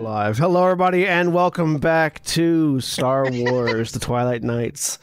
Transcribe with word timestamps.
We're 0.00 0.08
live. 0.08 0.38
Hello, 0.38 0.64
everybody, 0.64 1.06
and 1.06 1.34
welcome 1.34 1.76
back 1.76 2.24
to 2.24 2.80
Star 2.80 3.30
Wars: 3.30 3.92
The 3.92 3.98
Twilight 3.98 4.42
Knights, 4.42 4.98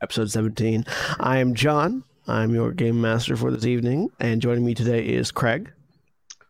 episode 0.00 0.30
17. 0.30 0.84
I 1.18 1.38
am 1.38 1.56
John. 1.56 2.04
I'm 2.28 2.54
your 2.54 2.70
game 2.70 3.00
master 3.00 3.36
for 3.36 3.50
this 3.50 3.66
evening, 3.66 4.08
and 4.20 4.40
joining 4.40 4.64
me 4.64 4.74
today 4.74 5.04
is 5.04 5.32
Craig. 5.32 5.72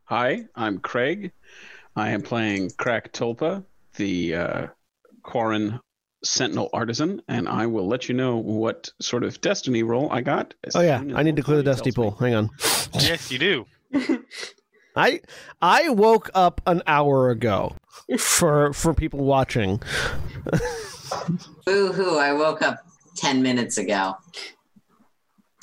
Hi, 0.04 0.44
I'm 0.54 0.78
Craig. 0.78 1.32
I 1.94 2.10
am 2.10 2.20
playing 2.20 2.72
Krak 2.72 3.12
Tolpa, 3.12 3.64
the 3.96 4.34
uh, 4.34 4.66
Quarren 5.22 5.80
Sentinel 6.22 6.68
Artisan, 6.74 7.22
and 7.28 7.48
I 7.48 7.64
will 7.64 7.88
let 7.88 8.10
you 8.10 8.14
know 8.14 8.36
what 8.36 8.90
sort 9.00 9.24
of 9.24 9.40
destiny 9.40 9.82
roll 9.82 10.12
I 10.12 10.20
got. 10.20 10.52
Oh 10.74 10.82
yeah, 10.82 11.02
I 11.14 11.22
need 11.22 11.36
to 11.36 11.42
clear 11.42 11.56
the 11.56 11.62
dusty 11.62 11.92
tells 11.92 11.96
me. 11.96 12.10
pool. 12.10 12.18
Hang 12.18 12.34
on. 12.34 12.50
Yes, 12.92 13.30
you 13.30 13.38
do. 13.38 13.66
I 14.96 15.20
I 15.60 15.90
woke 15.90 16.30
up 16.34 16.60
an 16.66 16.82
hour 16.86 17.30
ago 17.30 17.76
for 18.18 18.72
for 18.72 18.94
people 18.94 19.20
watching. 19.24 19.80
Boo 21.66 21.92
hoo, 21.92 22.18
I 22.18 22.32
woke 22.32 22.62
up 22.62 22.78
10 23.16 23.42
minutes 23.42 23.78
ago. 23.78 24.14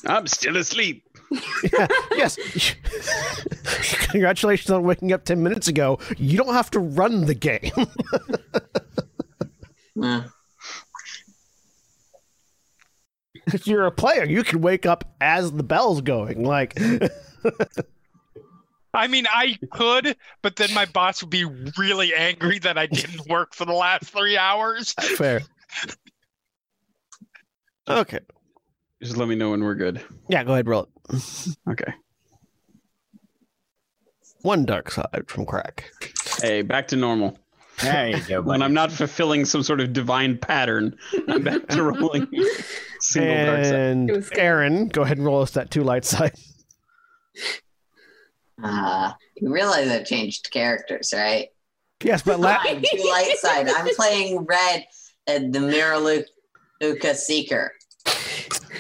I'm 0.06 0.28
still 0.28 0.58
asleep. 0.58 1.08
Yeah, 1.31 1.88
yes. 2.12 2.38
Congratulations 4.12 4.70
on 4.70 4.84
waking 4.84 5.14
up 5.14 5.23
10 5.23 5.42
minutes 5.42 5.68
ago. 5.68 6.00
You 6.18 6.38
don't 6.38 6.53
have 6.53 6.70
to 6.72 6.80
run 6.80 7.25
the 7.25 7.36
game. 7.36 7.72
If 13.47 13.68
you're 13.68 13.86
a 13.86 13.92
player, 13.92 14.23
you 14.23 14.42
can 14.44 14.62
wake 14.62 14.86
up 14.86 15.03
as 15.20 15.52
the 15.52 15.63
bell's 15.63 16.00
going. 16.02 16.44
Like 16.44 16.79
I 18.94 19.08
mean, 19.08 19.26
I 19.30 19.58
could, 19.72 20.16
but 20.42 20.56
then 20.56 20.74
my 20.74 20.86
boss 20.86 21.22
would 21.24 21.30
be 21.31 21.46
really 21.78 22.14
angry 22.14 22.59
that 22.59 22.78
I 22.78 22.86
didn't 22.86 23.28
work 23.30 23.56
for 23.56 23.66
the 23.66 23.74
last 23.74 24.06
three 24.06 24.38
hours. 24.38 24.94
fair. 24.94 25.42
Okay. 27.88 28.20
Just 29.02 29.18
let 29.18 29.28
me 29.28 29.36
know 29.36 29.52
when 29.52 29.64
we're 29.64 29.76
good. 29.76 30.02
Yeah, 30.30 30.44
go 30.44 30.53
ahead, 30.53 30.68
roll 30.68 30.88
it. 31.12 31.56
Okay. 31.70 31.94
One 34.44 34.66
dark 34.66 34.92
side 34.92 35.24
from 35.28 35.46
Krak. 35.46 35.82
Hey, 36.42 36.62
back 36.62 36.88
to 36.90 36.96
normal. 36.96 37.38
There 37.82 38.09
you 38.09 38.22
go, 38.28 38.36
When 38.42 38.59
buddy. 38.59 38.64
I'm 38.64 38.74
not 38.74 38.92
fulfilling 38.92 39.46
some 39.46 39.64
sort 39.64 39.82
of 39.82 39.94
divine 39.94 40.38
pattern, 40.38 40.96
I'm 41.28 41.44
back 41.44 41.68
to 41.70 41.84
rolling 41.92 42.28
single 43.00 43.46
dark 43.46 43.66
side. 43.66 43.74
And 43.76 44.09
It 44.09 44.16
was 44.16 44.30
good. 44.30 44.38
Erin, 44.40 44.88
go 44.90 45.02
ahead 45.02 45.18
and 45.18 45.26
roll 45.26 45.42
us 45.42 45.52
that 45.52 45.72
two 45.72 45.84
light 45.84 46.06
side. 46.06 46.36
Uh, 48.63 49.12
you 49.35 49.51
realize 49.53 49.90
I've 49.90 50.06
changed 50.06 50.50
characters, 50.51 51.13
right? 51.16 51.50
Yes, 52.01 52.22
but 52.22 52.40
la- 52.40 52.57
I'm 52.62 52.81
two 52.81 53.09
light 53.09 53.35
side. 53.38 53.68
I'm 53.69 53.94
playing 53.96 54.40
red 54.46 54.85
and 55.28 55.53
the 55.53 55.59
Miralu- 55.59 56.25
Luca 56.81 57.13
Seeker. 57.16 57.73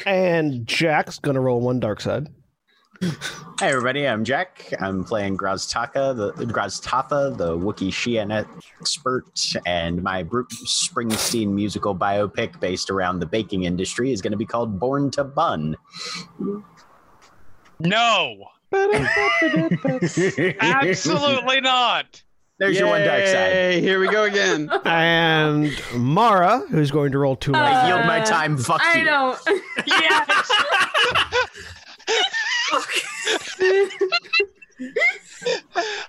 and 0.05 0.65
Jack's 0.65 1.19
gonna 1.19 1.41
roll 1.41 1.61
one 1.61 1.79
dark 1.79 2.01
side. 2.01 2.27
Hey 3.59 3.69
everybody, 3.69 4.07
I'm 4.07 4.23
Jack. 4.23 4.73
I'm 4.79 5.03
playing 5.03 5.37
Graztaka, 5.37 6.15
the 6.15 6.45
Graztafa, 6.45 7.35
the 7.37 7.57
Wookiee 7.57 7.91
Shien 7.91 8.31
expert, 8.79 9.25
and 9.65 10.01
my 10.01 10.23
Bruce 10.23 10.89
Springsteen 10.89 11.49
musical 11.49 11.93
biopic 11.93 12.59
based 12.61 12.89
around 12.89 13.19
the 13.19 13.25
baking 13.25 13.63
industry 13.63 14.11
is 14.13 14.21
going 14.21 14.31
to 14.31 14.37
be 14.37 14.45
called 14.45 14.79
Born 14.79 15.11
to 15.11 15.25
Bun. 15.25 15.75
No, 17.79 18.45
absolutely 20.59 21.61
not. 21.61 22.21
There's 22.59 22.77
your 22.77 22.87
one 22.89 23.01
dark 23.01 23.25
side. 23.25 23.51
Yay, 23.51 23.81
Here 23.81 23.99
we 23.99 24.07
go 24.07 24.23
again. 24.25 24.69
And 24.85 25.71
Mara, 25.95 26.59
who's 26.69 26.91
going 26.91 27.11
to 27.11 27.17
roll 27.17 27.35
two 27.35 27.51
light 27.51 27.73
I 27.73 27.91
Uh, 27.91 27.95
yield 27.95 28.05
my 28.07 28.19
time. 28.21 28.57
Fuck 28.57 28.81
I 28.83 28.99
you. 28.99 29.05
don't. 29.05 29.39
Yes. 29.87 30.51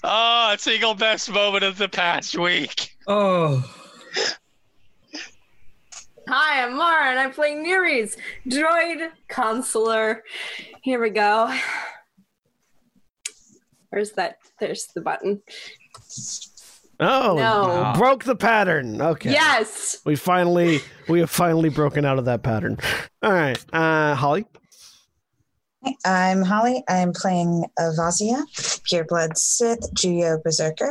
oh, 0.04 0.54
single 0.58 0.94
best 0.94 1.30
moment 1.32 1.64
of 1.64 1.78
the 1.78 1.88
past 1.88 2.38
week. 2.38 2.96
Oh, 3.06 3.68
Hi, 6.26 6.64
I'm 6.64 6.74
Mara, 6.76 7.10
and 7.10 7.18
I'm 7.18 7.32
playing 7.32 7.62
Nere's 7.62 8.16
droid 8.48 9.10
consular. 9.28 10.22
Here 10.82 11.00
we 11.00 11.10
go. 11.10 11.54
Where's 13.94 14.10
that? 14.12 14.38
There's 14.58 14.86
the 14.86 15.00
button. 15.00 15.40
Oh, 16.98 17.36
No. 17.36 17.92
broke 17.96 18.24
the 18.24 18.34
pattern. 18.34 19.00
Okay. 19.00 19.30
Yes. 19.30 20.00
We 20.04 20.16
finally 20.16 20.80
we 21.08 21.20
have 21.20 21.30
finally 21.30 21.68
broken 21.68 22.04
out 22.04 22.18
of 22.18 22.24
that 22.24 22.42
pattern. 22.42 22.78
All 23.22 23.32
right. 23.32 23.56
Uh 23.72 24.16
Holly. 24.16 24.46
I'm 26.04 26.42
Holly. 26.42 26.82
I'm 26.88 27.12
playing 27.12 27.66
Avasia, 27.78 28.42
Pureblood 28.90 29.36
Sith, 29.36 29.94
Juyo 29.94 30.42
Berserker, 30.42 30.90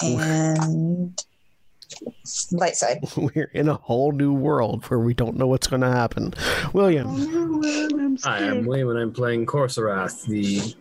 and 0.00 1.20
Light 2.52 2.76
Side. 2.76 2.98
We're 3.16 3.50
in 3.52 3.68
a 3.68 3.74
whole 3.74 4.12
new 4.12 4.32
world 4.32 4.84
where 4.84 5.00
we 5.00 5.12
don't 5.14 5.36
know 5.38 5.46
what's 5.48 5.66
going 5.66 5.80
to 5.80 5.90
happen. 5.90 6.34
William. 6.74 7.08
hi, 8.22 8.38
I'm 8.50 8.66
William, 8.66 8.90
and 8.90 8.98
I'm 8.98 9.12
playing 9.12 9.46
Korrsarath, 9.46 10.26
the 10.26 10.74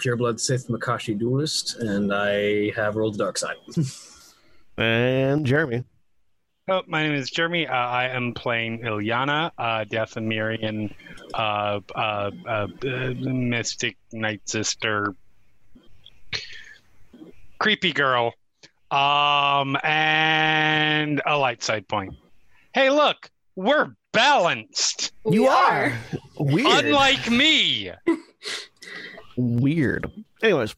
pureblood 0.00 0.40
Sith 0.40 0.68
Makashi 0.68 1.16
duelist, 1.18 1.76
and 1.76 2.12
I 2.12 2.70
have 2.76 2.96
rolled 2.96 3.14
the 3.14 3.18
dark 3.18 3.38
side. 3.38 3.56
And 4.78 5.44
Jeremy. 5.44 5.84
Oh, 6.68 6.80
my 6.86 7.02
name 7.02 7.12
is 7.12 7.28
Jeremy. 7.30 7.66
Uh, 7.66 7.74
I 7.74 8.08
am 8.08 8.32
playing 8.32 8.80
Ilyana, 8.80 9.50
uh, 9.58 9.84
Dathomirian, 9.84 10.94
uh, 11.34 11.80
uh, 11.94 12.30
uh, 12.46 12.66
uh, 12.86 13.14
Mystic 13.18 13.98
Night 14.12 14.40
Sister, 14.48 15.14
creepy 17.58 17.92
girl, 17.92 18.32
um, 18.90 19.76
and 19.84 21.20
a 21.26 21.36
light 21.36 21.62
side 21.62 21.86
point. 21.86 22.14
Hey, 22.72 22.88
look, 22.88 23.30
we're 23.56 23.94
balanced, 24.12 25.12
You 25.26 25.46
are. 25.48 25.92
Weird. 26.38 26.86
unlike 26.86 27.30
me. 27.30 27.90
Weird. 29.36 30.10
Anyways. 30.42 30.74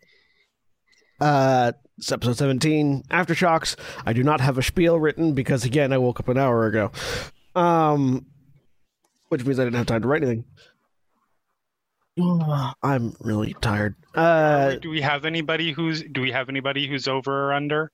Uh 1.20 1.72
it's 1.98 2.10
episode 2.10 2.36
17, 2.38 3.04
Aftershocks. 3.10 3.76
I 4.04 4.12
do 4.12 4.22
not 4.24 4.40
have 4.40 4.58
a 4.58 4.62
spiel 4.62 4.98
written 4.98 5.34
because 5.34 5.64
again 5.64 5.92
I 5.92 5.98
woke 5.98 6.18
up 6.20 6.28
an 6.28 6.38
hour 6.38 6.66
ago. 6.66 6.90
Um 7.54 8.26
which 9.28 9.44
means 9.44 9.58
I 9.60 9.64
didn't 9.64 9.76
have 9.76 9.86
time 9.86 10.02
to 10.02 10.08
write 10.08 10.22
anything. 10.22 10.44
I'm 12.82 13.14
really 13.20 13.54
tired. 13.60 13.94
Uh 14.14 14.74
do 14.76 14.90
we 14.90 15.00
have 15.00 15.24
anybody 15.24 15.72
who's 15.72 16.02
do 16.02 16.20
we 16.20 16.32
have 16.32 16.48
anybody 16.48 16.86
who's 16.86 17.08
over 17.08 17.48
or 17.48 17.52
under? 17.52 17.90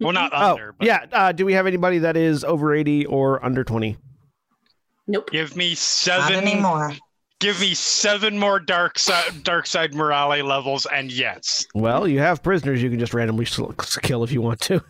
Well, 0.00 0.12
not 0.12 0.32
Oh, 0.34 0.52
under. 0.52 0.72
but 0.76 0.86
yeah. 0.86 1.06
Uh, 1.12 1.30
do 1.30 1.46
we 1.46 1.52
have 1.52 1.68
anybody 1.68 1.98
that 1.98 2.16
is 2.16 2.42
over 2.42 2.74
80 2.74 3.06
or 3.06 3.44
under 3.44 3.62
20? 3.62 3.96
Nope. 5.06 5.30
Give 5.30 5.54
me 5.54 5.76
seven. 5.76 6.20
Not 6.22 6.28
seven. 6.32 6.48
anymore. 6.48 6.92
Give 7.42 7.60
me 7.60 7.74
seven 7.74 8.38
more 8.38 8.60
dark 8.60 8.98
side 9.00 9.42
dark 9.42 9.66
side 9.66 9.94
morale 9.94 10.44
levels, 10.44 10.86
and 10.86 11.10
yes, 11.10 11.66
Well, 11.74 12.06
you 12.06 12.20
have 12.20 12.40
prisoners 12.42 12.80
you 12.82 12.88
can 12.88 13.00
just 13.00 13.12
randomly 13.14 13.46
kill 14.02 14.22
if 14.22 14.30
you 14.30 14.40
want 14.40 14.60
to. 14.60 14.80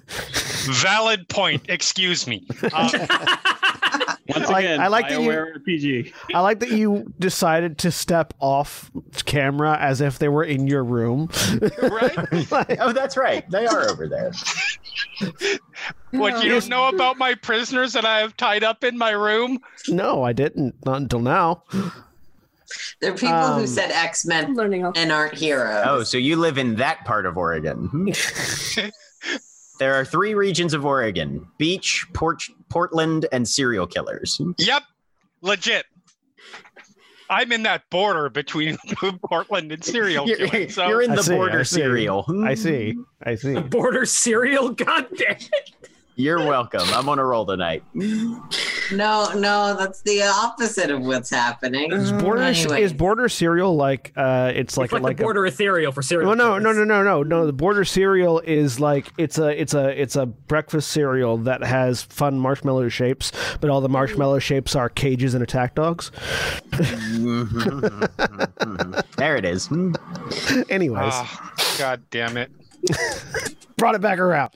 valid 0.83 1.29
point. 1.31 1.63
Excuse 1.71 2.27
me. 2.27 2.47
Uh, 2.73 2.91
Once 4.29 4.49
I- 4.51 4.61
again, 4.61 4.81
I 4.81 4.89
like 4.89 5.09
that 5.09 5.21
you- 5.23 5.29
RPG. 5.31 6.13
I 6.35 6.41
like 6.41 6.61
that 6.61 6.71
you 6.73 7.13
decided 7.19 7.79
to 7.79 7.91
step 7.91 8.35
off 8.39 8.91
camera 9.25 9.77
as 9.81 10.01
if 10.03 10.19
they 10.19 10.29
were 10.29 10.45
in 10.45 10.67
your 10.67 10.85
room. 10.85 11.31
right? 11.81 12.17
Like, 12.53 12.77
Oh, 12.81 12.93
that's 12.93 13.17
right. 13.17 13.49
They 13.51 13.67
are 13.67 13.89
over 13.89 14.09
there. 14.09 14.31
What 16.11 16.45
you 16.45 16.51
don't 16.51 16.69
know 16.69 16.89
about 16.89 17.17
my 17.17 17.35
prisoners 17.35 17.95
that 17.95 18.05
I 18.05 18.19
have 18.19 18.37
tied 18.37 18.63
up 18.63 18.85
in 18.85 18.99
my 18.99 19.11
room? 19.13 19.59
no, 19.89 20.23
I 20.23 20.33
didn't. 20.35 20.75
Not 20.85 20.99
until 21.01 21.21
now. 21.21 21.65
There 23.01 23.13
are 23.13 23.17
people 23.17 23.35
Um, 23.35 23.61
who 23.61 23.67
said 23.67 23.91
X 23.91 24.25
Men 24.25 24.45
I'm 24.47 24.55
learning 24.55 24.85
all. 24.85 24.93
and 24.97 25.11
aren't 25.13 25.35
heroes. 25.35 25.85
Oh, 25.87 26.03
so 26.03 26.17
you 26.19 26.37
live 26.37 26.59
in 26.59 26.77
that 26.77 27.05
part 27.05 27.27
of 27.27 27.37
Oregon. 27.37 27.87
Hmm. 27.89 28.09
there 29.79 29.95
are 29.95 30.05
three 30.05 30.35
regions 30.35 30.75
of 30.75 30.85
Oregon 30.85 31.47
beach, 31.59 32.07
Port- 32.13 32.43
Portland, 32.69 33.27
and 33.33 33.49
serial 33.49 33.87
killers. 33.87 34.41
Yep, 34.59 34.83
legit. 35.41 35.87
I'm 37.31 37.51
in 37.51 37.63
that 37.63 37.89
border 37.89 38.29
between 38.29 38.77
Portland 39.27 39.73
and 39.73 39.83
serial 39.83 40.29
You're, 40.29 40.37
killing. 40.37 40.69
So 40.69 40.87
you're 40.87 41.01
in 41.01 41.13
the 41.15 41.23
see, 41.23 41.35
border 41.35 41.65
see. 41.65 41.77
serial. 41.77 42.27
I 42.45 42.55
see. 42.55 42.95
I 43.23 43.37
see. 43.37 43.55
The 43.55 43.61
Border 43.79 44.05
cereal? 44.05 44.69
God 44.71 45.07
damn 45.17 45.37
it. 45.37 45.71
You're 46.15 46.41
welcome. 46.47 46.83
I'm 46.89 47.09
on 47.09 47.19
a 47.19 47.25
roll 47.25 47.47
tonight. 47.47 47.83
No, 47.95 49.33
no, 49.35 49.75
that's 49.79 50.03
the 50.03 50.23
opposite 50.23 50.91
of 50.91 51.01
what's 51.01 51.31
happening. 51.31 51.91
Is 51.93 52.13
border 52.13 52.43
Anyway. 52.43 52.83
is 52.83 52.93
border 52.93 53.29
cereal 53.31 53.75
like 53.75 54.13
uh 54.17 54.53
it's 54.55 54.77
like 54.77 54.87
It's 54.87 54.93
like, 54.93 55.03
like 55.03 55.17
the 55.17 55.23
a 55.23 55.27
border 55.27 55.47
ethereal 55.47 55.91
for 55.93 56.03
cereal. 56.03 56.29
well, 56.29 56.37
no, 56.37 56.59
no, 56.59 56.73
no, 56.73 56.85
no, 56.85 57.03
no, 57.03 57.23
no. 57.23 57.47
The 57.47 57.53
border 57.55 57.85
cereal 57.87 58.41
is 58.41 58.79
like 58.79 59.11
it's 59.17 59.39
a 59.39 59.59
it's 59.59 59.73
a 59.73 59.89
it's 60.01 60.15
a 60.17 60.27
breakfast 60.27 60.91
cereal 60.91 61.39
that 61.39 61.65
has 61.65 62.03
fun 62.03 62.39
marshmallow 62.39 62.91
shapes, 62.91 63.33
but 63.63 63.71
all 63.71 63.81
the 63.81 63.89
marshmallow 63.89 64.39
shapes 64.41 64.77
are 64.77 64.91
cages 64.91 65.33
and 65.33 65.43
attack 65.43 65.75
dogs. 65.75 66.11
there 69.17 69.37
it 69.37 69.45
is. 69.47 69.69
Anyways, 70.69 71.13
Ah, 71.15 71.53
God 71.79 72.03
damn 72.11 72.37
it. 72.37 72.51
brought 73.77 73.95
it 73.95 74.01
back 74.01 74.19
around. 74.19 74.51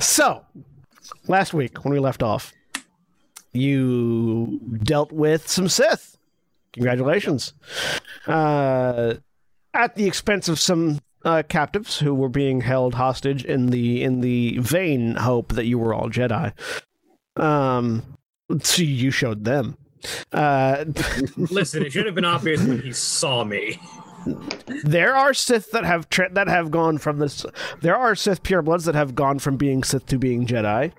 So, 0.00 0.44
last 1.28 1.54
week 1.54 1.84
when 1.84 1.92
we 1.92 2.00
left 2.00 2.22
off, 2.22 2.52
you 3.52 4.60
dealt 4.82 5.12
with 5.12 5.48
some 5.48 5.68
Sith. 5.68 6.16
Congratulations. 6.72 7.54
Uh, 8.26 9.14
at 9.72 9.94
the 9.94 10.06
expense 10.06 10.48
of 10.48 10.58
some 10.58 11.00
uh, 11.24 11.42
captives 11.48 11.98
who 11.98 12.14
were 12.14 12.28
being 12.28 12.60
held 12.60 12.94
hostage 12.94 13.44
in 13.44 13.66
the 13.66 14.02
in 14.02 14.20
the 14.20 14.58
vain 14.58 15.16
hope 15.16 15.52
that 15.54 15.66
you 15.66 15.78
were 15.78 15.92
all 15.92 16.08
Jedi. 16.08 16.52
Um, 17.36 18.16
so 18.62 18.82
you 18.82 19.10
showed 19.10 19.44
them. 19.44 19.76
Uh, 20.32 20.84
Listen, 21.36 21.84
it 21.84 21.92
should 21.92 22.06
have 22.06 22.14
been 22.14 22.24
obvious 22.24 22.62
when 22.62 22.80
he 22.80 22.92
saw 22.92 23.44
me. 23.44 23.78
There 24.84 25.14
are 25.16 25.32
Sith 25.34 25.70
that 25.72 25.84
have 25.84 26.08
tra- 26.10 26.32
that 26.32 26.48
have 26.48 26.70
gone 26.70 26.98
from 26.98 27.18
this. 27.18 27.44
There 27.80 27.96
are 27.96 28.14
Sith 28.14 28.42
purebloods 28.42 28.84
that 28.84 28.94
have 28.94 29.14
gone 29.14 29.38
from 29.38 29.56
being 29.56 29.82
Sith 29.82 30.06
to 30.06 30.18
being 30.18 30.46
Jedi. 30.46 30.92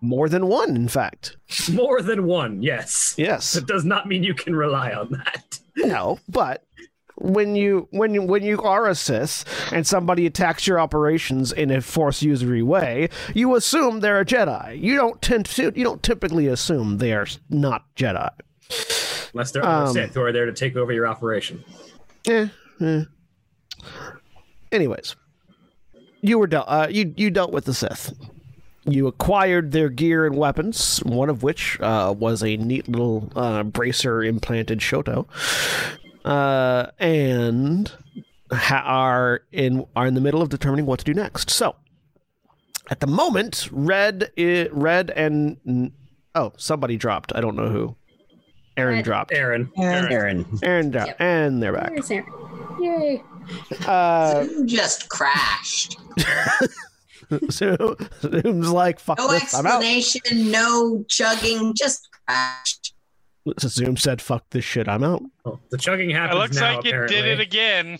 More 0.00 0.28
than 0.28 0.48
one, 0.48 0.74
in 0.74 0.88
fact. 0.88 1.36
More 1.72 2.02
than 2.02 2.24
one, 2.26 2.62
yes. 2.62 3.14
Yes. 3.16 3.52
That 3.52 3.66
does 3.66 3.84
not 3.84 4.08
mean 4.08 4.24
you 4.24 4.34
can 4.34 4.56
rely 4.56 4.92
on 4.92 5.10
that. 5.12 5.58
No, 5.74 6.18
but 6.28 6.66
when 7.16 7.56
you 7.56 7.88
when 7.92 8.12
you 8.12 8.20
when 8.22 8.42
you 8.42 8.60
are 8.60 8.86
a 8.88 8.94
Sith 8.94 9.44
and 9.72 9.86
somebody 9.86 10.26
attacks 10.26 10.66
your 10.66 10.78
operations 10.78 11.50
in 11.50 11.70
a 11.70 11.80
force 11.80 12.22
usury 12.22 12.62
way, 12.62 13.08
you 13.32 13.54
assume 13.56 14.00
they're 14.00 14.20
a 14.20 14.24
Jedi. 14.24 14.78
You 14.78 14.96
don't 14.96 15.22
tend 15.22 15.46
to 15.46 15.72
you 15.74 15.82
don't 15.82 16.02
typically 16.02 16.46
assume 16.46 16.98
they 16.98 17.14
are 17.14 17.26
not 17.48 17.86
Jedi. 17.96 18.28
Unless 19.32 19.52
they're 19.52 19.64
Um, 19.64 19.92
Sith 19.94 20.12
who 20.12 20.20
are 20.22 20.32
there 20.32 20.44
to 20.44 20.52
take 20.52 20.76
over 20.76 20.92
your 20.92 21.06
operation. 21.06 21.64
Eh, 22.26 22.48
eh. 22.84 23.04
Anyways, 24.70 25.16
you 26.22 26.38
were 26.38 26.46
dealt. 26.46 26.66
Uh, 26.68 26.86
you 26.90 27.12
you 27.16 27.30
dealt 27.30 27.52
with 27.52 27.64
the 27.64 27.74
Sith. 27.74 28.12
You 28.84 29.06
acquired 29.06 29.70
their 29.72 29.88
gear 29.88 30.26
and 30.26 30.36
weapons, 30.36 30.98
one 31.04 31.28
of 31.30 31.42
which 31.42 31.78
uh, 31.80 32.12
was 32.18 32.42
a 32.42 32.56
neat 32.56 32.88
little 32.88 33.30
uh, 33.36 33.62
bracer 33.62 34.22
implanted 34.24 34.80
Shoto, 34.80 35.26
uh, 36.24 36.90
and 36.98 37.92
ha- 38.50 38.82
are 38.84 39.42
in 39.52 39.86
are 39.94 40.06
in 40.06 40.14
the 40.14 40.20
middle 40.20 40.42
of 40.42 40.48
determining 40.48 40.86
what 40.86 40.98
to 41.00 41.04
do 41.04 41.14
next. 41.14 41.50
So, 41.50 41.76
at 42.90 43.00
the 43.00 43.06
moment, 43.06 43.68
red, 43.70 44.30
i- 44.36 44.68
red, 44.72 45.10
and 45.10 45.92
oh, 46.34 46.52
somebody 46.56 46.96
dropped. 46.96 47.32
I 47.36 47.40
don't 47.40 47.54
know 47.56 47.68
who. 47.68 47.96
Erin 48.76 48.96
Red. 48.96 49.04
dropped. 49.04 49.32
Erin. 49.32 49.70
Erin. 49.76 50.10
Erin. 50.12 50.58
Erin 50.62 50.90
dropped, 50.90 51.08
Yep. 51.08 51.16
and 51.20 51.62
they're 51.62 51.74
back. 51.74 51.90
There's 51.90 52.10
Erin. 52.10 52.24
Yay. 52.80 53.22
Uh, 53.86 54.44
Zoom 54.44 54.66
just 54.66 55.08
crashed. 55.08 55.96
So 57.48 57.96
Zoom's 58.20 58.68
like, 58.70 59.00
fuck 59.00 59.16
No 59.16 59.28
this, 59.30 59.54
I'm 59.54 59.64
out. 59.66 59.82
explanation, 59.82 60.50
no 60.50 61.02
chugging, 61.08 61.72
just 61.74 62.06
crashed. 62.26 62.92
So 63.58 63.68
Zoom 63.68 63.96
said, 63.96 64.20
fuck 64.20 64.44
this 64.50 64.66
shit, 64.66 64.86
I'm 64.86 65.02
out. 65.02 65.22
Oh, 65.46 65.58
the 65.70 65.78
chugging 65.78 66.10
It 66.10 66.16
happens 66.16 66.38
looks 66.40 66.56
now, 66.56 66.76
like 66.76 66.84
it 66.84 67.08
did 67.08 67.24
it 67.24 67.40
again. 67.40 67.98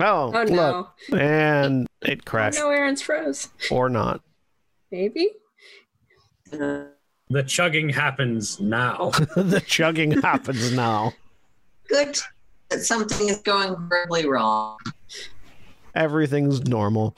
Oh, 0.00 0.32
Oh 0.34 0.42
no. 0.42 0.88
look. 1.10 1.20
And 1.20 1.86
it 2.02 2.18
Oh 2.26 2.28
crashed. 2.28 2.58
no, 2.58 2.70
Erin's 2.70 3.00
froze. 3.00 3.48
Or 3.70 3.88
not. 3.88 4.22
Maybe. 4.90 5.28
Uh, 6.52 6.84
The 7.30 7.44
chugging 7.44 7.90
happens 7.90 8.58
now. 8.58 9.10
the 9.36 9.62
chugging 9.64 10.20
happens 10.20 10.72
now. 10.72 11.12
good 11.88 12.18
that 12.70 12.82
something 12.82 13.28
is 13.28 13.38
going 13.38 13.74
horribly 13.74 14.26
wrong. 14.26 14.78
Everything's 15.94 16.64
normal. 16.68 17.16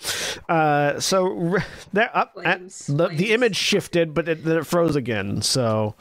Uh, 0.48 0.98
so 1.00 1.24
re- 1.24 1.62
there 1.92 2.10
up 2.16 2.34
Flames, 2.34 2.86
the, 2.86 3.08
the 3.08 3.32
image 3.32 3.56
shifted, 3.56 4.14
but 4.14 4.28
it, 4.28 4.44
then 4.44 4.56
it 4.56 4.66
froze 4.66 4.96
again. 4.96 5.42
So 5.42 5.94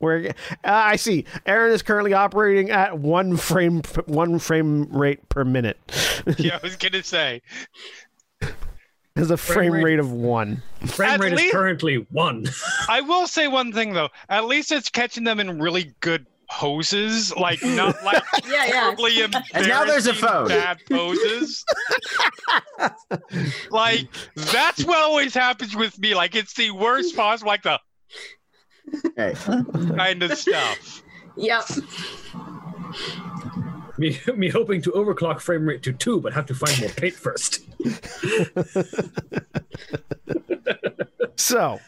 we're 0.00 0.28
uh, 0.28 0.32
I 0.64 0.96
see. 0.96 1.24
Erin 1.46 1.72
is 1.72 1.82
currently 1.82 2.12
operating 2.12 2.70
at 2.70 2.98
one 2.98 3.36
frame 3.36 3.82
one 4.06 4.38
frame 4.38 4.86
rate 4.96 5.28
per 5.28 5.44
minute. 5.44 5.78
Yeah, 6.38 6.58
I 6.60 6.66
was 6.66 6.74
gonna 6.74 7.04
say. 7.04 7.40
Has 9.14 9.30
a 9.30 9.36
frame 9.36 9.72
rate- 9.72 9.84
rate 9.84 9.98
of 10.00 10.10
one. 10.10 10.60
Frame 10.84 11.10
At 11.10 11.20
rate 11.20 11.32
is 11.34 11.52
currently 11.52 12.04
one. 12.10 12.46
I 12.88 13.00
will 13.00 13.28
say 13.28 13.46
one 13.46 13.72
thing 13.72 13.92
though. 13.94 14.08
At 14.28 14.46
least 14.46 14.72
it's 14.72 14.90
catching 14.90 15.22
them 15.22 15.38
in 15.38 15.60
really 15.60 15.94
good 16.00 16.26
poses, 16.50 17.34
like 17.36 17.62
not 17.62 17.96
like 18.04 18.22
Yeah, 18.46 18.64
yeah. 18.66 18.80
horribly 18.84 19.22
And 19.22 19.32
now 19.68 19.84
there's 19.84 20.06
a 20.06 20.10
embarrassing 20.10 20.14
phone. 20.14 20.48
Bad 20.48 20.78
poses. 20.90 21.64
like 23.70 24.08
that's 24.34 24.84
what 24.84 24.98
always 24.98 25.34
happens 25.34 25.74
with 25.76 25.98
me. 25.98 26.14
Like 26.14 26.34
it's 26.34 26.54
the 26.54 26.70
worst 26.70 27.16
possible, 27.16 27.48
like 27.48 27.62
the 27.62 27.78
Hey. 29.16 29.34
kind 29.96 30.22
of 30.22 30.38
stuff. 30.38 31.02
Yep. 31.36 31.64
me, 33.98 34.18
me 34.36 34.48
hoping 34.48 34.80
to 34.82 34.92
overclock 34.92 35.40
frame 35.40 35.66
rate 35.66 35.82
to 35.82 35.92
two, 35.92 36.20
but 36.20 36.32
have 36.32 36.46
to 36.46 36.54
find 36.54 36.78
more 36.80 36.90
paint 36.90 37.14
first. 37.14 37.64
So 41.38 41.78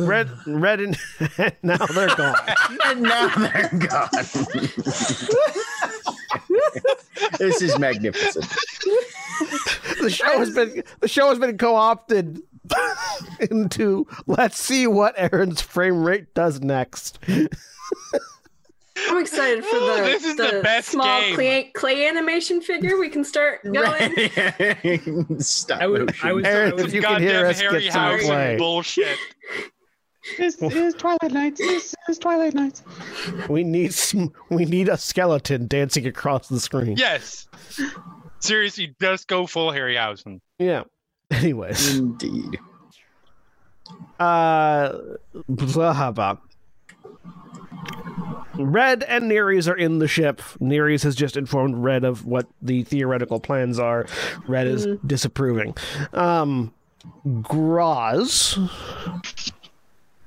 red 0.00 0.28
red 0.46 0.80
and 0.80 0.98
now 1.62 1.76
they're 1.86 2.14
gone. 2.14 2.34
And 2.86 3.02
now 3.02 3.28
they're 3.36 3.70
gone. 3.88 4.08
this 7.38 7.62
is 7.62 7.78
magnificent. 7.78 8.44
the 10.00 10.10
show 10.10 10.38
has 10.38 10.50
been 10.54 10.82
the 11.00 11.08
show 11.08 11.28
has 11.28 11.38
been 11.38 11.56
co-opted 11.58 12.40
into 13.50 14.06
let's 14.26 14.58
see 14.58 14.86
what 14.86 15.14
Erin's 15.16 15.60
frame 15.60 16.02
rate 16.04 16.34
does 16.34 16.60
next. 16.60 17.18
I'm 19.08 19.18
excited 19.18 19.64
for 19.64 19.76
Ooh, 19.76 19.80
the, 19.96 20.02
this 20.04 20.24
is 20.24 20.36
the 20.36 20.60
best 20.62 20.90
small 20.90 21.20
game. 21.22 21.34
Clay, 21.34 21.64
clay 21.74 22.06
animation 22.06 22.60
figure. 22.60 22.98
We 22.98 23.08
can 23.08 23.24
start 23.24 23.62
going. 23.72 25.40
Stop 25.40 25.80
I 25.80 25.86
would- 25.86 26.06
motion. 26.06 26.28
I 26.28 26.32
would- 26.32 26.46
Erin, 26.46 26.74
was 26.76 26.84
if 26.84 26.94
you 26.94 27.02
can 27.02 27.20
hear 27.20 27.46
us, 27.46 27.58
Harry 27.60 27.82
get 27.82 27.92
some 27.92 28.02
Harryhausen 28.02 28.26
play. 28.26 28.56
bullshit. 28.58 29.18
This 30.38 30.62
is 30.62 30.94
Twilight 30.94 31.32
Knights. 31.32 31.58
This 31.58 31.94
is 32.08 32.18
Twilight 32.18 32.54
Knights. 32.54 32.82
We 33.48 33.64
need 33.64 33.92
some. 33.92 34.32
We 34.50 34.64
need 34.64 34.88
a 34.88 34.96
skeleton 34.96 35.66
dancing 35.66 36.06
across 36.06 36.48
the 36.48 36.60
screen. 36.60 36.96
Yes. 36.96 37.48
Seriously, 38.38 38.94
just 39.00 39.26
go 39.26 39.46
full 39.46 39.70
Harryhausen. 39.72 40.40
Yeah. 40.58 40.84
Anyways, 41.32 41.98
Indeed. 41.98 42.58
uh, 44.20 44.98
blah, 45.48 46.10
blah. 46.12 46.36
Red 48.54 49.02
and 49.04 49.30
Niriz 49.30 49.66
are 49.68 49.76
in 49.76 49.98
the 49.98 50.06
ship. 50.06 50.40
Niriz 50.60 51.02
has 51.04 51.14
just 51.16 51.36
informed 51.36 51.76
Red 51.78 52.04
of 52.04 52.26
what 52.26 52.46
the 52.60 52.82
theoretical 52.84 53.40
plans 53.40 53.78
are. 53.78 54.06
Red 54.46 54.66
is 54.66 54.86
disapproving. 55.06 55.74
Um, 56.12 56.72
Graz, 57.42 58.58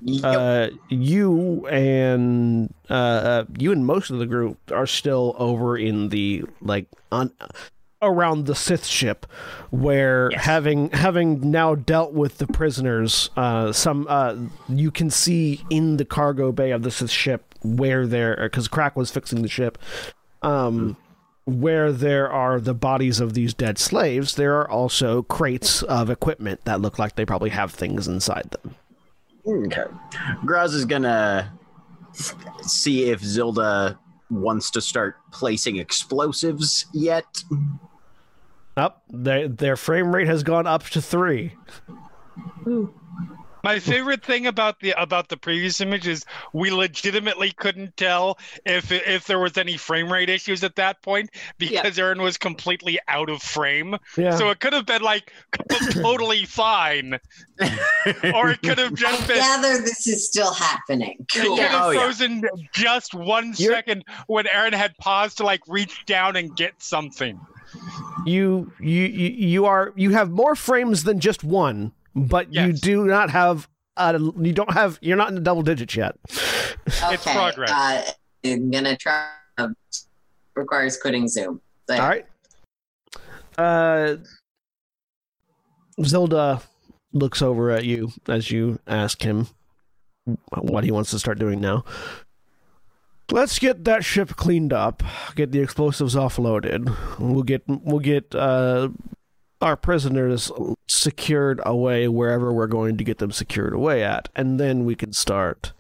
Yep. 0.02 0.24
uh, 0.24 0.68
you 0.90 1.66
and 1.68 2.72
uh, 2.90 2.94
uh, 2.94 3.46
you 3.58 3.72
and 3.72 3.86
most 3.86 4.12
of 4.12 4.20
the 4.20 4.26
group 4.28 4.58
are 4.72 4.86
still 4.86 5.36
over 5.40 5.78
in 5.78 6.10
the 6.10 6.44
like 6.62 6.88
on 7.12 7.32
around 8.02 8.46
the 8.46 8.54
Sith 8.54 8.86
ship, 8.86 9.26
where 9.72 10.30
Yes. 10.32 10.46
having 10.46 10.90
having 10.92 11.50
now 11.50 11.74
dealt 11.76 12.14
with 12.14 12.38
the 12.38 12.46
prisoners, 12.46 13.32
uh, 13.36 13.72
some 13.72 14.06
uh, 14.08 14.36
you 14.70 14.92
can 14.92 15.10
see 15.10 15.62
in 15.72 15.98
the 15.98 16.06
cargo 16.06 16.52
bay 16.52 16.70
of 16.72 16.84
the 16.84 16.92
Sith 16.92 17.10
ship 17.10 17.56
where 17.64 18.06
there 18.06 18.38
because 18.44 18.68
Krak 18.68 18.96
was 18.96 19.10
fixing 19.10 19.42
the 19.42 19.48
ship. 19.48 19.78
Um, 20.44 20.98
where 21.46 21.92
there 21.92 22.30
are 22.32 22.60
the 22.60 22.74
bodies 22.74 23.20
of 23.20 23.34
these 23.34 23.54
dead 23.54 23.78
slaves, 23.78 24.36
there 24.36 24.60
are 24.60 24.70
also 24.70 25.22
crates 25.24 25.84
of 25.84 26.10
equipment 26.10 26.66
that 26.66 26.82
look 26.82 26.98
like 27.00 27.16
they 27.16 27.26
probably 27.26 27.52
have 27.52 27.72
things 27.72 28.08
inside 28.08 28.50
them. 28.52 28.76
Okay. 29.48 29.86
Graz 30.44 30.74
is 30.74 30.86
gonna 30.86 31.54
see 32.62 33.10
if 33.10 33.22
Zilda 33.22 33.98
wants 34.30 34.72
to 34.72 34.82
start 34.82 35.18
placing 35.32 35.78
explosives 35.78 36.88
yet. 36.94 37.44
Up, 38.76 39.04
their 39.10 39.48
their 39.48 39.78
frame 39.78 40.14
rate 40.14 40.28
has 40.28 40.44
gone 40.44 40.66
up 40.68 40.84
to 40.86 41.02
three. 41.02 41.54
My 43.66 43.80
favorite 43.80 44.24
thing 44.24 44.46
about 44.46 44.80
the 44.80 44.92
about 44.92 45.30
the 45.30 45.38
previous 45.38 45.82
image 45.82 46.08
is 46.08 46.24
we 46.54 46.70
legitimately 46.70 47.52
couldn't 47.52 47.98
tell 47.98 48.38
if 48.64 48.92
if 48.92 49.26
there 49.26 49.40
was 49.40 49.58
any 49.58 49.76
frame 49.76 50.12
rate 50.14 50.30
issues 50.30 50.64
at 50.64 50.76
that 50.76 51.02
point 51.02 51.32
because 51.58 51.98
Erin 51.98 52.22
was 52.22 52.38
completely 52.38 53.00
out 53.08 53.28
of 53.30 53.42
frame. 53.42 53.96
Yeah, 54.16 54.36
So 54.38 54.52
it 54.52 54.60
could 54.60 54.74
have 54.74 54.86
been 54.86 55.02
like 55.02 55.34
totally 55.92 56.46
fine, 56.46 57.14
or 58.36 58.52
it 58.52 58.62
could 58.62 58.78
have 58.78 58.92
I 58.92 58.96
just 58.96 59.28
been. 59.28 59.38
gather 59.38 59.82
this 59.82 60.06
is 60.06 60.28
still 60.28 60.54
happening. 60.54 61.18
It 61.20 61.28
could 61.30 61.60
have 61.60 61.82
Oh, 61.86 61.90
yeah. 61.90 62.00
frozen 62.00 62.44
just 62.72 63.16
one 63.16 63.54
You're- 63.58 63.74
second 63.76 64.04
when 64.28 64.46
Erin 64.48 64.74
had 64.74 64.96
paused 65.00 65.38
to 65.38 65.44
like 65.44 65.62
reach 65.68 66.06
down 66.06 66.36
and 66.36 66.56
get 66.56 66.74
something. 66.84 67.40
you 68.28 68.72
you 68.80 69.04
you 69.06 69.30
you 69.30 69.66
are 69.66 69.92
you 69.96 70.12
have 70.12 70.30
more 70.30 70.56
frames 70.56 71.04
than 71.04 71.20
just 71.20 71.44
one, 71.44 71.92
but 72.16 72.54
you 72.54 72.74
do 72.74 73.06
not 73.06 73.30
have. 73.30 73.68
Uh, 73.98 74.18
you 74.40 74.54
don't 74.54 74.72
have. 74.72 74.98
You're 75.02 75.18
not 75.18 75.30
in 75.30 75.36
the 75.36 75.42
double 75.42 75.62
digits 75.62 75.96
yet. 75.96 76.16
It's 76.88 77.24
progress. 77.24 77.72
Uh, 77.72 78.04
I'm 78.46 78.72
gonna 78.72 78.98
try. 78.98 79.30
Uh, 79.58 79.70
requires 80.56 80.98
quitting 80.98 81.28
Zoom. 81.28 81.62
So, 81.90 81.96
All 81.96 82.08
right. 82.08 82.26
Uh, 83.58 84.18
Zelda 86.04 86.62
looks 87.14 87.42
over 87.42 87.72
at 87.72 87.86
you 87.86 88.12
as 88.28 88.52
you 88.52 88.80
ask 88.88 89.22
him 89.22 89.48
what 90.50 90.84
he 90.84 90.92
wants 90.92 91.12
to 91.12 91.20
start 91.20 91.40
doing 91.40 91.62
now. 91.62 91.86
Let's 93.32 93.58
get 93.58 93.86
that 93.86 94.04
ship 94.04 94.36
cleaned 94.36 94.74
up. 94.74 95.02
Get 95.36 95.52
the 95.52 95.60
explosives 95.60 96.16
offloaded. 96.16 96.96
We'll 97.20 97.44
get 97.44 97.64
we'll 97.68 98.00
get 98.00 98.36
uh, 98.36 98.90
our 99.62 99.76
prisoners 99.78 100.52
secured 100.88 101.62
away 101.66 102.08
wherever 102.08 102.52
we're 102.54 102.68
going 102.68 102.98
to 102.98 103.04
get 103.04 103.18
them 103.20 103.32
secured 103.32 103.74
away 103.74 104.04
at, 104.04 104.30
and 104.36 104.60
then 104.60 104.86
we 104.86 104.96
can 104.96 105.14
start 105.14 105.74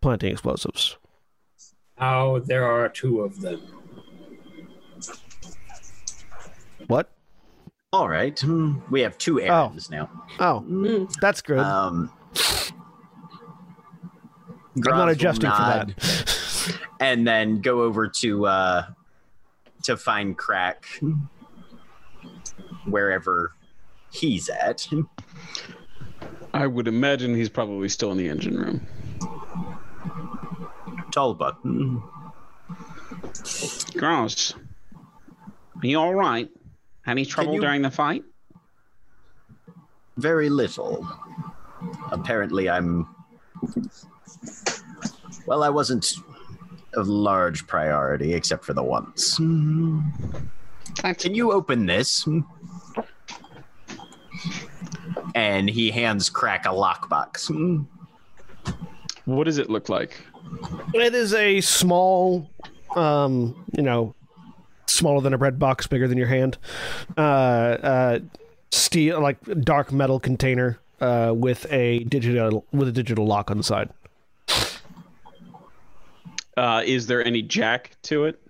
planting 0.00 0.32
explosives. 0.32 0.96
Now 2.00 2.38
there 2.38 2.64
are 2.64 2.88
two 2.88 3.20
of 3.22 3.40
them. 3.40 3.60
What? 6.86 7.10
All 7.92 8.08
right. 8.08 8.38
hmm, 8.38 8.78
We 8.90 9.00
have 9.00 9.18
two 9.18 9.34
Erins 9.36 9.90
now. 9.90 10.08
Oh, 10.38 10.64
Mm. 10.66 11.12
that's 11.20 11.40
good. 11.42 11.58
Um, 11.58 12.10
I'm 14.76 14.82
not 14.96 15.08
adjusting 15.10 15.50
for 15.50 15.56
that. 15.56 16.34
And 17.00 17.24
then 17.26 17.60
go 17.60 17.82
over 17.82 18.08
to 18.08 18.46
uh, 18.46 18.86
to 19.84 19.96
find 19.96 20.36
Krak 20.36 20.78
wherever 22.86 23.52
he's 24.10 24.48
at. 24.48 24.86
I 26.54 26.66
would 26.66 26.88
imagine 26.88 27.34
he's 27.34 27.48
probably 27.48 27.88
still 27.88 28.10
in 28.12 28.18
the 28.18 28.28
engine 28.28 28.56
room. 28.56 28.86
Hmm, 31.62 31.98
Gross. 33.98 34.54
Are 35.82 35.86
you 35.86 35.98
all 35.98 36.14
right? 36.14 36.48
Any 37.06 37.24
trouble 37.24 37.54
you- 37.54 37.60
during 37.60 37.82
the 37.82 37.90
fight? 37.90 38.24
Very 40.16 40.48
little. 40.48 41.06
Apparently, 42.10 42.68
I'm. 42.68 43.06
Well, 45.46 45.62
I 45.62 45.68
wasn't 45.68 46.12
a 46.94 47.02
large 47.02 47.66
priority, 47.66 48.34
except 48.34 48.64
for 48.64 48.72
the 48.74 48.82
once. 48.82 49.38
That's 51.02 51.22
Can 51.22 51.34
you 51.34 51.52
open 51.52 51.86
this? 51.86 52.26
And 55.34 55.68
he 55.68 55.90
hands 55.90 56.30
Krak 56.30 56.64
a 56.64 56.68
lockbox. 56.68 57.86
What 59.24 59.44
does 59.44 59.58
it 59.58 59.70
look 59.70 59.88
like? 59.88 60.20
It 60.94 61.14
is 61.14 61.34
a 61.34 61.60
small, 61.60 62.50
um, 62.96 63.64
you 63.76 63.82
know, 63.82 64.14
smaller 64.86 65.20
than 65.20 65.34
a 65.34 65.38
bread 65.38 65.58
box, 65.58 65.86
bigger 65.86 66.08
than 66.08 66.18
your 66.18 66.26
hand. 66.26 66.58
Uh, 67.16 67.20
uh, 67.20 68.18
steel, 68.70 69.20
like 69.20 69.38
dark 69.60 69.92
metal 69.92 70.18
container, 70.18 70.78
uh, 71.00 71.32
with 71.36 71.70
a 71.70 72.00
digital 72.04 72.64
with 72.72 72.88
a 72.88 72.92
digital 72.92 73.26
lock 73.26 73.50
on 73.50 73.56
the 73.56 73.62
side. 73.62 73.90
Uh, 76.56 76.82
is 76.84 77.06
there 77.06 77.24
any 77.24 77.42
jack 77.42 77.96
to 78.02 78.24
it? 78.24 78.40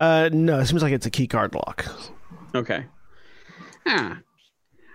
Uh, 0.00 0.30
no, 0.32 0.58
it 0.58 0.66
seems 0.66 0.82
like 0.82 0.92
it's 0.92 1.06
a 1.06 1.10
key 1.10 1.26
card 1.26 1.54
lock. 1.54 1.84
Okay. 2.54 2.86
Ah, 3.86 4.18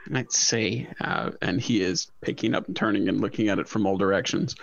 let's 0.09 0.37
see. 0.37 0.87
Uh, 0.99 1.31
and 1.41 1.61
he 1.61 1.81
is 1.81 2.11
picking 2.21 2.55
up 2.55 2.67
and 2.67 2.75
turning 2.75 3.07
and 3.07 3.21
looking 3.21 3.49
at 3.49 3.59
it 3.59 3.67
from 3.67 3.85
all 3.85 3.97
directions. 3.97 4.55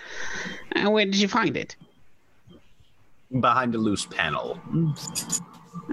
Uh, 0.75 0.91
where 0.91 1.05
did 1.05 1.17
you 1.17 1.29
find 1.29 1.57
it? 1.57 1.77
Behind 3.41 3.75
a 3.75 3.79
loose 3.79 4.05
panel. 4.07 4.61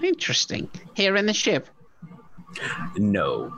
Interesting. 0.04 0.70
Here 0.96 1.16
in 1.16 1.26
the 1.26 1.34
ship. 1.34 1.70
No. 2.98 3.54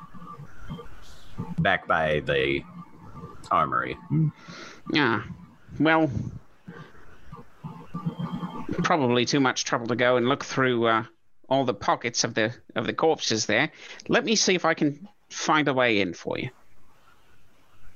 Back 1.60 1.88
by 1.88 2.20
the 2.20 2.62
armory. 3.50 3.98
Ah, 4.96 5.26
well, 5.80 6.12
probably 8.84 9.26
too 9.26 9.40
much 9.40 9.66
trouble 9.66 9.88
to 9.88 9.96
go 9.96 10.18
and 10.18 10.28
look 10.28 10.44
through 10.44 10.88
uh, 10.88 11.04
all 11.50 11.66
the 11.66 11.74
pockets 11.74 12.24
of 12.24 12.34
the 12.34 12.54
of 12.76 12.86
the 12.86 12.94
corpses 12.94 13.46
there. 13.46 13.72
Let 14.08 14.26
me 14.26 14.36
see 14.36 14.56
if 14.56 14.66
I 14.66 14.74
can 14.74 15.08
find 15.30 15.68
a 15.68 15.74
way 15.74 16.02
in 16.02 16.14
for 16.14 16.38
you. 16.38 16.50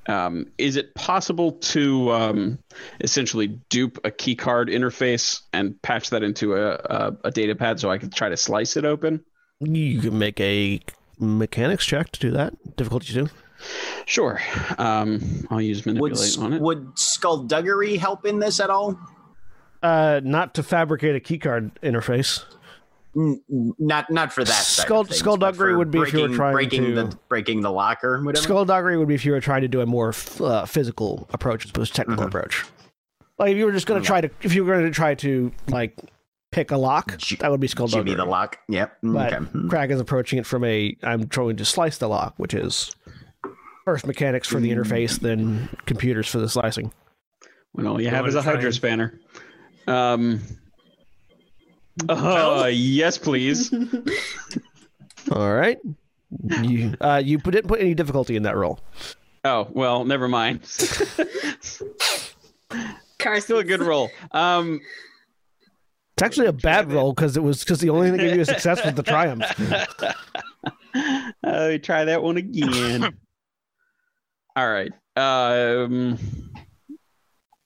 Um, 0.08 0.51
is 0.60 0.75
it 0.75 0.94
possible 0.94 1.54
to 1.54 2.12
um, 2.12 2.60
essentially 3.01 3.60
dupe 3.70 3.98
a 4.04 4.12
keycard 4.12 4.70
interface 4.70 5.42
and 5.51 5.82
patch 5.82 6.12
that 6.12 6.22
into 6.22 6.54
a, 6.56 6.74
a, 6.74 7.18
a 7.25 7.32
data 7.32 7.56
pad 7.56 7.80
so 7.80 7.89
I 7.89 7.98
can 7.98 8.12
try 8.12 8.30
to 8.30 8.38
slice 8.38 8.77
it 8.77 8.86
open? 8.86 9.25
You 9.62 10.00
can 10.01 10.20
make 10.20 10.39
a 10.39 10.80
mechanics 11.18 11.86
check 11.86 12.12
to 12.12 12.20
do 12.20 12.32
that. 12.32 12.54
Difficulty 12.75 13.13
two. 13.13 13.30
Sure. 14.06 14.39
Um, 14.77 15.48
I'll 15.50 15.62
use 15.62 15.86
Would, 15.86 15.96
manipulate 15.96 16.38
on 16.38 16.54
it. 16.54 16.62
would 16.62 17.00
skullduggery 17.00 17.98
help 17.98 18.25
in 18.25 18.38
this 18.38 18.60
at 18.60 18.70
all? 18.70 19.00
Uh, 19.84 20.20
not 20.24 20.53
to 20.55 20.63
fabricate 20.63 21.15
a 21.15 21.20
keycard 21.20 21.72
interface. 21.84 22.44
N- 23.15 23.41
n- 23.51 23.74
not 23.79 24.10
not 24.10 24.34
for 24.34 24.44
that. 24.44 24.51
side 24.51 24.86
Skull- 24.86 25.03
things, 25.05 25.17
skullduggery 25.20 25.75
would 25.77 25.89
be 25.91 26.00
if 26.01 26.12
you 26.12 26.20
were 26.22 26.27
breaking- 26.27 26.36
trying 26.38 26.53
breaking 26.53 26.84
to- 26.86 26.94
the 26.96 27.17
breaking 27.29 27.62
the 27.62 27.72
locker, 27.72 28.22
whatever. 28.24 28.44
Skullduggery 28.44 28.98
would 28.98 29.08
be 29.08 29.15
if 29.15 29.24
you 29.25 29.32
were 29.32 29.39
trying 29.39 29.62
to 29.62 29.67
do 29.67 29.79
a 29.82 29.86
more 29.86 30.10
f- 30.10 30.41
uh, 30.41 30.65
physical 30.65 31.27
approach 31.32 31.63
as 31.65 31.70
opposed 31.72 31.94
to 31.94 31.98
technical 31.98 32.25
Mhm. 32.25 32.27
approach. 32.27 32.65
Like 33.39 33.51
if 33.51 33.58
you 33.58 33.65
were 33.65 33.72
just 33.72 33.86
going 33.88 34.01
to 34.01 34.05
try 34.05 34.22
to, 34.22 34.29
if 34.41 34.53
you 34.55 34.65
were 34.65 34.74
going 34.74 34.86
to 34.86 34.91
try 34.91 35.13
to 35.15 35.51
like 35.70 35.98
pick 36.51 36.72
a 36.72 36.77
lock, 36.77 37.17
Ju- 37.17 37.38
that 37.38 37.51
would 37.51 37.60
be 37.60 37.67
Jimmy 37.67 37.88
skullduggery. 37.88 38.15
the 38.15 38.25
lock. 38.25 38.58
Yep. 38.70 38.98
Mm, 39.03 39.13
But 39.13 39.34
okay. 39.34 39.46
Krak 39.67 39.91
is 39.91 40.00
approaching 40.01 40.39
it 40.39 40.46
from 40.46 40.63
a 40.65 40.98
I'm 41.03 41.27
trying 41.27 41.55
to 41.58 41.65
slice 41.65 41.98
the 41.98 42.10
lock, 42.10 42.34
which 42.38 42.53
is 42.53 42.94
first 43.86 44.08
mechanics 44.08 44.48
for 44.50 44.60
the 44.60 44.72
Mm. 44.72 44.77
interface, 44.77 45.20
then 45.20 45.70
computers 45.86 46.27
for 46.27 46.39
the 46.39 46.50
slicing. 46.50 46.91
When 47.74 47.86
all 47.88 48.01
you 48.01 48.10
Go 48.10 48.15
have 48.15 48.27
is 48.27 48.36
a 48.36 48.41
hydrospanner. 48.41 49.20
Um. 49.88 50.42
Uh, 52.10 52.70
yes, 52.72 53.18
please. 53.18 53.74
All 55.32 55.54
right, 55.54 55.77
You 56.62 56.96
uh, 57.01 57.22
you 57.24 57.38
didn't 57.38 57.68
put 57.68 57.80
any 57.80 57.94
difficulty 57.94 58.36
in 58.36 58.44
that 58.44 58.56
roll. 58.56 58.80
Oh 59.44 59.68
well, 59.72 60.04
never 60.06 60.27
mind. 60.27 60.62
Carson. 63.20 63.42
Still 63.42 63.60
a 63.60 63.63
good 63.63 63.82
roll. 63.82 64.10
Um, 64.32 64.82
It's 66.15 66.24
actually 66.24 66.48
a 66.48 66.54
bad 66.54 66.92
roll 66.92 67.13
because 67.13 67.38
it 67.38 67.44
was 67.44 67.60
because 67.63 67.80
the 67.80 67.89
only 67.89 68.10
thing 68.10 68.18
that 68.18 68.24
gave 68.24 68.36
you 68.36 68.42
a 68.42 68.46
success 68.46 68.84
was 68.86 68.94
the 68.94 69.04
triumph. 69.04 69.44
uh, 71.44 71.68
we 71.70 71.80
try 71.80 72.06
that 72.06 72.22
one 72.22 72.38
again. 72.38 73.18
All 74.56 74.70
right. 74.70 74.92
Um, 75.15 76.18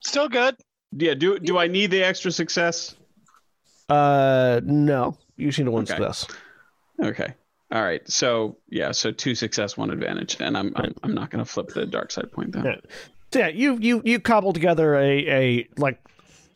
Still 0.02 0.30
good. 0.30 0.56
Yeah. 0.92 1.14
Do 1.14 1.40
do 1.40 1.58
I 1.58 1.68
need 1.68 1.92
the 1.92 2.04
extra 2.04 2.32
success? 2.32 2.96
Uh, 3.90 4.62
no, 4.64 5.18
you 5.38 5.48
just 5.48 5.60
need 5.60 5.68
one 5.70 5.84
Okay. 5.84 5.94
success. 5.96 6.28
Okay. 7.02 7.34
All 7.72 7.82
right. 7.82 8.02
So 8.10 8.58
yeah. 8.70 8.92
So 8.92 9.12
two 9.12 9.36
success, 9.36 9.78
one 9.78 9.90
advantage, 9.92 10.38
and 10.40 10.58
I'm 10.58 10.74
I'm, 10.76 10.94
I'm 11.04 11.14
not 11.14 11.30
going 11.30 11.44
to 11.44 11.50
flip 11.50 11.70
the 11.70 11.86
dark 11.86 12.12
side 12.12 12.32
point 12.32 12.52
though. 12.52 12.64
Yeah. 12.64 12.76
So 13.32 13.40
yeah, 13.40 13.48
you 13.50 13.78
you 13.80 14.02
you 14.06 14.20
cobble 14.20 14.54
together 14.54 14.96
a 14.96 15.28
a 15.28 15.68
like 15.78 16.00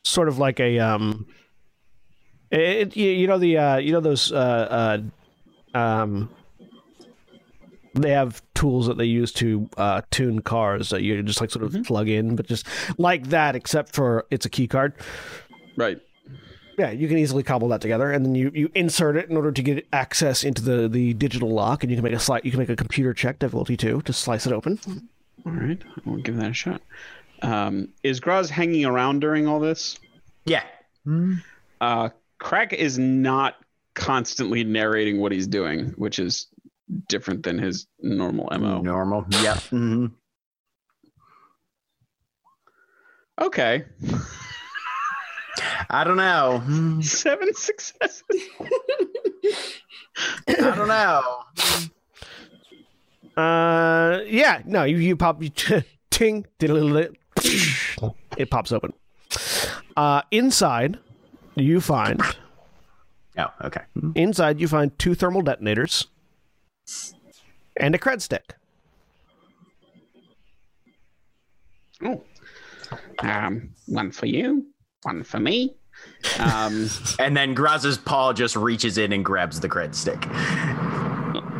sort 0.04 0.28
of 0.28 0.40
like 0.40 0.60
a 0.60 0.80
um, 0.80 1.28
it, 2.52 2.96
you, 2.98 3.10
you 3.12 3.28
know 3.28 3.38
the 3.38 3.58
uh 3.58 3.78
you 3.78 3.92
know 3.92 4.00
those 4.00 4.32
uh 4.32 5.00
uh 5.76 5.78
um. 5.78 6.30
They 7.94 8.12
have 8.12 8.42
tools 8.56 8.88
that 8.88 8.98
they 8.98 9.06
use 9.06 9.32
to 9.34 9.70
uh, 9.78 10.02
tune 10.10 10.42
cars 10.42 10.90
that 10.90 11.04
you 11.04 11.22
just 11.22 11.42
like 11.42 11.52
sort 11.52 11.64
of 11.64 11.84
plug 11.84 12.10
in, 12.10 12.36
but 12.36 12.48
just 12.48 12.66
like 12.98 13.28
that, 13.28 13.56
except 13.56 13.94
for 13.94 14.26
it's 14.32 14.46
a 14.46 14.50
key 14.50 14.68
card. 14.68 14.94
Right. 15.76 16.00
Yeah, 16.78 16.90
you 16.90 17.08
can 17.08 17.20
easily 17.20 17.44
cobble 17.44 17.68
that 17.68 17.82
together, 17.82 18.12
and 18.12 18.26
then 18.26 18.34
you, 18.34 18.52
you 18.54 18.72
insert 18.74 19.16
it 19.16 19.30
in 19.30 19.38
order 19.38 19.52
to 19.52 19.62
get 19.62 19.88
access 19.94 20.44
into 20.44 20.64
the, 20.64 20.88
the 20.88 21.14
digital 21.14 21.50
lock, 21.50 21.84
and 21.84 21.92
you 21.92 21.98
can 21.98 22.04
make 22.04 22.14
a 22.14 22.20
slight 22.20 22.44
you 22.46 22.50
can 22.50 22.60
make 22.60 22.70
a 22.70 22.76
computer 22.76 23.14
check 23.14 23.38
difficulty 23.38 23.78
two 23.78 24.02
to 24.02 24.14
slice 24.14 24.48
it 24.48 24.54
open. 24.54 24.80
All 25.46 25.52
right. 25.52 25.80
We'll 26.04 26.22
give 26.22 26.38
that 26.38 26.50
a 26.50 26.54
shot. 26.54 26.82
Um, 27.44 27.90
is 28.02 28.20
Graz 28.20 28.50
hanging 28.50 28.86
around 28.86 29.20
during 29.20 29.48
all 29.48 29.60
this? 29.60 30.00
Yeah. 30.46 30.64
Uh, 31.80 32.10
Krak 32.40 32.74
is 32.74 32.98
not 32.98 33.58
constantly 33.94 34.64
narrating 34.64 35.20
what 35.20 35.32
he's 35.32 35.46
doing, 35.46 35.90
which 35.98 36.18
is 36.18 36.48
different 37.08 37.44
than 37.44 37.58
his 37.58 37.88
normal 38.00 38.48
mo. 38.60 38.82
Normal. 38.82 39.26
Yep. 39.30 39.58
Mhm. 39.72 40.12
Okay. 43.42 43.84
I 45.90 46.04
don't 46.04 46.18
know. 46.18 46.62
Seven 47.02 47.54
successes. 47.54 48.24
I 50.48 50.54
don't 50.76 50.88
know. 50.88 51.44
Uh, 53.36 54.20
yeah, 54.28 54.62
no, 54.66 54.84
you 54.84 54.98
you 54.98 55.16
pop 55.18 55.42
you 55.42 55.50
ting 56.12 56.46
diddle- 56.60 57.08
it 58.38 58.50
pops 58.52 58.72
open. 58.72 58.94
Uh, 59.98 60.22
inside, 60.32 61.00
you 61.56 61.82
find 61.82 62.22
Oh, 63.38 63.48
okay. 63.64 63.82
Hmm. 64.00 64.12
inside 64.16 64.60
you 64.62 64.68
find 64.68 64.98
two 65.00 65.16
thermal 65.16 65.42
detonators 65.42 66.06
and 67.78 67.96
a 67.96 67.98
cred 67.98 68.22
stick. 68.22 68.56
Oh. 72.04 72.24
Um, 73.20 73.70
one 73.88 74.12
for 74.12 74.26
you, 74.26 74.68
one 75.04 75.24
for 75.24 75.40
me. 75.40 75.76
Um, 76.40 76.90
And 77.20 77.36
then 77.36 77.54
Graz's 77.54 77.98
paw 77.98 78.34
just 78.34 78.56
reaches 78.56 78.98
in 78.98 79.14
and 79.14 79.24
grabs 79.24 79.60
the 79.60 79.70
cred 79.70 79.96
stick. 79.96 80.26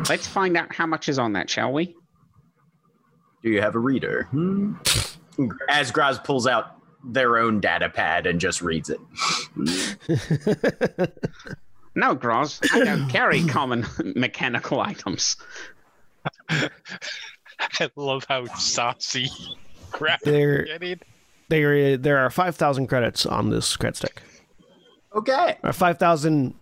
let's 0.08 0.26
find 0.26 0.56
out 0.56 0.74
how 0.74 0.86
much 0.86 1.08
is 1.08 1.18
on 1.18 1.32
that, 1.34 1.48
shall 1.48 1.72
we? 1.72 1.94
Do 3.42 3.50
you 3.50 3.60
have 3.60 3.74
a 3.74 3.78
reader? 3.78 4.24
Hmm. 4.30 4.74
As 5.68 5.90
Graz 5.90 6.18
pulls 6.18 6.46
out 6.46 6.76
their 7.04 7.36
own 7.36 7.60
data 7.60 7.90
pad 7.90 8.26
and 8.26 8.40
just 8.40 8.62
reads 8.62 8.90
it. 8.90 9.00
No, 11.94 12.14
Groz, 12.14 12.60
I 12.72 12.84
don't 12.84 13.08
carry 13.10 13.44
common 13.44 13.86
mechanical 14.16 14.80
items. 14.80 15.36
I 16.48 16.70
love 17.96 18.24
how 18.28 18.46
saucy 18.46 19.28
crap 19.92 20.20
There, 20.22 20.64
getting. 20.64 21.00
there, 21.48 21.96
there 21.96 22.18
are 22.18 22.30
five 22.30 22.56
thousand 22.56 22.88
credits 22.88 23.26
on 23.26 23.50
this 23.50 23.76
credit 23.76 23.96
stick. 23.96 24.22
Okay. 25.14 25.56
Five 25.72 25.98
thousand. 25.98 26.54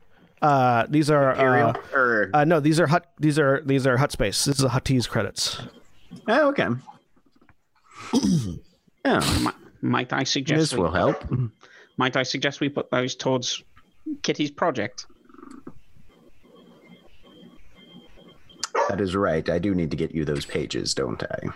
Uh, 0.42 0.86
these 0.88 1.08
are 1.10 1.30
Imperial. 1.32 1.68
uh, 1.68 1.96
or, 1.96 2.30
uh, 2.34 2.44
no, 2.44 2.58
these 2.60 2.80
are 2.80 2.86
Hutt. 2.88 3.06
These 3.18 3.38
are 3.38 3.62
these 3.64 3.86
are 3.86 3.96
Hutt 3.96 4.12
space. 4.12 4.44
This 4.44 4.58
is 4.58 4.64
a 4.64 4.68
Huttese 4.68 5.08
credits. 5.08 5.62
oh, 6.28 6.48
okay. 6.48 6.66
yeah, 9.04 9.20
Mi- 9.40 9.88
Might 9.88 10.12
I 10.12 10.24
suggest 10.24 10.60
this 10.60 10.74
we, 10.74 10.80
will 10.80 10.90
help. 10.92 11.24
Might 11.96 12.16
I 12.16 12.22
suggest 12.24 12.60
we 12.60 12.68
put 12.68 12.90
those 12.90 13.14
towards 13.14 13.62
Kitty's 14.22 14.50
project? 14.50 15.06
That 18.88 19.00
is 19.00 19.14
right. 19.16 19.48
I 19.48 19.58
do 19.58 19.74
need 19.74 19.90
to 19.90 19.96
get 19.96 20.12
you 20.12 20.24
those 20.24 20.44
pages, 20.44 20.94
don't 20.94 21.22
I? 21.22 21.48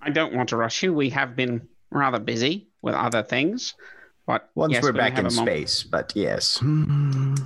I 0.00 0.10
don't 0.10 0.34
want 0.34 0.48
to 0.50 0.56
rush 0.56 0.82
you. 0.82 0.92
We 0.92 1.10
have 1.10 1.36
been 1.36 1.68
rather 1.90 2.18
busy 2.18 2.68
with 2.80 2.94
other 2.94 3.22
things, 3.22 3.74
but 4.26 4.50
Once 4.54 4.72
yes, 4.72 4.82
we're 4.82 4.92
we 4.92 4.98
back 4.98 5.18
in 5.18 5.30
space, 5.30 5.82
but 5.84 6.12
yes. 6.16 6.60
um, 6.60 7.36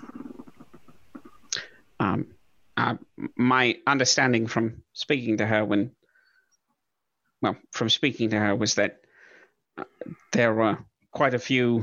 uh, 2.76 2.94
my 3.36 3.76
understanding 3.86 4.46
from 4.46 4.82
speaking 4.92 5.36
to 5.38 5.46
her 5.46 5.64
when, 5.64 5.90
well, 7.42 7.56
from 7.72 7.90
speaking 7.90 8.30
to 8.30 8.38
her 8.38 8.54
was 8.54 8.74
that 8.76 9.00
uh, 9.78 9.84
there 10.32 10.54
were 10.54 10.78
quite 11.12 11.34
a 11.34 11.38
few 11.38 11.82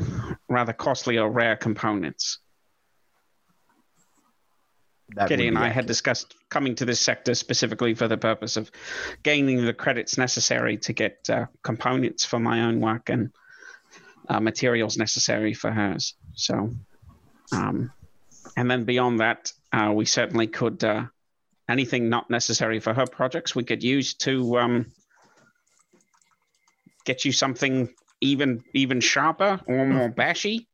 rather 0.50 0.74
costly 0.74 1.18
or 1.18 1.30
rare 1.30 1.56
components. 1.56 2.40
That 5.10 5.28
Kitty 5.28 5.48
and 5.48 5.58
I 5.58 5.62
accurate. 5.62 5.76
had 5.76 5.86
discussed 5.86 6.36
coming 6.50 6.76
to 6.76 6.86
this 6.86 7.00
sector 7.00 7.36
specifically 7.36 7.94
for 7.94 8.08
the 8.08 8.18
purpose 8.18 8.58
of 8.58 8.72
gaining 9.22 9.64
the 9.66 9.74
credits 9.74 10.18
necessary 10.18 10.78
to 10.78 10.94
get 10.94 11.30
uh, 11.30 11.46
components 11.62 12.26
for 12.26 12.40
my 12.40 12.62
own 12.62 12.80
work 12.80 13.10
and 13.10 13.32
uh, 14.30 14.40
materials 14.40 14.98
necessary 14.98 15.54
for 15.54 15.72
hers. 15.72 16.16
So, 16.36 16.72
um, 17.52 17.92
and 18.56 18.72
then 18.72 18.86
beyond 18.86 19.20
that, 19.20 19.52
uh, 19.72 19.92
we 19.94 20.06
certainly 20.06 20.48
could 20.48 20.84
uh, 20.84 21.06
anything 21.70 22.10
not 22.10 22.30
necessary 22.30 22.80
for 22.80 22.94
her 22.94 23.06
projects 23.06 23.56
we 23.56 23.64
could 23.64 23.84
use 23.84 24.14
to 24.16 24.58
um, 24.58 24.92
get 27.06 27.26
you 27.26 27.32
something 27.32 27.94
even 28.22 28.64
even 28.74 29.02
sharper 29.02 29.60
or 29.68 29.86
more 29.86 30.10
bashy, 30.10 30.68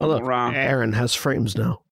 Oh 0.00 0.08
look, 0.08 0.22
Or, 0.22 0.32
uh, 0.32 0.52
Erin 0.52 0.92
has 0.92 1.14
frames 1.14 1.56
now. 1.56 1.82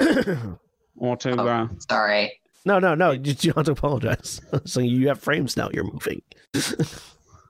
or 0.98 1.16
to 1.18 1.30
Oh. 1.40 1.46
uh, 1.46 1.68
Sorry. 1.88 2.40
no, 2.64 2.78
no, 2.78 2.94
no. 2.94 3.10
You, 3.12 3.20
you 3.40 3.52
don't 3.52 3.56
have 3.56 3.66
to 3.66 3.72
apologize. 3.72 4.40
so 4.64 4.80
you 4.80 5.08
have 5.08 5.20
frames 5.20 5.56
now. 5.56 5.70
You're 5.72 5.84
moving. 5.90 6.22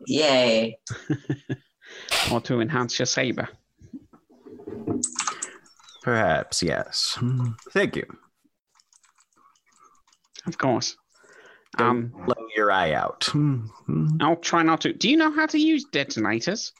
Yay. 0.07 0.79
or 2.33 2.41
to 2.43 2.61
enhance 2.61 2.99
your 2.99 3.07
saber. 3.07 3.49
Perhaps, 6.03 6.63
yes. 6.63 7.15
Hmm. 7.19 7.49
Thank 7.73 7.97
you. 7.97 8.05
Of 10.47 10.57
course. 10.59 10.97
Don't 11.77 11.89
Um, 11.89 12.13
blow 12.27 12.47
your 12.57 12.73
eye 12.73 12.93
out. 12.93 13.25
Hmm. 13.25 13.67
Hmm. 13.87 14.07
I'll 14.21 14.37
try 14.37 14.63
not 14.63 14.81
to. 14.83 14.93
Do 14.93 15.09
you 15.11 15.17
know 15.17 15.31
how 15.31 15.47
to 15.47 15.59
use 15.59 15.85
detonators? 15.93 16.73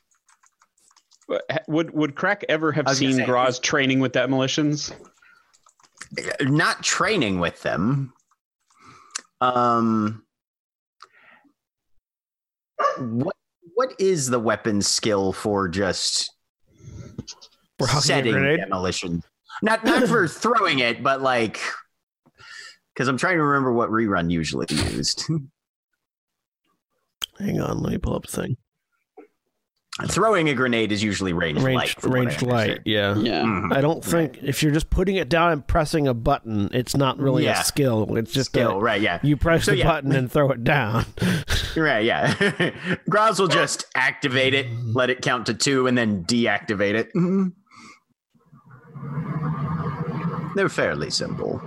Uh, 1.31 1.39
Would 1.69 1.91
would 1.93 2.15
Krak 2.15 2.45
ever 2.49 2.73
have 2.73 2.87
I 2.87 2.91
was 2.91 3.01
gonna 3.01 3.13
seen 3.13 3.21
say- 3.21 3.27
Graz 3.27 3.59
training 3.59 4.01
with 4.01 4.13
demolitions? 4.13 4.93
Not 6.41 6.83
training 6.83 7.41
with 7.41 7.63
them. 7.63 8.13
Um, 9.41 10.25
what 12.99 13.37
what 13.75 13.95
is 14.01 14.29
the 14.29 14.41
weapon 14.41 14.83
skill 14.83 15.33
for 15.33 15.69
just 15.69 16.33
a 17.81 17.87
setting 17.87 18.35
demolition? 18.57 19.23
Not 19.63 19.85
not 19.85 20.09
for 20.09 20.27
throwing 20.29 20.81
it, 20.81 21.03
but 21.03 21.23
like 21.23 21.61
because 22.95 23.09
I'm 23.09 23.19
trying 23.19 23.37
to 23.37 23.43
remember 23.43 23.73
what 23.73 23.91
rerun 23.91 24.31
usually 24.31 24.67
used. 24.71 25.29
Hang 27.39 27.61
on, 27.61 27.81
let 27.81 27.93
me 27.93 27.99
pull 27.99 28.17
up 28.17 28.27
the 28.27 28.33
thing. 28.33 28.57
Throwing 30.07 30.49
a 30.49 30.55
grenade 30.55 30.93
is 30.93 31.03
usually 31.03 31.33
ranged, 31.33 31.61
light. 31.61 31.75
Ranged, 31.77 32.01
from 32.01 32.13
ranged 32.13 32.43
light. 32.43 32.71
understand. 32.71 32.83
Yeah. 32.87 33.17
Yeah. 33.19 33.43
Mhm. 33.43 33.77
I 33.77 33.81
don't 33.81 34.05
think 34.05 34.39
if 34.43 34.63
you're 34.63 34.71
just 34.71 34.91
putting 34.91 35.17
it 35.17 35.29
down 35.29 35.51
and 35.51 35.67
pressing 35.67 36.07
a 36.07 36.15
button, 36.15 36.71
it's 36.73 36.97
not 36.97 37.19
really 37.19 37.45
Yeah. 37.45 37.61
a 37.61 37.65
skill. 37.65 38.17
It's 38.17 38.33
just 38.33 38.51
Skill, 38.51 38.73
a, 38.79 38.81
right? 38.81 39.01
Yeah, 39.01 39.19
you 39.25 39.37
press 39.37 39.65
So, 39.65 39.73
the 39.73 39.79
yeah. 39.79 39.87
button 39.89 40.13
and 40.13 40.31
throw 40.31 40.51
it 40.53 40.63
down. 40.63 41.05
right. 41.77 42.05
Yeah. 42.05 42.71
Graz 43.11 43.41
will 43.41 43.49
just 43.49 43.87
activate 43.97 44.55
it, 44.55 44.67
let 44.95 45.11
it 45.11 45.21
count 45.21 45.47
to 45.47 45.55
two, 45.55 45.89
and 45.89 45.99
then 45.99 46.23
deactivate 46.25 46.95
it. 46.95 47.13
Mhm. 47.15 47.53
They're 50.55 50.69
fairly 50.69 51.11
simple. 51.11 51.61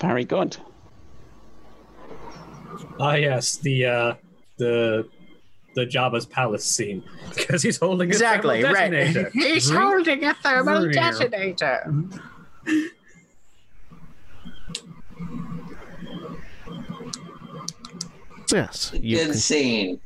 Very 0.00 0.24
good. 0.24 0.58
Ah, 3.00 3.14
yes, 3.14 3.56
the 3.56 3.84
uh, 3.86 4.14
the 4.58 5.08
the 5.76 5.86
Jabba's 5.86 6.26
palace 6.26 6.64
scene 6.64 7.04
because 7.36 7.62
he's 7.62 7.76
holding 7.76 8.08
a 8.08 8.12
Exactly, 8.12 8.62
thermal 8.62 8.74
right. 8.74 9.28
He's 9.32 9.68
Vroom. 9.70 9.82
holding 9.82 10.24
a 10.24 10.34
thermal 10.34 10.80
Vroom. 10.80 10.90
detonator. 10.92 11.92
Yes. 18.52 18.92
You 19.00 19.16
Good 19.26 19.36
scene. 19.36 20.00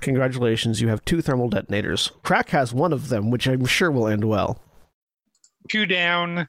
Congratulations, 0.00 0.80
you 0.82 0.88
have 0.88 1.02
two 1.06 1.22
thermal 1.22 1.48
detonators. 1.48 2.10
Krak 2.22 2.50
has 2.50 2.74
one 2.74 2.92
of 2.92 3.08
them, 3.08 3.30
which 3.30 3.46
I'm 3.48 3.64
sure 3.64 3.90
will 3.90 4.06
end 4.06 4.24
well. 4.24 4.60
Two 5.70 5.86
down. 5.86 6.46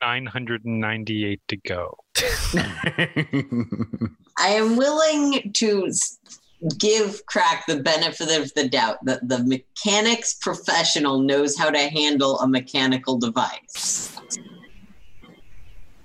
998 0.00 1.40
to 1.48 1.56
go. 1.56 1.96
I 4.38 4.48
am 4.48 4.76
willing 4.76 5.52
to 5.54 5.86
s- 5.88 6.18
give 6.78 7.24
Krak 7.26 7.64
the 7.66 7.80
benefit 7.80 8.40
of 8.40 8.52
the 8.54 8.68
doubt 8.68 8.98
that 9.04 9.26
the 9.28 9.42
mechanics 9.44 10.34
professional 10.34 11.18
knows 11.20 11.56
how 11.56 11.70
to 11.70 11.78
handle 11.78 12.38
a 12.40 12.48
mechanical 12.48 13.18
device. 13.18 14.16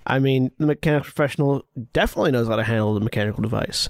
I 0.05 0.19
mean, 0.19 0.51
the 0.57 0.67
mechanics 0.67 1.05
professional 1.05 1.65
definitely 1.93 2.31
knows 2.31 2.47
how 2.47 2.55
to 2.55 2.63
handle 2.63 2.93
the 2.93 3.01
mechanical 3.01 3.41
device. 3.41 3.89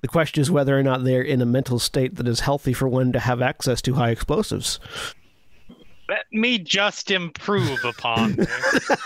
The 0.00 0.08
question 0.08 0.40
is 0.40 0.50
whether 0.50 0.78
or 0.78 0.82
not 0.82 1.04
they're 1.04 1.22
in 1.22 1.42
a 1.42 1.46
mental 1.46 1.78
state 1.78 2.16
that 2.16 2.28
is 2.28 2.40
healthy 2.40 2.72
for 2.72 2.88
one 2.88 3.12
to 3.12 3.20
have 3.20 3.42
access 3.42 3.82
to 3.82 3.94
high 3.94 4.10
explosives. 4.10 4.80
Let 6.08 6.24
me 6.32 6.58
just 6.58 7.10
improve 7.10 7.84
upon 7.84 8.36
this. 8.36 8.90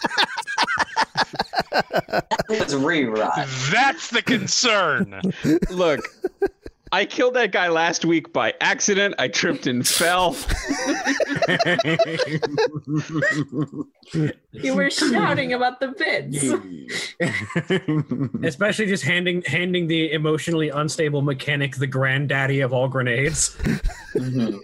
That 1.73 2.27
was 2.49 2.75
rerun. 2.75 3.71
That's 3.71 4.11
the 4.11 4.23
concern. 4.23 5.23
Look, 5.71 6.01
I 6.93 7.07
killed 7.07 7.35
that 7.35 7.53
guy 7.53 7.69
last 7.69 8.05
week 8.05 8.33
by 8.35 8.53
accident. 8.61 9.15
I 9.19 9.29
tripped 9.29 9.67
and 9.67 9.87
fell. 9.87 10.37
You 14.53 14.75
were 14.75 14.91
shouting 14.91 15.55
about 15.55 15.81
the 15.81 15.89
bits. 15.89 16.45
Especially 18.47 18.87
just 18.87 19.05
handing 19.05 19.43
handing 19.43 19.87
the 19.87 20.13
emotionally 20.13 20.69
unstable 20.69 21.23
mechanic 21.23 21.77
the 21.77 21.87
granddaddy 21.87 22.61
of 22.61 22.73
all 22.75 22.89
grenades. 22.89 23.57
Mhm. 24.15 24.61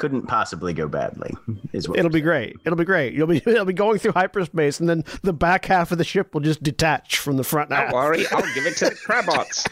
Couldn't 0.00 0.22
possibly 0.22 0.72
go 0.72 0.88
badly. 0.88 1.34
Is 1.74 1.86
what 1.86 1.98
It'll 1.98 2.08
we're 2.08 2.14
be 2.14 2.20
great. 2.22 2.56
It'll 2.64 2.74
be 2.78 2.86
great. 2.86 3.12
You'll 3.12 3.26
be 3.26 3.36
it'll 3.46 3.66
be 3.66 3.74
going 3.74 3.98
through 3.98 4.12
hyperspace, 4.12 4.80
and 4.80 4.88
then 4.88 5.04
the 5.22 5.34
back 5.34 5.66
half 5.66 5.92
of 5.92 5.98
the 5.98 6.04
ship 6.04 6.32
will 6.32 6.40
just 6.40 6.62
detach 6.62 7.18
from 7.18 7.36
the 7.36 7.44
front 7.44 7.70
half. 7.70 7.90
Don't 7.90 8.00
worry, 8.00 8.26
I'll 8.28 8.54
give 8.54 8.64
it 8.64 8.78
to 8.78 8.86
the 8.86 8.94
Crabots. 9.06 9.66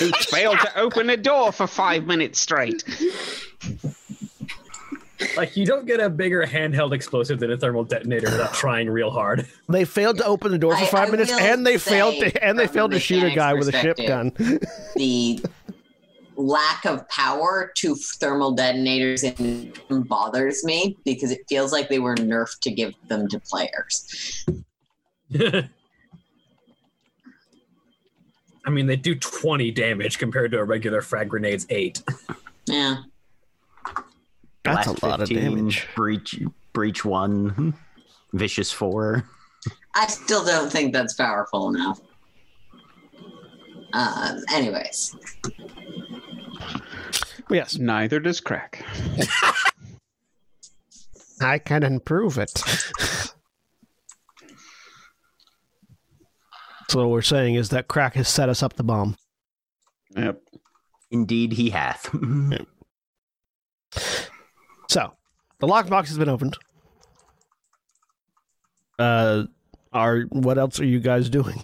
Who 0.00 0.10
failed 0.12 0.58
to 0.60 0.78
open 0.78 1.10
a 1.10 1.18
door 1.18 1.52
for 1.52 1.66
five 1.66 2.06
minutes 2.06 2.40
straight. 2.40 2.82
Like 5.36 5.56
you 5.56 5.66
don't 5.66 5.84
get 5.84 5.98
a 6.00 6.08
bigger 6.08 6.46
handheld 6.46 6.92
explosive 6.92 7.40
than 7.40 7.50
a 7.50 7.56
thermal 7.58 7.82
detonator 7.84 8.30
without 8.30 8.54
trying 8.54 8.88
real 8.88 9.10
hard. 9.10 9.46
They 9.68 9.84
failed 9.84 10.18
to 10.18 10.24
open 10.24 10.52
the 10.52 10.58
door 10.58 10.76
for 10.76 10.84
I- 10.84 10.86
five 10.86 11.08
I 11.08 11.10
minute, 11.10 11.28
will 11.28 11.40
and 11.40 11.66
they 11.66 11.76
failed 11.76 12.14
to 12.20 12.44
and 12.44 12.58
they 12.58 12.68
failed 12.68 12.92
to 12.92 13.00
shoot 13.00 13.24
a 13.24 13.34
guy 13.34 13.52
with 13.54 13.68
a 13.68 13.72
ship 13.72 13.98
gun. 13.98 14.32
the 14.96 15.44
lack 16.38 16.86
of 16.86 17.06
power 17.08 17.72
to 17.74 17.96
thermal 17.96 18.52
detonators 18.52 19.24
in 19.24 19.72
bothers 19.90 20.64
me 20.64 20.96
because 21.04 21.32
it 21.32 21.40
feels 21.48 21.72
like 21.72 21.88
they 21.88 21.98
were 21.98 22.14
nerfed 22.14 22.60
to 22.60 22.70
give 22.70 22.94
them 23.08 23.28
to 23.28 23.40
players. 23.40 24.46
I 28.64 28.70
mean, 28.70 28.86
they 28.86 28.96
do 28.96 29.14
20 29.16 29.70
damage 29.72 30.18
compared 30.18 30.52
to 30.52 30.58
a 30.58 30.64
regular 30.64 31.02
frag 31.02 31.28
grenade's 31.28 31.66
8. 31.68 32.02
Yeah. 32.70 32.96
That's 34.62 34.86
Blast 34.88 35.02
a 35.02 35.06
lot 35.06 35.22
of 35.22 35.30
damage. 35.30 35.88
Breach, 35.96 36.38
breach 36.74 37.02
one, 37.02 37.72
vicious 38.34 38.70
four. 38.70 39.24
I 39.94 40.06
still 40.06 40.44
don't 40.44 40.70
think 40.70 40.92
that's 40.92 41.14
powerful 41.14 41.70
enough. 41.70 41.98
Um, 43.94 44.44
anyways, 44.52 45.16
Yes, 47.50 47.78
Neither 47.78 48.20
does 48.20 48.40
Krak. 48.40 48.82
I 51.40 51.58
can 51.58 51.82
improve 51.82 52.36
it. 52.38 52.50
so 56.88 56.98
what 56.98 57.10
we're 57.10 57.22
saying 57.22 57.54
is 57.54 57.70
that 57.70 57.88
Krak 57.88 58.14
has 58.14 58.28
set 58.28 58.48
us 58.48 58.62
up 58.62 58.74
the 58.74 58.82
bomb. 58.84 59.16
Yep. 60.16 60.42
Indeed, 61.10 61.52
he 61.52 61.70
hath. 61.70 62.14
So, 64.90 65.12
the 65.60 65.66
lockbox 65.66 66.08
has 66.08 66.16
been 66.16 66.30
opened. 66.30 66.56
Uh, 68.98 69.44
are 69.92 70.20
what 70.30 70.56
else 70.56 70.80
are 70.80 70.86
you 70.86 70.98
guys 70.98 71.28
doing? 71.28 71.62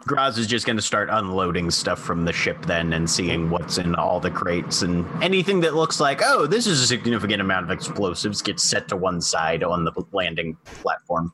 Graz 0.00 0.38
is 0.38 0.46
just 0.48 0.66
going 0.66 0.76
to 0.76 0.82
start 0.82 1.08
unloading 1.10 1.70
stuff 1.70 2.00
from 2.00 2.24
the 2.24 2.32
ship 2.32 2.66
then 2.66 2.92
and 2.92 3.08
seeing 3.08 3.48
what's 3.48 3.78
in 3.78 3.94
all 3.94 4.18
the 4.18 4.30
crates 4.30 4.82
and 4.82 5.06
anything 5.22 5.60
that 5.60 5.74
looks 5.74 6.00
like, 6.00 6.20
oh, 6.22 6.46
this 6.46 6.66
is 6.66 6.80
a 6.82 6.86
significant 6.86 7.40
amount 7.40 7.64
of 7.64 7.70
explosives 7.70 8.42
gets 8.42 8.64
set 8.64 8.88
to 8.88 8.96
one 8.96 9.20
side 9.20 9.62
on 9.62 9.84
the 9.84 9.92
landing 10.12 10.56
platform. 10.64 11.32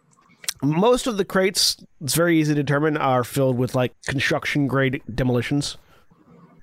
Most 0.62 1.07
of 1.07 1.16
the 1.16 1.24
crates, 1.24 1.76
it's 2.02 2.14
very 2.14 2.38
easy 2.38 2.54
to 2.54 2.62
determine, 2.62 2.96
are 2.98 3.24
filled 3.24 3.57
with 3.57 3.74
like 3.74 3.94
construction 4.07 4.66
grade 4.66 5.02
demolitions. 5.14 5.78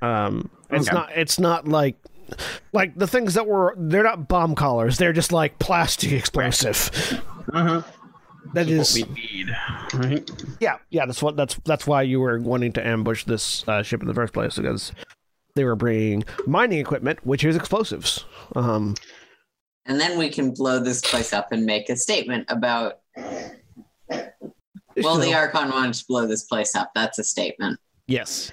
Um, 0.01 0.49
it's 0.69 0.87
Okay. 0.87 0.95
not. 0.95 1.11
It's 1.15 1.39
not 1.39 1.67
like 1.67 1.95
like 2.73 2.95
the 2.95 3.07
things 3.07 3.33
that 3.33 3.45
were. 3.45 3.75
They're 3.77 4.03
not 4.03 4.27
bomb 4.27 4.55
collars. 4.55 4.97
They're 4.97 5.13
just 5.13 5.31
like 5.31 5.59
plastic 5.59 6.11
explosive. 6.13 6.89
Uh-huh. 7.53 7.81
That 8.53 8.69
is. 8.69 8.99
What 8.99 9.09
we 9.09 9.15
need, 9.15 9.49
right? 9.93 10.31
Yeah, 10.59 10.77
yeah. 10.89 11.05
That's 11.05 11.21
what. 11.21 11.35
That's 11.37 11.55
that's 11.65 11.85
why 11.87 12.01
you 12.01 12.19
were 12.19 12.39
wanting 12.39 12.73
to 12.73 12.85
ambush 12.85 13.23
this 13.25 13.67
uh, 13.67 13.83
ship 13.83 14.01
in 14.01 14.07
the 14.07 14.13
first 14.13 14.33
place 14.33 14.55
because 14.57 14.91
they 15.55 15.63
were 15.63 15.75
bringing 15.75 16.23
mining 16.47 16.79
equipment, 16.79 17.25
which 17.25 17.43
is 17.43 17.55
explosives. 17.55 18.25
Um, 18.55 18.95
and 19.85 19.99
then 19.99 20.17
we 20.17 20.29
can 20.29 20.53
blow 20.53 20.79
this 20.79 21.01
place 21.01 21.33
up 21.33 21.51
and 21.51 21.65
make 21.65 21.89
a 21.89 21.95
statement 21.95 22.45
about. 22.49 22.99
Well, 24.97 25.17
the 25.17 25.31
so- 25.31 25.33
Archon 25.33 25.69
wanted 25.69 25.93
to 25.93 26.05
blow 26.07 26.27
this 26.27 26.43
place 26.43 26.75
up. 26.75 26.91
That's 26.93 27.17
a 27.19 27.23
statement. 27.23 27.79
yes. 28.07 28.51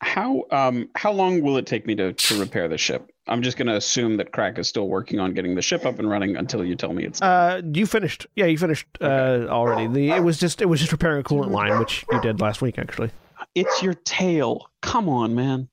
How 0.00 0.44
um 0.50 0.90
how 0.96 1.12
long 1.12 1.40
will 1.40 1.56
it 1.56 1.66
take 1.66 1.86
me 1.86 1.94
to 1.94 2.12
to 2.12 2.38
repair 2.40 2.68
the 2.68 2.76
ship? 2.76 3.10
I'm 3.26 3.42
just 3.42 3.56
gonna 3.56 3.76
assume 3.76 4.18
that 4.18 4.32
Krak 4.32 4.58
is 4.58 4.68
still 4.68 4.88
working 4.88 5.18
on 5.18 5.32
getting 5.32 5.54
the 5.54 5.62
ship 5.62 5.86
up 5.86 5.98
and 5.98 6.10
running 6.10 6.36
until 6.36 6.64
you 6.64 6.74
tell 6.76 6.92
me 6.92 7.04
it's. 7.04 7.22
Uh, 7.22 7.62
you 7.72 7.86
finished. 7.86 8.26
Yeah, 8.36 8.44
you 8.46 8.58
finished 8.58 8.86
uh, 9.00 9.46
already. 9.48 9.86
The 9.86 10.10
it 10.10 10.22
was 10.22 10.38
just 10.38 10.60
it 10.60 10.66
was 10.66 10.80
just 10.80 10.92
repairing 10.92 11.20
a 11.20 11.24
coolant 11.24 11.50
line, 11.50 11.78
which 11.78 12.04
you 12.12 12.20
did 12.20 12.40
last 12.40 12.60
week 12.60 12.78
actually. 12.78 13.10
It's 13.54 13.82
your 13.82 13.94
tail. 13.94 14.68
Come 14.82 15.08
on, 15.08 15.34
man. 15.34 15.68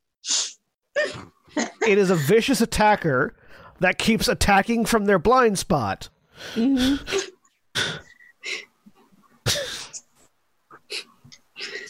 It 1.85 1.97
is 1.97 2.09
a 2.09 2.15
vicious 2.15 2.61
attacker 2.61 3.35
that 3.79 3.97
keeps 3.97 4.27
attacking 4.27 4.85
from 4.85 5.05
their 5.05 5.19
blind 5.19 5.59
spot. 5.59 6.07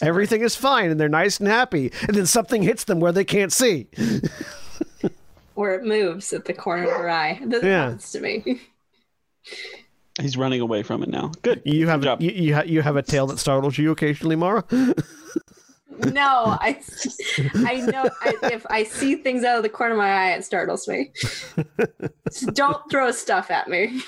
Everything 0.02 0.42
is 0.42 0.56
fine 0.56 0.90
and 0.90 1.00
they're 1.00 1.08
nice 1.10 1.40
and 1.40 1.48
happy, 1.48 1.92
and 2.08 2.18
then 2.18 2.26
something 2.26 2.64
hits 2.64 2.86
them 2.86 3.00
where 3.00 3.12
they 3.12 3.26
can't 3.26 3.54
see. 3.54 3.88
Where 5.56 5.76
it 5.76 5.84
moves 5.84 6.32
at 6.34 6.46
the 6.46 6.54
corner 6.54 6.84
of 6.84 6.92
her 6.92 7.10
eye. 7.10 7.40
This 7.46 7.64
Yeah. 7.64 7.84
happens 7.84 8.12
to 8.14 8.20
me. 8.22 8.62
He's 10.22 10.36
running 10.38 10.62
away 10.62 10.84
from 10.84 11.04
it 11.04 11.10
now. 11.10 11.32
Good. 11.42 11.62
You 11.66 11.88
have 11.88 12.02
Good 12.02 12.06
job. 12.06 12.22
you 12.22 12.32
you, 12.32 12.56
ha- 12.56 12.64
you 12.66 12.82
have 12.82 12.96
a 12.98 13.02
tail 13.02 13.28
that 13.28 13.40
startles 13.40 13.78
you 13.78 13.92
occasionally, 13.92 14.36
Mara. 14.36 14.64
No, 16.08 16.58
I, 16.60 16.82
I 17.66 17.76
know 17.82 18.10
I, 18.22 18.34
if 18.52 18.66
I 18.72 18.84
see 18.86 19.16
things 19.18 19.44
out 19.44 19.58
of 19.58 19.64
the 19.64 19.70
corner 19.70 19.94
of 19.94 20.00
my 20.00 20.10
eye, 20.10 20.32
it 20.32 20.44
startles 20.44 20.88
me. 20.88 21.12
Just 22.32 22.54
don't 22.54 22.82
throw 22.90 23.12
stuff 23.12 23.52
at 23.52 23.68
me, 23.68 24.02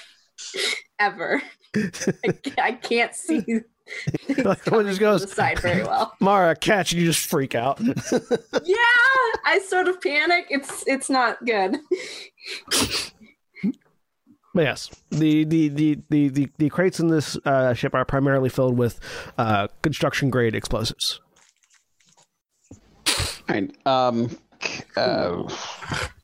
ever. 0.98 1.40
I, 1.76 2.34
I 2.58 2.72
can't 2.72 3.14
see 3.14 3.42
things 3.42 3.64
Like, 4.44 4.66
one 4.68 4.86
just 4.88 5.00
goes- 5.00 5.22
the 5.26 5.28
side 5.28 5.60
very 5.60 5.84
well. 5.84 6.14
Mara, 6.20 6.56
catch, 6.56 6.92
and 6.94 7.02
you 7.02 7.08
just 7.08 7.28
freak 7.30 7.56
out. 7.56 7.80
Yeah, 8.66 8.76
I 9.46 9.60
sort 9.68 9.88
of 9.88 10.00
panic. 10.02 10.48
It's 10.50 10.88
it's 10.88 11.10
not 11.10 11.44
good. 11.46 11.78
But 14.56 14.62
yes, 14.62 14.90
the 15.10 15.44
the, 15.46 15.68
the, 15.70 16.00
the, 16.10 16.30
the, 16.30 16.50
the 16.60 16.70
crates 16.70 17.00
in 17.00 17.08
this 17.08 17.38
uh, 17.46 17.74
ship 17.74 17.96
are 17.96 18.06
primarily 18.06 18.50
filled 18.50 18.78
with 18.78 19.00
uh, 19.38 19.68
construction 19.82 20.30
grade 20.30 20.54
explosives. 20.56 21.20
All 23.08 23.14
right. 23.50 23.76
Um. 23.88 24.38
Uh, 24.96 25.44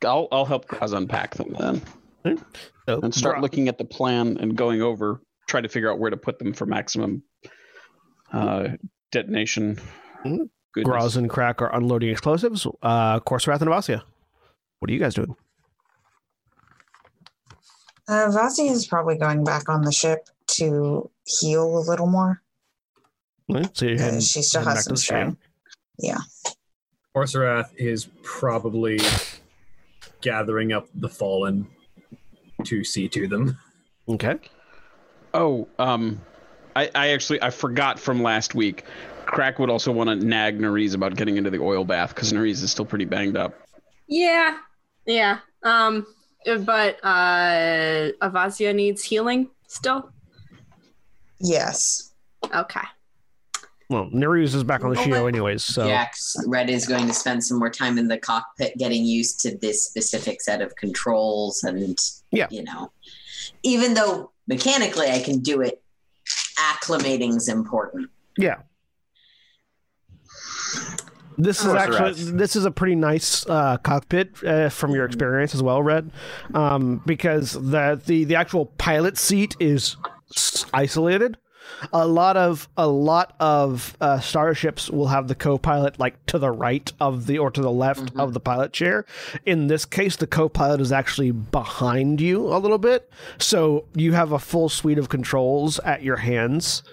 I'll 0.06 0.28
I'll 0.32 0.46
help 0.46 0.68
Graz 0.68 0.94
unpack 0.94 1.36
them 1.36 1.56
then. 1.60 1.82
So, 2.88 3.02
and 3.02 3.14
start 3.14 3.36
Gra- 3.36 3.42
looking 3.42 3.68
at 3.68 3.78
the 3.78 3.84
plan 3.86 4.38
and 4.40 4.56
going 4.56 4.82
over, 4.82 5.22
try 5.48 5.60
to 5.60 5.68
figure 5.68 5.92
out 5.92 6.00
where 6.00 6.10
to 6.10 6.16
put 6.18 6.40
them 6.40 6.54
for 6.54 6.66
maximum 6.66 7.22
uh, 8.34 8.70
detonation. 9.12 9.80
Mhm. 10.26 10.50
Goodness. 10.74 11.16
And 11.16 11.30
Krak 11.30 11.62
are 11.62 11.74
unloading 11.76 12.10
explosives. 12.10 12.68
Uh, 12.82 13.20
Korrsarath 13.22 13.62
and 13.62 13.70
Avasia. 13.70 14.04
What 14.80 14.90
are 14.90 14.94
you 14.94 15.00
guys 15.00 15.16
doing? 15.16 15.36
Uh, 18.08 18.28
Vasi 18.30 18.70
is 18.70 18.88
probably 18.88 19.18
going 19.18 19.44
back 19.44 19.70
on 19.70 19.82
the 19.84 19.92
ship 19.92 20.28
to 20.48 21.10
heal 21.26 21.78
a 21.78 21.82
little 21.82 22.08
more. 22.08 22.42
Right, 23.50 23.76
So 23.76 23.86
you're 23.86 23.98
Uh, 23.98 24.02
heading, 24.04 24.20
she 24.22 24.42
still 24.42 24.62
heading 24.62 24.76
has 24.76 24.86
some 24.86 24.96
the 24.96 25.02
ship. 25.02 25.38
strain. 26.02 26.18
Orsarath 27.16 27.70
is 27.76 28.08
probably 28.24 29.00
gathering 30.22 30.72
up 30.72 30.88
the 30.94 31.10
fallen 31.10 31.68
to 32.66 32.84
see 32.84 33.08
to 33.10 33.28
them. 33.28 33.58
Okay. 34.08 34.40
Oh, 35.34 35.68
um, 35.80 36.22
I, 36.76 36.90
I 36.96 37.10
actually 37.10 37.42
I 37.42 37.50
forgot 37.50 38.00
from 38.00 38.22
last 38.22 38.56
week. 38.56 38.86
Krak 39.26 39.60
would 39.60 39.70
also 39.70 39.92
want 39.92 40.10
to 40.10 40.16
nag 40.16 40.60
Niriz 40.60 40.96
about 40.96 41.16
getting 41.16 41.38
into 41.38 41.50
the 41.50 41.60
oil 41.60 41.86
bath 41.86 42.16
because 42.16 42.34
Niriz 42.34 42.64
is 42.64 42.72
still 42.72 42.86
pretty 42.86 43.06
banged 43.06 43.38
up. 43.38 43.54
Yeah, 44.08 44.58
yeah. 45.06 45.40
Um, 45.64 46.08
but 46.46 46.98
uh, 47.04 48.12
Avasia 48.22 48.74
needs 48.74 49.04
healing 49.04 49.50
still. 49.68 50.12
Yes. 51.40 52.12
Okay. 52.54 52.82
Well, 53.90 54.10
Niriz 54.14 54.54
is 54.54 54.64
back 54.64 54.84
on 54.84 54.92
the 54.92 54.98
Well, 54.98 55.08
Shio 55.08 55.28
anyways, 55.28 55.64
so 55.64 55.88
Jax 55.88 56.36
Red 56.46 56.70
is 56.70 56.88
going 56.88 57.08
to 57.08 57.14
spend 57.14 57.44
some 57.44 57.58
more 57.58 57.72
time 57.72 57.98
in 57.98 58.08
the 58.08 58.20
cockpit 58.20 58.78
getting 58.78 59.04
used 59.04 59.40
to 59.42 59.58
this 59.58 59.84
specific 59.86 60.42
set 60.42 60.62
of 60.62 60.76
controls 60.76 61.64
and 61.64 61.98
Yeah. 62.32 62.48
you 62.52 62.64
know. 62.64 62.92
Even 63.64 63.96
though 63.96 64.32
mechanically 64.48 65.10
I 65.10 65.20
can 65.22 65.40
do 65.40 65.62
it, 65.62 65.82
acclimating 66.60 67.36
is 67.36 67.48
important. 67.50 68.10
yeah. 68.38 68.58
This 71.38 71.62
is 71.64 71.74
actually 71.74 72.32
this 72.32 72.58
is 72.58 72.66
a 72.66 72.72
pretty 72.72 72.96
nice 72.96 73.48
uh, 73.48 73.78
cockpit 73.78 74.44
uh, 74.44 74.68
from 74.68 74.92
your 74.94 75.06
experience 75.06 75.56
as 75.56 75.64
well, 75.64 75.82
Red, 75.82 76.12
um, 76.54 77.02
because 77.06 77.54
the, 77.54 78.02
the 78.06 78.26
the 78.26 78.36
actual 78.36 78.66
pilot 78.66 79.18
seat 79.18 79.56
is 79.58 79.96
isolated. 80.74 81.38
A 81.94 82.06
lot 82.08 82.36
of 82.38 82.68
a 82.78 82.88
lot 82.88 83.36
of 83.40 83.96
uh, 84.02 84.20
starships 84.20 84.90
will 84.90 85.08
have 85.08 85.28
the 85.28 85.36
co-pilot 85.36 86.00
like 86.00 86.24
to 86.28 86.38
the 86.40 86.52
right 86.52 86.92
of 87.00 87.26
the 87.26 87.38
or 87.38 87.50
to 87.52 87.62
the 87.62 87.72
left 87.72 88.14
Mhm. 88.14 88.20
of 88.22 88.34
the 88.34 88.40
pilot 88.40 88.74
chair. 88.74 89.06
In 89.46 89.68
this 89.68 89.86
case, 89.86 90.16
the 90.16 90.28
co-pilot 90.28 90.82
is 90.82 90.92
actually 90.92 91.32
behind 91.32 92.22
you 92.22 92.48
a 92.54 92.58
little 92.60 92.78
bit, 92.78 93.10
so 93.38 93.86
you 93.94 94.14
have 94.14 94.32
a 94.32 94.40
full 94.40 94.70
suite 94.70 94.98
of 94.98 95.10
controls 95.10 95.80
at 95.80 96.04
your 96.04 96.18
hands, 96.18 96.84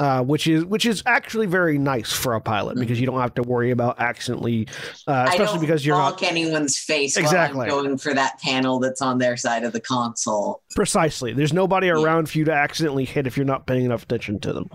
uh, 0.00 0.22
which 0.22 0.46
is 0.46 0.64
which 0.64 0.86
is 0.86 1.02
actually 1.06 1.46
very 1.46 1.76
nice 1.78 2.12
for 2.12 2.34
a 2.34 2.40
pilot 2.40 2.78
because 2.78 3.00
you 3.00 3.06
don't 3.06 3.20
have 3.20 3.34
to 3.34 3.42
worry 3.42 3.70
about 3.70 3.98
accidentally, 4.00 4.68
uh, 5.06 5.12
I 5.12 5.24
especially 5.26 5.46
don't 5.46 5.60
because 5.60 5.84
you're 5.84 5.96
not 5.96 6.22
anyone's 6.22 6.78
face 6.78 7.16
Exactly. 7.16 7.66
while 7.68 7.78
I'm 7.78 7.84
going 7.84 7.98
for 7.98 8.14
that 8.14 8.38
panel 8.40 8.78
that's 8.78 9.02
on 9.02 9.18
their 9.18 9.36
side 9.36 9.64
of 9.64 9.72
the 9.72 9.80
console. 9.80 10.62
precisely. 10.74 11.32
There's 11.32 11.52
nobody 11.52 11.88
around 11.88 12.30
for 12.30 12.38
you 12.38 12.44
to 12.44 12.52
accidentally 12.52 13.04
hit 13.04 13.26
if 13.26 13.36
you're 13.36 13.46
not 13.46 13.66
paying 13.66 13.84
enough 13.84 14.04
attention 14.04 14.38
to 14.40 14.52
them. 14.52 14.70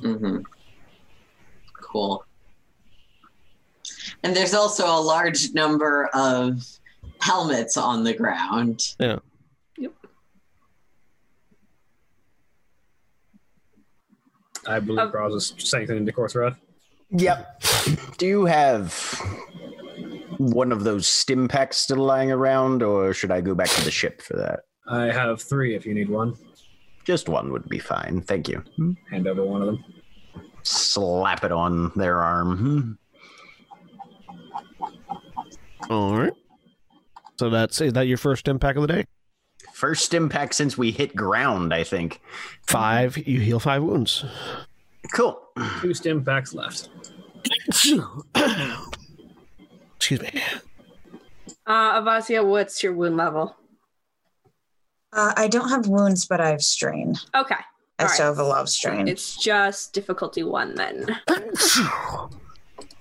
hmm 0.00 0.38
Cool. 1.82 2.24
And 4.22 4.34
there's 4.34 4.54
also 4.54 4.86
a 4.86 5.00
large 5.00 5.52
number 5.52 6.08
of 6.14 6.66
helmets 7.20 7.76
on 7.76 8.04
the 8.04 8.14
ground. 8.14 8.94
I 14.68 14.80
believe 14.80 14.98
Um, 15.00 15.10
Graz 15.10 15.34
is 15.34 15.54
saying 15.58 15.86
something 15.86 16.06
to 16.06 16.12
Korrsarath. 16.12 16.56
Yep. 17.10 17.62
Do 18.18 18.26
you 18.26 18.44
have 18.46 18.92
one 20.38 20.72
of 20.72 20.84
those 20.84 21.06
stim 21.06 21.48
packs 21.48 21.76
still 21.76 21.98
lying 21.98 22.32
around, 22.32 22.82
or 22.82 23.12
should 23.14 23.30
I 23.30 23.40
go 23.40 23.54
back 23.54 23.68
to 23.70 23.84
the 23.84 23.90
ship 23.90 24.20
for 24.20 24.36
that? 24.36 24.60
I 24.88 25.04
have 25.06 25.40
three 25.40 25.74
if 25.74 25.86
you 25.86 25.94
need 25.94 26.08
one. 26.08 26.34
Just 27.04 27.28
one 27.28 27.52
would 27.52 27.68
be 27.68 27.78
fine. 27.78 28.20
Thank 28.22 28.48
you. 28.48 28.62
Hand 29.10 29.28
over 29.28 29.44
one 29.44 29.62
of 29.62 29.66
them. 29.66 29.84
Slap 30.62 31.44
it 31.44 31.52
on 31.52 31.92
their 31.94 32.20
arm. 32.20 32.98
All 35.88 36.16
right. 36.16 36.32
So 37.38 37.50
that's 37.50 37.80
is 37.80 37.92
that 37.92 38.06
your 38.08 38.16
first 38.18 38.48
impact 38.48 38.76
of 38.78 38.82
the 38.86 38.92
day? 38.92 39.04
First 39.76 40.14
impact 40.14 40.54
since 40.54 40.78
we 40.78 40.90
hit 40.90 41.14
ground, 41.14 41.74
I 41.74 41.84
think. 41.84 42.22
Five. 42.66 43.18
You 43.18 43.40
heal 43.40 43.60
five 43.60 43.82
wounds. 43.82 44.24
Cool. 45.12 45.38
Two 45.82 45.92
stim 45.92 46.24
packs 46.24 46.54
left. 46.54 46.88
Excuse 49.96 50.22
me. 50.22 50.30
Uh, 51.66 52.00
Avasia, 52.00 52.42
what's 52.42 52.82
your 52.82 52.94
wound 52.94 53.18
level? 53.18 53.54
Uh, 55.12 55.34
I 55.36 55.46
don't 55.46 55.68
have 55.68 55.88
wounds, 55.88 56.24
but 56.24 56.40
I 56.40 56.48
have 56.48 56.62
strain. 56.62 57.14
Okay. 57.34 57.56
I 57.98 58.04
All 58.04 58.08
still 58.08 58.28
right. 58.28 58.30
have 58.30 58.38
a 58.38 58.48
love 58.48 58.70
strain. 58.70 59.08
It's 59.08 59.36
just 59.36 59.92
difficulty 59.92 60.42
one 60.42 60.74
then. 60.74 61.20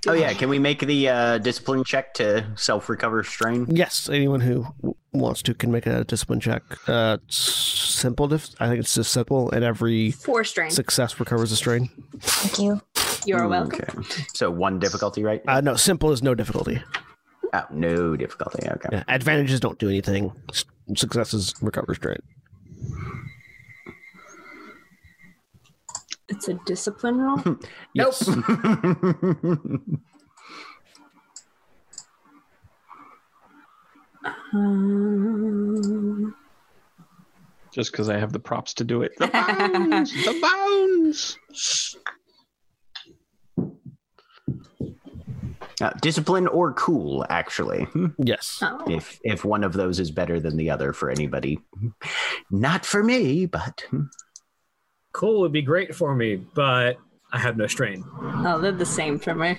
Oh 0.08 0.14
yeah, 0.14 0.34
can 0.40 0.50
we 0.50 0.60
make 0.60 0.80
the 0.80 1.10
uh, 1.10 1.38
discipline 1.40 1.84
check 1.84 2.14
to 2.16 2.46
self 2.56 2.90
recover 2.90 3.24
strain? 3.24 3.66
Yes, 3.70 4.10
anyone 4.10 4.42
who 4.42 4.64
w- 4.82 4.96
wants 5.14 5.42
to 5.44 5.54
can 5.54 5.72
make 5.72 5.86
a 5.86 6.04
discipline 6.04 6.40
check. 6.40 6.64
Uh, 6.88 7.18
s- 7.30 7.36
simple. 7.36 8.28
Dif- 8.28 8.56
I 8.60 8.68
think 8.68 8.80
it's 8.80 8.94
just 8.94 9.12
simple, 9.12 9.50
and 9.52 9.64
every 9.64 10.12
Four 10.12 10.44
strain. 10.44 10.72
success 10.72 11.20
recovers 11.20 11.52
a 11.52 11.56
strain. 11.56 11.90
Thank 12.20 12.60
you. 12.60 12.82
You're 13.26 13.48
welcome. 13.48 13.82
Okay. 14.00 14.14
So 14.36 14.52
one 14.52 14.78
difficulty, 14.80 15.24
right? 15.24 15.42
Uh, 15.48 15.62
no, 15.62 15.76
simple 15.76 16.12
is 16.12 16.22
no 16.22 16.36
difficulty. 16.36 16.82
oh, 17.54 17.64
no 17.72 18.16
difficulty. 18.16 18.68
Okay. 18.70 18.90
Yeah, 18.92 19.04
advantages 19.08 19.60
don't 19.60 19.80
do 19.80 19.90
anything. 19.90 20.32
S- 20.52 20.66
Successes 20.96 21.54
recover 21.62 21.96
strain. 21.96 22.18
It's 26.28 26.48
a 26.48 26.56
discipline 26.66 27.18
roll. 27.18 27.42
Yes. 27.94 28.30
Um, 34.54 36.34
Just 37.72 37.92
because 37.92 38.10
I 38.10 38.18
have 38.18 38.32
the 38.32 38.40
props 38.40 38.74
to 38.76 38.84
do 38.84 39.02
it. 39.02 39.12
The 39.20 39.28
bounds! 39.28 40.12
the 40.14 40.40
bounds! 40.42 41.38
Uh, 45.82 45.90
discipline 46.02 46.48
or 46.48 46.72
cool, 46.74 47.26
actually. 47.30 47.86
Yes. 48.18 48.60
oh. 48.62 48.82
If 48.90 49.20
if 49.24 49.44
one 49.44 49.64
of 49.64 49.74
those 49.74 50.00
is 50.00 50.10
better 50.10 50.40
than 50.40 50.56
the 50.56 50.70
other 50.70 50.94
for 50.94 51.10
anybody, 51.10 51.60
not 52.50 52.86
for 52.86 53.04
me, 53.04 53.46
but 53.46 53.84
Cool 55.16 55.40
would 55.40 55.54
be 55.54 55.62
great 55.62 55.96
for 55.96 56.14
me, 56.14 56.36
but 56.36 56.98
I 57.32 57.40
have 57.40 57.56
no 57.56 57.68
strain. 57.68 58.04
oh, 58.22 58.60
they're 58.62 58.74
the 58.74 58.86
same 58.86 59.18
for 59.18 59.34
me. 59.34 59.58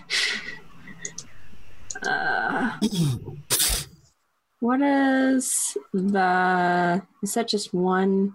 Uh, 2.06 2.72
what 4.60 4.82
is 4.82 5.74
the? 5.94 7.02
Is 7.22 7.32
that 7.32 7.48
just 7.48 7.72
one 7.72 8.34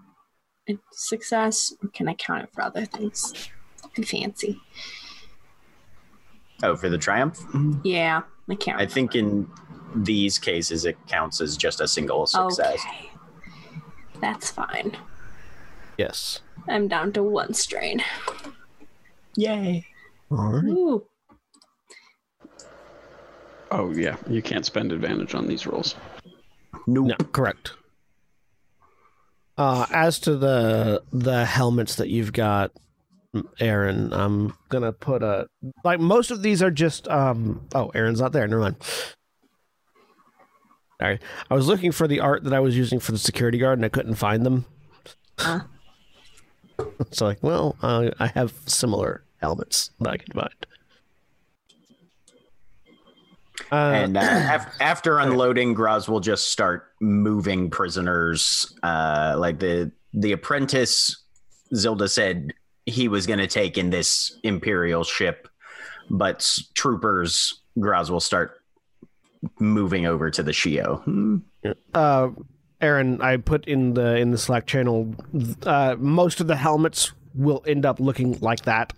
success, 0.90 1.72
or 1.80 1.90
can 1.90 2.08
I 2.08 2.14
count 2.14 2.42
it 2.42 2.50
for 2.52 2.62
other 2.62 2.84
things? 2.86 3.32
Be 3.94 4.02
fancy. 4.02 4.60
oh, 6.64 6.74
for 6.74 6.88
the 6.88 6.98
triumph, 6.98 7.38
Yeah, 7.84 8.22
I 8.50 8.56
can't. 8.56 8.80
I 8.80 8.86
think 8.86 9.14
in 9.14 9.48
these 9.94 10.40
cases 10.40 10.84
it 10.84 10.96
counts 11.06 11.40
as 11.40 11.56
just 11.56 11.80
a 11.80 11.86
single 11.86 12.26
success. 12.26 12.80
Okay, 12.84 13.10
that's 14.20 14.50
fine. 14.50 14.96
Yes. 15.98 16.40
I'm 16.68 16.88
down 16.88 17.12
to 17.12 17.22
one 17.22 17.54
strain. 17.54 18.02
Yay! 19.36 19.86
All 20.30 20.52
right. 20.52 20.64
Ooh. 20.64 21.06
Oh, 23.70 23.92
yeah. 23.92 24.16
You 24.28 24.42
can't 24.42 24.66
spend 24.66 24.92
advantage 24.92 25.34
on 25.34 25.46
these 25.46 25.66
rolls. 25.66 25.94
Nope. 26.86 27.06
No, 27.06 27.16
correct. 27.32 27.74
Uh, 29.58 29.86
as 29.92 30.18
to 30.20 30.36
the 30.36 31.02
the 31.12 31.44
helmets 31.44 31.96
that 31.96 32.08
you've 32.08 32.32
got, 32.32 32.72
Erin, 33.60 34.12
I'm 34.12 34.54
gonna 34.70 34.92
put 34.92 35.22
a 35.22 35.46
like 35.84 36.00
most 36.00 36.30
of 36.30 36.42
these 36.42 36.62
are 36.62 36.70
just 36.70 37.06
um. 37.08 37.68
Oh, 37.74 37.90
Erin's 37.94 38.20
not 38.20 38.32
there. 38.32 38.48
Never 38.48 38.62
mind. 38.62 38.76
Sorry, 41.00 41.20
I 41.50 41.54
was 41.54 41.66
looking 41.66 41.92
for 41.92 42.08
the 42.08 42.20
art 42.20 42.44
that 42.44 42.54
I 42.54 42.60
was 42.60 42.76
using 42.76 42.98
for 42.98 43.12
the 43.12 43.18
security 43.18 43.58
guard, 43.58 43.78
and 43.78 43.84
I 43.84 43.90
couldn't 43.90 44.14
find 44.14 44.44
them. 44.44 44.64
Huh. 45.38 45.60
so 47.10 47.26
like, 47.26 47.42
well, 47.42 47.76
uh, 47.82 48.10
I 48.18 48.28
have 48.28 48.52
similar 48.66 49.22
helmets 49.40 49.90
that 50.00 50.10
I 50.10 50.16
can 50.16 50.32
find. 50.32 50.66
Uh, 53.70 53.92
and 53.94 54.16
uh, 54.16 54.20
af- 54.52 54.76
after 54.80 55.18
unloading, 55.18 55.74
Graz 55.74 56.08
will 56.08 56.20
just 56.20 56.48
start 56.48 56.92
moving 57.00 57.70
prisoners. 57.70 58.74
Uh, 58.82 59.34
like 59.38 59.58
the 59.58 59.90
the 60.14 60.32
apprentice, 60.32 61.22
Zilda 61.74 62.08
said 62.10 62.52
he 62.86 63.08
was 63.08 63.26
going 63.26 63.38
to 63.38 63.46
take 63.46 63.78
in 63.78 63.90
this 63.90 64.38
imperial 64.42 65.04
ship, 65.04 65.48
but 66.10 66.46
troopers, 66.74 67.62
Graz 67.78 68.10
will 68.10 68.20
start 68.20 68.60
moving 69.58 70.06
over 70.06 70.30
to 70.30 70.42
the 70.42 70.52
Shio. 70.52 71.02
Hmm. 71.04 71.36
uh, 71.94 72.28
Erin, 72.82 73.22
I 73.22 73.36
put 73.36 73.66
in 73.66 73.94
the 73.94 74.16
in 74.16 74.32
the 74.32 74.38
Slack 74.38 74.66
channel. 74.66 75.14
Uh, 75.62 75.96
most 75.98 76.40
of 76.40 76.48
the 76.48 76.56
helmets 76.56 77.12
will 77.34 77.62
end 77.66 77.86
up 77.86 78.00
looking 78.00 78.38
like 78.40 78.62
that. 78.64 78.92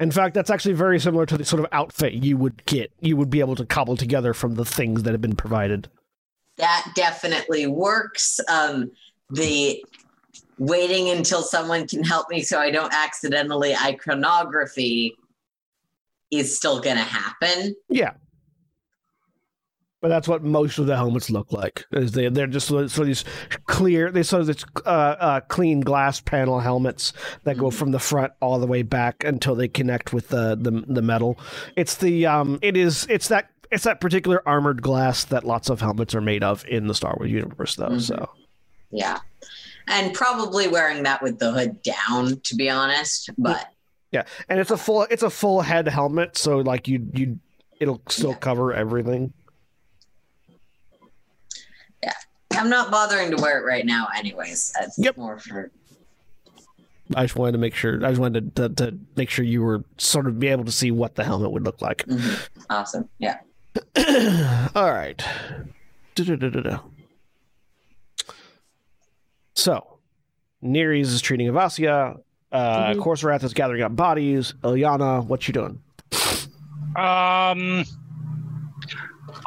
In 0.00 0.10
fact, 0.10 0.34
that's 0.34 0.50
actually 0.50 0.74
very 0.74 0.98
similar 0.98 1.26
to 1.26 1.38
the 1.38 1.44
sort 1.44 1.60
of 1.60 1.68
outfit 1.70 2.14
you 2.14 2.36
would 2.36 2.64
get. 2.66 2.90
You 3.00 3.16
would 3.16 3.30
be 3.30 3.38
able 3.38 3.54
to 3.54 3.64
cobble 3.64 3.96
together 3.96 4.34
from 4.34 4.56
the 4.56 4.64
things 4.64 5.04
that 5.04 5.12
have 5.12 5.20
been 5.20 5.36
provided. 5.36 5.88
That 6.56 6.90
definitely 6.96 7.68
works. 7.68 8.40
Um, 8.48 8.90
the 9.30 9.84
waiting 10.58 11.08
until 11.10 11.42
someone 11.42 11.86
can 11.86 12.02
help 12.02 12.28
me 12.30 12.42
so 12.42 12.58
I 12.58 12.70
don't 12.70 12.92
accidentally 12.92 13.74
iconography 13.76 15.16
is 16.32 16.56
still 16.56 16.80
going 16.80 16.96
to 16.96 17.02
happen. 17.02 17.76
Yeah. 17.88 18.14
But 20.00 20.08
that's 20.08 20.26
what 20.26 20.42
most 20.42 20.78
of 20.80 20.86
the 20.86 20.96
helmets 20.96 21.30
look 21.30 21.52
like. 21.52 21.84
Is 21.92 22.10
they 22.10 22.28
they're 22.28 22.48
just 22.48 22.66
sort 22.66 22.84
of 22.84 23.06
these 23.06 23.24
clear, 23.66 24.10
they 24.10 24.24
sort 24.24 24.40
of 24.40 24.46
this 24.48 24.64
uh, 24.84 24.88
uh, 24.88 25.40
clean 25.42 25.80
glass 25.80 26.18
panel 26.18 26.58
helmets 26.58 27.12
that 27.44 27.56
go 27.56 27.70
from 27.70 27.92
the 27.92 28.00
front 28.00 28.32
all 28.40 28.58
the 28.58 28.66
way 28.66 28.82
back 28.82 29.22
until 29.22 29.54
they 29.54 29.68
connect 29.68 30.12
with 30.12 30.26
the 30.28 30.56
the, 30.60 30.82
the 30.88 31.02
metal. 31.02 31.38
It's 31.76 31.94
the 31.98 32.26
um, 32.26 32.58
it 32.62 32.76
is 32.76 33.06
it's 33.08 33.28
that 33.28 33.50
it's 33.70 33.84
that 33.84 34.00
particular 34.00 34.42
armored 34.44 34.82
glass 34.82 35.22
that 35.26 35.44
lots 35.44 35.70
of 35.70 35.80
helmets 35.80 36.16
are 36.16 36.20
made 36.20 36.42
of 36.42 36.64
in 36.66 36.88
the 36.88 36.94
Star 36.94 37.14
Wars 37.16 37.30
universe, 37.30 37.76
though. 37.76 37.90
Mhm. 37.90 38.00
So 38.00 38.28
Yeah. 38.90 39.20
And 39.86 40.12
probably 40.14 40.66
wearing 40.66 41.04
that 41.04 41.22
with 41.22 41.38
the 41.38 41.52
hood 41.52 41.80
down, 41.82 42.40
to 42.40 42.56
be 42.56 42.68
honest. 42.68 43.30
But 43.38 43.71
and 44.48 44.60
it's 44.60 44.70
a 44.70 44.76
full 44.76 45.02
it's 45.04 45.22
a 45.22 45.30
full 45.30 45.60
head 45.62 45.88
helmet, 45.88 46.36
so 46.36 46.58
like 46.58 46.86
you 46.88 47.06
you 47.14 47.38
it'll 47.80 48.00
still 48.08 48.30
Yeah. 48.30 48.36
cover 48.36 48.72
everything. 48.72 49.32
Yeah, 52.02 52.12
I'm 52.52 52.68
not 52.68 52.90
bothering 52.90 53.30
to 53.34 53.42
wear 53.42 53.58
it 53.60 53.64
right 53.64 53.86
now, 53.86 54.08
anyways. 54.16 54.72
That's 54.78 54.98
Yep. 54.98 55.16
more 55.16 55.38
for 55.38 55.70
I 57.14 57.24
just 57.24 57.36
wanted 57.36 57.52
to 57.52 57.58
make 57.58 57.74
sure 57.74 57.96
I 58.04 58.08
just 58.10 58.20
wanted 58.20 58.54
to, 58.56 58.68
to, 58.68 58.74
to 58.90 58.98
make 59.16 59.28
sure 59.30 59.44
you 59.44 59.62
were 59.62 59.84
sort 59.98 60.26
of 60.26 60.38
be 60.38 60.48
able 60.48 60.64
to 60.64 60.72
see 60.72 60.90
what 60.90 61.14
the 61.14 61.24
helmet 61.24 61.50
would 61.52 61.64
look 61.64 61.80
like. 61.82 62.06
mhm. 62.06 62.48
awesome. 62.70 63.08
Yeah. 63.18 63.38
All 64.74 64.90
right. 64.92 65.22
Du-du-du-du-du. 66.14 66.78
So, 69.54 69.98
Niriz 70.62 71.06
is 71.06 71.20
treating 71.20 71.48
Avasia. 71.48 72.20
Uh, 72.52 72.92
Mhm. 72.92 72.96
Korrsarath 72.96 73.42
is 73.44 73.54
gathering 73.54 73.82
up 73.82 73.96
bodies. 73.96 74.52
Ilyana, 74.62 75.24
what 75.24 75.48
you 75.48 75.54
doing? 75.54 75.80
Um, 76.94 77.84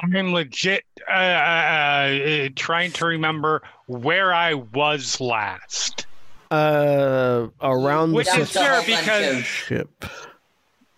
I'm 0.01 0.33
legit 0.33 0.83
uh, 1.07 1.11
uh, 1.11 2.49
trying 2.55 2.91
to 2.93 3.05
remember 3.05 3.61
where 3.85 4.33
I 4.33 4.55
was 4.55 5.21
last. 5.21 6.07
Uh, 6.49 7.47
around 7.61 8.13
Which 8.13 8.27
the 8.27 8.39
is 8.41 8.53
That 8.53 8.59
was 8.61 8.85
fair 8.85 8.95
whole 8.95 9.03
because 9.03 9.45
ship. 9.45 10.05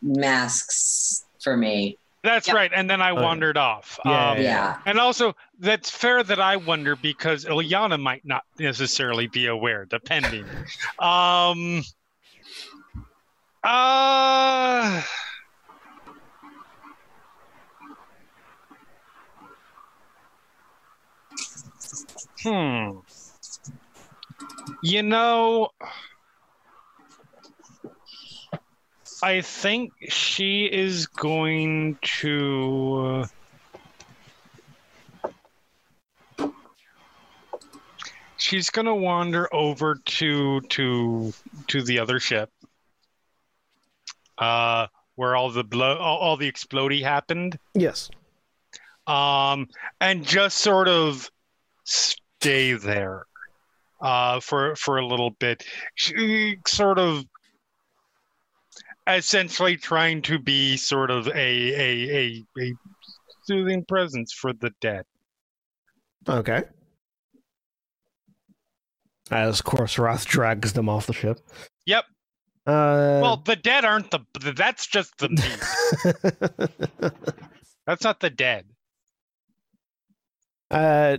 masks 0.01 1.25
for 1.41 1.57
me. 1.57 1.97
that's 2.23 2.47
Yep. 2.47 2.55
right. 2.55 2.71
And 2.73 2.89
then 2.89 3.01
I 3.01 3.11
yeah. 3.13 3.21
wandered 3.21 3.57
off. 3.57 3.99
Yeah, 4.05 4.31
Um, 4.31 4.41
Yeah. 4.41 4.77
And 4.85 4.99
also, 4.99 5.35
that's 5.59 5.89
fair 5.89 6.23
that 6.23 6.39
I 6.39 6.57
wonder 6.57 6.95
because 6.95 7.45
Ilyana 7.45 7.99
might 8.01 8.25
not 8.25 8.43
necessarily 8.59 9.27
be 9.27 9.47
aware, 9.47 9.85
depending. 9.85 10.45
um. 10.99 11.83
Uh. 13.67 15.01
Hmm. 22.43 22.99
You 24.81 25.03
know, 25.03 25.67
I 29.21 29.41
think 29.41 29.91
she 30.07 30.69
is 30.71 31.07
going 31.07 31.97
to. 32.19 33.25
She's 38.37 38.69
gonna 38.69 38.95
wander 38.95 39.53
over 39.53 39.95
to 40.05 40.61
to 40.61 41.33
to 41.67 41.83
the 41.83 41.99
other 41.99 42.21
ship, 42.21 42.49
uh, 44.37 44.87
where 45.15 45.35
all 45.35 45.49
the 45.51 45.63
blow, 45.63 45.97
all, 45.97 46.17
all 46.17 46.37
the 46.37 46.47
exploding 46.47 47.03
happened, 47.03 47.57
Yes. 47.73 48.09
um, 49.07 49.67
and 50.01 50.25
just 50.25 50.57
sort 50.59 50.87
of 50.87 51.29
stay 51.85 52.73
there, 52.73 53.25
uh, 54.01 54.39
for 54.39 54.75
for 54.75 54.97
a 54.97 55.05
little 55.05 55.31
bit. 55.31 55.63
She 55.95 56.57
sort 56.67 56.99
of 56.99 57.23
essentially 59.07 59.77
trying 59.77 60.21
to 60.23 60.37
be 60.37 60.77
sort 60.77 61.09
of 61.09 61.27
a 61.27 61.31
a 61.33 62.15
a, 62.17 62.45
a 62.61 62.73
soothing 63.45 63.85
presence 63.85 64.33
for 64.33 64.53
the 64.53 64.71
dead. 64.81 65.05
Okay. 66.27 66.63
As 69.31 69.61
Korrsarath 69.61 70.25
drags 70.25 70.73
them 70.73 70.87
off 70.89 71.07
the 71.07 71.13
ship. 71.13 71.39
Yep. 71.85 72.05
Uh, 72.67 73.19
Well, 73.21 73.37
the 73.37 73.55
dead 73.55 73.85
aren't 73.85 74.11
the. 74.11 74.19
That's 74.55 74.85
just 74.87 75.17
the 75.19 75.29
meat. 77.01 77.11
That's 77.85 78.03
not 78.03 78.19
the 78.19 78.29
dead. 78.29 78.65
uh, 80.69 81.17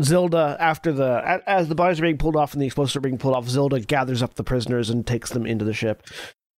Zilda, 0.00 0.56
after 0.58 0.92
the 0.92 1.42
as 1.46 1.68
the 1.68 1.74
bodies 1.76 2.00
are 2.00 2.02
being 2.04 2.18
pulled 2.18 2.34
off 2.36 2.52
and 2.54 2.62
the 2.62 2.66
explosives 2.66 2.96
are 2.96 3.00
being 3.00 3.18
pulled 3.18 3.34
off, 3.36 3.44
Zilda 3.46 3.86
gathers 3.86 4.22
up 4.22 4.34
the 4.34 4.42
prisoners 4.44 4.90
and 4.90 5.06
takes 5.06 5.30
them 5.30 5.46
into 5.46 5.64
the 5.64 5.74
ship. 5.74 6.02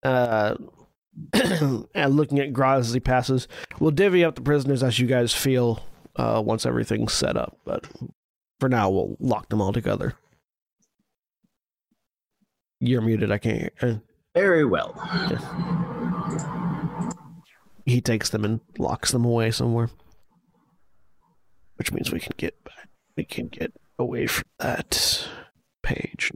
Uh, 0.02 0.54
and 1.32 2.14
looking 2.16 2.38
at 2.38 2.52
Graz 2.52 2.86
as 2.88 2.94
he 2.94 3.00
passes, 3.00 3.48
we'll 3.80 3.90
divvy 3.90 4.24
up 4.24 4.36
the 4.36 4.40
prisoners 4.42 4.82
as 4.82 4.98
you 4.98 5.06
guys 5.06 5.34
feel 5.34 5.82
uh, 6.16 6.40
once 6.44 6.64
everything's 6.64 7.12
set 7.12 7.36
up. 7.36 7.58
But 7.64 7.86
for 8.60 8.68
now, 8.68 8.88
we'll 8.90 9.16
lock 9.18 9.48
them 9.48 9.60
all 9.60 9.72
together. 9.72 10.14
You're 12.80 13.00
muted. 13.02 13.30
I 13.30 13.38
can't. 13.38 13.72
hear. 13.80 14.02
Very 14.34 14.64
well. 14.64 14.92
he 17.86 18.00
takes 18.00 18.30
them 18.30 18.44
and 18.44 18.60
locks 18.78 19.12
them 19.12 19.24
away 19.24 19.50
somewhere, 19.50 19.88
which 21.76 21.92
means 21.92 22.12
we 22.12 22.20
can 22.20 22.34
get 22.36 22.62
back. 22.64 22.88
We 23.16 23.24
can 23.24 23.48
get 23.48 23.72
away 23.98 24.26
from 24.26 24.44
that 24.58 25.26
page. 25.82 26.30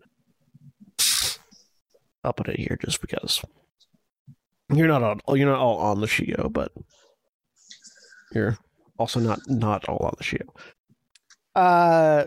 I'll 2.24 2.32
put 2.32 2.48
it 2.48 2.58
here 2.58 2.78
just 2.82 3.00
because 3.00 3.42
you're 4.72 4.88
not 4.88 5.02
all 5.02 5.36
you're 5.36 5.48
not 5.48 5.58
all 5.58 5.78
on 5.78 6.00
the 6.00 6.06
Shio, 6.06 6.52
but 6.52 6.72
you're 8.32 8.58
also 8.98 9.20
not 9.20 9.40
not 9.46 9.88
all 9.88 9.98
on 10.04 10.14
the 10.16 10.24
Shio. 10.24 10.48
Uh, 11.54 12.26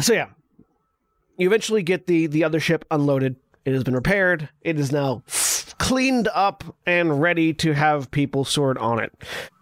so 0.02 0.12
yeah, 0.12 0.28
you 1.36 1.46
eventually 1.46 1.82
get 1.82 2.06
the 2.06 2.26
the 2.26 2.44
other 2.44 2.60
ship 2.60 2.84
unloaded. 2.90 3.36
It 3.64 3.72
has 3.74 3.84
been 3.84 3.94
repaired. 3.94 4.48
It 4.62 4.78
is 4.78 4.90
now 4.92 5.22
cleaned 5.78 6.28
up 6.34 6.64
and 6.86 7.20
ready 7.20 7.52
to 7.54 7.72
have 7.74 8.10
people 8.10 8.44
stored 8.44 8.78
on 8.78 8.98
it. 8.98 9.12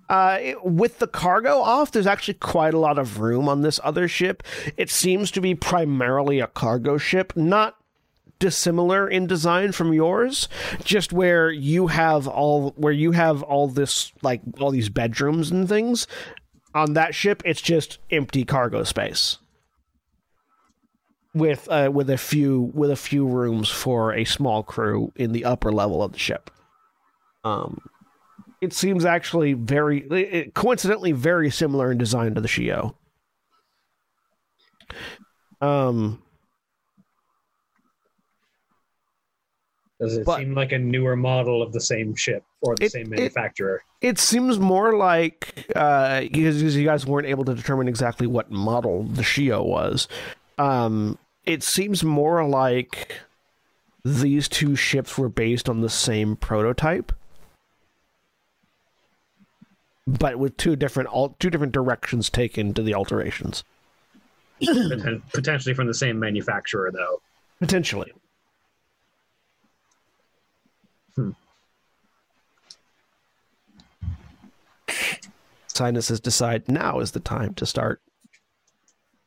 Uh, 0.09 0.39
it- 0.41 0.65
with 0.65 0.99
the 1.01 1.07
cargo 1.07 1.61
off, 1.61 1.93
there's 1.93 2.07
actually 2.07 2.35
quite 2.35 2.75
a 2.75 2.79
lot 2.79 2.99
of 2.99 3.21
room 3.21 3.49
on 3.49 3.63
this 3.63 3.79
other 3.85 4.09
ship. 4.09 4.43
It 4.77 4.89
seems 4.91 5.31
to 5.33 5.41
be 5.41 5.55
primarily 5.55 6.41
a 6.41 6.47
cargo 6.47 6.97
ship, 6.97 7.33
not 7.37 7.77
dissimilar 8.39 9.09
in 9.09 9.27
design 9.27 9.73
from 9.73 9.93
yours 9.93 10.49
just 10.85 11.13
where 11.13 11.51
you 11.51 11.89
have 11.89 12.29
all 12.29 12.71
where 12.77 12.93
you 12.93 13.11
have 13.11 13.43
all 13.43 13.67
this 13.67 14.13
like 14.23 14.41
all 14.61 14.71
these 14.71 14.89
bedrooms 14.89 15.51
and 15.51 15.69
things 15.69 16.07
on 16.73 16.93
that 16.93 17.17
ship 17.17 17.43
it's 17.45 17.61
just 17.61 17.99
empty 18.13 18.45
cargo 18.45 18.85
space 18.85 19.39
with 21.39 21.69
uh, 21.71 21.91
with 21.93 22.11
a 22.11 22.19
few 22.19 22.71
with 22.75 22.91
a 22.91 22.97
few 22.97 23.27
rooms 23.27 23.69
for 23.69 24.13
a 24.13 24.25
small 24.25 24.63
crew 24.63 25.13
in 25.17 25.33
the 25.33 25.45
upper 25.45 25.73
level 25.73 26.03
of 26.03 26.13
the 26.13 26.19
ship 26.19 26.51
um 27.45 27.81
it 28.61 28.73
seems 28.73 29.05
actually 29.05 29.53
very 29.53 30.01
it, 30.09 30.55
coincidentally 30.55 31.13
very 31.13 31.51
similar 31.51 31.93
in 31.93 31.99
design 31.99 32.35
to 32.35 32.41
the 32.41 32.49
Shio 32.49 32.95
um 35.61 36.23
Does 40.01 40.17
it 40.17 40.25
But- 40.25 40.39
seem 40.39 40.55
like 40.55 40.71
a 40.71 40.79
newer 40.79 41.17
model 41.17 41.61
of 41.61 41.73
the 41.73 41.81
same 41.81 42.15
ship 42.15 42.45
or 42.63 42.77
the 42.77 42.85
It- 42.85 42.93
same 42.93 43.07
it- 43.13 43.19
manufacturer? 43.19 43.83
It 44.01 44.21
seems 44.21 44.61
more 44.61 44.95
like 44.97 45.67
uh, 45.75 46.21
because 46.21 46.63
you 46.77 46.85
guys 46.85 47.05
weren't 47.05 47.27
able 47.27 47.45
to 47.47 47.53
determine 47.55 47.89
exactly 47.89 48.29
what 48.29 48.49
model 48.49 49.03
the 49.03 49.23
Shio 49.23 49.65
was. 49.67 50.07
Um, 50.57 51.19
it 51.49 51.63
seems 51.63 52.05
more 52.05 52.47
like 52.47 53.23
these 54.05 54.49
two 54.49 54.77
ships 54.77 55.17
were 55.17 55.31
based 55.31 55.67
on 55.67 55.81
the 55.81 55.89
same 55.89 56.37
prototype, 56.37 57.11
but 60.07 60.39
with 60.39 60.59
two 60.59 60.77
different 60.77 61.09
al- 61.09 61.35
two 61.41 61.49
different 61.49 61.73
directions 61.73 62.29
taken 62.29 62.75
to 62.75 62.83
the 62.83 62.95
alterations. 62.95 63.65
Potentially 64.61 65.75
from 65.75 65.87
the 65.87 65.95
same 65.95 66.19
manufacturer, 66.19 66.91
though. 66.93 67.23
Potentially. 67.61 68.13
Hmm. 71.15 71.31
Sinuses 75.69 76.21
decide 76.21 76.69
now 76.69 77.01
is 77.01 77.13
the 77.13 77.21
time 77.21 77.55
to 77.55 77.65
start 77.65 78.03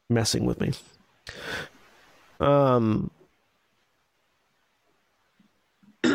messing 0.08 0.46
with 0.46 0.62
me. 0.62 0.74
Um. 2.42 3.12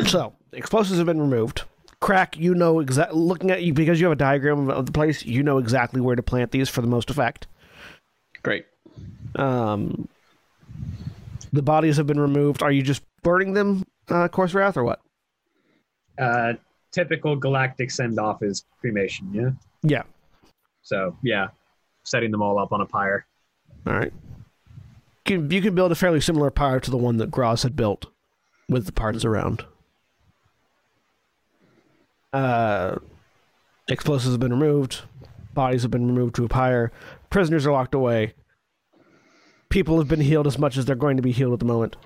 So 0.05 0.33
explosives 0.53 0.97
have 0.97 1.07
been 1.07 1.21
removed. 1.21 1.63
Krak, 2.01 2.37
you 2.37 2.53
know 2.53 2.79
exactly. 2.79 3.19
Looking 3.19 3.49
at 3.49 3.63
you 3.63 3.73
because 3.73 3.99
you 3.99 4.05
have 4.05 4.13
a 4.13 4.17
diagram 4.17 4.69
of 4.69 4.85
the 4.85 4.91
place, 4.91 5.25
you 5.25 5.41
know 5.41 5.57
exactly 5.57 6.01
where 6.01 6.15
to 6.15 6.21
plant 6.21 6.51
these 6.51 6.69
for 6.69 6.81
the 6.81 6.87
most 6.87 7.09
effect. 7.09 7.47
Great. 8.43 8.65
Um, 9.35 10.07
the 11.51 11.61
bodies 11.61 11.97
have 11.97 12.07
been 12.07 12.19
removed. 12.19 12.61
Are 12.61 12.71
you 12.71 12.83
just 12.83 13.01
burning 13.23 13.53
them, 13.53 13.83
uh, 14.09 14.27
Korrsarath, 14.27 14.77
or 14.77 14.83
what? 14.83 15.01
Uh, 16.19 16.53
typical 16.91 17.35
galactic 17.35 17.91
send 17.91 18.19
off 18.19 18.43
is 18.43 18.65
cremation, 18.79 19.33
yeah? 19.33 19.49
Yeah. 19.81 20.03
So, 20.83 21.17
yeah, 21.23 21.47
setting 22.03 22.31
them 22.31 22.41
all 22.41 22.59
up 22.59 22.71
on 22.71 22.81
a 22.81 22.85
pyre. 22.85 23.25
All 23.85 23.93
right. 23.93 24.13
You 25.27 25.39
can, 25.39 25.51
you 25.51 25.61
can 25.61 25.75
build 25.75 25.91
a 25.91 25.95
fairly 25.95 26.21
similar 26.21 26.49
pyre 26.49 26.79
to 26.79 26.91
the 26.91 26.97
one 26.97 27.17
that 27.17 27.31
Gross 27.31 27.63
had 27.63 27.75
built 27.75 28.05
with 28.69 28.85
the 28.85 28.93
parts 28.93 29.25
around. 29.25 29.65
Uh, 32.31 32.95
explosives 33.89 34.33
have 34.33 34.39
been 34.39 34.53
removed. 34.53 35.01
Bodies 35.53 35.81
have 35.81 35.91
been 35.91 36.07
removed 36.07 36.35
to 36.35 36.45
a 36.45 36.47
pyre. 36.47 36.91
Prisoners 37.29 37.65
are 37.65 37.73
locked 37.73 37.93
away. 37.93 38.35
People 39.69 39.97
have 39.97 40.07
been 40.07 40.21
healed 40.21 40.47
as 40.47 40.57
much 40.57 40.77
as 40.77 40.85
they're 40.85 40.95
going 40.95 41.17
to 41.17 41.23
be 41.23 41.33
healed 41.33 41.53
at 41.53 41.59
the 41.59 41.65
moment. 41.65 41.97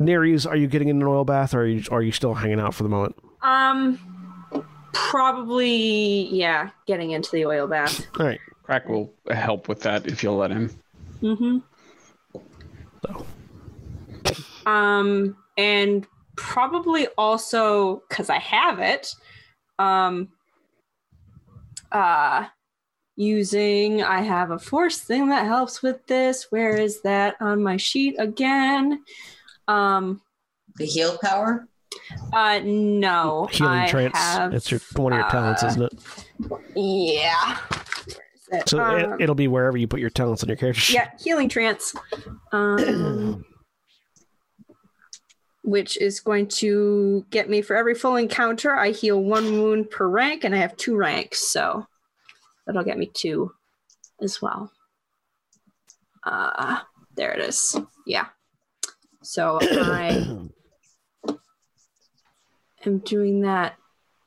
Niriz, 0.00 0.48
are 0.48 0.56
you 0.56 0.68
getting 0.68 0.88
in 0.88 0.96
an 0.96 1.06
oil 1.06 1.24
bath 1.24 1.52
or 1.52 1.60
are 1.60 1.66
you, 1.66 1.82
are 1.90 2.02
you 2.02 2.12
still 2.12 2.34
hanging 2.34 2.60
out 2.60 2.74
for 2.74 2.84
the 2.84 2.88
moment? 2.88 3.16
Um, 3.42 3.98
probably 4.94 6.28
yeah, 6.34 6.70
getting 6.86 7.10
into 7.10 7.30
the 7.32 7.44
oil 7.44 7.66
bath. 7.66 8.06
All 8.18 8.26
right. 8.26 8.40
Krak 8.66 8.88
will 8.88 9.12
help 9.30 9.68
with 9.68 9.82
that 9.82 10.06
if 10.06 10.22
you'll 10.22 10.36
let 10.36 10.50
him. 10.50 10.70
Mm-hmm. 11.26 11.58
So. 13.04 13.26
Um, 14.70 15.36
and 15.58 16.06
probably 16.36 17.08
also 17.18 18.02
because 18.08 18.30
I 18.30 18.38
have 18.38 18.78
it, 18.78 19.12
um, 19.78 20.28
uh, 21.92 22.46
using 23.16 24.02
I 24.02 24.20
have 24.22 24.50
a 24.50 24.58
force 24.58 24.98
thing 24.98 25.28
that 25.30 25.46
helps 25.46 25.82
with 25.82 26.06
this. 26.06 26.46
Where 26.50 26.76
is 26.76 27.02
that 27.02 27.36
on 27.40 27.62
my 27.62 27.76
sheet 27.76 28.16
again? 28.18 29.02
Um, 29.66 30.20
The 30.76 30.86
heal 30.86 31.18
power? 31.22 31.66
uh, 32.32 32.60
no, 32.62 33.48
Healing 33.50 33.72
I 33.72 33.88
trance. 33.88 34.16
have, 34.16 34.52
It's 34.54 34.70
your 34.70 34.80
one 34.96 35.12
of 35.12 35.18
your 35.18 35.28
talents, 35.30 35.62
uh, 35.62 35.66
isn't 35.68 35.82
it? 35.82 35.92
Yeah. 36.76 37.58
Where 38.48 38.58
is 38.58 38.62
it? 38.62 38.68
So 38.68 38.80
Um, 38.82 39.14
it, 39.14 39.22
it'll 39.22 39.34
be 39.34 39.48
wherever 39.48 39.76
you 39.76 39.86
put 39.88 40.00
your 40.00 40.10
talents 40.10 40.42
on 40.42 40.48
your 40.48 40.56
character 40.56 40.92
yeah, 40.92 41.10
healing 41.18 41.48
trance. 41.48 41.94
Um, 42.52 43.44
which 45.62 45.96
is 45.96 46.20
going 46.20 46.46
to 46.46 47.26
get 47.30 47.50
me 47.50 47.60
for 47.60 47.74
every 47.74 47.94
full 47.94 48.14
encounter, 48.14 48.76
I 48.76 48.90
heal 48.92 49.20
one 49.20 49.60
wound 49.60 49.90
per 49.90 50.08
rank, 50.08 50.44
and 50.44 50.54
I 50.54 50.58
have 50.58 50.76
two 50.76 50.96
ranks, 50.96 51.40
so 51.52 51.86
that'll 52.66 52.84
get 52.84 52.98
me 52.98 53.10
two 53.12 53.50
as 54.22 54.40
well. 54.40 54.70
Uh, 56.22 56.80
there 57.16 57.32
it 57.32 57.40
is. 57.40 57.76
Yeah. 58.06 58.26
So 59.22 59.58
I 59.60 60.48
am 62.86 62.98
doing 62.98 63.40
that. 63.40 63.74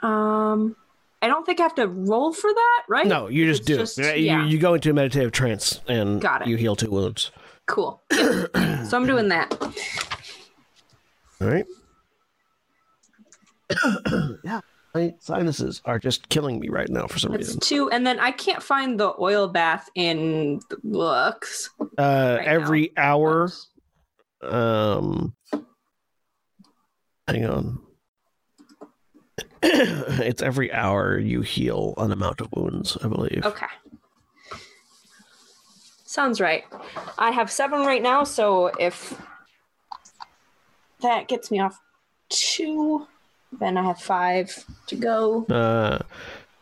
Um, 0.02 0.76
I 1.22 1.28
don't 1.28 1.46
think 1.46 1.60
I 1.60 1.64
have 1.64 1.76
to 1.76 1.88
roll 1.88 2.32
for 2.32 2.54
that, 2.54 2.84
right? 2.88 3.06
No, 3.08 3.28
you 3.28 3.46
just 3.46 3.62
It's 3.62 3.68
do. 3.68 3.78
just- 3.78 4.00
it. 4.00 4.20
yeah. 4.22 4.44
You, 4.46 4.52
you 4.52 4.58
go 4.60 4.74
into 4.74 4.90
a 4.90 4.94
meditative 4.94 5.32
trance 5.32 5.82
and 5.88 6.22
Got 6.22 6.44
it. 6.44 6.48
you 6.48 6.56
heal 6.56 6.76
two 6.76 6.90
wounds. 6.92 7.32
Cool. 7.68 8.02
Yeah. 8.12 8.84
so 8.84 8.98
I'm 8.98 9.06
doing 9.06 9.28
that. 9.30 9.54
All 11.42 11.48
right. 11.48 11.66
yeah. 14.44 14.62
My 14.96 15.14
sinuses 15.20 15.82
are 15.86 16.00
just 16.00 16.30
killing 16.30 16.60
me 16.60 16.70
right 16.70 16.90
now 16.90 17.06
for 17.06 17.20
some 17.20 17.32
That's 17.32 17.46
reason. 17.50 17.60
two, 17.60 17.92
and 17.92 18.08
then 18.08 18.20
I 18.20 18.32
can't 18.32 18.64
find 18.64 19.00
the 19.00 19.14
oil 19.20 19.48
bath 19.48 19.88
in 19.94 20.60
the 20.72 20.78
books. 20.84 21.70
Uh, 21.80 22.38
right 22.40 22.48
every 22.48 22.98
hour, 22.98 23.52
um, 24.42 25.36
hang 27.28 27.46
on. 27.46 27.80
it's 29.64 30.42
every 30.42 30.72
hour 30.72 31.18
you 31.18 31.42
heal 31.42 31.94
an 31.98 32.12
amount 32.12 32.42
of 32.42 32.50
wounds, 32.54 32.98
I 33.04 33.08
believe. 33.08 33.42
Okay. 33.46 33.66
Sounds 36.06 36.42
right. 36.42 36.64
I 37.18 37.32
have 37.32 37.52
seven 37.52 37.82
right 37.82 38.02
now, 38.02 38.24
so 38.24 38.68
if 38.80 39.14
that 41.02 41.28
gets 41.28 41.52
me 41.52 41.60
off 41.60 41.80
two, 42.30 43.08
then 43.60 43.78
I 43.78 43.84
have 43.84 44.00
five 44.00 44.66
to 44.88 44.96
go. 44.96 45.46
Uh, 45.46 46.00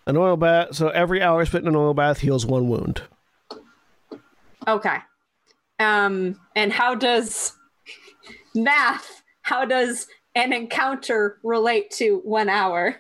an 0.06 0.18
oil 0.18 0.38
bath. 0.38 0.76
So 0.76 0.90
every 0.90 1.22
hour 1.22 1.46
spent 1.46 1.64
in 1.64 1.70
an 1.70 1.76
oil 1.76 1.94
bath 1.94 2.20
heals 2.20 2.46
one 2.46 2.68
wound. 2.68 3.04
Okay. 4.68 4.98
Um, 5.80 6.40
and 6.56 6.74
how 6.74 6.96
does 6.96 7.54
math? 8.56 9.24
How 9.44 9.64
does 9.66 10.08
an 10.38 10.54
encounter 10.54 11.40
relate 11.44 11.92
to 11.92 12.22
one 12.24 12.48
hour? 12.48 12.96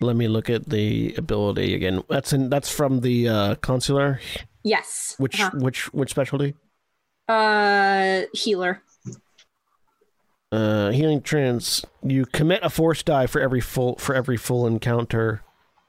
Let 0.00 0.16
me 0.16 0.26
look 0.26 0.50
at 0.50 0.68
the 0.68 1.14
ability 1.16 1.74
again. 1.74 2.02
That's 2.08 2.32
in. 2.32 2.48
That's 2.50 2.68
from 2.70 3.00
the 3.00 3.28
uh, 3.28 3.54
consular. 3.56 4.20
Yes. 4.64 5.14
Which 5.18 5.40
Uh-huh. 5.40 5.58
which 5.58 5.92
which 5.92 6.10
specialty? 6.10 6.54
Uh, 7.28 8.22
healer. 8.32 8.82
Uh, 10.50 10.90
healing 10.90 11.20
trance. 11.22 11.84
You 12.02 12.26
commit 12.26 12.60
a 12.62 12.70
force 12.70 13.02
die 13.02 13.26
for 13.26 13.40
every 13.40 13.60
full 13.60 13.96
for 13.96 14.14
every 14.14 14.36
full 14.36 14.66
encounter. 14.66 15.42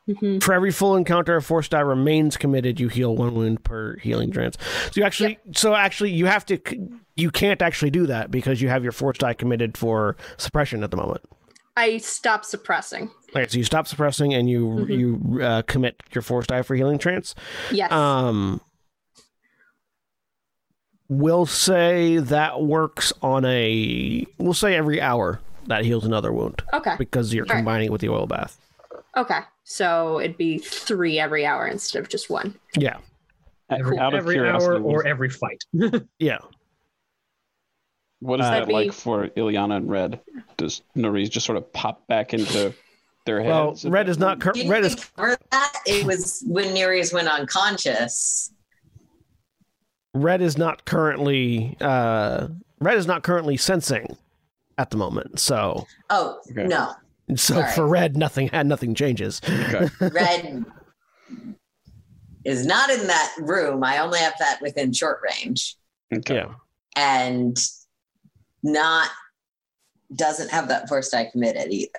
Mhm. 0.08 0.43
For 0.43 0.53
every 0.53 0.72
full 0.72 0.95
encounter, 0.95 1.36
a 1.36 1.41
force 1.41 1.68
die 1.68 1.80
remains 1.80 2.38
committed. 2.38 2.80
You 2.80 2.89
heal 2.89 3.16
one 3.16 3.34
wound 3.34 3.64
per 3.64 3.97
healing 3.97 4.32
trance. 4.32 4.56
So 4.91 5.01
you 5.01 5.03
actually, 5.03 5.39
so 5.56 5.74
actually, 5.74 6.12
you 6.12 6.28
have 6.28 6.45
to. 6.47 6.60
You 7.16 7.32
can't 7.32 7.62
actually 7.62 7.89
do 7.91 8.06
that 8.08 8.30
because 8.30 8.62
you 8.62 8.70
have 8.70 8.84
your 8.84 8.91
force 8.91 9.18
die 9.18 9.34
committed 9.34 9.78
for 9.78 10.16
suppression 10.38 10.84
at 10.84 10.91
the 10.91 10.97
moment. 10.97 11.22
I 11.78 11.97
stop 11.97 12.45
suppressing. 12.45 13.10
Okay, 13.36 13.47
so 13.47 13.58
you 13.58 13.64
stop 13.64 13.88
suppressing 13.88 14.34
and 14.34 14.47
you 14.49 14.66
Mhm. 14.68 14.97
you 15.36 15.41
uh, 15.41 15.62
commit 15.64 16.01
your 16.14 16.22
force 16.22 16.45
die 16.47 16.62
for 16.62 16.76
healing 16.76 16.99
trance. 16.99 17.34
Yes. 17.72 17.91
Um, 17.91 18.62
we'll 21.10 21.45
say 21.45 22.18
that 22.18 22.62
works 22.62 23.12
on 23.22 23.43
a. 23.45 24.26
We'll 24.38 24.53
say 24.53 24.76
every 24.76 25.01
hour 25.01 25.39
that 25.68 25.84
heals 25.84 26.06
another 26.06 26.32
wound 26.32 26.62
okay. 26.74 26.95
because 26.97 27.34
you're 27.34 27.45
All 27.45 27.49
right. 27.49 27.56
combining 27.58 27.88
it 27.88 27.91
with 27.91 28.01
the 28.01 28.10
oil 28.10 28.28
bath. 28.28 28.58
Okay. 29.18 29.39
So 29.68 30.20
it'd 30.20 30.38
be 30.38 30.59
three 30.59 31.20
every 31.20 31.45
hour 31.45 31.68
instead 31.68 31.99
of 32.01 32.07
just 32.07 32.30
one. 32.30 32.53
Yeah, 32.78 32.97
Every, 33.72 33.97
Out 33.97 34.13
of 34.13 34.20
every 34.20 34.39
hour 34.47 34.80
or 34.80 35.05
every 35.07 35.30
fight. 35.30 35.63
yeah. 36.20 36.38
What 38.20 38.39
is 38.39 38.45
Uh, 38.45 38.49
that 38.51 38.59
That'd 38.59 38.74
like 38.74 38.88
be- 38.88 38.91
for 38.91 39.28
Ilyana 39.30 39.78
and 39.78 39.89
Red? 39.89 40.22
Does 40.57 40.84
Niriz 40.95 41.30
just 41.32 41.45
sort 41.47 41.57
of 41.57 41.72
pop 41.74 42.05
back 42.07 42.34
into 42.36 42.74
their 43.26 43.41
heads? 43.41 43.84
Well, 43.84 43.91
red 43.91 44.07
is 44.07 44.20
not. 44.20 44.39
Cur- 44.39 44.51
Didn't 44.51 44.70
red 44.72 44.82
we 44.82 44.88
is 44.88 44.95
cover 45.16 45.36
that? 45.51 45.74
It 45.88 46.05
was 46.05 46.43
when 46.45 46.76
Niriz 46.76 47.11
went 47.11 47.28
unconscious. 47.28 48.51
red 50.13 50.41
is 50.41 50.57
not 50.59 50.86
currently. 50.86 51.76
Uh, 51.82 52.49
red 52.80 52.97
is 52.97 53.07
not 53.07 53.24
currently 53.24 53.57
sensing 53.57 54.16
at 54.78 54.91
the 54.91 54.97
moment. 54.97 55.39
So 55.39 55.86
Oh 56.11 56.39
Okay. 56.51 56.68
no, 56.68 56.93
so 57.36 57.55
Sorry. 57.55 57.71
for 57.73 57.88
red, 57.88 58.15
nothing 58.15 58.49
had 58.49 58.67
nothing 58.67 58.95
changes. 58.95 59.41
Okay. 59.47 59.89
red 60.13 60.65
is 62.43 62.65
not 62.65 62.89
in 62.89 63.07
that 63.07 63.34
room. 63.39 63.84
I 63.84 63.99
only 63.99 64.19
have 64.19 64.36
that 64.39 64.59
within 64.61 64.93
short 64.93 65.19
range, 65.23 65.76
okay. 66.13 66.36
Yeah. 66.36 66.53
and 66.95 67.57
not 68.63 69.09
doesn't 70.15 70.51
have 70.51 70.67
that 70.67 70.88
force 70.88 71.09
die 71.09 71.30
committed 71.32 71.71
either. 71.71 71.91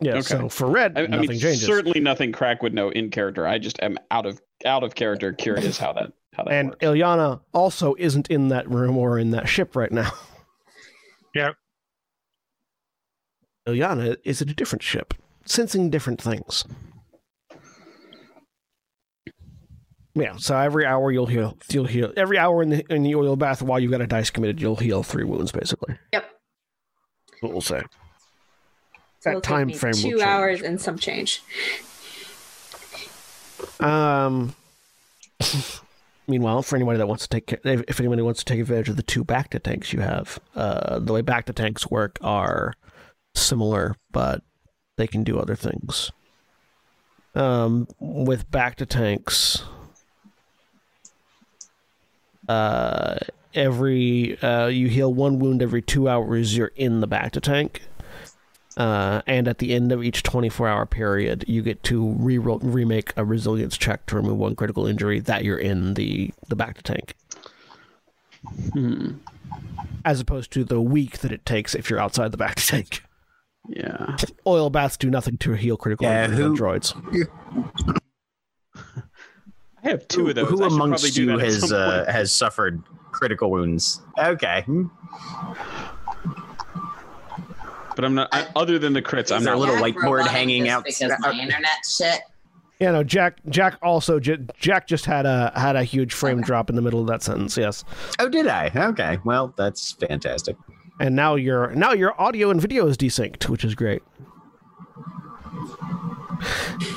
Yeah. 0.00 0.12
Okay. 0.12 0.20
So 0.22 0.48
for 0.48 0.66
red, 0.68 0.98
I, 0.98 1.04
I 1.04 1.06
mean, 1.06 1.28
changes. 1.28 1.64
certainly 1.64 2.00
nothing 2.00 2.32
Krak 2.32 2.62
would 2.62 2.74
know 2.74 2.90
in 2.90 3.10
character. 3.10 3.46
I 3.46 3.58
just 3.58 3.82
am 3.82 3.96
out 4.10 4.26
of 4.26 4.40
out 4.66 4.82
of 4.84 4.94
character, 4.94 5.32
curious 5.32 5.78
how 5.78 5.94
that 5.94 6.12
how 6.34 6.44
that 6.44 6.52
and 6.52 6.68
works. 6.70 6.84
Ilyana 6.84 7.40
also 7.54 7.94
isn't 7.98 8.28
in 8.28 8.48
that 8.48 8.68
room 8.70 8.98
or 8.98 9.18
in 9.18 9.30
that 9.30 9.48
ship 9.48 9.74
right 9.74 9.90
now. 9.90 10.10
Yep. 11.34 11.54
Ilyana 13.66 14.16
is 14.24 14.40
at 14.42 14.50
a 14.50 14.54
different 14.54 14.82
ship, 14.82 15.14
sensing 15.44 15.90
different 15.90 16.20
things. 16.22 16.64
Yeah, 20.14 20.36
so 20.38 20.56
every 20.56 20.86
hour 20.86 21.10
you'll 21.12 21.26
heal. 21.26 21.58
You'll 21.68 21.84
heal 21.86 22.12
every 22.16 22.38
hour 22.38 22.62
in 22.62 22.70
the 22.70 22.84
in 22.92 23.02
the 23.02 23.14
oil 23.14 23.36
bath 23.36 23.60
while 23.60 23.78
you've 23.78 23.90
got 23.90 24.00
a 24.00 24.06
dice 24.06 24.30
committed. 24.30 24.60
You'll 24.62 24.76
heal 24.76 25.02
three 25.02 25.24
wounds, 25.24 25.52
basically. 25.52 25.98
Yep. 26.12 26.30
What 27.40 27.52
we'll 27.52 27.60
say. 27.60 27.80
So 27.80 27.86
That 29.24 29.30
it'll 29.30 29.40
take 29.42 29.48
time 29.48 29.66
me 29.66 29.74
frame 29.74 29.92
Two 29.92 30.10
change. 30.12 30.22
hours 30.22 30.62
and 30.62 30.80
some 30.80 30.98
change. 30.98 31.42
Um. 33.80 34.54
meanwhile, 36.26 36.62
for 36.62 36.76
anybody 36.76 36.96
that 36.96 37.06
wants 37.08 37.26
to 37.26 37.40
take, 37.40 37.52
if 37.64 37.82
if 37.86 38.00
anybody 38.00 38.22
wants 38.22 38.40
to 38.40 38.46
take 38.46 38.60
advantage 38.60 38.88
of 38.88 38.96
the 38.96 39.02
two 39.02 39.22
bacta 39.22 39.62
tanks 39.62 39.92
you 39.92 40.00
have, 40.00 40.38
uh, 40.54 40.98
the 40.98 41.12
way 41.12 41.20
bacta 41.20 41.54
tanks 41.54 41.90
work 41.90 42.16
are 42.22 42.72
similar, 43.36 43.94
but 44.12 44.42
they 44.96 45.06
can 45.06 45.24
do 45.24 45.38
other 45.38 45.56
things. 45.56 46.10
Um, 47.34 47.86
with 48.00 48.50
bacta 48.50 48.86
tanks, 48.86 49.62
uh, 52.48 53.16
every 53.54 54.38
uh, 54.40 54.66
you 54.66 54.88
heal 54.88 55.12
one 55.12 55.38
wound 55.38 55.62
every 55.62 55.82
two 55.82 56.08
hours. 56.08 56.56
You're 56.56 56.72
in 56.76 57.00
the 57.00 57.08
bacta 57.08 57.40
tank. 57.40 57.82
Uh, 58.76 59.22
and 59.26 59.48
at 59.48 59.56
the 59.56 59.72
end 59.74 59.90
of 59.90 60.04
each 60.04 60.22
24 60.22 60.68
hour 60.68 60.84
period, 60.84 61.44
you 61.48 61.62
get 61.62 61.82
to 61.82 62.10
re- 62.18 62.36
remake 62.36 63.10
a 63.16 63.24
resilience 63.24 63.74
check 63.78 64.04
to 64.04 64.16
remove 64.16 64.36
one 64.36 64.54
critical 64.54 64.86
injury 64.86 65.18
that 65.18 65.44
you're 65.44 65.56
in 65.56 65.94
the, 65.94 66.30
the 66.48 66.56
bacta 66.56 66.82
tank, 66.82 67.14
Hmm. 68.74 69.12
as 70.04 70.20
opposed 70.20 70.50
to 70.50 70.62
the 70.62 70.78
week 70.78 71.20
that 71.20 71.32
it 71.32 71.46
takes 71.46 71.74
if 71.74 71.88
you're 71.88 71.98
outside 71.98 72.32
the 72.32 72.36
bacta 72.38 72.66
tank. 72.66 73.02
Yeah. 73.68 74.16
Oil 74.46 74.70
baths 74.70 74.96
do 74.96 75.10
nothing 75.10 75.38
to 75.38 75.52
heal 75.52 75.76
critical 75.76 76.06
Yeah, 76.06 76.24
injuries 76.26 76.38
who- 76.38 76.56
droids. 76.56 77.96
I 79.84 79.90
have 79.90 80.08
two 80.08 80.28
of 80.28 80.34
those. 80.34 80.48
Who 80.48 80.64
I 80.64 80.66
amongst 80.66 81.16
you 81.16 81.38
has 81.38 81.72
uh, 81.72 82.04
has 82.08 82.32
suffered 82.32 82.82
critical 83.12 83.50
wounds? 83.50 84.00
Okay. 84.18 84.64
But 87.94 88.04
I'm 88.04 88.14
not. 88.14 88.28
I, 88.32 88.46
other 88.56 88.78
than 88.78 88.92
the 88.92 89.02
crits, 89.02 89.30
I'm 89.34 89.42
there 89.44 89.54
not. 89.54 89.58
a 89.58 89.60
little 89.60 89.76
Yeah, 89.76 89.82
whiteboard 89.94 90.26
hanging 90.26 90.68
out- 90.68 90.84
because 90.84 91.12
my 91.20 91.32
internet 91.32 91.70
shit. 91.88 92.20
Yeah, 92.80 92.90
no, 92.90 93.02
Jack. 93.02 93.38
Jack 93.48 93.78
also. 93.82 94.20
Jack 94.20 94.86
just 94.86 95.06
had 95.06 95.24
a 95.24 95.50
had 95.56 95.76
a 95.76 95.84
huge 95.84 96.12
frame 96.12 96.42
drop 96.42 96.68
in 96.68 96.76
the 96.76 96.82
middle 96.82 97.00
of 97.00 97.06
that 97.06 97.22
sentence. 97.22 97.56
Yes, 97.56 97.84
Oh, 98.18 98.28
did 98.28 98.48
I? 98.48 98.70
Okay. 98.74 99.18
Well, 99.24 99.54
that's 99.56 99.92
fantastic. 99.92 100.56
And 100.98 101.14
now 101.14 101.34
your 101.34 101.72
now 101.74 101.92
your 101.92 102.18
audio 102.20 102.50
and 102.50 102.60
video 102.60 102.86
is 102.86 102.96
desynced, 102.96 103.48
which 103.48 103.64
is 103.64 103.74
great. 103.74 104.02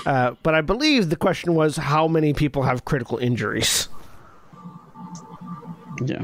Uh, 0.06 0.36
but 0.44 0.54
I 0.56 0.62
believe 0.62 1.10
the 1.10 1.16
question 1.16 1.56
was 1.56 1.78
how 1.78 2.08
many 2.08 2.34
people 2.34 2.64
have 2.64 2.86
critical 2.86 3.18
injuries. 3.18 3.88
Yeah. 6.06 6.24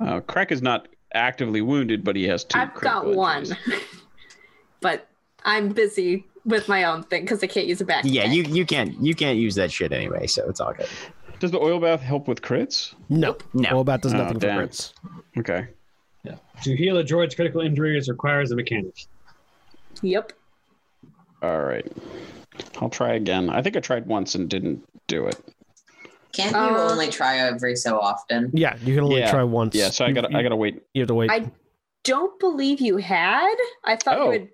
Uh, 0.00 0.20
Krak 0.20 0.50
is 0.50 0.62
not 0.62 0.88
actively 1.14 1.60
wounded, 1.60 2.04
but 2.04 2.16
he 2.16 2.24
has 2.24 2.44
2 2.44 2.58
I've 2.58 2.74
got 2.74 3.06
one, 3.14 3.42
injuries. 3.42 3.58
but 4.80 5.08
I'm 5.44 5.70
busy 5.70 6.26
with 6.44 6.68
my 6.68 6.84
own 6.84 7.02
thing 7.04 7.22
because 7.22 7.42
I 7.42 7.46
can't 7.46 7.66
use 7.66 7.80
a 7.80 7.84
back. 7.84 8.04
Yeah, 8.06 8.24
you 8.24 8.44
you 8.44 8.64
can't 8.64 8.98
you 9.00 9.14
can't 9.14 9.38
use 9.38 9.54
that 9.56 9.70
shit 9.70 9.92
anyway, 9.92 10.26
so 10.26 10.48
it's 10.48 10.60
all 10.60 10.72
good. 10.72 10.88
Does 11.38 11.50
the 11.50 11.58
oil 11.60 11.80
bath 11.80 12.00
help 12.00 12.28
with 12.28 12.42
crits? 12.42 12.94
No, 13.08 13.36
No. 13.54 13.70
Oil 13.76 13.84
bath 13.84 14.02
does 14.02 14.14
Oh, 14.14 14.18
nothing 14.18 14.40
for 14.40 14.46
crits. 14.46 14.92
Okay. 15.38 15.68
Yeah. 16.24 16.36
To 16.64 16.76
heal 16.76 16.98
a 16.98 17.04
droid's 17.04 17.34
critical 17.34 17.60
injuries 17.60 18.08
requires 18.08 18.50
a 18.50 18.56
mechanic. 18.56 19.06
Yep. 20.02 20.32
All 21.42 21.60
right. 21.62 21.90
I'll 22.80 22.90
try 22.90 23.14
again. 23.14 23.48
I 23.48 23.62
think 23.62 23.76
I 23.76 23.80
tried 23.80 24.06
once 24.06 24.34
and 24.34 24.48
didn't 24.48 24.82
do 25.06 25.26
it. 25.26 25.36
Can't 26.32 26.52
you 26.52 26.58
Uh, 26.76 26.90
only 26.92 27.08
try 27.08 27.38
every 27.38 27.74
so 27.74 27.98
often? 27.98 28.50
Yeah, 28.52 28.76
you 28.84 28.94
can 28.94 29.04
only 29.04 29.20
Yeah. 29.20 29.30
try 29.30 29.42
once. 29.42 29.74
Yeah, 29.74 29.88
so 29.90 30.04
I 30.04 30.12
got 30.12 30.22
to 30.22 30.30
you, 30.30 30.38
I 30.38 30.42
got 30.42 30.50
to 30.50 30.56
wait. 30.56 30.82
you 30.94 31.00
have 31.02 31.08
to 31.08 31.14
wait. 31.14 31.30
I 31.30 31.50
don't 32.04 32.38
believe 32.38 32.80
you 32.80 32.98
had. 32.98 33.54
I 33.84 33.96
thought 33.96 34.18
Oh. 34.18 34.26
you 34.26 34.32
had. 34.40 34.48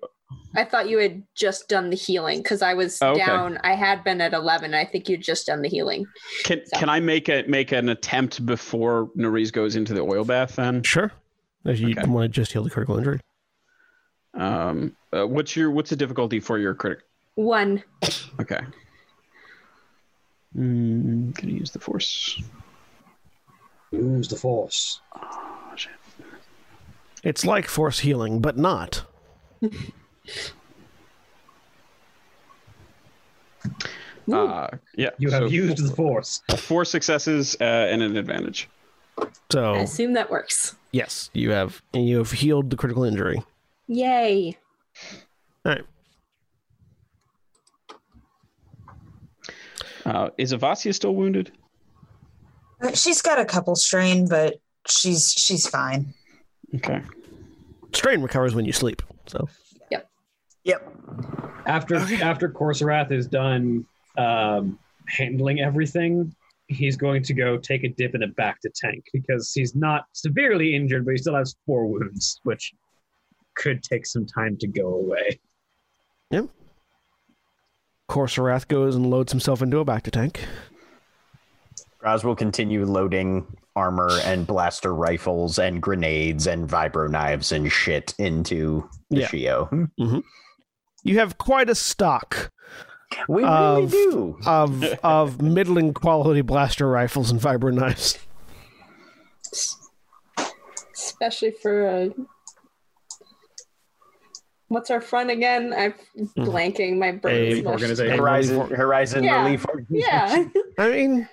I 0.55 0.63
thought 0.63 0.89
you 0.89 0.97
had 0.97 1.21
just 1.35 1.69
done 1.69 1.89
the 1.91 1.95
healing 1.95 2.39
because 2.41 2.61
I 2.63 2.73
was 2.73 2.97
Oh, 3.01 3.11
okay. 3.11 3.25
down. 3.25 3.59
I 3.63 3.73
had 3.75 4.03
been 4.03 4.19
at 4.21 4.33
eleven. 4.33 4.73
I 4.73 4.85
think 4.85 5.07
you'd 5.07 5.21
just 5.21 5.45
done 5.45 5.61
the 5.61 5.69
healing. 5.69 6.05
Can 6.45 6.61
So- 6.65 6.79
can 6.79 6.89
I 6.89 6.99
make 6.99 7.29
a 7.29 7.43
make 7.47 7.71
an 7.73 7.89
attempt 7.89 8.43
before 8.45 9.11
Niriz 9.15 9.51
goes 9.53 9.75
into 9.75 9.93
the 9.93 10.01
oil 10.01 10.23
bath 10.23 10.55
then? 10.55 10.81
Sure. 10.83 11.11
If 11.67 11.79
you 11.79 11.89
Okay. 11.89 12.07
want 12.07 12.23
to 12.23 12.29
just 12.29 12.53
heal 12.53 12.63
the 12.63 12.69
critical 12.69 12.97
injury. 12.97 13.19
Um 14.33 14.95
uh, 15.11 15.27
what's 15.27 15.55
your 15.55 15.71
what's 15.71 15.89
the 15.89 15.95
difficulty 15.95 16.39
for 16.39 16.57
your 16.57 16.73
critic? 16.73 16.99
One. 17.35 17.83
Okay. 18.39 18.59
Mm, 20.55 21.35
can 21.35 21.49
I 21.49 21.51
use 21.51 21.71
the 21.71 21.79
force? 21.79 22.41
Use 23.91 24.27
the 24.27 24.35
force. 24.35 25.01
Oh, 25.15 25.73
shit. 25.75 25.91
It's 27.23 27.45
like 27.45 27.67
force 27.67 27.99
healing, 27.99 28.41
but 28.41 28.57
not. 28.57 29.03
Uh, 34.31 34.67
yeah. 34.95 35.09
You 35.19 35.29
have 35.31 35.43
so 35.43 35.47
used 35.47 35.87
the 35.89 35.95
force. 35.95 36.41
four 36.57 36.85
successes 36.85 37.55
uh, 37.61 37.63
and 37.63 38.01
an 38.01 38.17
advantage. 38.17 38.67
So 39.51 39.73
I 39.73 39.79
assume 39.79 40.13
that 40.13 40.29
works. 40.29 40.75
yes, 40.91 41.29
you 41.33 41.51
have 41.51 41.81
and 41.93 42.07
you 42.07 42.17
have 42.17 42.31
healed 42.31 42.69
the 42.69 42.75
critical 42.75 43.03
injury. 43.03 43.41
Yay! 43.87 44.57
All 45.65 45.71
right. 45.73 45.83
Uh, 50.05 50.29
is 50.37 50.53
Avasia 50.53 50.93
still 50.93 51.15
wounded? 51.15 51.51
Uh, 52.81 52.93
She's 52.93 53.21
got 53.21 53.39
a 53.39 53.45
couple 53.45 53.75
strain, 53.75 54.27
but 54.27 54.59
she's 54.87 55.31
she's 55.37 55.67
fine. 55.67 56.13
Okay. 56.75 57.01
Strain 57.93 58.21
recovers 58.21 58.55
when 58.55 58.65
you 58.65 58.71
sleep. 58.71 59.01
So 59.25 59.49
Yep. 59.91 60.09
Yep. 60.63 60.93
After 61.65 61.95
after 62.23 62.49
Korrsarath 62.49 63.11
is 63.11 63.27
done 63.27 63.85
um, 64.17 64.77
handling 65.07 65.59
everything, 65.59 66.33
he's 66.67 66.97
going 66.97 67.23
to 67.23 67.33
go 67.33 67.57
take 67.57 67.83
a 67.83 67.89
dip 67.89 68.15
in 68.15 68.23
a 68.23 68.27
bacta 68.27 68.71
tank 68.75 69.05
because 69.13 69.53
he's 69.53 69.75
not 69.75 70.05
severely 70.13 70.75
injured, 70.75 71.05
but 71.05 71.11
he 71.11 71.17
still 71.17 71.35
has 71.35 71.55
four 71.65 71.85
wounds, 71.85 72.39
which 72.43 72.73
could 73.55 73.81
take 73.83 74.05
some 74.05 74.25
time 74.25 74.57
to 74.57 74.67
go 74.67 74.87
away. 74.95 75.39
Yep. 76.31 76.49
Korrsarath 78.09 78.67
goes 78.67 78.95
and 78.95 79.09
loads 79.09 79.31
himself 79.31 79.61
into 79.61 79.79
a 79.79 79.85
bacta 79.85 80.11
tank. 80.11 80.45
Graz 81.99 82.23
will 82.23 82.35
continue 82.35 82.85
loading 82.85 83.45
armor 83.75 84.09
and 84.23 84.45
blaster 84.45 84.93
rifles 84.93 85.59
and 85.59 85.81
grenades 85.81 86.47
and 86.47 86.69
vibro 86.69 87.09
knives 87.09 87.51
and 87.51 87.71
shit 87.71 88.13
into 88.17 88.87
the 89.09 89.21
Yeah. 89.21 89.27
Shio. 89.27 89.69
Mm-hmm. 89.99 90.19
You 91.03 91.19
have 91.19 91.37
quite 91.37 91.69
a 91.69 91.75
stock 91.75 92.51
We 93.27 93.43
Of- 93.43 93.77
really 93.93 94.11
do. 94.11 94.37
of 94.45 94.83
of 95.03 95.41
middling 95.41 95.93
quality 95.93 96.41
blaster 96.41 96.87
rifles 96.87 97.31
and 97.31 97.39
vibro 97.39 97.73
knives. 97.73 98.19
Especially 100.93 101.51
for 101.51 101.87
a. 101.87 102.09
What's 104.69 104.91
our 104.91 104.99
front 104.99 105.29
again? 105.31 105.73
I'm 105.75 105.93
blanking. 106.37 106.97
My 106.99 107.13
brain. 107.13 107.65
A 107.65 107.69
organization. 107.69 108.17
Horizon 108.17 108.69
Horizon 108.69 109.23
Yeah. 109.23 109.43
Relief. 109.45 109.65
Yeah. 109.89 110.45
I 110.77 110.89
mean, 110.89 111.29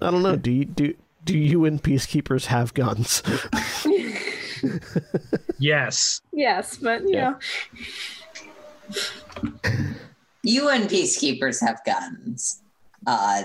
I 0.00 0.10
don't 0.10 0.22
know. 0.22 0.34
Do 0.36 0.50
you 0.50 0.64
do 0.64 0.94
do 1.24 1.38
you 1.38 1.64
and 1.64 1.82
peacekeepers 1.82 2.46
have 2.46 2.74
guns? 2.74 3.22
Yes. 5.58 6.20
yes, 6.32 6.78
but 6.78 7.02
you 7.02 7.10
Yeah. 7.16 7.34
know. 9.42 9.70
UN 10.44 10.82
peacekeepers 10.82 11.60
have 11.60 11.80
guns. 11.84 12.62
Uh, 13.06 13.44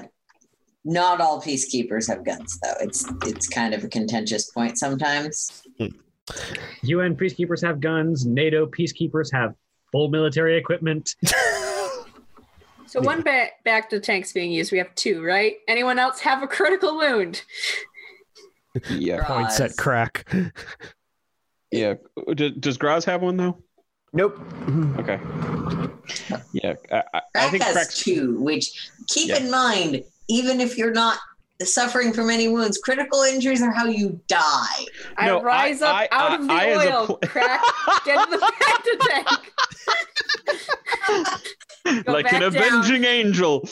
not 0.85 1.19
all 1.21 1.41
peacekeepers 1.41 2.07
have 2.07 2.23
guns, 2.23 2.59
though. 2.61 2.73
It's 2.79 3.05
it's 3.23 3.47
kind 3.47 3.73
of 3.73 3.83
a 3.83 3.87
contentious 3.87 4.49
point 4.51 4.77
sometimes. 4.77 5.63
UN 6.83 7.15
peacekeepers 7.15 7.65
have 7.65 7.79
guns. 7.79 8.25
NATO 8.25 8.65
peacekeepers 8.65 9.31
have 9.31 9.55
full 9.91 10.09
military 10.09 10.57
equipment. 10.57 11.15
So 12.89 12.99
one 13.01 13.21
back 13.21 13.63
bacta 13.63 14.01
tanks 14.01 14.33
being 14.33 14.51
used. 14.51 14.71
We 14.71 14.79
have 14.79 14.95
two, 14.95 15.23
right? 15.23 15.57
Anyone 15.67 15.99
else 15.99 16.19
have 16.21 16.41
a 16.41 16.47
critical 16.47 16.97
wound? 16.97 17.43
Yeah. 18.89 19.23
Points 19.23 19.59
at 19.59 19.75
Draws. 19.75 20.09
Krak. 20.09 20.51
Yeah. 21.71 21.95
Does, 22.33 22.53
does 22.59 22.77
Graz 22.77 23.05
have 23.05 23.21
one 23.21 23.37
though? 23.37 23.61
Nope. 24.13 24.39
Okay. 24.97 25.19
Yeah. 26.53 26.73
I, 26.91 26.95
I, 26.95 27.03
I 27.13 27.21
Krak 27.37 27.51
think 27.51 27.63
has 27.63 27.73
Krak's 27.75 27.97
two, 27.99 28.39
which 28.41 28.89
keep 29.07 29.29
Yeah. 29.29 29.37
in 29.37 29.51
mind, 29.51 30.03
even 30.27 30.59
if 30.59 30.77
you're 30.77 30.91
not 30.93 31.19
suffering 31.63 32.11
from 32.13 32.29
any 32.29 32.47
wounds, 32.47 32.77
critical 32.79 33.21
injuries 33.23 33.61
are 33.61 33.71
how 33.71 33.85
you 33.85 34.19
die. 34.27 34.85
I 35.17 35.31
rise 35.39 35.81
I- 35.81 35.89
up 35.89 35.95
I- 35.95 36.07
out 36.11 36.31
I- 36.31 36.35
of 36.35 36.47
the 36.47 36.53
I 36.53 36.87
oil, 36.87 37.05
pl- 37.05 37.19
Krak, 37.19 37.59
get 38.05 38.17
in 38.27 38.29
the 38.31 38.37
bacta 38.37 38.99
tank. 41.85 42.05
Like 42.07 42.31
an 42.33 42.41
down. 42.41 42.55
avenging 42.55 43.03
angel 43.03 43.67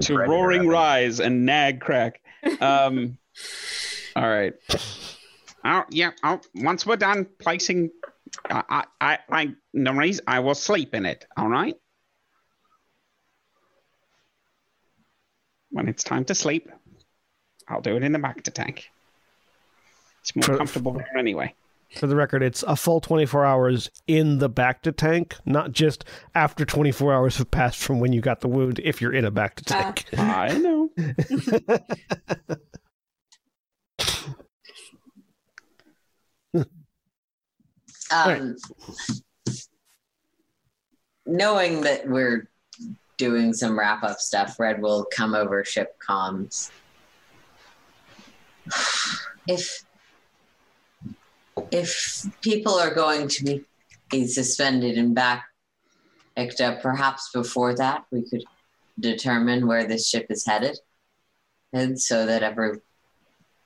to 0.00 0.16
roaring 0.16 0.62
up 0.62 0.68
rise 0.68 1.20
and 1.20 1.44
nag 1.46 1.80
Krak. 1.80 2.12
Um, 2.60 3.18
all 4.16 4.28
right. 4.28 4.54
Oh 5.68 5.82
yeah. 5.90 6.12
Oh, 6.22 6.40
once 6.54 6.86
we're 6.86 6.96
done 6.96 7.26
placing, 7.40 7.90
I, 8.48 8.62
I, 8.68 8.84
I, 9.00 9.18
I, 9.30 9.54
Niriz, 9.74 10.20
I 10.26 10.38
will 10.40 10.54
sleep 10.54 10.94
in 10.94 11.04
it. 11.04 11.26
All 11.36 11.48
right. 11.48 11.74
When 15.70 15.88
it's 15.88 16.04
time 16.04 16.24
to 16.26 16.34
sleep, 16.34 16.70
I'll 17.68 17.80
do 17.80 17.96
it 17.96 18.04
in 18.04 18.12
the 18.12 18.18
bacta 18.20 18.52
tank. 18.52 18.88
It's 20.20 20.34
more 20.36 20.44
For- 20.44 20.56
comfortable 20.56 20.92
there 20.92 21.16
anyway. 21.18 21.54
For 21.98 22.06
the 22.08 22.16
record, 22.16 22.42
it's 22.42 22.62
a 22.64 22.74
full 22.76 23.00
24 23.00 23.44
hours 23.44 23.90
in 24.06 24.38
the 24.38 24.50
bacta 24.50 24.94
tank, 24.94 25.36
not 25.46 25.70
just 25.72 26.04
after 26.34 26.64
24 26.64 27.12
hours 27.14 27.38
have 27.38 27.50
passed 27.50 27.78
from 27.78 28.00
when 28.00 28.12
you 28.12 28.20
got 28.20 28.40
the 28.40 28.48
wound 28.48 28.80
if 28.82 29.00
you're 29.00 29.12
in 29.12 29.24
a 29.24 29.30
back 29.30 29.54
to 29.56 29.74
Ah. 29.74 29.82
tank. 29.92 30.04
I 30.18 30.58
know. 30.58 30.90
Um, 38.10 38.56
Knowing 41.28 41.80
that 41.80 42.08
we're 42.08 42.48
doing 43.18 43.52
some 43.52 43.78
wrap 43.78 44.04
up 44.04 44.18
stuff, 44.18 44.60
Red 44.60 44.80
will 44.80 45.04
come 45.12 45.34
over 45.34 45.64
ship 45.64 45.96
comms. 46.06 46.70
If 49.48 49.84
if 51.72 52.26
people 52.42 52.74
are 52.74 52.94
going 52.94 53.28
to 53.28 53.64
be, 54.10 54.26
suspended 54.26 54.98
and 54.98 55.14
back 55.14 55.46
picked 56.36 56.60
up, 56.60 56.80
perhaps 56.80 57.30
before 57.32 57.74
that 57.74 58.04
we 58.12 58.28
could 58.28 58.44
determine 59.00 59.66
where 59.66 59.86
this 59.86 60.08
ship 60.08 60.26
is 60.30 60.46
headed, 60.46 60.78
and 61.72 62.00
so 62.00 62.26
that 62.26 62.42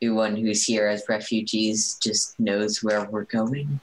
everyone 0.03 0.34
who's 0.36 0.64
here 0.64 0.86
as 0.86 1.05
refugees 1.09 1.98
just 2.03 2.38
knows 2.40 2.82
where 2.82 3.05
we're 3.11 3.24
going. 3.24 3.80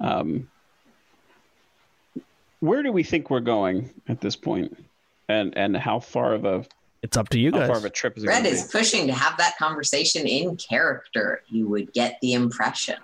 Um, 0.00 0.48
where 2.60 2.82
do 2.82 2.92
we 2.92 3.02
think 3.02 3.30
we're 3.30 3.40
going 3.40 3.90
at 4.08 4.20
this 4.20 4.36
point, 4.36 4.76
and 5.28 5.56
and 5.56 5.76
how 5.76 5.98
far 6.00 6.34
of 6.34 6.44
a 6.44 6.64
It's 7.02 7.16
up 7.16 7.28
to 7.30 7.38
you 7.40 7.50
guys. 7.50 7.62
how 7.62 7.66
far 7.68 7.76
of 7.78 7.84
a 7.84 7.90
trip 7.90 8.16
is 8.16 8.24
it 8.24 8.28
Red 8.28 8.44
going 8.44 8.54
to 8.54 8.60
is 8.60 8.70
pushing 8.70 9.06
to 9.08 9.12
have 9.12 9.36
that 9.38 9.56
conversation 9.58 10.26
in 10.26 10.56
character. 10.56 11.42
You 11.48 11.68
would 11.68 11.92
get 11.92 12.18
the 12.22 12.34
impression. 12.34 12.96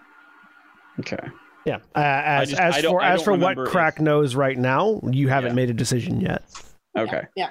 Okay. 1.00 1.28
Yeah. 1.64 1.78
Uh, 1.94 1.98
as 1.98 2.50
just- 2.50 2.60
as 2.60 2.84
for 2.84 3.02
as 3.02 3.22
for 3.22 3.32
what 3.32 3.56
remember 3.56 3.66
Krak 3.68 3.98
knows 4.00 4.34
right 4.36 4.56
now, 4.56 5.00
you 5.10 5.28
haven't 5.28 5.50
Yeah. 5.50 5.54
made 5.56 5.70
a 5.70 5.74
decision 5.74 6.20
yet. 6.20 6.44
Okay. 6.96 7.24
Yeah. 7.36 7.50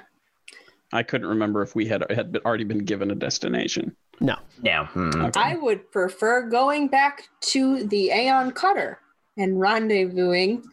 I 0.92 1.02
couldn't 1.02 1.28
remember 1.28 1.62
if 1.62 1.74
we 1.74 1.86
had 1.86 2.10
had 2.10 2.36
already 2.44 2.64
been 2.64 2.84
given 2.84 3.10
a 3.10 3.14
destination. 3.14 3.94
No. 4.20 4.36
No. 4.62 4.84
hmm. 4.84 5.10
Okay. 5.16 5.40
I 5.40 5.54
would 5.56 5.90
prefer 5.92 6.48
going 6.48 6.88
back 6.88 7.28
to 7.40 7.84
the 7.84 8.10
Aeon 8.10 8.52
Cutter 8.52 8.98
and 9.36 9.58
rendezvousing 9.58 10.64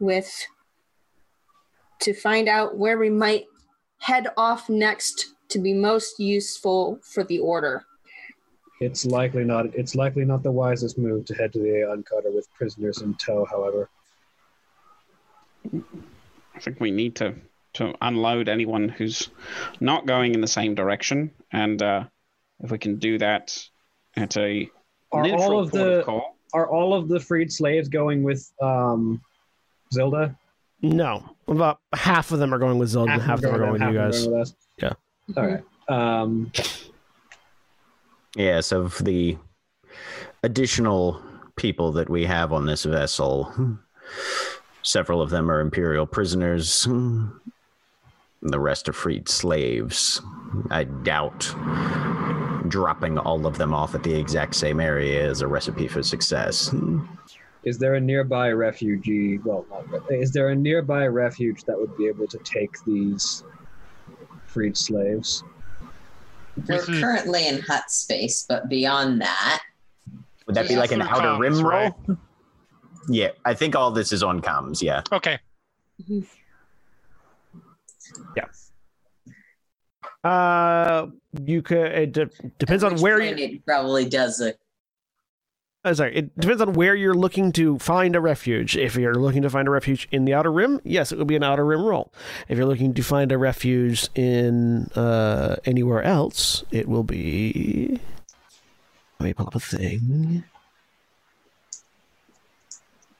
with 0.00 0.30
to 2.00 2.12
find 2.12 2.48
out 2.48 2.76
where 2.76 2.98
we 2.98 3.08
might 3.08 3.46
head 3.98 4.26
off 4.36 4.68
next 4.68 5.34
to 5.48 5.60
be 5.60 5.72
most 5.72 6.18
useful 6.18 6.98
for 7.02 7.22
the 7.22 7.38
order. 7.38 7.84
It's 8.80 9.06
likely 9.06 9.44
not. 9.44 9.66
It's 9.74 9.94
likely 9.94 10.24
not 10.24 10.42
the 10.42 10.50
wisest 10.50 10.98
move 10.98 11.24
to 11.26 11.34
head 11.34 11.52
to 11.52 11.60
the 11.60 11.78
Aeon 11.78 12.02
Cutter 12.02 12.32
with 12.32 12.52
prisoners 12.52 13.00
in 13.00 13.14
tow. 13.14 13.46
However, 13.48 13.88
I 15.72 16.58
think 16.58 16.80
we 16.80 16.90
need 16.90 17.14
to 17.16 17.36
to 17.74 17.94
unload 18.00 18.48
anyone 18.48 18.88
who's 18.88 19.30
not 19.80 20.06
going 20.06 20.34
in 20.34 20.40
the 20.40 20.46
same 20.46 20.74
direction, 20.74 21.30
and 21.52 21.82
uh, 21.82 22.04
if 22.60 22.70
we 22.70 22.78
can 22.78 22.98
do 22.98 23.18
that 23.18 23.58
at 24.16 24.36
a 24.36 24.68
are 25.10 25.22
neutral 25.22 25.42
all 25.42 25.58
of 25.60 25.70
port 25.70 25.82
the 25.82 26.02
call. 26.04 26.36
are 26.54 26.68
all 26.68 26.94
of 26.94 27.08
the 27.08 27.20
freed 27.20 27.52
slaves 27.52 27.88
going 27.88 28.22
with 28.22 28.50
um, 28.60 29.20
Zilda? 29.94 30.36
No. 30.80 31.22
About 31.48 31.80
half 31.94 32.32
of 32.32 32.38
them 32.38 32.52
are 32.52 32.58
going 32.58 32.78
with 32.78 32.88
Zelda, 32.90 33.12
and 33.12 33.22
half 33.22 33.36
of 33.38 33.42
them 33.42 33.54
are 33.54 33.58
going 33.58 33.72
with 33.72 33.82
you 33.82 33.94
guys. 33.94 34.26
with. 34.26 34.54
Yeah. 34.78 34.92
All 35.36 35.46
right. 35.46 35.62
Um, 35.88 36.50
Yes, 38.36 38.72
of 38.72 38.98
the 39.04 39.36
additional 40.42 41.22
people 41.56 41.92
that 41.92 42.08
we 42.08 42.24
have 42.24 42.52
on 42.52 42.64
this 42.64 42.84
vessel, 42.84 43.78
several 44.82 45.20
of 45.20 45.30
them 45.30 45.50
are 45.50 45.60
Imperial 45.60 46.06
prisoners. 46.06 46.88
The 48.42 48.58
rest 48.58 48.88
are 48.88 48.92
freed 48.92 49.28
slaves. 49.28 50.20
I 50.70 50.84
doubt 50.84 51.40
dropping 52.68 53.18
all 53.18 53.46
of 53.46 53.58
them 53.58 53.72
off 53.72 53.94
at 53.94 54.02
the 54.02 54.14
exact 54.14 54.54
same 54.56 54.80
area 54.80 55.28
is 55.28 55.40
a 55.42 55.46
recipe 55.46 55.86
for 55.88 56.02
success. 56.02 56.74
is 57.64 57.78
there 57.78 57.94
a 57.94 58.00
nearby 58.00 58.50
refugee? 58.50 59.38
Well, 59.38 59.64
not, 59.70 60.10
is 60.10 60.32
there 60.32 60.48
a 60.50 60.54
nearby 60.56 61.06
refuge 61.06 61.64
that 61.64 61.78
would 61.78 61.96
be 61.96 62.08
able 62.08 62.26
to 62.28 62.38
take 62.38 62.70
these 62.84 63.44
freed 64.46 64.76
slaves? 64.76 65.44
We're 66.68 66.76
is- 66.76 66.86
currently 67.00 67.46
in 67.46 67.60
Hutt 67.62 67.90
space, 67.90 68.44
but 68.48 68.68
beyond 68.68 69.20
that, 69.22 69.62
Would 70.46 70.56
that 70.56 70.68
be 70.68 70.76
like 70.76 70.92
an 70.92 71.00
through 71.00 71.08
outer 71.08 71.40
rim 71.40 71.54
comms, 71.54 71.62
roll? 71.62 71.70
right? 71.70 72.18
Yeah, 73.08 73.28
I 73.44 73.54
think 73.54 73.74
all 73.76 73.90
this 73.90 74.12
is 74.12 74.22
on 74.22 74.40
comms. 74.42 74.82
Yeah. 74.82 75.02
Okay. 75.12 75.38
Mm-hmm. 76.02 76.20
Uh, 80.24 81.06
you 81.44 81.62
could. 81.62 81.86
It 81.86 82.12
de- 82.12 82.30
depends 82.58 82.84
on 82.84 83.00
where 83.00 83.20
you. 83.20 83.34
it 83.34 83.66
probably 83.66 84.08
does 84.08 84.40
a 84.40 84.54
Uh, 85.84 85.94
sorry, 85.94 86.16
it 86.16 86.38
depends 86.38 86.62
on 86.62 86.74
where 86.74 86.94
you're 86.94 87.14
looking 87.14 87.50
to 87.52 87.78
find 87.78 88.14
a 88.14 88.20
refuge. 88.20 88.76
If 88.76 88.94
you're 88.94 89.16
looking 89.16 89.42
to 89.42 89.50
find 89.50 89.66
a 89.66 89.70
refuge 89.72 90.06
in 90.12 90.24
the 90.24 90.34
outer 90.34 90.52
rim, 90.52 90.80
yes, 90.84 91.10
it 91.10 91.18
would 91.18 91.26
be 91.26 91.34
an 91.34 91.42
outer 91.42 91.64
rim 91.64 91.84
roll. 91.84 92.12
If 92.48 92.56
you're 92.56 92.68
looking 92.68 92.94
to 92.94 93.02
find 93.02 93.32
a 93.32 93.38
refuge 93.38 94.08
in 94.14 94.84
uh, 94.94 95.56
anywhere 95.64 96.02
else, 96.02 96.62
it 96.70 96.88
will 96.88 97.02
be. 97.04 97.98
Let 99.18 99.26
me 99.26 99.32
pull 99.34 99.48
up 99.48 99.56
a 99.56 99.60
thing. 99.60 100.44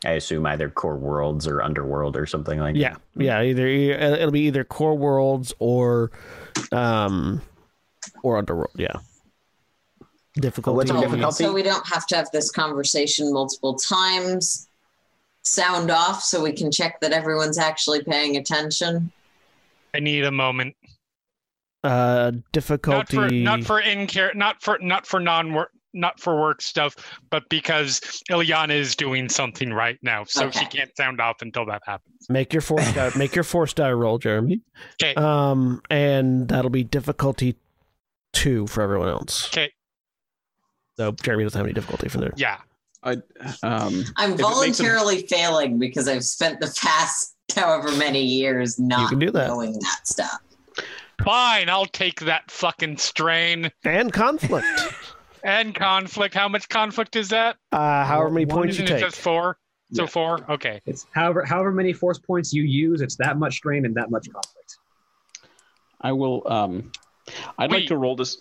I 0.05 0.13
assume 0.13 0.47
either 0.47 0.69
core 0.69 0.97
worlds 0.97 1.47
or 1.47 1.63
underworld 1.63 2.17
or 2.17 2.27
something 2.27 2.59
like 2.59 2.75
Yeah, 2.77 2.97
yeah. 3.17 3.41
Either 3.43 3.67
it'll 3.67 4.31
be 4.33 4.41
either 4.41 4.65
core 4.65 4.97
worlds 4.97 5.55
or, 5.61 6.11
um, 6.73 7.41
or 8.23 8.37
underworld. 8.39 8.73
Yeah. 8.77 8.97
Difficulty. 10.35 10.77
What's 10.77 10.91
Oh, 10.91 11.01
difficulty? 11.01 11.45
So 11.45 11.53
we 11.53 11.63
don't 11.63 11.87
have 11.87 12.07
to 12.09 12.17
have 12.17 12.31
this 12.33 12.51
conversation 12.51 13.33
multiple 13.33 13.75
times. 13.75 14.69
Sound 15.43 15.91
off 15.91 16.23
so 16.23 16.43
we 16.43 16.53
can 16.53 16.71
check 16.71 17.01
that 17.01 17.13
everyone's 17.13 17.59
actually 17.59 18.03
paying 18.03 18.37
attention. 18.37 19.13
I 19.95 20.01
need 20.01 20.25
a 20.25 20.31
moment. 20.31 20.75
Uh, 21.85 22.31
Not 22.35 22.53
difficulty. 22.53 23.17
for 23.17 23.29
not 23.29 23.65
for 23.65 23.81
in 23.81 24.07
care 24.07 24.33
not 24.35 24.63
for 24.63 24.79
not 24.81 25.05
for 25.05 25.19
non 25.19 25.53
work 25.53 25.73
not 25.95 26.19
for 26.21 26.41
work 26.41 26.63
stuff, 26.63 26.97
but 27.31 27.49
because 27.49 28.01
Ilyana 28.31 28.75
is 28.75 28.97
doing 28.97 29.29
something 29.29 29.73
right 29.73 29.99
now, 30.03 30.25
so 30.25 30.51
she 30.51 30.65
can't 30.67 30.95
sound 30.97 31.21
off 31.21 31.43
until 31.43 31.67
that 31.67 31.83
happens. 31.87 32.27
Make 32.29 32.53
your 32.53 32.63
force 32.63 32.93
die. 32.95 33.11
Make 33.17 33.35
your 33.35 33.45
force 33.45 33.73
die 33.73 33.93
roll, 33.93 34.19
Jeremy. 34.19 34.61
Okay. 35.03 35.15
Um, 35.15 35.81
and 35.91 36.49
that'll 36.49 36.71
be 36.71 36.85
difficulty 36.85 37.57
two 38.33 38.67
for 38.67 38.83
everyone 38.83 39.09
else. 39.09 39.49
Okay. 39.49 39.71
So 40.97 41.13
Jeremy 41.23 41.45
doesn't 41.45 41.59
have 41.59 41.67
any 41.67 41.75
difficulty 41.75 42.09
for 42.09 42.19
there. 42.19 42.33
Yeah. 42.37 42.59
I, 43.05 43.13
um, 43.63 44.05
I'm 44.17 44.33
If 44.35 44.41
it 44.41 44.41
makes 44.41 44.41
it- 44.41 44.43
voluntarily 44.43 45.27
failing 45.27 45.79
because 45.79 46.07
I've 46.09 46.25
spent 46.25 46.61
the 46.61 46.73
past 46.81 47.35
however 47.57 47.91
many 47.97 48.23
years 48.23 48.79
not 48.79 49.11
can 49.11 49.19
do 49.19 49.31
that. 49.33 49.49
knowing 49.49 49.73
that 49.73 50.01
stuff. 50.05 50.39
Fine, 51.25 51.69
I'll 51.69 51.87
take 51.87 52.21
that 52.21 52.51
fucking 52.51 52.97
strain 52.97 53.71
And 53.85 54.13
conflict. 54.13 54.67
and 55.45 55.75
conflict. 55.75 56.35
How 56.35 56.49
much 56.49 56.69
conflict 56.69 57.17
is 57.17 57.29
that? 57.31 57.57
Uh, 57.73 58.05
however 58.05 58.31
many 58.31 58.47
One 58.47 58.59
points 58.59 58.79
you 58.79 58.85
Isn't 58.85 58.97
it 58.97 59.01
take. 59.01 59.09
just 59.11 59.21
four? 59.21 59.59
So 59.93 60.03
Yeah. 60.03 60.09
four? 60.09 60.51
Okay. 60.53 60.81
It's 60.87 61.07
however 61.13 61.45
however 61.45 61.71
many 61.73 61.93
force 61.93 62.19
points 62.19 62.53
you 62.53 62.63
use, 62.63 63.01
it's 63.01 63.17
that 63.17 63.37
much 63.39 63.55
strain 63.55 63.85
and 63.85 63.95
that 63.97 64.11
much 64.11 64.27
conflict. 64.33 64.79
I 66.01 66.13
will. 66.13 66.43
Um, 66.51 66.91
I'd 67.59 67.71
Wait. 67.71 67.81
like 67.81 67.89
to 67.89 67.97
roll 67.97 68.17
this. 68.17 68.39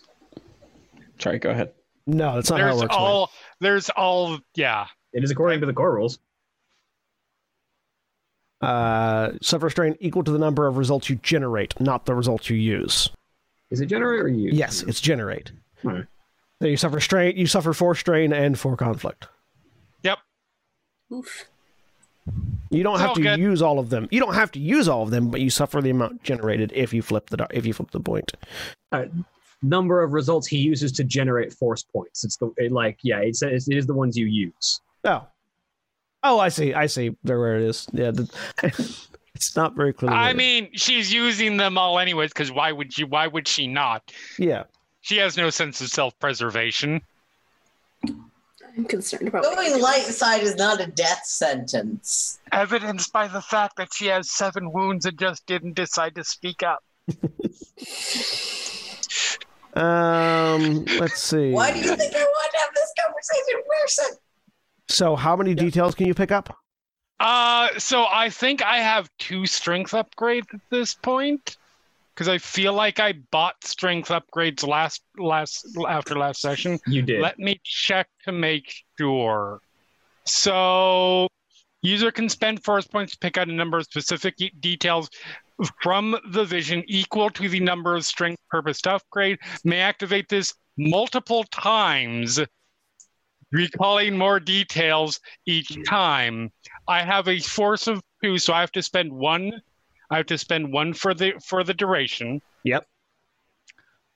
Sorry, 1.20 1.40
go 1.40 1.50
ahead. 1.52 1.74
No, 2.08 2.36
that's 2.36 2.50
not 2.50 2.60
how 2.60 2.68
it 2.68 2.70
There's 2.70 2.82
works. 2.84 2.96
man. 2.96 3.04
all 3.06 3.32
there's 3.60 3.90
all 3.92 4.40
yeah. 4.56 4.88
It 5.14 5.24
is 5.24 5.30
according 5.32 5.60
to 5.60 5.66
the 5.66 5.74
core 5.74 5.94
rules. 5.94 6.20
Uh, 8.62 9.32
suffer 9.42 9.70
strain 9.70 9.96
equal 10.00 10.24
to 10.24 10.32
the 10.32 10.38
number 10.40 10.68
of 10.68 10.78
results 10.78 11.10
you 11.10 11.16
generate, 11.18 11.80
not 11.80 12.06
the 12.06 12.14
results 12.14 12.50
you 12.50 12.56
use. 12.58 13.10
Is 13.72 13.82
it 13.82 13.88
generate 13.88 14.22
or 14.22 14.28
use? 14.28 14.54
Yes, 14.54 14.84
it's 14.84 15.02
generate. 15.02 15.52
Alright. 15.84 16.06
So 16.62 16.68
you 16.68 16.78
suffer 16.78 17.00
strain. 17.00 17.36
You 17.38 17.48
suffer 17.48 17.74
four 17.74 17.96
strain 17.96 18.32
and 18.32 18.58
four 18.58 18.78
conflict. 18.78 19.28
Yep. 20.04 20.20
Oof. 21.12 21.46
You 22.70 22.84
don't 22.84 22.94
It's 22.94 23.02
have 23.02 23.14
to 23.16 23.22
good. 23.22 23.40
use 23.40 23.62
all 23.64 23.80
of 23.80 23.90
them. 23.90 24.08
You 24.12 24.20
don't 24.20 24.36
have 24.36 24.52
to 24.52 24.60
use 24.60 24.88
all 24.88 25.02
of 25.02 25.10
them, 25.10 25.30
but 25.32 25.42
you 25.42 25.50
suffer 25.50 25.82
the 25.82 25.90
amount 25.90 26.22
generated 26.24 26.72
if 26.76 26.94
you 26.94 27.02
flip 27.02 27.30
the 27.32 27.38
do- 27.38 27.48
if 27.50 27.66
you 27.66 27.74
flip 27.74 27.90
the 27.92 28.00
point. 28.00 28.32
Uh, 28.92 29.06
number 29.64 30.04
of 30.04 30.14
results 30.14 30.48
he 30.48 30.58
uses 30.58 30.92
to 30.94 31.04
generate 31.04 31.52
force 31.52 31.84
points. 31.84 32.24
It's 32.24 32.38
the 32.38 32.52
it, 32.58 32.72
like 32.72 33.00
yeah. 33.02 33.20
It 33.22 33.36
says 33.36 33.68
it 33.68 33.76
is 33.76 33.88
the 33.88 33.96
ones 33.96 34.16
you 34.16 34.28
use. 34.28 34.82
Oh, 35.04 35.26
oh, 36.22 36.40
I 36.40 36.50
see. 36.50 36.76
I 36.76 36.86
see. 36.86 37.16
There, 37.24 37.40
where 37.40 37.58
it 37.58 37.64
is. 37.64 37.88
Yeah, 37.92 38.12
the, 38.12 38.30
it's 39.34 39.56
not 39.56 39.76
very 39.76 39.94
clear. 39.94 40.12
I 40.12 40.34
mean, 40.34 40.70
she's 40.74 41.12
using 41.12 41.58
them 41.58 41.76
all 41.78 41.98
anyways. 41.98 42.30
Because 42.32 42.52
why 42.52 42.72
would 42.72 42.96
you? 42.96 43.08
Why 43.08 43.26
would 43.26 43.48
she 43.48 43.66
not? 43.66 44.14
yeah. 44.38 44.64
She 45.02 45.18
has 45.18 45.36
no 45.38 45.50
sense 45.50 45.82
of 45.82 45.90
self-preservation. 45.90 47.02
I'm 48.04 48.86
concerned 48.86 49.28
about 49.28 49.44
Going 49.44 49.82
light 49.82 50.04
side 50.04 50.44
is 50.44 50.56
not 50.56 50.80
a 50.80 50.88
death 50.88 51.26
sentence. 51.26 52.40
Evidenced 52.52 53.12
by 53.12 53.28
the 53.28 53.42
fact 53.42 53.76
that 53.78 53.94
she 53.94 54.08
has 54.08 54.32
seven 54.32 54.72
wounds 54.72 55.06
and 55.06 55.20
just 55.20 55.46
didn't 55.46 55.74
decide 55.74 56.16
to 56.16 56.24
speak 56.24 56.64
up. 56.64 56.84
Um, 59.74 60.84
let's 61.00 61.22
see. 61.22 61.52
Why 61.52 61.72
do 61.72 61.80
you 61.80 61.96
think 61.96 62.16
I 62.16 62.24
want 62.24 62.52
to 62.52 62.60
have 62.60 62.70
this 62.76 62.94
conversation 63.02 63.44
in 63.56 63.62
person? 63.82 64.18
So, 64.90 65.16
how 65.16 65.36
many 65.36 65.56
details 65.56 65.96
can 65.96 66.08
you 66.08 66.14
pick 66.14 66.32
up? 66.32 66.58
Uh, 67.20 67.70
so 67.78 68.06
I 68.12 68.30
think 68.30 68.64
I 68.64 68.80
have 68.80 69.10
two 69.20 69.46
strength 69.46 69.92
upgrades 69.92 70.54
at 70.54 70.60
this 70.70 70.96
point 70.96 71.58
because 72.22 72.30
I 72.30 72.38
feel 72.38 72.74
like 72.74 73.00
I 73.00 73.14
bought 73.32 73.56
strength 73.64 74.10
upgrades 74.10 74.68
last 74.68 75.02
last 75.18 75.66
after 75.90 76.16
last 76.16 76.40
session. 76.40 76.80
You 76.86 77.02
did. 77.02 77.20
Let 77.20 77.40
me 77.40 77.60
check 77.64 78.10
to 78.26 78.32
make 78.32 78.72
sure. 78.96 79.60
So, 80.26 81.28
user 81.82 82.12
can 82.12 82.30
spend 82.30 82.64
force 82.64 82.86
points 82.86 83.14
to 83.14 83.18
pick 83.18 83.40
out 83.40 83.50
a 83.50 83.52
number 83.52 83.80
of 83.80 83.86
specific 83.86 84.40
e- 84.40 84.54
details 84.60 85.10
from 85.82 86.16
the 86.30 86.46
vision 86.46 86.84
equal 86.86 87.32
to 87.32 87.50
the 87.50 87.60
number 87.60 87.96
of 87.96 88.06
strength 88.06 88.40
purpose 88.52 88.84
to 88.84 88.92
upgrade. 88.92 89.40
May 89.64 89.80
activate 89.80 90.30
this 90.30 90.54
multiple 90.78 91.44
times, 91.46 92.40
recalling 93.52 94.16
more 94.16 94.40
details 94.40 95.20
each 95.48 95.76
time. 95.88 96.52
I 96.88 97.02
have 97.02 97.28
a 97.28 97.40
force 97.40 97.88
of 97.88 98.00
two, 98.24 98.38
so 98.38 98.54
I 98.54 98.60
have 98.60 98.72
to 98.74 98.84
spend 98.84 99.12
one. 99.12 99.60
I 100.12 100.18
have 100.18 100.26
to 100.28 100.38
spend 100.38 100.72
one 100.74 100.94
for 100.94 101.14
the 101.14 101.34
for 101.46 101.64
the 101.64 101.74
duration. 101.74 102.42
Yep. 102.66 102.86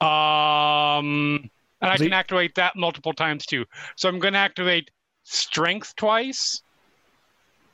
Um, 0.01 1.49
and 1.81 1.91
I 1.91 1.97
can 1.97 2.13
activate 2.13 2.55
that 2.55 2.75
multiple 2.75 3.13
times 3.13 3.45
too. 3.45 3.65
So 3.95 4.09
I'm 4.09 4.19
going 4.19 4.33
to 4.33 4.39
activate 4.39 4.91
strength 5.23 5.95
twice. 5.95 6.61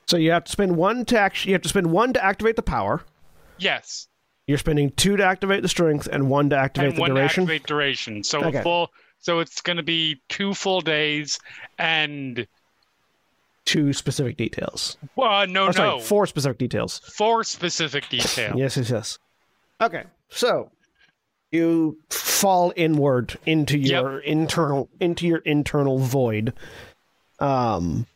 So 0.07 0.17
you 0.17 0.32
have 0.32 0.43
to 0.45 0.51
spend 0.51 0.76
one 0.78 1.03
to 1.05 1.19
act- 1.19 1.45
You 1.45 1.53
have 1.53 1.61
to 1.63 1.69
spend 1.69 1.91
one 1.91 2.13
to 2.13 2.24
activate 2.24 2.55
the 2.55 2.61
power. 2.63 3.03
Yes, 3.57 4.07
You're 4.47 4.57
spending 4.57 4.89
two 4.91 5.17
to 5.17 5.24
activate 5.24 5.61
the 5.61 5.67
strength 5.69 6.07
and 6.11 6.30
one 6.30 6.49
to 6.49 6.57
activate 6.57 6.89
and 6.89 6.97
the 6.97 7.01
one 7.01 7.09
duration. 7.11 7.45
to 7.45 7.53
activate 7.53 7.67
duration. 7.67 8.24
So 8.24 8.43
Okay. 8.45 8.57
a 8.59 8.63
full. 8.63 8.89
So 9.19 9.39
it's 9.39 9.61
going 9.61 9.78
to 9.78 9.84
be 9.84 10.22
two 10.30 10.53
full 10.55 10.82
days 10.82 11.39
and 11.78 12.45
Two 13.66 13.93
specific 13.93 14.38
details. 14.38 14.97
uh, 15.18 15.45
no, 15.47 15.68
Oh, 15.68 15.72
no, 15.78 15.99
four 15.99 16.26
specific 16.28 16.57
details. 16.57 16.99
four 17.16 17.43
specific 17.43 18.09
details. 18.09 18.57
Yes, 18.57 18.76
yes, 18.78 18.89
yes. 18.89 19.20
Okay, 19.80 20.03
so 20.30 20.72
you 21.51 21.97
fall 22.09 22.74
inward 22.76 23.38
into 23.45 23.78
your 23.78 24.20
internal 24.20 24.89
into 24.99 25.28
your 25.28 25.39
internal 25.39 25.99
void, 25.99 26.53
um, 27.39 28.07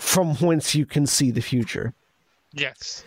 from 0.00 0.34
whence 0.36 0.74
you 0.74 0.86
can 0.86 1.06
see 1.06 1.30
the 1.30 1.40
future, 1.42 1.92
Yes. 2.52 3.04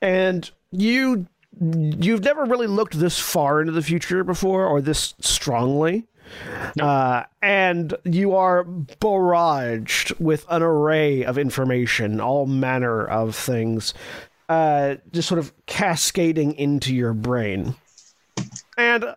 and 0.00 0.50
you 0.70 1.26
you've 1.60 2.24
never 2.24 2.44
really 2.44 2.66
looked 2.66 2.98
this 2.98 3.18
far 3.18 3.60
into 3.60 3.72
the 3.72 3.82
future 3.82 4.24
before 4.24 4.66
or 4.66 4.80
this 4.80 5.14
strongly. 5.20 6.04
Uh, 6.80 7.24
and 7.40 7.94
you 8.04 8.34
are 8.34 8.64
barraged 8.64 10.18
with 10.20 10.46
an 10.48 10.62
array 10.62 11.24
of 11.24 11.38
information, 11.38 12.20
all 12.20 12.46
manner 12.46 13.06
of 13.06 13.34
things, 13.34 13.94
uh, 14.48 14.96
just 15.12 15.28
sort 15.28 15.38
of 15.38 15.52
cascading 15.66 16.54
into 16.54 16.94
your 16.94 17.12
brain. 17.12 17.74
And 18.76 19.14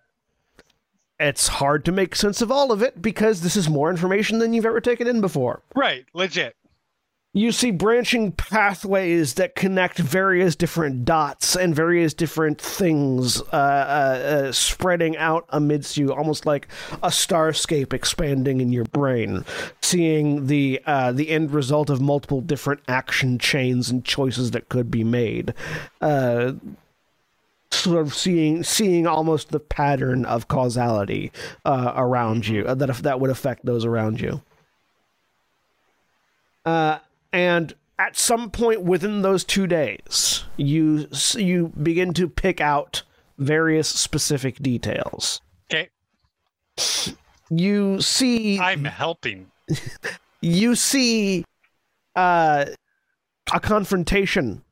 it's 1.20 1.47
hard 1.47 1.86
to 1.86 1.91
make 1.91 2.16
sense 2.16 2.41
of 2.41 2.51
all 2.51 2.72
of 2.72 2.82
it 2.82 3.01
because 3.01 3.41
this 3.41 3.56
is 3.56 3.70
more 3.70 3.89
information 3.89 4.39
than 4.39 4.53
you've 4.53 4.66
ever 4.66 4.82
taken 4.82 5.08
in 5.08 5.22
before. 5.22 5.62
Right. 5.76 6.06
Legit. 6.14 6.56
You 7.36 7.52
see 7.52 7.72
branching 7.72 8.32
pathways 8.32 9.34
that 9.34 9.56
connect 9.56 9.98
various 9.98 10.56
different 10.56 11.04
dots 11.04 11.58
and 11.58 11.76
various 11.76 12.14
different 12.14 12.62
things 12.62 13.42
uh, 13.42 13.46
uh, 13.52 14.48
uh, 14.48 14.52
spreading 14.54 15.18
out 15.18 15.46
amidst 15.50 15.98
you, 15.98 16.14
almost 16.14 16.46
like 16.46 16.70
a 17.04 17.10
starscape 17.10 17.92
expanding 17.92 18.62
in 18.62 18.72
your 18.72 18.86
brain. 18.86 19.44
Seeing 19.82 20.48
the 20.48 20.82
uh, 20.86 21.12
the 21.12 21.30
end 21.30 21.52
result 21.52 21.90
of 21.90 22.00
multiple 22.00 22.40
different 22.40 22.80
action 22.88 23.38
chains 23.38 23.90
and 23.90 24.06
choices 24.06 24.52
that 24.52 24.70
could 24.70 24.90
be 24.90 25.04
made. 25.04 25.54
Uh, 26.00 26.54
sort 27.70 27.98
of 28.00 28.14
seeing 28.14 28.64
seeing 28.64 29.06
almost 29.06 29.50
the 29.50 29.60
pattern 29.60 30.24
of 30.24 30.48
causality 30.48 31.34
uh, 31.66 31.92
around 31.98 32.48
you 32.48 32.64
that 32.64 32.96
that 33.04 33.20
would 33.20 33.30
affect 33.30 33.66
those 33.66 33.84
around 33.84 34.22
you. 34.22 34.42
Uh, 36.66 37.00
and 37.36 37.76
at 38.00 38.16
some 38.16 38.50
point 38.50 38.82
within 38.82 39.22
those 39.22 39.44
two 39.44 39.68
days, 39.68 40.46
you 40.56 41.10
you 41.36 41.74
begin 41.82 42.14
to 42.14 42.30
pick 42.30 42.62
out 42.62 43.04
various 43.38 43.90
specific 43.90 44.58
details. 44.60 45.42
Okay. 45.70 45.90
You 47.50 48.00
see, 48.00 48.58
I'm 48.58 48.86
helping. 48.86 49.52
you 50.42 50.76
see, 50.76 51.44
uh, 52.16 52.66
a 53.54 53.60
confrontation 53.60 54.64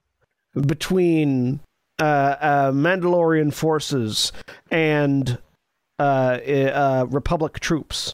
between 0.66 1.60
uh, 2.00 2.04
uh, 2.40 2.72
Mandalorian 2.72 3.54
forces 3.54 4.32
and 4.72 5.38
uh, 6.00 6.40
uh, 6.42 7.06
Republic 7.10 7.60
troops. 7.60 8.14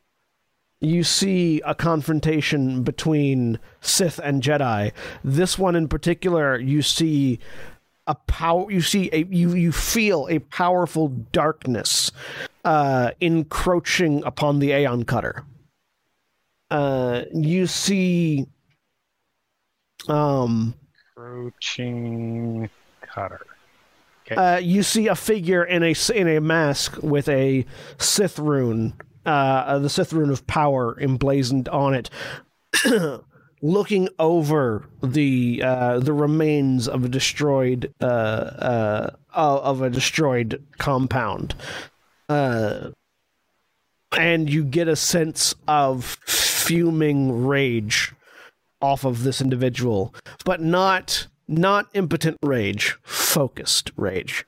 You 0.82 1.04
see 1.04 1.62
a 1.66 1.76
confrontation 1.76 2.84
between 2.84 3.60
Sith 3.82 4.20
and 4.24 4.42
Jedi. 4.42 4.94
This 5.24 5.60
one 5.60 5.76
in 5.76 5.90
particular, 5.90 6.58
you 6.58 6.82
see 6.82 7.40
a 8.08 8.16
power. 8.16 8.72
You 8.72 8.82
see 8.82 9.10
a 9.12 9.26
you 9.26 9.54
you 9.54 9.72
feel 9.74 10.28
a 10.30 10.40
powerful 10.40 11.10
darkness 11.10 12.12
uh, 12.64 13.12
encroaching 13.20 14.24
upon 14.24 14.60
the 14.60 14.72
Aeon 14.72 15.04
Cutter. 15.04 15.44
Uh, 16.72 17.24
you 17.34 17.68
see, 17.68 18.46
um, 20.08 20.76
encroaching 21.18 22.70
cutter. 23.02 23.46
Okay. 24.26 24.36
uh, 24.36 24.58
you 24.58 24.84
see 24.84 25.08
a 25.08 25.16
figure 25.16 25.64
in 25.64 25.84
a 25.84 25.94
in 26.14 26.28
a 26.28 26.40
mask 26.40 26.98
with 27.02 27.28
a 27.28 27.66
Sith 27.98 28.40
rune, 28.40 28.94
uh, 29.30 29.80
the 29.80 29.90
Sith 29.90 30.14
rune 30.14 30.30
of 30.30 30.46
power 30.48 30.98
emblazoned 31.00 31.70
on 31.70 31.94
it, 31.94 32.10
looking 33.62 34.10
over 34.18 34.86
the 35.04 35.62
uh, 35.64 36.00
the 36.00 36.14
remains 36.14 36.88
of 36.88 37.06
a 37.06 37.10
destroyed 37.10 37.94
uh, 38.02 38.06
uh, 38.06 39.10
of 39.36 39.82
a 39.82 39.90
destroyed 39.90 40.64
compound, 40.78 41.54
uh, 42.28 42.90
and 44.18 44.50
you 44.50 44.64
get 44.64 44.88
a 44.88 44.96
sense 44.96 45.54
of 45.68 46.18
fuming 46.26 47.46
rage 47.46 48.14
off 48.82 49.04
of 49.04 49.24
this 49.24 49.42
individual, 49.42 50.16
but 50.46 50.62
not 50.62 51.28
not 51.48 51.88
impotent 51.94 52.38
rage, 52.42 52.98
focused 53.04 53.92
rage. 53.96 54.46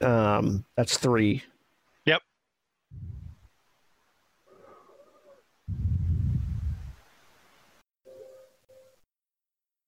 Um, 0.00 0.64
that's 0.76 0.98
three. 0.98 1.44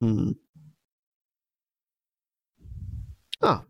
Hmm. 0.01 0.33
Oh. 3.43 3.63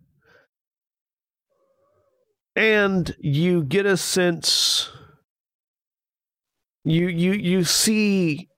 and 2.54 3.14
you 3.18 3.64
get 3.64 3.84
a 3.84 3.96
sense 3.96 4.90
you 6.84 7.08
you 7.08 7.32
you 7.32 7.64
see 7.64 8.48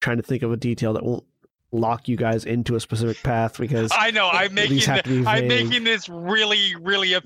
trying 0.00 0.16
to 0.16 0.22
think 0.22 0.42
of 0.42 0.52
a 0.52 0.56
detail 0.56 0.92
that 0.92 1.04
won't 1.04 1.24
lock 1.72 2.08
you 2.08 2.16
guys 2.16 2.44
into 2.44 2.76
a 2.76 2.80
specific 2.80 3.22
path 3.22 3.58
because 3.58 3.90
I 3.94 4.10
know. 4.10 4.28
I'm 4.28 4.54
making. 4.54 4.74
these 4.74 4.86
have 4.86 5.02
to 5.04 5.22
be 5.22 5.26
I'm 5.26 5.48
making 5.48 5.84
this 5.84 6.08
really, 6.08 6.74
really. 6.80 7.14
A, 7.14 7.22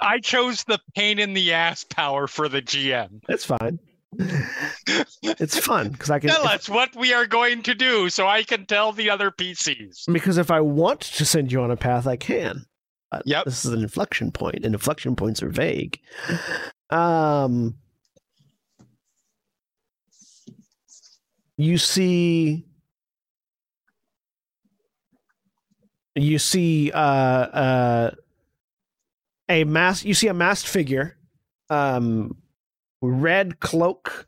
I 0.00 0.18
chose 0.18 0.64
the 0.64 0.78
pain 0.94 1.18
in 1.18 1.34
the 1.34 1.52
ass 1.52 1.84
power 1.84 2.26
for 2.26 2.48
the 2.48 2.62
GM. 2.62 3.22
That's 3.28 3.44
fine 3.44 3.78
it's 5.38 5.58
fun 5.58 5.90
because 5.90 6.10
i 6.10 6.18
can 6.18 6.30
Tell 6.30 6.46
us 6.46 6.68
what 6.68 6.94
we 6.96 7.12
are 7.12 7.26
going 7.26 7.62
to 7.64 7.74
do, 7.74 8.08
so 8.08 8.26
I 8.26 8.42
can 8.44 8.64
tell 8.66 8.92
the 8.92 9.10
other 9.10 9.30
PCs. 9.30 10.10
because 10.12 10.38
if 10.38 10.50
i 10.50 10.60
want 10.60 11.00
to 11.00 11.24
send 11.24 11.52
you 11.52 11.60
on 11.62 11.70
a 11.70 11.76
path 11.76 12.06
i 12.06 12.16
can 12.16 12.64
But 13.10 13.22
Yep. 13.26 13.44
this 13.44 13.64
is 13.64 13.72
an 13.72 13.82
inflection 13.82 14.30
point 14.32 14.64
and 14.64 14.74
inflection 14.74 15.16
points 15.16 15.42
are 15.42 15.48
vague 15.50 16.00
um 16.90 17.74
you 21.56 21.78
see 21.78 22.64
you 26.14 26.38
see 26.38 26.90
uh 26.92 26.98
uh 26.98 28.10
a 29.48 29.64
mask 29.64 30.04
you 30.04 30.14
see 30.14 30.28
a 30.28 30.34
masked 30.34 30.68
figure 30.68 31.16
um 31.70 32.36
red 33.02 33.60
cloak 33.60 34.26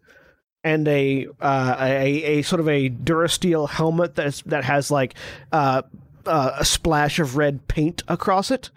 and 0.65 0.87
a 0.89 1.27
uh 1.41 1.77
a, 1.79 2.39
a 2.39 2.43
sort 2.43 2.61
of 2.61 2.69
a 2.69 2.91
durasteel 2.91 3.69
helmet 3.69 4.15
that's 4.15 4.43
that 4.43 4.65
has 4.65 4.91
like 4.91 5.15
uh, 5.53 5.83
uh 6.27 6.53
a 6.59 6.65
splash 6.65 7.19
of 7.19 7.37
red 7.37 7.67
paint 7.69 8.03
across 8.09 8.51
it 8.51 8.71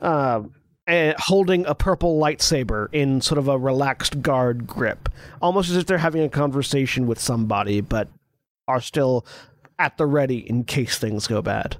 uh 0.00 0.42
and 0.86 1.14
holding 1.18 1.64
a 1.66 1.74
purple 1.74 2.20
lightsaber 2.20 2.88
in 2.92 3.20
sort 3.20 3.38
of 3.38 3.48
a 3.48 3.58
relaxed 3.58 4.22
guard 4.22 4.66
grip 4.66 5.08
almost 5.40 5.70
as 5.70 5.76
if 5.76 5.86
they're 5.86 5.98
having 5.98 6.22
a 6.22 6.28
conversation 6.28 7.06
with 7.06 7.20
somebody 7.20 7.80
but 7.80 8.08
are 8.66 8.80
still 8.80 9.24
at 9.78 9.96
the 9.96 10.06
ready 10.06 10.38
in 10.48 10.64
case 10.64 10.98
things 10.98 11.26
go 11.26 11.40
bad 11.40 11.76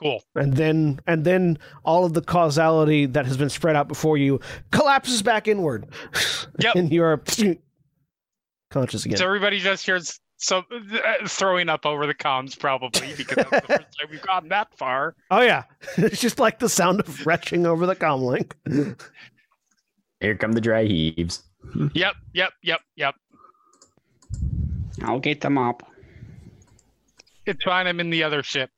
Cool. 0.00 0.22
and 0.34 0.54
then 0.54 0.98
and 1.06 1.24
then 1.24 1.58
all 1.84 2.04
of 2.06 2.14
the 2.14 2.22
causality 2.22 3.04
that 3.06 3.26
has 3.26 3.36
been 3.36 3.50
spread 3.50 3.76
out 3.76 3.86
before 3.86 4.16
you 4.16 4.40
collapses 4.72 5.20
back 5.22 5.46
inward 5.46 5.86
Yep. 6.58 6.74
and 6.76 6.90
you're 6.92 7.22
conscious 8.70 9.04
again 9.04 9.18
So 9.18 9.26
everybody 9.26 9.58
just 9.58 9.84
hears 9.84 10.18
so 10.38 10.62
uh, 10.72 11.26
throwing 11.28 11.68
up 11.68 11.84
over 11.84 12.06
the 12.06 12.14
comms 12.14 12.58
probably 12.58 13.12
because 13.14 13.44
that's 13.50 13.66
the 13.66 13.74
first 13.76 13.98
time 14.00 14.08
we've 14.10 14.22
gotten 14.22 14.48
that 14.48 14.68
far. 14.78 15.14
oh 15.30 15.42
yeah 15.42 15.64
it's 15.98 16.20
just 16.20 16.38
like 16.38 16.58
the 16.60 16.68
sound 16.68 17.00
of 17.00 17.26
retching 17.26 17.66
over 17.66 17.84
the 17.84 17.94
comlink 17.96 18.52
Here 20.20 20.34
come 20.36 20.52
the 20.52 20.60
dry 20.62 20.84
heaves. 20.84 21.42
Yep. 21.94 22.14
Yep. 22.32 22.52
Yep. 22.62 22.80
Yep. 22.96 23.14
I'll 25.02 25.20
get 25.20 25.40
them 25.42 25.58
up. 25.58 25.82
It's 27.46 27.62
fine. 27.64 27.86
I'm 27.86 28.00
in 28.00 28.10
the 28.10 28.22
other 28.22 28.42
ship. 28.42 28.70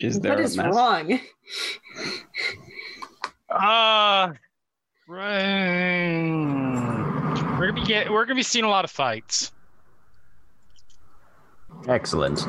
Is 0.00 0.20
there 0.20 0.32
What 0.32 0.40
a 0.40 0.44
is 0.44 0.56
mess? 0.56 0.74
wrong? 0.74 1.20
Uh 3.50 4.32
right. 5.08 6.18
We're 7.58 7.68
gonna 7.68 7.72
be 7.72 7.84
get, 7.86 8.10
we're 8.10 8.24
gonna 8.24 8.36
be 8.36 8.42
seeing 8.42 8.64
a 8.64 8.68
lot 8.68 8.84
of 8.84 8.90
fights. 8.90 9.50
Excellent. 11.88 12.46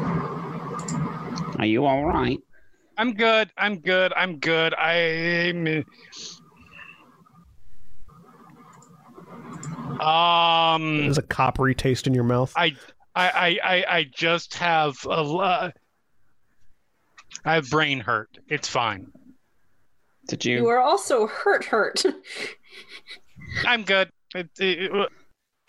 Are 1.58 1.66
you 1.66 1.86
all 1.86 2.06
right? 2.06 2.40
I'm 2.98 3.14
good. 3.14 3.50
I'm 3.58 3.80
good. 3.80 4.14
I'm 4.16 4.38
good. 4.40 4.74
I'm. 4.76 5.86
Um, 10.00 10.98
there's 11.00 11.18
a 11.18 11.22
coppery 11.24 11.76
taste 11.76 12.08
in 12.08 12.14
your 12.14 12.24
mouth 12.24 12.54
I, 12.56 12.74
I, 13.16 13.30
I, 13.30 13.60
I, 13.76 13.86
I 13.98 14.04
just 14.14 14.54
have 14.56 14.96
a. 15.06 15.22
lo- 15.22 15.72
I 17.46 17.54
have 17.54 17.70
brain 17.70 18.00
hurt. 18.00 18.30
It's 18.50 18.68
fine. 18.68 19.08
Did 20.28 20.46
You 20.46 20.56
you? 20.58 20.68
are 20.68 20.80
also 20.80 21.28
hurt, 21.28 21.66
hurt. 21.66 22.04
I'm 23.66 23.84
good. 23.84 24.10
It, 24.36 24.50
it, 24.60 24.92
it- 24.94 25.10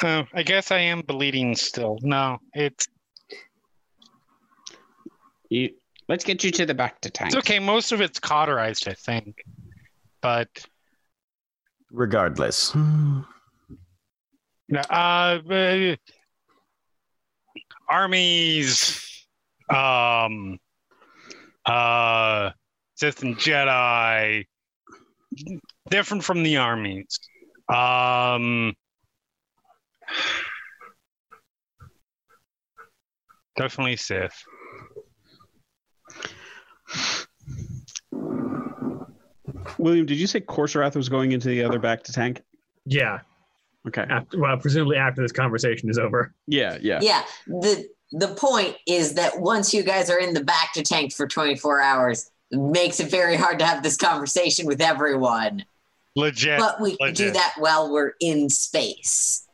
uh, 0.03 0.25
I 0.33 0.43
guess 0.43 0.71
I 0.71 0.79
am 0.79 1.03
bleeding 1.03 1.55
still. 1.55 1.99
No, 2.01 2.39
it's 2.55 2.87
you 5.51 5.71
let's 6.09 6.25
get 6.25 6.43
you 6.43 6.51
to 6.53 6.65
the 6.65 6.75
bacta 6.75 7.11
tank. 7.13 7.29
it's 7.29 7.37
okay. 7.37 7.59
Most 7.59 7.93
of 7.93 8.01
it's 8.01 8.19
cauterized, 8.19 8.89
I 8.89 8.95
think. 8.95 9.45
But 10.23 10.49
Regardless, 11.93 12.75
No, 12.75 13.25
uh, 14.89 15.39
uh, 15.51 15.97
armies, 17.91 19.27
um, 19.69 20.59
uh, 21.67 22.51
Sith 22.95 23.23
and 23.23 23.37
Jedi, 23.37 24.45
different 25.91 26.25
from 26.25 26.43
the 26.43 26.59
armies. 26.59 27.19
Um, 27.69 28.75
definitely 33.57 33.97
Sith. 33.97 34.45
William, 39.79 40.07
did 40.07 40.19
you 40.19 40.27
say 40.27 40.41
Korrsarath 40.41 40.95
was 40.95 41.09
going 41.09 41.33
into 41.33 41.49
the 41.49 41.65
other 41.65 41.81
bacta 41.81 42.13
tank? 42.13 42.43
Yeah. 42.85 43.21
Okay. 43.89 44.05
After, 44.09 44.39
well, 44.39 44.57
presumably 44.59 44.97
after 44.97 45.23
this 45.23 45.33
conversation 45.33 45.89
is 45.89 45.99
over. 45.99 46.35
Yeah, 46.47 46.79
yeah. 46.81 47.01
Yeah. 47.03 47.23
The 47.47 47.89
the 48.13 48.29
point 48.29 48.77
is 48.87 49.15
that 49.15 49.39
once 49.41 49.73
you 49.73 49.83
guys 49.83 50.11
are 50.11 50.19
in 50.19 50.35
the 50.35 50.41
bacta 50.41 50.83
tank 50.85 51.13
for 51.15 51.27
24 51.29 51.81
hours, 51.81 52.31
it 52.51 52.59
makes 52.59 52.99
it 53.01 53.09
very 53.11 53.37
hard 53.37 53.59
to 53.61 53.65
have 53.67 53.83
this 53.83 53.97
conversation 53.97 54.67
with 54.67 54.81
everyone. 54.81 55.65
Legit. 56.17 56.59
But 56.59 56.81
we 56.81 56.97
can 56.97 57.15
do 57.15 57.31
that 57.31 57.55
while 57.59 57.91
we're 57.93 58.13
in 58.21 58.49
space. 58.51 59.47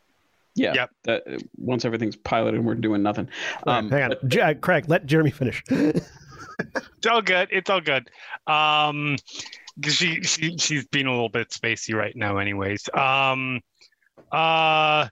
Yeah. 0.55 0.73
Yep. 0.75 0.91
That, 1.05 1.23
uh, 1.31 1.37
once 1.59 1.85
everything's 1.85 2.17
piloted, 2.17 2.55
and 2.59 2.67
we're 2.67 2.75
doing 2.77 3.03
nothing. 3.03 3.29
Um, 3.67 3.91
hang 3.91 4.05
on 4.05 4.15
J- 4.27 4.41
uh, 4.41 4.55
craig 4.55 4.87
let 4.89 5.05
jeremy 5.07 5.31
finish 5.31 5.63
It's 5.71 7.07
all 7.07 7.21
good. 7.21 7.49
It's 7.53 7.69
all 7.69 7.83
good. 7.83 8.09
Um, 8.47 9.17
'cause 9.83 9.93
she 9.95 10.23
she 10.23 10.57
she's 10.57 10.87
being 10.87 11.05
a 11.07 11.11
little 11.11 11.29
bit 11.29 11.51
spacey 11.51 11.95
right 11.95 12.17
now, 12.17 12.39
anyways. 12.39 12.89
Um, 12.95 13.61
uh, 14.33 15.09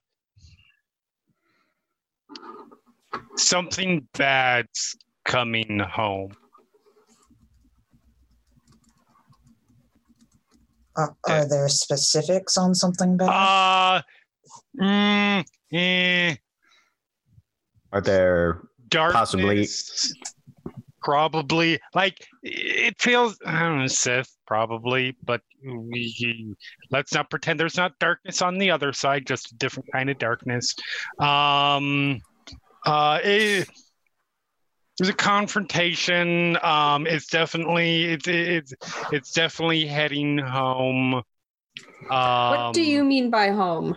something 3.37 4.07
bad's 4.17 4.97
coming 5.25 5.79
home. 5.79 6.37
Uh, 10.97 11.09
are 11.29 11.49
there 11.49 11.69
specifics 11.69 12.57
on 12.57 12.75
something 12.75 13.17
bad? 13.17 13.29
Uh, 13.29 14.03
mm, 14.81 15.45
eh, 15.73 16.37
are 17.93 18.01
there 18.01 18.63
darkness. 18.89 19.15
Possibly. 19.15 19.69
Probably, 21.05 21.79
like 21.95 22.27
it 22.43 22.99
feels. 22.99 23.39
I 23.45 23.61
don't 23.61 23.81
know, 23.81 23.87
Sith, 23.89 24.35
probably, 24.47 25.15
but 25.23 25.43
we 25.63 26.57
let's 26.91 27.13
not 27.13 27.29
pretend 27.29 27.61
there's 27.61 27.77
not 27.77 27.99
darkness 27.99 28.41
on 28.41 28.57
the 28.57 28.71
other 28.71 28.95
side. 28.95 29.27
Just 29.27 29.53
a 29.53 29.55
different 29.57 29.93
kind 29.93 30.09
of 30.09 30.19
darkness. 30.19 30.75
Um, 31.19 32.23
uh, 32.87 33.21
it, 33.23 33.69
there's 34.97 35.11
a 35.11 35.13
confrontation. 35.13 36.57
Um, 36.63 37.07
it's 37.07 37.27
definitely 37.27 38.05
it's 38.05 38.27
it's 38.27 38.73
it's 39.13 39.33
definitely 39.33 39.85
heading 39.85 40.39
home. 40.39 41.15
Um, 41.15 41.23
what 42.09 42.73
do 42.73 42.83
you 42.83 43.05
mean 43.05 43.29
by 43.29 43.49
home? 43.49 43.95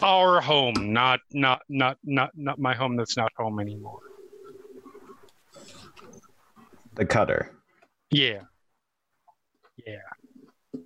Our 0.00 0.40
home, 0.40 0.92
not 0.92 1.18
not 1.32 1.62
not 1.68 1.98
not 2.04 2.30
not 2.36 2.60
my 2.60 2.76
home. 2.76 2.94
That's 2.94 3.16
not 3.16 3.32
home 3.36 3.58
anymore. 3.58 3.98
The 6.96 7.06
cutter? 7.06 7.52
Yeah. 8.10 8.40
Yeah. 9.86 10.80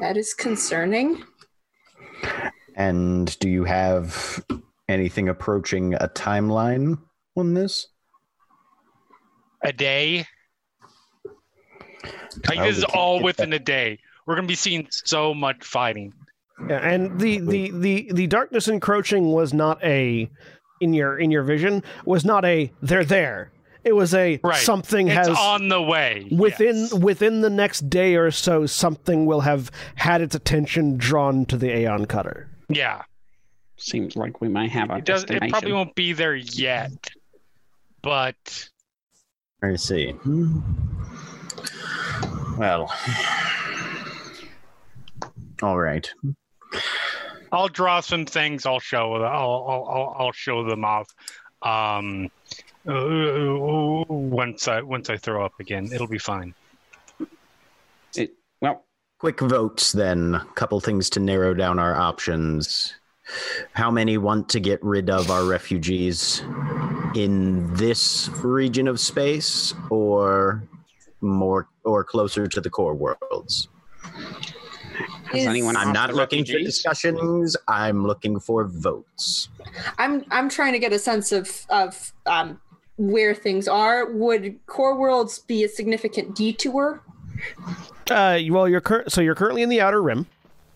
That 0.00 0.16
is 0.16 0.34
concerning. 0.34 1.22
And 2.74 3.38
do 3.38 3.48
you 3.48 3.64
have 3.64 4.44
anything 4.88 5.28
approaching 5.28 5.94
a 5.94 6.08
timeline 6.08 6.98
on 7.36 7.54
this? 7.54 7.86
A 9.62 9.72
day. 9.72 10.26
Like 12.48 12.58
Oh, 12.58 12.64
this 12.64 12.78
is 12.78 12.84
all 12.84 13.18
get 13.18 13.24
within 13.24 13.52
a 13.52 13.58
day. 13.58 13.98
We're 14.26 14.34
gonna 14.34 14.48
be 14.48 14.54
seeing 14.54 14.88
so 14.90 15.32
much 15.32 15.64
fighting. 15.64 16.12
Yeah, 16.68 16.78
and 16.78 17.18
the, 17.20 17.38
the, 17.40 17.70
the, 17.70 18.10
the 18.12 18.26
darkness 18.26 18.68
encroaching 18.68 19.32
was 19.32 19.52
not 19.52 19.82
a 19.82 20.30
in 20.80 20.92
your 20.92 21.18
in 21.18 21.30
your 21.30 21.42
vision 21.42 21.82
was 22.04 22.24
not 22.24 22.44
a 22.44 22.72
they're 22.82 23.04
there. 23.04 23.52
It 23.84 23.92
was 23.94 24.14
a 24.14 24.40
Right. 24.42 24.56
something 24.56 25.08
It's 25.08 25.28
has 25.28 25.36
on 25.38 25.68
the 25.68 25.80
way. 25.82 26.26
within 26.30 26.76
yes. 26.76 26.94
within 26.94 27.40
the 27.42 27.50
next 27.50 27.90
day 27.90 28.14
or 28.16 28.30
so 28.30 28.64
something 28.66 29.26
will 29.26 29.42
have 29.42 29.70
had 29.96 30.20
its 30.22 30.34
attention 30.34 30.96
drawn 30.96 31.44
to 31.46 31.56
the 31.56 31.76
Aeon 31.76 32.06
Cutter. 32.06 32.48
Yeah. 32.68 33.02
Seems 33.76 34.16
like 34.16 34.40
we 34.40 34.48
might 34.48 34.70
have 34.70 34.90
a 34.90 34.96
It 34.96 35.04
does. 35.04 35.24
It 35.24 35.50
probably 35.50 35.72
won't 35.72 35.94
be 35.94 36.12
there 36.14 36.34
yet, 36.36 36.92
but 38.02 38.68
Let's 39.62 39.82
see. 39.82 40.10
Hmm. 40.12 40.60
Well, 42.58 42.92
all 45.62 45.78
right. 45.78 46.08
I'll 47.52 47.68
draw 47.68 48.00
some 48.00 48.26
things. 48.26 48.66
I'll 48.66 48.80
show. 48.80 49.14
I'll 49.14 49.24
I'll 49.24 49.86
I'll, 49.90 50.16
I'll 50.26 50.32
show 50.32 50.64
them 50.64 50.84
off. 50.84 51.08
Um, 51.62 52.30
uh, 52.86 54.04
once 54.08 54.68
I 54.68 54.80
once 54.82 55.10
I 55.10 55.16
throw 55.16 55.44
up 55.44 55.52
again, 55.60 55.90
it'll 55.92 56.06
be 56.06 56.18
fine. 56.18 56.54
It, 58.16 58.34
well, 58.60 58.84
Quick 59.18 59.40
votes 59.40 59.92
then. 59.92 60.38
Couple 60.54 60.80
things 60.80 61.08
to 61.10 61.20
narrow 61.20 61.54
down 61.54 61.78
our 61.78 61.94
options. 61.94 62.94
How 63.72 63.90
many 63.90 64.18
want 64.18 64.50
to 64.50 64.60
get 64.60 64.84
rid 64.84 65.08
of 65.08 65.30
our 65.30 65.44
refugees 65.44 66.42
in 67.14 67.72
this 67.72 68.28
region 68.42 68.86
of 68.86 69.00
space 69.00 69.72
or 69.88 70.62
more 71.22 71.68
or 71.84 72.04
closer 72.04 72.46
to 72.46 72.60
the 72.60 72.68
core 72.68 72.94
worlds? 72.94 73.68
Is- 75.32 75.46
anyone 75.46 75.74
I'm 75.74 75.92
not 75.92 76.10
the 76.10 76.16
looking 76.16 76.44
for 76.44 76.58
discussions. 76.58 77.56
I'm 77.66 78.06
looking 78.06 78.38
for 78.38 78.66
votes. 78.66 79.48
I'm 79.96 80.24
I'm 80.30 80.50
trying 80.50 80.74
to 80.74 80.78
get 80.78 80.92
a 80.92 80.98
sense 80.98 81.32
of 81.32 81.64
of 81.70 82.12
um, 82.26 82.60
where 82.96 83.34
things 83.34 83.66
are. 83.68 84.10
Would 84.12 84.58
core 84.66 84.98
worlds 84.98 85.38
be 85.40 85.64
a 85.64 85.68
significant 85.68 86.34
detour? 86.36 87.02
Uh, 88.10 88.38
well, 88.50 88.68
you're 88.68 88.80
cur- 88.80 89.04
so 89.08 89.20
you're 89.20 89.34
currently 89.34 89.62
in 89.62 89.68
the 89.68 89.80
outer 89.80 90.02
rim, 90.02 90.26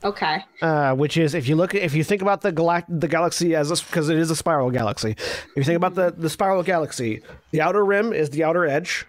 Okay. 0.03 0.45
uh, 0.62 0.95
which 0.95 1.16
is 1.16 1.35
if 1.35 1.49
you 1.49 1.55
look 1.57 1.75
if 1.75 1.95
you 1.95 2.03
think 2.03 2.21
about 2.23 2.41
the 2.43 2.53
galact 2.53 2.85
the 2.89 3.09
galaxy 3.09 3.55
as 3.55 3.81
because 3.83 4.09
it 4.09 4.19
is 4.19 4.31
a 4.31 4.37
spiral 4.37 4.71
galaxy. 4.71 5.12
If 5.12 5.51
you 5.57 5.64
think 5.64 5.77
about 5.77 5.95
the 5.95 6.12
the 6.16 6.29
spiral 6.31 6.62
galaxy, 6.62 7.23
the 7.53 7.61
outer 7.61 7.85
rim 7.85 8.12
is 8.12 8.31
the 8.31 8.45
outer 8.45 8.66
edge. 8.66 9.07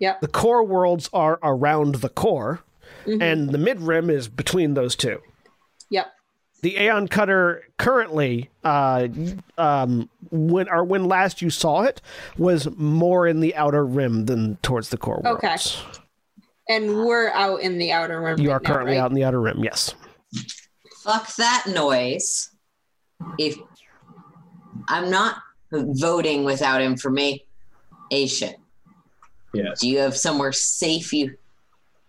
Yep. 0.00 0.20
The 0.20 0.28
core 0.28 0.64
worlds 0.64 1.10
are 1.12 1.38
around 1.42 1.96
the 1.96 2.08
core, 2.08 2.60
Mhm. 3.06 3.20
and 3.22 3.50
the 3.50 3.58
mid 3.58 3.80
rim 3.80 4.08
is 4.10 4.28
between 4.28 4.74
those 4.74 4.94
two. 4.96 5.20
Yep. 5.90 6.06
The 6.62 6.76
Aeon 6.76 7.08
Cutter 7.08 7.62
currently, 7.78 8.50
uh, 8.64 9.08
um, 9.56 10.08
when 10.30 10.68
or 10.68 10.84
when 10.84 11.04
last 11.04 11.40
you 11.40 11.50
saw 11.50 11.82
it, 11.82 12.00
was 12.36 12.68
more 12.76 13.26
in 13.26 13.40
the 13.40 13.54
outer 13.54 13.84
rim 13.86 14.26
than 14.26 14.56
towards 14.62 14.88
the 14.88 14.96
core 14.96 15.20
worlds. 15.24 15.44
Okay. 15.44 15.56
And 16.68 17.04
we're 17.06 17.30
out 17.30 17.60
in 17.60 17.78
the 17.78 17.92
outer 17.92 18.20
rim. 18.20 18.38
You 18.40 18.50
right 18.50 18.56
are 18.56 18.60
now, 18.60 18.70
currently 18.74 18.96
right? 18.96 19.02
out 19.02 19.10
in 19.10 19.14
the 19.14 19.24
outer 19.24 19.40
rim. 19.40 19.62
Yes. 19.62 19.94
Fuck 21.02 21.34
that 21.36 21.64
noise. 21.68 22.50
If 23.38 23.56
I'm 24.88 25.10
not 25.10 25.36
voting 25.72 26.44
without 26.44 26.82
information, 26.82 27.40
Yes. 29.54 29.80
do 29.80 29.88
you 29.88 29.98
have 29.98 30.16
somewhere 30.16 30.52
safe 30.52 31.12
you 31.12 31.36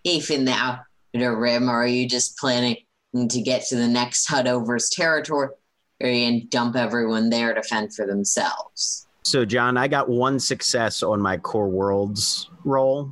safe 0.06 0.32
in 0.32 0.46
the 0.46 0.52
outer 0.52 1.36
rim, 1.38 1.70
or 1.70 1.84
are 1.84 1.88
you 1.88 2.08
just 2.08 2.38
planning 2.38 2.78
to 3.16 3.42
get 3.42 3.66
to 3.68 3.76
the 3.76 3.88
next 3.88 4.26
Hutt 4.28 4.48
over's 4.48 4.90
territory 4.90 5.50
and 6.02 6.50
dump 6.50 6.76
everyone 6.76 7.30
there 7.30 7.54
to 7.54 7.64
fend 7.64 7.94
for 7.94 8.06
themselves? 8.06 9.08
So, 9.24 9.46
John, 9.46 9.78
I 9.78 9.88
got 9.88 10.10
one 10.10 10.40
success 10.40 11.04
on 11.04 11.22
my 11.22 11.38
core 11.38 11.70
worlds 11.70 12.50
roll. 12.64 13.12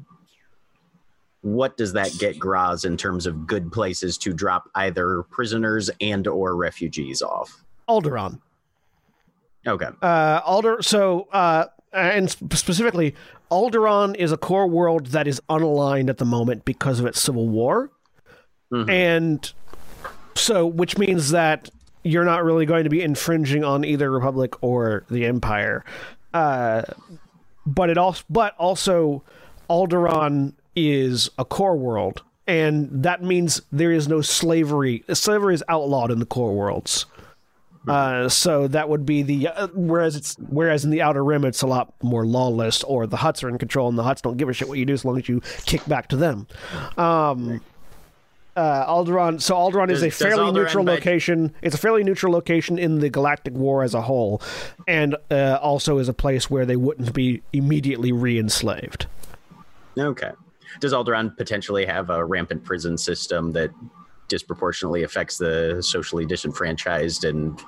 What 1.41 1.77
does 1.77 1.93
that 1.93 2.11
get 2.17 2.39
Graz 2.39 2.85
in 2.85 2.97
terms 2.97 3.25
of 3.25 3.45
good 3.47 3.71
places 3.71 4.17
to 4.19 4.33
drop 4.33 4.69
either 4.75 5.23
prisoners 5.29 5.89
and 6.01 6.27
or 6.27 6.55
refugees 6.55 7.21
off? 7.21 7.63
Alderaan. 7.87 8.39
Okay. 9.65 9.87
Uh, 10.01 10.41
Alder. 10.45 10.81
So, 10.81 11.27
uh, 11.31 11.65
and 11.93 12.29
sp- 12.31 12.51
specifically, 12.53 13.15
Alderaan 13.51 14.15
is 14.15 14.31
a 14.31 14.37
core 14.37 14.67
world 14.67 15.07
that 15.07 15.27
is 15.27 15.41
unaligned 15.49 16.09
at 16.09 16.17
the 16.17 16.25
moment 16.25 16.65
because 16.65 16.99
of 16.99 17.05
its 17.05 17.21
civil 17.21 17.47
war, 17.47 17.91
Mhm. 18.73 18.89
and 18.89 19.53
so 20.37 20.65
which 20.65 20.97
means 20.97 21.31
that 21.31 21.69
you're 22.03 22.25
not 22.25 22.43
really 22.43 22.65
going 22.65 22.83
to 22.85 22.89
be 22.89 23.01
infringing 23.01 23.63
on 23.63 23.83
either 23.83 24.09
Republic 24.09 24.61
or 24.63 25.03
the 25.09 25.25
Empire. 25.25 25.83
Uh, 26.33 26.83
but 27.65 27.89
it 27.89 27.97
also, 27.97 28.23
but 28.29 28.55
also, 28.57 29.23
Alderaan 29.69 30.53
is 30.75 31.29
a 31.37 31.43
core 31.43 31.75
world, 31.75 32.21
and 32.45 32.89
that 33.03 33.23
means 33.23 33.61
there 33.71 33.91
is 33.91 34.07
no 34.07 34.21
slavery. 34.21 35.03
Slavery 35.11 35.53
is 35.53 35.63
outlawed 35.67 36.11
in 36.11 36.19
the 36.19 36.25
core 36.25 36.53
worlds. 36.53 37.05
Uh, 37.87 38.27
so 38.27 38.67
that 38.67 38.89
would 38.89 39.05
be 39.05 39.21
the 39.21 39.47
uh, 39.47 39.67
whereas 39.73 40.17
it's 40.17 40.35
whereas 40.49 40.83
in 40.83 40.91
the 40.91 41.01
outer 41.01 41.23
rim 41.23 41.45
it's 41.45 41.61
a 41.61 41.67
lot 41.67 41.93
more 42.03 42.25
lawless, 42.25 42.83
or 42.83 43.07
the 43.07 43.17
Hutts 43.17 43.43
are 43.43 43.49
in 43.49 43.57
control, 43.57 43.87
and 43.87 43.97
the 43.97 44.03
Hutts 44.03 44.21
don't 44.21 44.37
give 44.37 44.49
a 44.49 44.53
shit 44.53 44.67
what 44.67 44.77
you 44.77 44.85
do 44.85 44.93
as 44.93 45.05
long 45.05 45.17
as 45.17 45.29
you 45.29 45.41
kick 45.65 45.85
back 45.87 46.09
to 46.09 46.17
them. 46.17 46.47
Um, 46.97 47.61
uh, 48.57 48.85
Alderaan. 48.87 49.41
So 49.41 49.55
Alderaan 49.55 49.89
is 49.91 50.03
a 50.03 50.09
fairly 50.09 50.51
neutral 50.51 50.83
by- 50.83 50.95
location. 50.95 51.53
It's 51.61 51.75
a 51.75 51.77
fairly 51.77 52.03
neutral 52.03 52.33
location 52.33 52.77
in 52.77 52.99
the 52.99 53.09
Galactic 53.09 53.53
War 53.53 53.83
as 53.83 53.93
a 53.93 54.01
whole, 54.01 54.41
and 54.87 55.15
uh, 55.31 55.59
also 55.61 55.99
is 55.99 56.09
a 56.09 56.13
place 56.13 56.49
where 56.49 56.65
they 56.65 56.75
wouldn't 56.75 57.13
be 57.13 57.41
immediately 57.53 58.11
re-enslaved. 58.11 59.05
Okay. 59.97 60.31
Does 60.79 60.91
Alderaan 60.93 61.35
potentially 61.37 61.85
have 61.85 62.09
a 62.09 62.23
rampant 62.25 62.63
prison 62.65 62.97
system 62.97 63.53
that 63.53 63.71
disproportionately 64.27 65.03
affects 65.03 65.37
the 65.37 65.81
socially 65.81 66.25
disenfranchised 66.25 67.23
and 67.23 67.59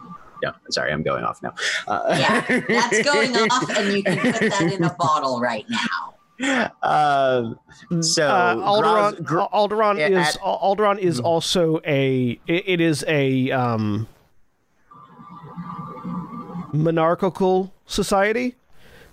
yeah, 0.43 0.51
sorry, 0.69 0.91
I'm 0.93 1.03
going 1.03 1.23
off 1.23 1.41
now. 1.43 1.53
Uh, 1.87 2.15
Yeah, 2.17 2.61
That's 2.67 3.01
going 3.03 3.35
off, 3.35 3.69
and 3.77 3.91
you 3.93 4.03
can 4.03 4.17
put 4.33 4.39
that 4.51 4.73
in 4.73 4.83
a 4.83 4.93
bottle 4.99 5.39
right 5.41 5.65
now. 5.69 6.15
Um, 6.41 7.59
so 8.01 8.23
uh, 8.25 8.55
Alderaan, 8.55 9.15
Graz- 9.15 9.19
Gr- 9.27 9.39
Alderaan 9.57 9.97
Yeah, 9.97 10.07
is 10.21 10.35
at- 10.35 10.41
Hmm. 10.41 10.65
Alderaan 10.65 10.97
is 10.99 11.19
also 11.19 11.79
a 11.85 12.39
it, 12.47 12.63
it 12.67 12.81
is 12.81 13.03
a 13.07 13.51
um, 13.51 14.07
monarchical 16.73 17.73
society. 17.85 18.55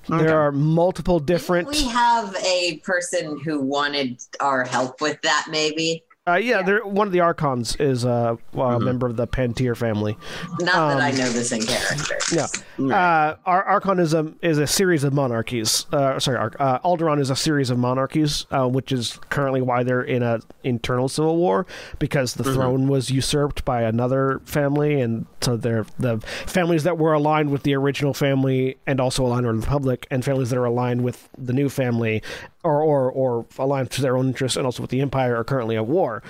Okay. 0.08 0.24
There 0.24 0.38
are 0.40 0.52
multiple 0.52 1.18
different. 1.18 1.66
We 1.68 1.82
have 1.88 2.34
a 2.36 2.76
person 2.84 3.40
who 3.44 3.60
wanted 3.60 4.22
our 4.40 4.64
help 4.64 5.00
with 5.00 5.20
that, 5.22 5.48
maybe. 5.50 6.04
Uh, 6.28 6.34
yeah, 6.34 6.60
There, 6.60 6.84
one 6.84 7.06
of 7.06 7.12
the 7.12 7.20
archons 7.20 7.76
is 7.76 8.04
uh, 8.04 8.34
well, 8.52 8.72
a 8.72 8.80
Mhm. 8.80 8.84
member 8.84 9.06
of 9.06 9.16
the 9.16 9.28
Pantier 9.28 9.76
family. 9.76 10.18
Not 10.58 10.88
that 10.88 11.00
I 11.00 11.10
Um, 11.10 11.16
know 11.18 11.28
this 11.30 11.52
in 11.52 11.62
character. 11.62 12.16
Yeah. 12.32 12.46
Uh, 12.92 13.36
our 13.46 13.62
Archon 13.62 14.00
is 14.00 14.12
a 14.12 14.32
is 14.42 14.58
a 14.58 14.66
series 14.66 15.04
of 15.04 15.12
monarchies. 15.12 15.86
Uh, 15.92 16.18
sorry, 16.18 16.36
Ar- 16.38 16.50
uh, 16.58 16.78
Alderaan 16.80 17.20
is 17.20 17.30
a 17.30 17.36
series 17.36 17.70
of 17.70 17.78
monarchies, 17.78 18.44
uh, 18.50 18.66
which 18.66 18.90
is 18.90 19.20
currently 19.30 19.62
why 19.62 19.84
they're 19.84 20.02
in 20.02 20.24
a 20.24 20.40
internal 20.64 21.08
civil 21.08 21.36
war 21.36 21.64
because 22.00 22.34
the 22.34 22.42
throne 22.42 22.88
was 22.88 23.08
usurped 23.08 23.64
by 23.64 23.82
another 23.82 24.40
family, 24.44 25.00
and 25.00 25.26
so 25.40 25.56
they're 25.56 25.86
the 25.96 26.18
families 26.44 26.82
that 26.82 26.98
were 26.98 27.12
aligned 27.12 27.50
with 27.50 27.62
the 27.62 27.74
original 27.76 28.12
family 28.12 28.76
and 28.84 29.00
also 29.00 29.24
aligned 29.24 29.46
with 29.46 29.60
the 29.60 29.66
Republic, 29.68 30.08
and 30.10 30.24
families 30.24 30.50
that 30.50 30.58
are 30.58 30.64
aligned 30.64 31.02
with 31.04 31.28
the 31.38 31.52
new 31.52 31.68
family 31.68 32.20
or 32.66 32.82
or 32.82 33.10
or 33.10 33.46
aligned 33.58 33.90
to 33.92 34.02
their 34.02 34.16
own 34.16 34.26
interests 34.26 34.56
and 34.56 34.66
also 34.66 34.82
with 34.82 34.90
the 34.90 35.00
Empire 35.00 35.36
are 35.36 35.44
currently 35.44 35.76
at 35.76 35.86
war. 35.86 36.22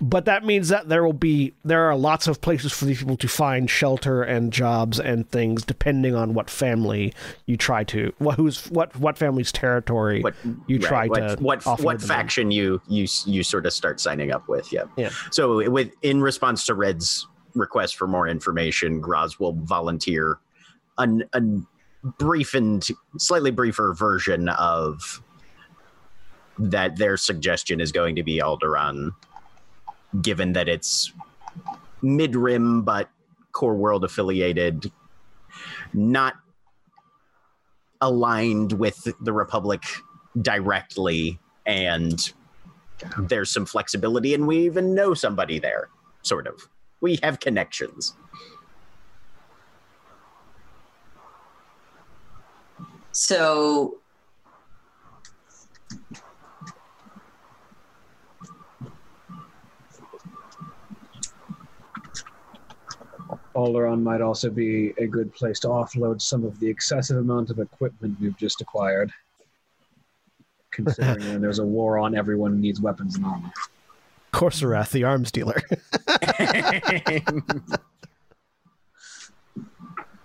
But 0.00 0.24
that 0.24 0.44
means 0.44 0.68
that 0.68 0.88
there 0.88 1.04
will 1.04 1.12
be 1.12 1.54
there 1.64 1.82
are 1.88 1.96
lots 1.96 2.26
of 2.26 2.40
places 2.40 2.72
for 2.72 2.84
these 2.84 2.98
people 2.98 3.16
to 3.16 3.28
find 3.28 3.70
shelter 3.70 4.22
and 4.22 4.52
jobs 4.52 4.98
and 4.98 5.30
things 5.30 5.64
depending 5.64 6.14
on 6.14 6.34
what 6.34 6.50
family 6.50 7.14
you 7.46 7.56
try 7.56 7.84
to 7.84 8.12
what 8.18 8.34
who's 8.36 8.66
what 8.70 8.94
what 8.96 9.16
family's 9.16 9.52
territory 9.52 10.20
what 10.22 10.34
you 10.66 10.78
right, 10.78 10.82
try 10.82 11.06
what, 11.06 11.38
to 11.38 11.42
what 11.42 11.60
offload 11.60 11.84
what 11.84 12.00
them 12.00 12.10
in. 12.10 12.16
faction 12.16 12.50
you 12.50 12.82
you 12.88 13.06
you 13.24 13.42
sort 13.44 13.66
of 13.66 13.72
start 13.72 14.00
signing 14.00 14.32
up 14.32 14.48
with 14.48 14.72
yeah 14.72 14.84
Yeah. 14.96 15.10
so 15.30 15.70
with 15.70 15.92
in 16.02 16.20
response 16.20 16.66
to 16.66 16.74
red's 16.74 17.26
request 17.54 17.96
for 17.96 18.08
more 18.08 18.26
information 18.26 19.00
graz 19.00 19.38
will 19.38 19.52
volunteer 19.62 20.38
an, 20.98 21.22
a 21.32 21.40
brief 22.18 22.52
and 22.54 22.86
slightly 23.16 23.50
briefer 23.50 23.94
version 23.94 24.48
of 24.50 25.22
that 26.58 26.96
their 26.96 27.16
suggestion 27.16 27.80
is 27.80 27.92
going 27.92 28.16
to 28.16 28.22
be 28.22 28.38
alderaan 28.38 29.10
given 30.22 30.52
that 30.52 30.68
it's 30.68 31.12
mid-rim 32.02 32.82
but 32.82 33.10
core 33.52 33.74
world 33.74 34.04
affiliated 34.04 34.90
not 35.92 36.34
aligned 38.00 38.72
with 38.72 39.08
the 39.20 39.32
republic 39.32 39.82
directly 40.40 41.38
and 41.66 42.32
there's 43.18 43.50
some 43.50 43.66
flexibility 43.66 44.34
and 44.34 44.46
we 44.46 44.58
even 44.58 44.94
know 44.94 45.14
somebody 45.14 45.58
there 45.58 45.88
sort 46.24 46.46
of. 46.46 46.68
We 47.00 47.18
have 47.22 47.38
connections. 47.40 48.14
So 53.12 53.98
Alderaan 63.54 64.02
might 64.02 64.20
also 64.20 64.50
be 64.50 64.92
a 64.98 65.06
good 65.06 65.32
place 65.34 65.58
to 65.60 65.68
offload 65.68 66.20
some 66.20 66.44
of 66.44 66.58
the 66.60 66.68
excessive 66.68 67.16
amount 67.16 67.50
of 67.50 67.58
equipment 67.58 68.16
we've 68.20 68.36
just 68.36 68.60
acquired. 68.60 69.12
Considering 70.70 71.28
when 71.28 71.40
there's 71.40 71.60
a 71.60 71.64
war 71.64 71.98
on, 71.98 72.16
everyone 72.16 72.60
needs 72.60 72.80
weapons 72.80 73.16
and 73.16 73.24
armor. 73.24 73.52
Korrsarath, 74.32 74.90
the 74.90 75.04
arms 75.04 75.30
dealer. 75.30 75.62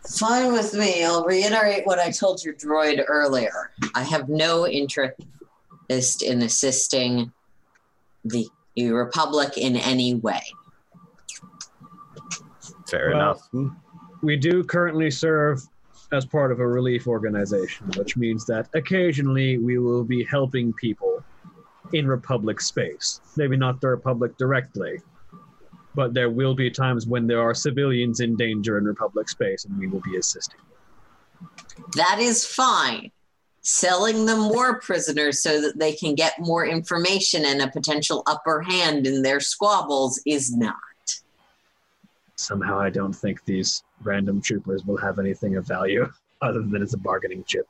Fine 0.08 0.54
with 0.54 0.74
me. 0.74 1.04
I'll 1.04 1.24
reiterate 1.24 1.86
what 1.86 2.00
I 2.00 2.10
told 2.10 2.44
your 2.44 2.56
droid 2.56 3.04
earlier. 3.08 3.70
I 3.94 4.02
have 4.02 4.28
no 4.28 4.66
interest 4.68 5.22
in 6.24 6.42
assisting 6.42 7.32
the 8.26 8.48
Republic 8.76 9.58
in 9.58 9.76
any 9.76 10.16
way. 10.16 10.42
Fair 12.90 13.12
Well, 13.12 13.42
enough. 13.54 13.74
We 14.22 14.36
do 14.36 14.64
currently 14.64 15.12
serve 15.12 15.62
as 16.12 16.26
part 16.26 16.52
of 16.52 16.60
a 16.60 16.68
relief 16.68 17.08
organization, 17.08 17.88
which 17.96 18.18
means 18.18 18.46
that 18.48 18.68
occasionally 18.74 19.58
we 19.58 19.78
will 19.78 20.04
be 20.04 20.24
helping 20.24 20.74
people 20.74 21.24
in 21.94 22.08
Republic 22.08 22.62
space. 22.62 23.22
Maybe 23.36 23.58
not 23.58 23.80
the 23.82 23.88
Republic 23.88 24.38
directly, 24.38 25.00
but 25.96 26.14
there 26.14 26.30
will 26.30 26.56
be 26.56 26.70
times 26.70 27.08
when 27.08 27.28
there 27.28 27.42
are 27.42 27.54
civilians 27.54 28.20
in 28.20 28.36
danger 28.36 28.78
in 28.78 28.86
Republic 28.86 29.30
space 29.30 29.66
and 29.66 29.78
we 29.78 29.88
will 29.88 30.02
be 30.02 30.18
assisting. 30.18 30.60
That 31.96 32.20
is 32.20 32.46
fine. 32.46 33.12
Selling 33.62 34.26
them 34.26 34.50
war 34.50 34.80
prisoners 34.80 35.42
so 35.42 35.62
that 35.62 35.78
they 35.78 35.94
can 35.94 36.16
get 36.16 36.40
more 36.40 36.66
information 36.66 37.46
and 37.46 37.62
a 37.62 37.70
potential 37.70 38.24
upper 38.26 38.62
hand 38.62 39.06
in 39.06 39.22
their 39.22 39.40
squabbles 39.40 40.22
is 40.26 40.56
not. 40.56 40.76
Somehow 42.40 42.80
I 42.80 42.90
don't 42.90 43.12
think 43.12 43.44
these 43.44 43.84
random 44.02 44.42
troopers 44.42 44.86
will 44.86 44.96
have 44.98 45.20
anything 45.20 45.58
of 45.58 45.68
value 45.68 46.10
other 46.42 46.62
than 46.62 46.82
as 46.82 46.94
a 46.94 46.98
bargaining 46.98 47.44
chip. 47.44 47.68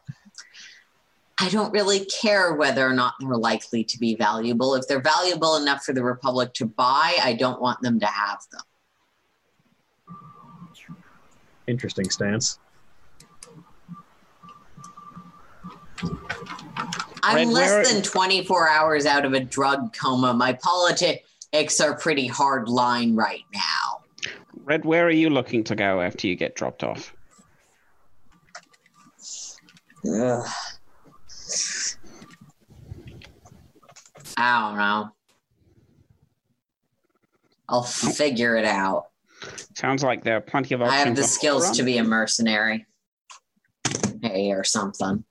I 1.41 1.49
don't 1.49 1.71
really 1.71 2.05
care 2.05 2.53
whether 2.53 2.85
or 2.85 2.93
not 2.93 3.15
they're 3.19 3.35
likely 3.35 3.83
to 3.83 3.97
be 3.97 4.15
valuable. 4.15 4.75
If 4.75 4.87
they're 4.87 5.01
valuable 5.01 5.55
enough 5.55 5.83
for 5.83 5.93
the 5.93 6.03
Republic 6.03 6.53
to 6.55 6.67
buy, 6.67 7.15
I 7.23 7.33
don't 7.33 7.59
want 7.59 7.81
them 7.81 7.99
to 7.99 8.05
have 8.05 8.41
them. 8.51 8.61
Interesting 11.65 12.09
stance. 12.09 12.59
I'm 17.23 17.35
Red, 17.35 17.47
less 17.47 17.91
than 17.91 18.03
24 18.03 18.69
hours 18.69 19.05
out 19.07 19.25
of 19.25 19.33
a 19.33 19.39
drug 19.39 19.95
coma. 19.97 20.33
My 20.33 20.53
politics 20.53 21.79
are 21.81 21.97
pretty 21.97 22.27
hard 22.27 22.69
line 22.69 23.15
right 23.15 23.43
now. 23.53 23.98
Red, 24.69 24.85
where 24.85 25.07
are 25.07 25.11
you 25.11 25.31
looking 25.31 25.63
to 25.63 25.75
go 25.75 25.99
after 25.99 26.27
you 26.27 26.35
get 26.35 26.55
dropped 26.55 26.83
off? 26.83 27.11
Ugh. 30.05 30.47
I 34.37 34.61
don't 34.61 34.77
know. 34.77 35.09
I'll 37.67 37.81
figure 37.81 38.55
it 38.57 38.65
out. 38.65 39.07
Sounds 39.75 40.03
like 40.03 40.23
there 40.23 40.37
are 40.37 40.41
plenty 40.41 40.75
of 40.75 40.83
I 40.83 40.97
have 40.97 41.15
the 41.15 41.23
skills 41.23 41.71
to 41.71 41.81
be 41.81 41.97
a 41.97 42.03
mercenary. 42.03 42.85
Hey, 44.21 44.51
or 44.51 44.63
something. 44.63 45.23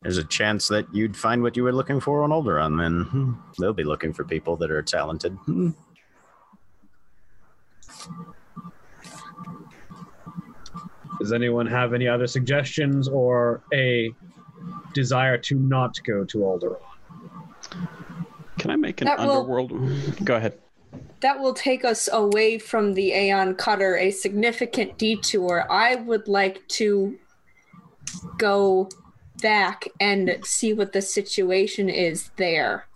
There's 0.00 0.16
a 0.16 0.24
chance 0.24 0.66
that 0.68 0.86
you'd 0.94 1.16
find 1.16 1.42
what 1.42 1.58
you 1.58 1.64
were 1.64 1.72
looking 1.72 2.00
for 2.00 2.22
on 2.22 2.30
Alderaan, 2.30 2.78
then 2.78 3.02
hmm, 3.04 3.32
they'll 3.58 3.74
be 3.74 3.84
looking 3.84 4.14
for 4.14 4.24
people 4.24 4.56
that 4.56 4.70
are 4.70 4.82
talented. 4.82 5.36
Does 11.20 11.32
anyone 11.32 11.66
have 11.66 11.94
any 11.94 12.06
other 12.06 12.26
suggestions 12.26 13.08
or 13.08 13.62
a 13.72 14.10
desire 14.94 15.36
to 15.38 15.56
not 15.56 15.96
go 16.04 16.24
to 16.24 16.38
Alderaan? 16.38 16.76
Can 18.58 18.70
I 18.70 18.76
make 18.76 19.00
an 19.00 19.06
That 19.06 19.18
will- 19.18 19.30
underworld? 19.40 20.24
Go 20.24 20.36
ahead. 20.36 20.58
That 21.20 21.40
will 21.40 21.54
take 21.54 21.84
us 21.84 22.08
away 22.12 22.58
from 22.58 22.94
the 22.94 23.12
Aeon 23.12 23.56
Cutter 23.56 23.96
a 23.96 24.10
significant 24.12 24.96
detour. 24.98 25.66
I 25.70 25.96
would 25.96 26.28
like 26.28 26.66
to 26.68 27.18
go 28.38 28.88
back 29.42 29.84
and 30.00 30.38
see 30.44 30.72
what 30.72 30.92
the 30.92 31.02
situation 31.02 31.88
is 31.88 32.30
there. 32.36 32.86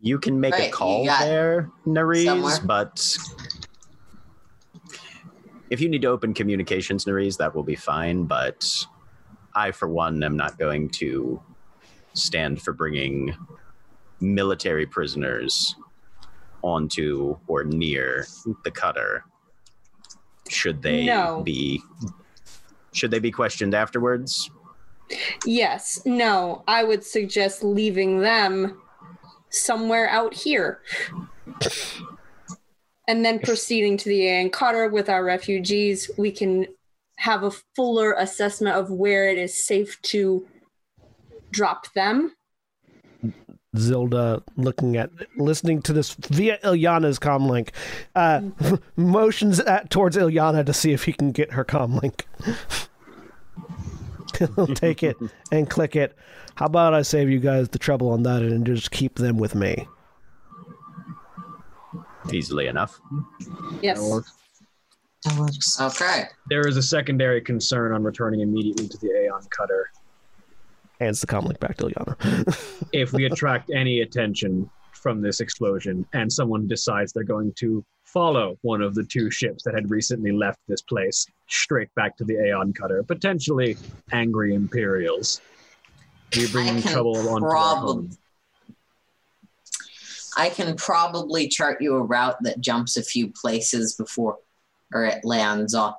You 0.00 0.18
can 0.18 0.38
make 0.40 0.54
Right, 0.54 0.68
a 0.68 0.70
call 0.70 1.04
there, 1.04 1.70
Niriz, 1.86 2.24
somewhere. 2.24 2.60
but 2.64 3.16
if 5.70 5.80
you 5.80 5.88
need 5.88 6.02
to 6.02 6.08
open 6.08 6.34
communications, 6.34 7.04
Niriz, 7.04 7.36
that 7.38 7.54
will 7.54 7.64
be 7.64 7.74
fine. 7.74 8.24
But 8.24 8.64
I, 9.54 9.72
for 9.72 9.88
one, 9.88 10.22
am 10.22 10.36
not 10.36 10.58
going 10.58 10.88
to 10.90 11.42
stand 12.14 12.62
for 12.62 12.72
bringing 12.72 13.34
military 14.20 14.86
prisoners 14.86 15.74
onto 16.62 17.36
or 17.46 17.64
near 17.64 18.26
the 18.64 18.70
cutter. 18.70 19.24
Should 20.48 20.80
they 20.82 21.06
No. 21.06 21.42
be? 21.44 21.82
Should 22.92 23.10
they 23.10 23.18
be 23.18 23.30
questioned 23.30 23.74
afterwards? 23.74 24.50
Yes, 25.44 26.00
no, 26.04 26.62
I 26.68 26.84
would 26.84 27.04
suggest 27.04 27.62
leaving 27.62 28.20
them 28.20 28.80
somewhere 29.50 30.08
out 30.08 30.34
here. 30.34 30.80
And 33.06 33.24
then 33.24 33.38
proceeding 33.38 33.96
to 33.98 34.08
the 34.08 34.50
Cutter 34.50 34.88
with 34.88 35.08
our 35.08 35.24
refugees, 35.24 36.10
we 36.18 36.30
can 36.30 36.66
have 37.16 37.42
a 37.42 37.50
fuller 37.74 38.12
assessment 38.12 38.76
of 38.76 38.90
where 38.90 39.28
it 39.28 39.38
is 39.38 39.66
safe 39.66 40.00
to 40.02 40.46
drop 41.50 41.92
them. 41.94 42.34
Zilda 43.76 44.42
looking 44.56 44.96
at 44.96 45.10
listening 45.36 45.82
to 45.82 45.92
this 45.92 46.14
via 46.14 46.58
Ilyana's 46.58 47.18
comlink, 47.18 47.70
uh, 48.14 48.42
motions 48.96 49.60
at, 49.60 49.90
towards 49.90 50.16
Ilyana 50.16 50.64
to 50.64 50.72
see 50.72 50.92
if 50.92 51.04
he 51.04 51.12
can 51.12 51.32
get 51.32 51.52
her 51.52 51.64
comlink. 51.64 52.22
He'll 54.56 54.66
take 54.68 55.02
it 55.02 55.16
and 55.50 55.68
click 55.68 55.96
it. 55.96 56.16
How 56.54 56.66
about 56.66 56.94
I 56.94 57.02
save 57.02 57.30
you 57.30 57.38
guys 57.38 57.68
the 57.68 57.78
trouble 57.78 58.10
on 58.10 58.22
that 58.24 58.42
and 58.42 58.66
just 58.66 58.90
keep 58.90 59.16
them 59.16 59.38
with 59.38 59.54
me? 59.54 59.86
Easily 62.32 62.66
enough. 62.66 63.00
Yes. 63.82 63.98
That 63.98 64.10
works. 64.10 64.32
That 65.24 65.38
works. 65.38 65.80
Okay. 65.80 66.24
There 66.48 66.66
is 66.66 66.76
a 66.76 66.82
secondary 66.82 67.40
concern 67.40 67.92
on 67.92 68.02
returning 68.02 68.40
immediately 68.40 68.88
to 68.88 68.98
the 68.98 69.08
Aeon 69.08 69.42
Cutter. 69.50 69.90
Hands 71.00 71.20
the 71.20 71.26
comlink 71.26 71.60
back 71.60 71.76
to 71.78 71.84
Ilyana. 71.84 72.74
If 72.92 73.12
we 73.12 73.26
attract 73.26 73.70
any 73.70 74.00
attention 74.00 74.68
from 74.92 75.20
this 75.20 75.40
explosion 75.40 76.06
and 76.12 76.32
someone 76.32 76.66
decides 76.66 77.12
they're 77.12 77.22
going 77.22 77.52
to 77.54 77.84
follow 78.04 78.58
one 78.62 78.82
of 78.82 78.94
the 78.94 79.04
two 79.04 79.30
ships 79.30 79.62
that 79.64 79.74
had 79.74 79.90
recently 79.90 80.32
left 80.32 80.58
this 80.66 80.82
place 80.82 81.26
straight 81.48 81.94
back 81.94 82.16
to 82.18 82.24
the 82.24 82.34
Aeon 82.34 82.72
Cutter, 82.72 83.02
potentially 83.02 83.76
angry 84.12 84.54
Imperials, 84.54 85.40
we 86.36 86.46
I 86.46 86.52
bring 86.52 86.82
trouble 86.82 87.38
prob- 87.38 87.78
home. 87.78 88.10
I 90.36 90.50
can 90.50 90.76
probably 90.76 91.48
chart 91.48 91.80
you 91.80 91.96
a 91.96 92.02
route 92.02 92.36
that 92.42 92.60
jumps 92.60 92.96
a 92.96 93.02
few 93.02 93.32
places 93.32 93.94
before 93.94 94.38
or 94.94 95.04
it 95.04 95.24
lands 95.24 95.74
on 95.74 95.94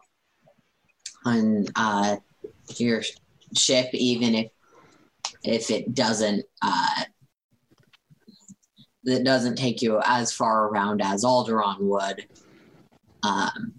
on 1.26 1.66
uh, 1.76 2.16
your 2.78 3.02
ship, 3.56 3.90
even 3.94 4.36
if 4.36 4.52
if 5.44 5.72
it 5.72 5.94
doesn't 5.94 6.46
uh, 6.62 7.04
that 9.04 9.24
doesn't 9.24 9.58
take 9.58 9.82
you 9.82 10.00
as 10.06 10.32
far 10.32 10.68
around 10.68 11.02
as 11.02 11.24
Alderaan 11.24 11.80
would. 11.82 12.26
Um, 13.24 13.74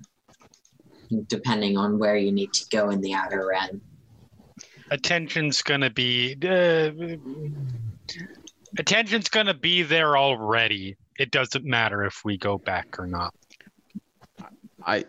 depending 1.26 1.76
on 1.76 1.98
where 1.98 2.16
you 2.16 2.32
need 2.32 2.52
to 2.52 2.64
go 2.70 2.90
in 2.90 3.00
the 3.00 3.14
outer 3.14 3.52
end. 3.52 3.80
attention's 4.90 5.62
gonna 5.62 5.90
be 5.90 6.36
uh, 6.42 6.90
attention's 8.78 9.28
gonna 9.28 9.54
be 9.54 9.82
there 9.82 10.16
already. 10.16 10.96
It 11.18 11.30
doesn't 11.30 11.64
matter 11.64 12.04
if 12.04 12.24
we 12.24 12.38
go 12.38 12.58
back 12.58 12.98
or 12.98 13.06
not. 13.06 13.34
I 14.84 15.04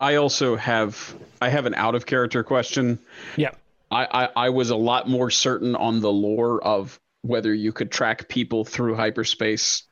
I 0.00 0.16
also 0.16 0.56
have 0.56 1.14
I 1.40 1.48
have 1.48 1.66
an 1.66 1.74
out 1.74 1.94
of 1.94 2.06
character 2.06 2.44
question. 2.44 2.98
Yeah. 3.36 3.50
I, 3.90 4.06
I 4.06 4.28
I 4.46 4.48
was 4.50 4.70
a 4.70 4.76
lot 4.76 5.08
more 5.08 5.30
certain 5.30 5.74
on 5.74 6.00
the 6.00 6.12
lore 6.12 6.62
of 6.62 7.00
whether 7.22 7.52
you 7.52 7.72
could 7.72 7.90
track 7.90 8.28
people 8.28 8.64
through 8.64 8.94
hyperspace 8.94 9.82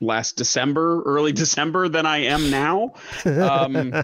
last 0.00 0.36
December, 0.36 1.02
early 1.02 1.32
December 1.44 1.88
than 1.88 2.06
I 2.06 2.18
am 2.18 2.50
now. 2.50 2.94
Um, 3.24 3.94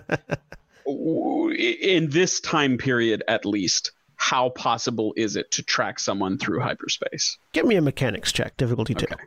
in 0.86 2.10
this 2.10 2.40
time 2.40 2.78
period 2.78 3.22
at 3.28 3.44
least, 3.44 3.92
how 4.16 4.50
possible 4.50 5.14
is 5.16 5.36
it 5.36 5.50
to 5.52 5.62
track 5.62 5.98
someone 5.98 6.38
through 6.38 6.60
hyperspace? 6.60 7.38
Give 7.52 7.66
me 7.66 7.76
a 7.76 7.80
mechanics 7.80 8.32
check, 8.32 8.56
difficulty 8.56 8.94
two. 8.94 9.06
Okay. 9.10 9.24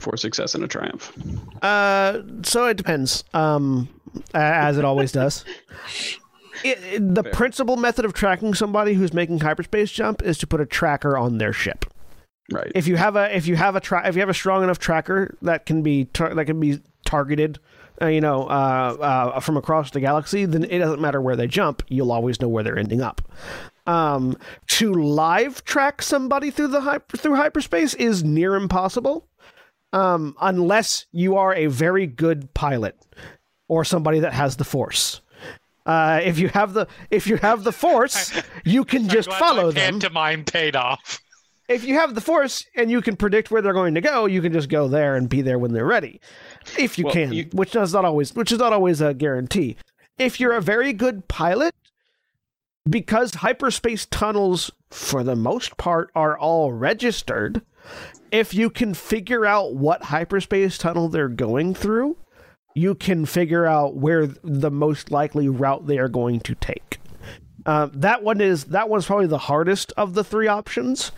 For 0.00 0.18
success 0.18 0.54
and 0.54 0.62
a 0.62 0.68
triumph. 0.68 1.10
Uh, 1.62 2.20
so 2.42 2.66
it 2.66 2.76
depends. 2.76 3.24
Um, 3.32 3.88
as 4.34 4.78
it 4.78 4.84
always 4.84 5.12
does. 5.12 5.44
It, 6.62 6.78
it- 6.84 7.14
the 7.14 7.22
Fair. 7.24 7.32
principal 7.32 7.76
method 7.76 8.04
of 8.04 8.14
tracking 8.14 8.54
somebody 8.54 8.94
who's 8.94 9.12
making 9.12 9.40
hyperspace 9.40 9.90
jump 9.90 10.22
is 10.22 10.38
to 10.38 10.46
put 10.46 10.60
a 10.62 10.66
tracker 10.66 11.18
on 11.18 11.36
their 11.38 11.52
ship. 11.52 11.84
Right. 12.50 12.70
If 12.74 12.86
you 12.86 12.96
have 12.96 13.16
a 13.16 13.36
if 13.36 13.46
you 13.46 13.56
have 13.56 13.74
a 13.76 13.80
tra- 13.80 14.06
if 14.08 14.14
you 14.14 14.20
have 14.20 14.28
a 14.30 14.34
strong 14.34 14.62
enough 14.62 14.78
tracker 14.78 15.36
that 15.42 15.66
can 15.66 15.82
be 15.82 16.04
tar- 16.06 16.32
that 16.34 16.44
can 16.46 16.60
be 16.60 16.80
targeted, 17.04 17.58
uh, 18.00 18.06
you 18.06 18.20
know, 18.20 18.44
uh, 18.44 18.96
uh, 19.34 19.40
from 19.40 19.56
across 19.56 19.90
the 19.90 20.00
galaxy, 20.00 20.44
then 20.46 20.64
it 20.64 20.78
doesn't 20.78 21.00
matter 21.00 21.20
where 21.20 21.36
they 21.36 21.46
jump. 21.48 21.82
You'll 21.88 22.12
always 22.12 22.40
know 22.40 22.48
where 22.48 22.62
they're 22.62 22.78
ending 22.78 23.02
up. 23.02 23.20
Um, 23.86 24.38
to 24.68 24.94
live 24.94 25.64
track 25.64 26.00
somebody 26.02 26.50
through 26.50 26.68
the 26.68 26.82
hy- 26.82 27.00
through 27.16 27.34
hyperspace 27.36 27.94
is 27.94 28.22
near 28.24 28.54
impossible, 28.54 29.26
um, 29.92 30.34
unless 30.40 31.06
you 31.12 31.36
are 31.36 31.52
a 31.54 31.66
very 31.66 32.06
good 32.06 32.54
pilot 32.54 32.96
or 33.68 33.84
somebody 33.84 34.20
that 34.20 34.32
has 34.32 34.56
the 34.56 34.64
force. 34.64 35.20
Uh, 35.86 36.20
if 36.24 36.38
you 36.38 36.48
have 36.48 36.72
the 36.72 36.86
if 37.10 37.26
you 37.26 37.36
have 37.36 37.62
the 37.64 37.72
force, 37.72 38.32
you 38.64 38.84
can 38.84 39.08
just 39.08 39.28
I'm 39.28 39.38
glad 39.38 39.38
follow 39.38 39.64
my 39.66 39.70
them 39.72 39.92
Pantomime 40.00 40.44
paid 40.44 40.76
off. 40.76 41.20
if 41.68 41.84
you 41.84 41.94
have 41.94 42.14
the 42.14 42.20
force 42.22 42.64
and 42.74 42.90
you 42.90 43.02
can 43.02 43.16
predict 43.16 43.50
where 43.50 43.60
they're 43.60 43.72
going 43.74 43.94
to 43.94 44.00
go, 44.00 44.24
you 44.26 44.40
can 44.40 44.52
just 44.52 44.68
go 44.70 44.88
there 44.88 45.14
and 45.16 45.28
be 45.28 45.42
there 45.42 45.58
when 45.58 45.72
they're 45.74 45.84
ready. 45.84 46.20
If 46.78 46.98
you 46.98 47.04
Well, 47.04 47.12
can, 47.12 47.32
you- 47.32 47.48
which 47.52 47.76
is 47.76 47.92
not 47.92 48.04
always 48.06 48.34
which 48.34 48.50
is 48.52 48.58
not 48.58 48.72
always 48.72 49.00
a 49.02 49.12
guarantee. 49.12 49.76
If 50.18 50.40
you're 50.40 50.52
a 50.54 50.62
very 50.62 50.92
good 50.92 51.26
pilot, 51.28 51.74
because 52.88 53.34
hyperspace 53.36 54.06
tunnels 54.06 54.70
for 54.90 55.22
the 55.22 55.36
most 55.36 55.76
part 55.76 56.10
are 56.14 56.38
all 56.38 56.72
registered, 56.72 57.62
if 58.30 58.54
you 58.54 58.70
can 58.70 58.94
figure 58.94 59.44
out 59.46 59.74
what 59.74 60.04
hyperspace 60.04 60.78
tunnel 60.78 61.08
they're 61.08 61.28
going 61.28 61.74
through, 61.74 62.16
you 62.74 62.94
can 62.94 63.24
figure 63.24 63.66
out 63.66 63.96
where 63.96 64.26
the 64.26 64.70
most 64.70 65.10
likely 65.10 65.48
route 65.48 65.86
they 65.86 65.98
are 65.98 66.08
going 66.08 66.40
to 66.40 66.54
take. 66.56 66.98
Uh, 67.66 67.88
that 67.92 68.22
one 68.22 68.40
is 68.40 68.64
that 68.64 68.88
one's 68.88 69.06
probably 69.06 69.26
the 69.26 69.38
hardest 69.38 69.92
of 69.96 70.14
the 70.14 70.22
three 70.22 70.48
options, 70.48 71.12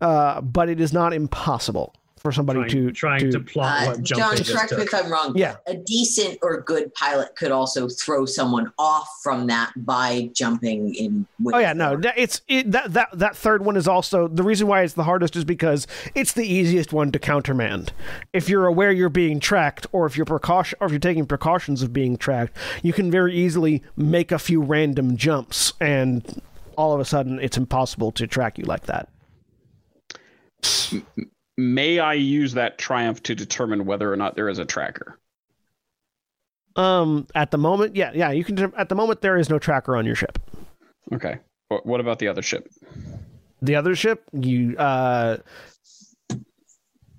uh, 0.00 0.40
but 0.40 0.68
it 0.68 0.80
is 0.80 0.92
not 0.92 1.12
impossible 1.12 1.94
for 2.18 2.32
somebody 2.32 2.60
trying, 2.60 2.70
to 2.70 2.92
trying 2.92 3.20
to, 3.20 3.30
to 3.32 3.40
plot 3.40 3.82
Uh, 3.82 3.90
what 3.90 4.02
jump 4.02 4.36
John, 4.36 4.44
correct 4.44 4.72
me 4.72 4.82
if 4.82 4.94
I'm 4.94 5.10
wrong. 5.10 5.32
Yeah. 5.36 5.56
A 5.66 5.74
decent 5.74 6.38
or 6.42 6.60
good 6.60 6.92
pilot 6.94 7.34
could 7.36 7.50
also 7.50 7.88
throw 7.88 8.26
someone 8.26 8.72
off 8.78 9.08
from 9.22 9.46
that 9.46 9.72
by 9.76 10.30
jumping 10.34 10.94
in. 10.94 11.26
With 11.42 11.54
Oh 11.54 11.58
yeah, 11.58 11.72
no, 11.72 11.96
that- 11.96 12.18
it's 12.18 12.42
it, 12.48 12.70
that 12.72 12.92
that 12.92 13.08
that 13.12 13.36
third 13.36 13.64
one 13.64 13.76
is 13.76 13.88
also 13.88 14.28
the 14.28 14.42
reason 14.42 14.66
why 14.66 14.82
it's 14.82 14.94
the 14.94 15.04
hardest 15.04 15.36
is 15.36 15.44
because 15.44 15.86
it's 16.14 16.32
the 16.32 16.46
easiest 16.46 16.92
one 16.92 17.12
to 17.12 17.18
countermand. 17.18 17.92
If 18.32 18.48
you're 18.48 18.66
aware 18.66 18.92
you're 18.92 19.08
being 19.08 19.40
tracked, 19.40 19.86
or 19.92 20.06
if 20.06 20.16
you're 20.16 20.26
precaution, 20.26 20.78
or 20.80 20.86
if 20.86 20.92
you're 20.92 20.98
taking 20.98 21.26
precautions 21.26 21.82
of 21.82 21.92
being 21.92 22.16
tracked, 22.16 22.56
you 22.82 22.92
can 22.92 23.10
very 23.10 23.34
easily 23.34 23.82
make 23.96 24.32
a 24.32 24.38
few 24.38 24.60
random 24.60 25.16
jumps, 25.16 25.72
and 25.80 26.42
all 26.76 26.92
of 26.92 27.00
a 27.00 27.04
sudden 27.04 27.38
it's 27.40 27.56
impossible 27.56 28.12
to 28.12 28.26
track 28.26 28.58
you 28.58 28.64
like 28.64 28.86
that. 28.86 29.08
May 31.58 31.98
I 31.98 32.14
use 32.14 32.54
that 32.54 32.78
triumph 32.78 33.20
to 33.24 33.34
determine 33.34 33.84
whether 33.84 34.12
or 34.12 34.16
not 34.16 34.36
there 34.36 34.48
is 34.48 34.60
a 34.60 34.64
tracker? 34.64 35.18
Um, 36.76 37.26
at 37.34 37.50
the 37.50 37.58
moment, 37.58 37.96
yeah, 37.96 38.12
yeah, 38.14 38.30
you 38.30 38.44
can. 38.44 38.72
At 38.76 38.88
the 38.88 38.94
moment, 38.94 39.22
there 39.22 39.36
is 39.36 39.50
no 39.50 39.58
tracker 39.58 39.96
on 39.96 40.06
your 40.06 40.14
ship. 40.14 40.38
Okay. 41.12 41.38
What, 41.66 41.84
what 41.84 41.98
about 41.98 42.20
the 42.20 42.28
other 42.28 42.42
ship? 42.42 42.68
The 43.60 43.74
other 43.74 43.96
ship, 43.96 44.22
you 44.32 44.76
uh. 44.78 45.38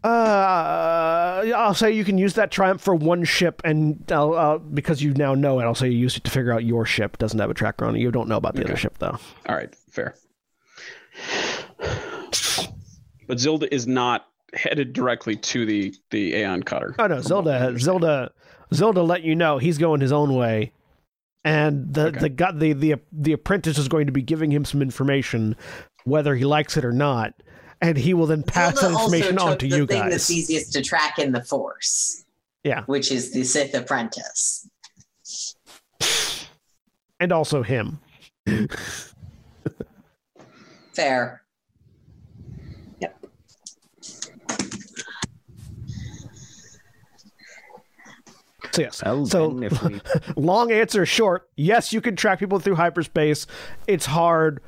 Uh, 0.01 1.43
I'll 1.57 1.73
say 1.73 1.91
you 1.91 2.05
can 2.05 2.17
use 2.17 2.35
that 2.35 2.49
triumph 2.49 2.79
for 2.79 2.95
one 2.95 3.25
ship, 3.25 3.61
and 3.65 4.01
I'll, 4.09 4.33
uh, 4.33 4.57
because 4.57 5.03
you 5.03 5.13
now 5.15 5.35
know 5.35 5.59
it, 5.59 5.65
I'll 5.65 5.75
say 5.75 5.89
you 5.89 5.97
use 5.97 6.15
it 6.15 6.23
to 6.23 6.31
figure 6.31 6.53
out 6.53 6.63
your 6.63 6.85
ship 6.85 7.17
doesn't 7.17 7.37
have 7.37 7.49
a 7.49 7.53
tracker 7.53 7.83
on 7.83 7.97
it. 7.97 7.99
You 7.99 8.09
don't 8.09 8.29
know 8.29 8.37
about 8.37 8.55
the 8.55 8.63
other 8.63 8.77
ship, 8.77 8.99
though. 8.99 9.19
All 9.49 9.55
right, 9.55 9.75
fair. 9.91 10.15
But 13.29 13.37
Zilda 13.37 13.67
is 13.71 13.85
not 13.87 14.27
headed 14.55 14.91
directly 14.91 15.35
to 15.37 15.65
the 15.65 15.93
the 16.09 16.33
Aeon 16.33 16.63
cutter. 16.63 16.95
Oh 16.99 17.05
no, 17.07 17.17
Zilda, 17.17 17.71
Zilda, 17.75 18.31
Zilda 18.73 19.07
let 19.07 19.21
you 19.21 19.35
know 19.35 19.59
he's 19.59 19.77
going 19.77 20.01
his 20.01 20.11
own 20.11 20.33
way, 20.35 20.71
and 21.45 21.93
the 21.93 22.07
Okay. 22.07 22.27
the 22.27 22.51
the 22.57 22.73
the 22.73 22.95
the 23.11 23.31
apprentice 23.33 23.77
is 23.77 23.87
going 23.87 24.07
to 24.07 24.11
be 24.11 24.23
giving 24.23 24.49
him 24.51 24.65
some 24.65 24.81
information, 24.81 25.55
whether 26.05 26.35
he 26.35 26.43
likes 26.43 26.75
it 26.75 26.83
or 26.83 26.91
not, 26.91 27.35
and 27.81 27.97
he 27.99 28.15
will 28.15 28.25
then 28.25 28.41
pass 28.41 28.79
Zelda 28.79 28.95
that 28.95 28.99
information 29.03 29.37
also 29.37 29.45
on 29.45 29.51
took 29.51 29.59
to 29.59 29.67
the 29.69 29.77
you 29.77 29.85
thing 29.85 30.01
guys. 30.01 30.11
that's 30.11 30.31
easiest 30.31 30.73
to 30.73 30.81
track 30.81 31.19
in 31.19 31.31
the 31.31 31.43
Force. 31.43 32.25
Yeah. 32.63 32.83
Which 32.87 33.11
is 33.11 33.31
the 33.31 33.43
Sith 33.43 33.75
apprentice. 33.75 34.67
and 37.19 37.31
also 37.31 37.61
him. 37.61 37.99
Fair. 40.93 41.43
So 48.79 48.83
yes. 48.83 49.03
Well, 49.03 49.25
so 49.25 49.47
we 49.49 50.01
long 50.35 50.71
answer 50.71 51.05
short, 51.05 51.49
yes, 51.55 51.93
you 51.93 52.01
can 52.01 52.15
track 52.15 52.39
people 52.39 52.59
through 52.59 52.75
hyperspace. 52.75 53.45
It's 53.87 54.05
hard 54.05 54.61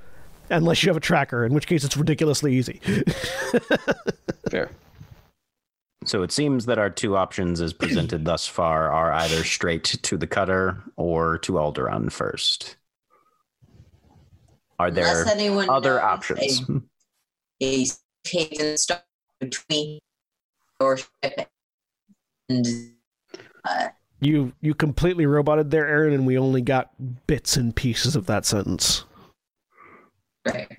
unless 0.49 0.83
you 0.83 0.89
have 0.89 0.97
a 0.97 1.01
tracker, 1.01 1.45
in 1.45 1.53
which 1.53 1.67
case 1.67 1.83
it's 1.83 1.97
ridiculously 1.97 2.53
easy. 2.55 2.81
Fair. 4.51 4.69
So 6.03 6.23
it 6.23 6.31
seems 6.31 6.65
that 6.65 6.79
our 6.79 6.89
two 6.89 7.15
options 7.15 7.61
as 7.61 7.73
presented 7.73 8.25
thus 8.25 8.47
far 8.47 8.91
are 8.91 9.11
either 9.13 9.43
straight 9.43 9.83
to 9.83 10.17
the 10.17 10.27
cutter 10.27 10.81
or 10.95 11.37
to 11.39 11.53
Alderaan 11.53 12.11
first. 12.11 12.75
Are 14.79 14.89
there 14.89 15.27
anyone 15.27 15.69
other 15.69 16.01
options? 16.01 16.63
A, 17.61 17.83
a 17.83 17.85
haven 18.27 18.77
stop 18.77 19.05
between 19.39 19.99
your 20.79 20.97
ship 20.97 21.47
and 22.49 22.67
uh, 23.63 23.89
you 24.21 24.53
you 24.61 24.73
completely 24.73 25.25
roboted 25.25 25.71
there, 25.71 25.87
Erin, 25.87 26.13
and 26.13 26.25
we 26.25 26.37
only 26.37 26.61
got 26.61 26.91
bits 27.27 27.57
and 27.57 27.75
pieces 27.75 28.15
of 28.15 28.27
that 28.27 28.45
sentence. 28.45 29.03
Right. 30.45 30.69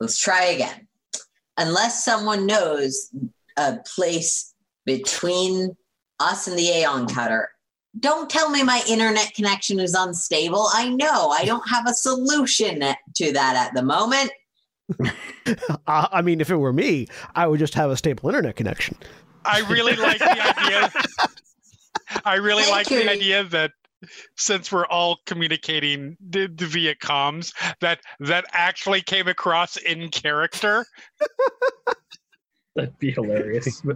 Let's 0.00 0.18
try 0.18 0.44
again. 0.44 0.86
Unless 1.58 2.04
someone 2.04 2.46
knows 2.46 3.10
a 3.56 3.78
place 3.94 4.54
between 4.84 5.76
us 6.20 6.46
and 6.46 6.56
the 6.56 6.68
Aeon 6.68 7.06
Cutter, 7.08 7.50
don't 7.98 8.30
tell 8.30 8.50
me 8.50 8.62
my 8.62 8.82
internet 8.88 9.32
connection 9.34 9.80
is 9.80 9.94
unstable. 9.94 10.68
I 10.72 10.90
know 10.90 11.30
I 11.30 11.44
don't 11.44 11.68
have 11.68 11.88
a 11.88 11.94
solution 11.94 12.80
to 13.14 13.32
that 13.32 13.56
at 13.56 13.74
the 13.74 13.82
moment. 13.82 14.30
I 15.86 16.22
mean, 16.22 16.40
if 16.40 16.50
it 16.50 16.56
were 16.56 16.72
me, 16.72 17.08
I 17.34 17.46
would 17.46 17.58
just 17.58 17.74
have 17.74 17.90
a 17.90 17.96
stable 17.96 18.28
internet 18.28 18.54
connection. 18.54 18.96
I 19.44 19.60
really 19.70 19.96
like 19.96 20.18
the 20.18 20.58
idea. 20.58 20.92
I 22.24 22.34
really 22.36 22.62
Thank 22.62 22.74
like 22.74 22.90
you. 22.90 23.02
the 23.04 23.10
idea 23.10 23.44
that 23.44 23.72
since 24.36 24.70
we're 24.70 24.86
all 24.86 25.18
communicating 25.26 26.16
d- 26.30 26.46
d- 26.48 26.64
via 26.66 26.94
comms, 26.94 27.52
that 27.80 28.00
that 28.20 28.44
actually 28.52 29.00
came 29.02 29.26
across 29.28 29.76
in 29.76 30.08
character. 30.10 30.86
That'd 32.74 32.98
be 32.98 33.10
hilarious. 33.12 33.82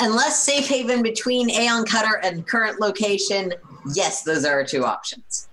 Unless 0.00 0.42
safe 0.42 0.66
haven 0.68 1.02
between 1.02 1.48
Aeon 1.50 1.84
Cutter 1.84 2.20
and 2.22 2.46
current 2.46 2.80
location, 2.80 3.52
yes, 3.94 4.22
those 4.22 4.44
are 4.44 4.52
our 4.54 4.64
two 4.64 4.84
options. 4.84 5.48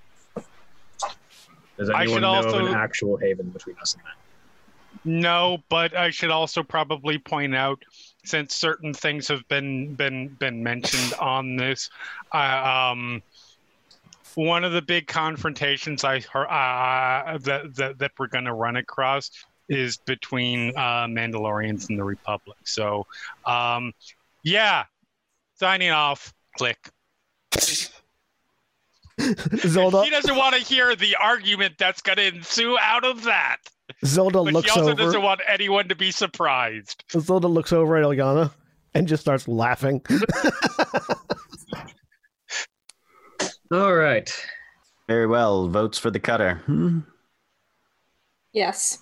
Does 1.78 1.90
I 1.90 2.02
anyone 2.04 2.16
should 2.18 2.22
know 2.22 2.34
also- 2.34 2.60
of 2.60 2.68
an 2.68 2.74
actual 2.76 3.18
haven 3.18 3.50
between 3.50 3.76
us 3.82 3.94
and 3.94 4.04
that? 4.04 4.14
No, 5.06 5.58
but 5.70 5.96
I 5.98 6.12
should 6.12 6.30
also 6.32 6.64
probably 6.64 7.18
point 7.18 7.54
out, 7.56 7.84
since 8.26 8.56
certain 8.56 8.94
things 8.94 9.28
have 9.28 9.48
been 9.48 9.96
been 9.96 10.30
been 10.30 10.64
mentioned 10.64 11.14
on 11.20 11.56
this, 11.56 11.90
uh, 12.34 12.92
um, 12.92 13.22
one 14.36 14.64
of 14.64 14.72
the 14.72 14.82
big 14.82 15.08
confrontations 15.08 16.04
I 16.04 16.22
heard 16.22 16.48
uh, 16.48 17.38
that, 17.40 17.76
that 17.76 18.00
that 18.00 18.12
we're 18.18 18.28
going 18.28 18.46
to 18.46 18.54
run 18.54 18.78
across 18.78 19.30
is 19.70 19.98
between 19.98 20.70
uh, 20.76 21.06
Mandalorians 21.08 21.90
and 21.90 21.98
the 21.98 22.04
Republic. 22.04 22.58
So, 22.66 23.08
um, 23.46 23.94
yeah, 24.44 24.86
signing 25.56 25.92
off. 25.92 26.34
Click. 26.58 26.78
Zelda 29.20 30.04
He 30.04 30.10
doesn't 30.10 30.36
want 30.36 30.56
to 30.56 30.62
hear 30.62 30.96
the 30.96 31.16
argument 31.16 31.76
that's 31.78 32.02
going 32.02 32.18
to 32.18 32.28
ensue 32.28 32.78
out 32.80 33.06
of 33.06 33.24
that. 33.24 33.58
Zelda 34.06 34.44
But 34.44 34.54
looks 34.54 34.72
he 34.72 34.80
also 34.80 34.92
over. 34.92 35.02
doesn't 35.02 35.22
want 35.22 35.42
anyone 35.48 35.88
to 35.90 35.96
be 35.96 36.12
surprised. 36.12 37.04
Zelda 37.12 37.48
looks 37.48 37.74
over 37.74 37.96
at 37.98 38.04
Ilyana 38.04 38.52
and 38.94 39.08
just 39.08 39.22
starts 39.22 39.48
laughing. 39.48 40.02
All 43.72 43.94
right. 43.94 44.32
Very 45.08 45.28
well. 45.28 45.68
Votes 45.68 45.98
for 45.98 46.12
the 46.12 46.20
cutter. 46.20 46.56
Hmm. 46.66 47.00
Yes. 48.54 49.00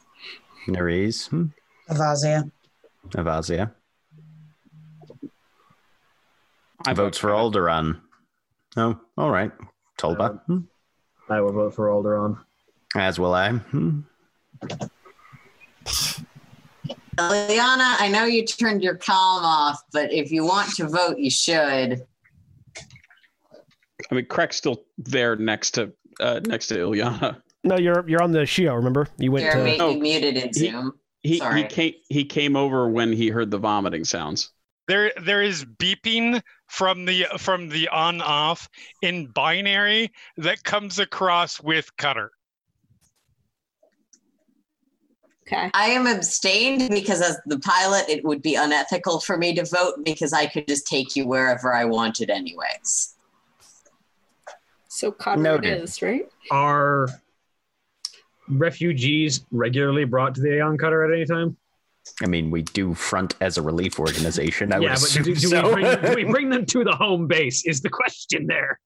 Niriz. 0.68 1.28
Hmm. 1.30 1.46
Avasia. 1.90 2.50
Avasia. 3.10 3.72
I 6.88 6.94
Votes 6.94 7.18
for 7.18 7.30
Alderaan. 7.30 8.00
Oh, 8.78 8.98
all 9.18 9.30
right. 9.30 9.52
Tolpa. 10.00 10.42
Hmm. 10.46 10.60
I 11.30 11.42
will 11.42 11.52
vote 11.52 11.76
for 11.76 11.88
Alderaan. 11.90 12.40
As 12.96 13.20
will 13.20 13.34
I. 13.34 13.52
Hmm. 13.52 14.00
Ilyana, 17.18 17.96
I 18.00 18.10
know 18.12 18.26
you 18.26 18.46
turned 18.46 18.84
your 18.84 18.96
column 18.96 19.46
off, 19.46 19.82
but 19.92 20.12
if 20.12 20.32
you 20.32 20.46
want 20.46 20.74
to 20.76 20.88
vote, 20.88 21.18
you 21.18 21.30
should. 21.30 22.06
I 24.10 24.16
mean, 24.16 24.26
Krak's 24.26 24.58
still 24.58 24.84
there 24.98 25.36
next 25.36 25.72
to 25.72 25.92
uh, 26.20 26.40
next 26.46 26.68
to 26.68 26.76
Ilyana. 26.76 27.42
no, 27.64 27.78
you're 27.78 28.08
you're 28.08 28.24
on 28.24 28.32
the 28.32 28.40
Shio. 28.40 28.76
Remember, 28.76 29.08
you 29.18 29.32
went 29.32 29.46
Jeremy, 29.46 29.78
to. 29.78 29.84
Oh, 29.84 29.90
you 29.92 30.00
muted 30.00 30.38
in 30.38 30.50
he- 30.54 30.54
Zoom. 30.54 30.94
He 31.24 31.38
Sorry. 31.38 31.62
he 31.62 31.68
came 31.68 31.94
he 32.10 32.26
came 32.26 32.56
over 32.56 32.90
when 32.90 33.14
he 33.14 33.30
heard 33.30 33.52
the 33.52 33.60
vomiting 33.60 34.04
sounds. 34.04 34.50
There, 34.88 35.12
there 35.22 35.44
is 35.44 35.64
beeping 35.64 36.42
from 36.68 37.06
the 37.06 37.28
from 37.38 37.70
the 37.70 37.88
on 37.90 38.22
off 38.22 38.68
in 39.04 39.28
binary 39.28 40.12
that 40.38 40.64
comes 40.64 40.98
across 40.98 41.62
with 41.62 41.96
Cutter. 41.98 42.32
Okay. 45.52 45.70
I 45.74 45.88
am 45.88 46.08
abstained 46.08 46.90
because 46.92 47.22
as 47.22 47.38
the 47.46 47.60
pilot, 47.60 48.06
it 48.08 48.24
would 48.24 48.42
be 48.42 48.56
unethical 48.56 49.20
for 49.20 49.38
me 49.38 49.54
to 49.56 49.66
vote 49.66 49.96
because 50.06 50.32
I 50.32 50.46
could 50.46 50.68
just 50.68 50.88
take 50.88 51.16
you 51.16 51.28
wherever 51.28 51.74
I 51.74 51.84
wanted 51.86 52.30
anyways. 52.30 53.16
So 54.88 55.12
Cutter 55.12 55.42
it 55.42 55.44
Noted. 55.44 55.84
is, 55.84 56.02
right? 56.02 56.26
Are 56.52 57.08
refugees 58.50 59.46
regularly 59.52 60.06
brought 60.06 60.36
to 60.36 60.42
the 60.42 60.56
Aeon 60.58 60.78
Cutter 60.78 61.04
at 61.04 61.16
any 61.16 61.26
time? 61.26 61.58
I 62.22 62.28
mean, 62.28 62.50
we 62.50 62.64
do 62.64 62.94
front 62.94 63.36
as 63.42 63.58
a 63.58 63.62
relief 63.62 64.00
organization. 64.00 64.72
I 64.74 64.80
would 64.80 64.86
yeah, 64.86 64.96
but 64.96 65.12
do, 65.14 65.24
do 65.24 65.36
so. 65.36 65.68
we 65.76 65.82
bring, 65.84 66.02
do 66.02 66.16
we 66.16 66.24
bring 66.24 66.50
them 66.50 66.66
to 66.68 66.84
the 66.84 66.92
home 66.96 67.28
base? 67.28 67.66
Is 67.66 67.82
the 67.82 67.90
question 67.90 68.48
there? 68.48 68.80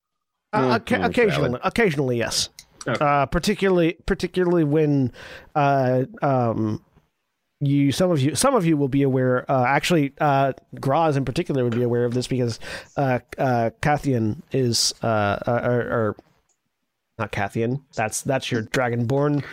Uh, 0.54 0.62
Mm, 0.62 0.80
occa- 0.80 1.00
mm, 1.02 1.06
occasionally, 1.06 1.50
valid. 1.50 1.62
occasionally, 1.64 2.18
yes. 2.18 2.50
Okay. 2.88 3.04
Uh, 3.04 3.26
particularly, 3.26 3.98
particularly 4.06 4.64
when 4.64 5.12
uh, 5.56 6.04
um, 6.22 6.84
you 7.60 7.92
some 7.92 8.12
of 8.12 8.20
you 8.22 8.36
some 8.36 8.54
of 8.56 8.66
you 8.66 8.78
will 8.78 8.88
be 8.90 9.02
aware. 9.04 9.50
Uh, 9.50 9.66
actually, 9.66 10.14
uh, 10.20 10.54
Graz 10.80 11.18
in 11.18 11.26
particular 11.26 11.64
would 11.64 11.76
be 11.76 11.84
aware 11.84 12.06
of 12.06 12.14
this 12.14 12.28
because 12.28 12.60
uh, 12.98 13.20
uh, 13.38 13.72
Cathian 13.82 14.44
is 14.52 14.94
uh, 15.02 15.08
uh, 15.48 15.62
or, 15.64 15.80
or 15.82 16.16
not 17.18 17.32
Cathian. 17.32 17.82
That's 17.96 18.22
that's 18.22 18.52
your 18.52 18.64
dragonborn. 18.64 19.44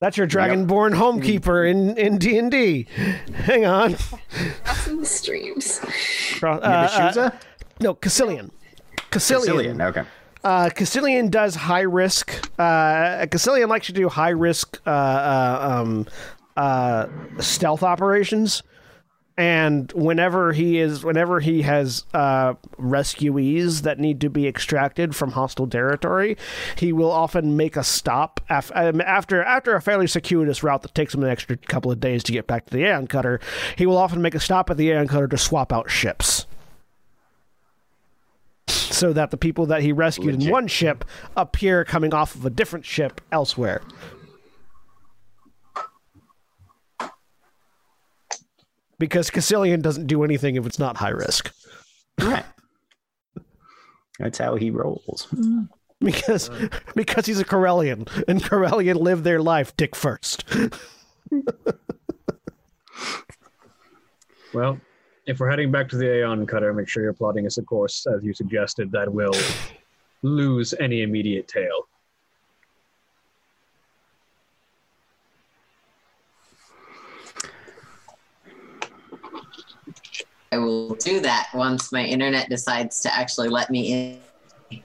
That's 0.00 0.18
your 0.18 0.26
dragonborn 0.26 0.94
homekeeper 0.94 1.68
in 1.68 1.96
in 1.96 2.18
D 2.18 2.38
and 2.38 2.50
D. 2.50 2.86
Hang 3.34 3.64
on, 3.64 3.96
Awesome 4.66 5.04
streams. 5.04 5.80
uh, 6.42 6.46
uh, 6.46 7.30
no, 7.80 7.94
Cassilian. 7.94 8.50
Cassilian. 9.10 9.46
Sicilian. 9.46 9.82
Okay. 9.82 10.04
Uh, 10.46 10.70
Castellian 10.70 11.28
does 11.28 11.56
high 11.56 11.80
risk. 11.80 12.48
Uh, 12.56 13.26
Castellian 13.26 13.66
likes 13.66 13.88
to 13.88 13.92
do 13.92 14.08
high 14.08 14.30
risk 14.30 14.80
uh, 14.86 14.90
uh, 14.90 15.82
um, 15.82 16.06
uh, 16.56 17.08
stealth 17.40 17.82
operations, 17.82 18.62
and 19.36 19.90
whenever 19.90 20.52
he 20.52 20.78
is, 20.78 21.02
whenever 21.02 21.40
he 21.40 21.62
has 21.62 22.04
rescuees 22.14 23.82
that 23.82 23.98
need 23.98 24.20
to 24.20 24.30
be 24.30 24.46
extracted 24.46 25.16
from 25.16 25.32
hostile 25.32 25.66
territory, 25.66 26.36
he 26.76 26.92
will 26.92 27.10
often 27.10 27.56
make 27.56 27.76
a 27.76 27.82
stop 27.82 28.40
af- 28.48 28.70
um, 28.76 29.00
after 29.00 29.42
after 29.42 29.74
a 29.74 29.82
fairly 29.82 30.06
circuitous 30.06 30.62
route 30.62 30.82
that 30.82 30.94
takes 30.94 31.12
him 31.12 31.24
an 31.24 31.28
extra 31.28 31.56
couple 31.56 31.90
of 31.90 31.98
days 31.98 32.22
to 32.22 32.30
get 32.30 32.46
back 32.46 32.66
to 32.66 32.72
the 32.72 32.84
Aeon 32.84 33.08
Cutter. 33.08 33.40
He 33.74 33.84
will 33.84 33.98
often 33.98 34.22
make 34.22 34.36
a 34.36 34.40
stop 34.40 34.70
at 34.70 34.76
the 34.76 34.90
Aeon 34.90 35.08
Cutter 35.08 35.26
to 35.26 35.38
swap 35.38 35.72
out 35.72 35.90
ships 35.90 36.45
so 38.68 39.12
that 39.12 39.30
the 39.30 39.36
people 39.36 39.66
that 39.66 39.82
he 39.82 39.92
rescued 39.92 40.42
in 40.42 40.50
one 40.50 40.66
ship 40.66 41.04
appear 41.36 41.84
coming 41.84 42.14
off 42.14 42.34
of 42.34 42.44
a 42.44 42.50
different 42.50 42.84
ship 42.84 43.20
elsewhere. 43.30 43.82
Because 48.98 49.30
Cassilian 49.30 49.82
doesn't 49.82 50.06
do 50.06 50.24
anything 50.24 50.56
if 50.56 50.64
it's 50.64 50.78
not 50.78 50.96
high 50.96 51.10
risk. 51.10 51.52
Right. 52.20 52.46
That's 54.18 54.38
how 54.38 54.56
he 54.56 54.70
rolls. 54.70 55.28
Because 55.98 56.50
because 56.94 57.24
he's 57.24 57.40
a 57.40 57.44
Corellian, 57.44 58.06
and 58.28 58.42
Corellian 58.42 58.96
live 58.96 59.24
their 59.24 59.40
life 59.40 59.74
dick 59.78 59.96
first. 59.96 60.44
Well, 64.54 64.80
if 65.26 65.40
we're 65.40 65.50
heading 65.50 65.72
back 65.72 65.88
to 65.88 65.96
the 65.96 66.18
Aeon 66.18 66.46
Cutter, 66.46 66.72
make 66.72 66.88
sure 66.88 67.02
you're 67.02 67.12
plotting 67.12 67.46
us 67.46 67.58
a 67.58 67.62
course, 67.62 68.06
as 68.06 68.22
you 68.22 68.32
suggested, 68.32 68.92
that 68.92 69.12
will 69.12 69.34
lose 70.22 70.72
any 70.78 71.02
immediate 71.02 71.48
tail. 71.48 71.88
I 80.52 80.58
will 80.58 80.94
do 80.94 81.20
that 81.20 81.48
once 81.52 81.90
my 81.90 82.04
internet 82.04 82.48
decides 82.48 83.00
to 83.00 83.12
actually 83.12 83.48
let 83.48 83.68
me 83.68 84.20
in. 84.72 84.82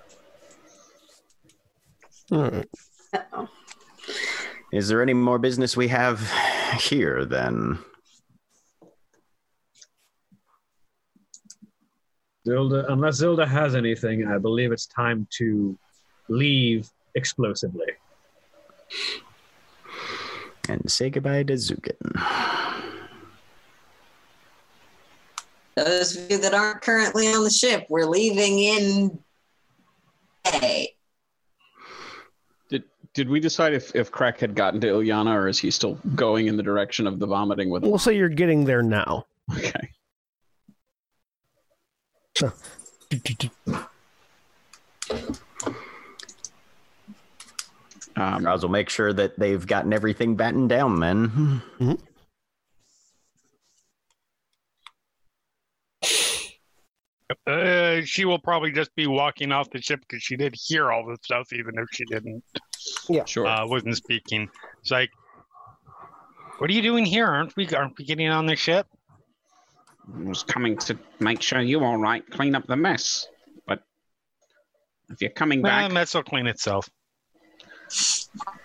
Uh-oh. 2.32 3.48
Is 4.74 4.88
there 4.88 5.02
any 5.02 5.14
more 5.14 5.38
business 5.38 5.78
we 5.78 5.90
have 5.90 6.20
here 6.80 7.26
then? 7.26 7.78
Zilda, 12.48 12.86
unless 12.90 13.22
Zilda 13.22 13.48
has 13.48 13.76
anything, 13.76 14.28
I 14.28 14.38
believe 14.38 14.72
it's 14.72 14.88
time 14.88 15.28
to 15.38 15.78
leave 16.28 16.90
explosively. 17.16 17.86
And 20.68 20.90
say 20.90 21.10
goodbye 21.10 21.44
to 21.44 21.54
Zukin. 21.54 21.96
Those 25.76 26.18
of 26.18 26.32
you 26.32 26.38
that 26.40 26.54
aren't 26.54 26.82
currently 26.82 27.28
on 27.28 27.44
the 27.44 27.50
ship, 27.50 27.86
we're 27.90 28.06
leaving 28.06 28.60
in 28.60 29.20
May. 30.46 30.90
Did 32.70 32.84
did 33.14 33.30
we 33.30 33.40
decide 33.40 33.74
if, 33.74 33.96
if 33.96 34.12
Krak 34.12 34.40
had 34.40 34.56
gotten 34.56 34.82
to 34.82 34.88
Ilyana 34.88 35.34
or 35.34 35.48
is 35.48 35.60
he 35.60 35.72
still 35.72 35.96
going 36.16 36.48
in 36.48 36.58
the 36.58 36.64
direction 36.64 37.08
of 37.08 37.20
the 37.20 37.26
vomiting 37.26 37.70
with 37.70 37.84
We'll 37.84 37.98
say 37.98 38.16
you're 38.16 38.30
getting 38.30 38.66
there 38.66 38.84
now. 38.84 39.26
Okay. 39.58 39.92
Um, 48.16 48.46
Roz 48.46 48.62
will 48.62 48.70
make 48.70 48.90
sure 48.90 49.14
that 49.14 49.40
they've 49.40 49.66
gotten 49.66 49.94
everything 49.94 50.36
battened 50.36 50.70
down 50.70 51.00
then. 51.00 51.62
Uh, 57.48 58.02
she 58.04 58.26
will 58.26 58.40
probably 58.40 58.72
just 58.72 58.94
be 58.96 59.08
walking 59.08 59.52
off 59.52 59.70
the 59.70 59.82
ship 59.82 60.02
because 60.02 60.22
she 60.22 60.36
did 60.36 60.54
hear 60.56 60.92
all 60.92 61.06
the 61.06 61.18
stuff, 61.22 61.52
even 61.54 61.78
if 61.78 61.88
she 61.92 62.04
didn't 62.06 62.44
Yeah, 63.10 63.26
sure. 63.26 63.48
uh, 63.48 63.66
wasn't 63.66 63.96
speaking. 63.96 64.50
It's 64.82 64.92
like, 64.92 65.10
what 66.58 66.70
are 66.70 66.74
you 66.74 66.82
doing 66.82 67.06
here? 67.06 67.26
Aren't 67.26 67.56
we 67.56 67.68
aren't 67.70 67.98
we 67.98 68.06
getting 68.06 68.30
on 68.30 68.46
the 68.46 68.56
ship? 68.56 68.88
Was 70.26 70.44
coming 70.44 70.78
to 70.80 70.98
make 71.20 71.42
sure 71.42 71.62
you're 71.62 71.84
all 71.84 71.98
right, 71.98 72.24
clean 72.30 72.56
up 72.56 72.68
the 72.68 72.76
mess. 72.76 73.28
But 73.68 73.84
if 75.10 75.22
you're 75.22 75.32
coming 75.32 75.62
Well, 75.62 75.72
back, 75.72 75.90
the 75.90 75.94
mess 75.94 76.14
will 76.14 76.24
clean 76.24 76.48
itself. 76.48 76.90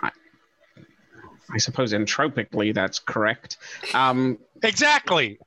I 0.02 1.58
suppose 1.58 1.92
entropically 1.92 2.72
that's 2.72 2.98
correct. 2.98 3.58
Um, 3.94 4.38
Exactly. 4.62 5.38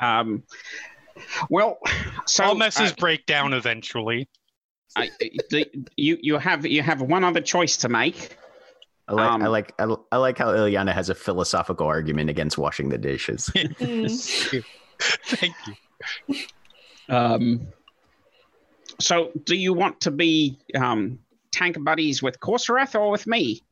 um, 0.00 0.44
well, 1.50 1.78
so 2.26 2.44
all 2.44 2.54
messes 2.54 2.92
uh, 2.92 2.94
break 2.98 3.26
down 3.26 3.52
eventually. 3.52 4.28
I, 4.96 5.10
the, 5.50 5.66
you 5.96 6.18
you 6.20 6.38
have 6.38 6.66
you 6.66 6.82
have 6.82 7.00
one 7.00 7.22
other 7.24 7.40
choice 7.40 7.76
to 7.78 7.88
make. 7.88 8.36
I 9.08 9.14
like, 9.14 9.30
Um, 9.30 9.42
I 9.42 9.46
like, 9.48 9.72
I, 9.78 9.94
I 10.12 10.16
like 10.18 10.38
how 10.38 10.48
Ilyana 10.48 10.92
has 10.92 11.10
a 11.10 11.14
philosophical 11.14 11.86
argument 11.86 12.30
against 12.30 12.58
washing 12.58 12.88
the 12.88 12.98
dishes. 12.98 13.50
Thank 15.24 15.54
you. 15.66 16.36
Um, 17.08 17.66
so, 18.98 19.30
do 19.44 19.56
you 19.56 19.72
want 19.72 20.00
to 20.02 20.10
be 20.10 20.58
um, 20.74 21.18
tank 21.52 21.82
buddies 21.82 22.22
with 22.22 22.38
Korrsarath 22.40 22.94
or 22.94 23.10
with 23.10 23.26
me? 23.26 23.62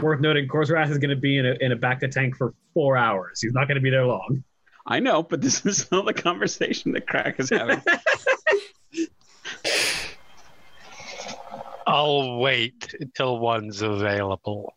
Worth 0.00 0.20
noting, 0.20 0.48
Korrsarath 0.48 0.90
is 0.90 0.98
going 0.98 1.10
to 1.10 1.16
be 1.16 1.38
in 1.38 1.46
a, 1.46 1.54
in 1.60 1.72
a 1.72 1.76
bacta 1.76 2.10
tank 2.10 2.36
for 2.36 2.54
four 2.74 2.96
hours. 2.96 3.40
He's 3.40 3.52
not 3.52 3.68
going 3.68 3.76
to 3.76 3.80
be 3.80 3.90
there 3.90 4.06
long. 4.06 4.42
I 4.86 5.00
know, 5.00 5.22
but 5.22 5.40
this 5.40 5.64
is 5.66 5.90
not 5.92 6.06
the 6.06 6.14
conversation 6.14 6.92
that 6.92 7.06
Krak 7.06 7.40
is 7.40 7.50
having. 7.50 7.82
I'll 11.86 12.38
wait 12.38 12.94
until 13.00 13.38
one's 13.38 13.82
available. 13.82 14.74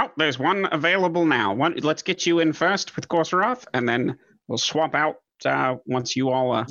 Oh, 0.00 0.10
there's 0.16 0.38
one 0.38 0.68
available 0.70 1.26
now. 1.26 1.54
One, 1.54 1.74
let's 1.82 2.02
get 2.02 2.24
you 2.24 2.38
in 2.38 2.52
first 2.52 2.94
with 2.94 3.08
Korrsarath, 3.08 3.64
and 3.74 3.88
then 3.88 4.16
we'll 4.46 4.58
swap 4.58 4.94
out 4.94 5.16
uh, 5.44 5.76
once 5.86 6.14
you 6.14 6.30
all 6.30 6.52
uh, 6.52 6.66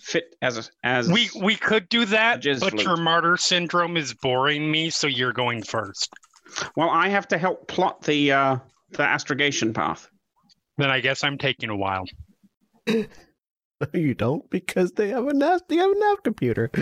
fit 0.00 0.36
as 0.40 0.70
as 0.84 1.10
We 1.10 1.28
we 1.40 1.56
could 1.56 1.88
do 1.88 2.04
that, 2.06 2.42
but 2.60 2.70
flute. 2.70 2.84
your 2.84 2.96
martyr 2.96 3.36
syndrome 3.36 3.96
is 3.96 4.14
boring 4.14 4.70
me, 4.70 4.90
so 4.90 5.08
you're 5.08 5.32
going 5.32 5.62
first. 5.62 6.12
Well, 6.76 6.90
I 6.90 7.08
have 7.08 7.26
to 7.28 7.38
help 7.38 7.66
plot 7.66 8.02
the 8.02 8.30
uh, 8.30 8.56
the 8.90 9.02
astrogation 9.02 9.72
path. 9.72 10.08
Then 10.78 10.90
I 10.90 11.00
guess 11.00 11.24
I'm 11.24 11.38
taking 11.38 11.70
a 11.70 11.76
while. 11.76 12.04
No, 13.92 13.98
you 13.98 14.14
don't 14.14 14.48
because 14.48 14.92
they 14.92 15.08
have 15.08 15.26
a 15.26 15.34
nav. 15.34 15.62
They 15.68 15.74
have 15.74 15.90
a 15.90 15.98
nav 15.98 16.22
computer. 16.22 16.70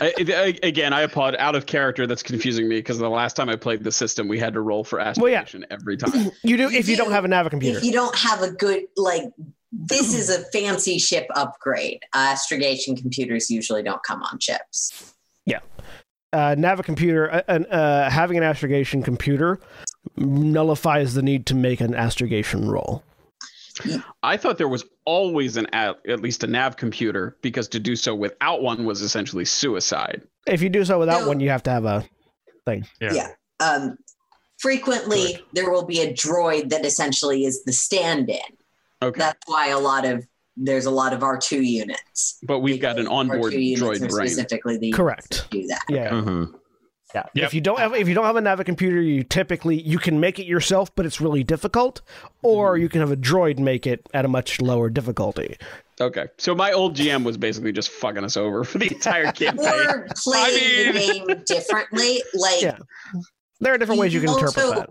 I, 0.00 0.12
I- 0.18 0.58
again, 0.66 0.92
I 0.92 1.02
applaud 1.02 1.36
out 1.38 1.54
of 1.54 1.66
character. 1.66 2.06
That's 2.06 2.22
confusing 2.22 2.68
me 2.68 2.76
because 2.76 2.98
the 2.98 3.08
last 3.08 3.34
time 3.36 3.48
I 3.48 3.56
played 3.56 3.84
the 3.84 3.92
system, 3.92 4.28
we 4.28 4.38
had 4.38 4.52
to 4.54 4.60
roll 4.60 4.84
for 4.84 4.98
Well, 4.98 5.06
yeah. 5.28 5.40
astrogation 5.40 5.66
every 5.70 5.96
time. 5.96 6.30
you 6.42 6.56
do 6.56 6.68
if 6.70 6.88
you 6.88 6.96
don't 6.96 7.12
have 7.12 7.24
a 7.24 7.28
nav 7.28 7.48
computer. 7.50 7.78
If 7.78 7.84
you 7.84 7.92
don't 7.92 8.14
have 8.16 8.42
a 8.42 8.50
good 8.50 8.84
like 8.96 9.24
this 9.72 10.14
is 10.14 10.30
a 10.30 10.44
fancy 10.52 10.98
ship 10.98 11.26
upgrade. 11.34 12.00
Astrogation 12.14 12.96
computers 12.96 13.50
usually 13.50 13.82
don't 13.82 14.02
come 14.04 14.22
on 14.22 14.38
ships. 14.38 15.12
Yeah, 15.46 15.58
uh, 16.32 16.54
Navicomputer, 16.56 17.32
uh, 17.34 17.42
uh, 17.48 17.74
uh, 17.74 18.10
having 18.10 18.36
an 18.36 18.42
astrogation 18.44 19.02
computer 19.02 19.58
nullifies 20.16 21.14
the 21.14 21.22
need 21.22 21.46
to 21.46 21.54
make 21.54 21.80
an 21.80 21.94
astrogation 21.94 22.68
roll. 22.68 23.02
I 24.22 24.36
thought 24.36 24.58
there 24.58 24.68
was 24.68 24.84
always 25.04 25.56
an 25.56 25.66
at, 25.72 25.96
at 26.08 26.20
least 26.20 26.44
a 26.44 26.46
nav 26.46 26.76
computer 26.76 27.36
because 27.42 27.68
to 27.68 27.80
do 27.80 27.96
so 27.96 28.14
without 28.14 28.62
one 28.62 28.84
was 28.84 29.00
essentially 29.02 29.44
suicide. 29.44 30.22
If 30.46 30.62
you 30.62 30.68
do 30.68 30.84
so 30.84 30.98
without 30.98 31.22
No. 31.22 31.28
one, 31.28 31.40
you 31.40 31.50
have 31.50 31.62
to 31.64 31.70
have 31.70 31.84
a 31.84 32.04
thing. 32.66 32.86
Yeah. 33.00 33.12
Yeah. 33.12 33.28
Um, 33.60 33.98
frequently, 34.58 35.38
there 35.52 35.70
will 35.70 35.84
be 35.84 36.00
a 36.00 36.12
droid 36.12 36.70
that 36.70 36.84
essentially 36.84 37.44
is 37.44 37.64
the 37.64 37.72
stand-in. 37.72 38.38
Okay, 39.02 39.18
That's 39.18 39.40
why 39.46 39.68
a 39.68 39.78
lot 39.78 40.04
of 40.06 40.26
there's 40.56 40.86
a 40.86 40.90
lot 40.90 41.12
of 41.12 41.20
R2 41.20 41.64
units. 41.66 42.38
but 42.44 42.60
we've 42.60 42.80
got 42.80 42.98
an 42.98 43.08
onboard 43.08 43.52
R2 43.52 43.76
droid 43.76 43.96
are 44.02 44.08
brain. 44.08 44.28
Specifically, 44.28 44.78
the 44.78 44.92
Correct. 44.92 45.48
do 45.50 45.66
that. 45.66 45.82
Yeah, 45.88 46.10
Mhm. 46.10 46.54
Yeah. 47.14 47.24
Yep. 47.34 47.44
If 47.46 47.54
you 47.54 47.60
don't 47.60 47.78
have 47.78 47.94
if 47.94 48.08
you 48.08 48.14
don't 48.14 48.24
have 48.24 48.36
a 48.36 48.40
Navicomputer, 48.40 49.04
you 49.04 49.22
typically 49.22 49.80
you 49.80 49.98
can 49.98 50.18
make 50.20 50.38
it 50.38 50.46
yourself, 50.46 50.94
but 50.94 51.06
it's 51.06 51.20
really 51.20 51.44
difficult. 51.44 52.00
Or 52.42 52.76
you 52.76 52.88
can 52.88 53.00
have 53.00 53.10
a 53.12 53.16
droid 53.16 53.58
make 53.58 53.86
it 53.86 54.06
at 54.12 54.24
a 54.24 54.28
much 54.28 54.60
lower 54.60 54.90
difficulty. 54.90 55.56
Okay, 56.00 56.26
so 56.38 56.54
my 56.56 56.72
old 56.72 56.96
GM 56.96 57.22
was 57.24 57.36
basically 57.36 57.70
just 57.72 57.88
fucking 57.90 58.24
us 58.24 58.36
over 58.36 58.64
for 58.64 58.78
the 58.78 58.92
entire 58.92 59.30
campaign. 59.32 59.68
Or 59.88 60.08
playing 60.16 60.92
the 60.92 60.98
mean- 60.98 61.26
game 61.28 61.42
differently, 61.46 62.22
like 62.34 62.62
Yeah. 62.62 62.78
There 63.60 63.72
are 63.72 63.78
different 63.78 64.00
ways 64.00 64.12
you 64.12 64.20
can 64.20 64.30
interpret 64.30 64.56
that. 64.56 64.88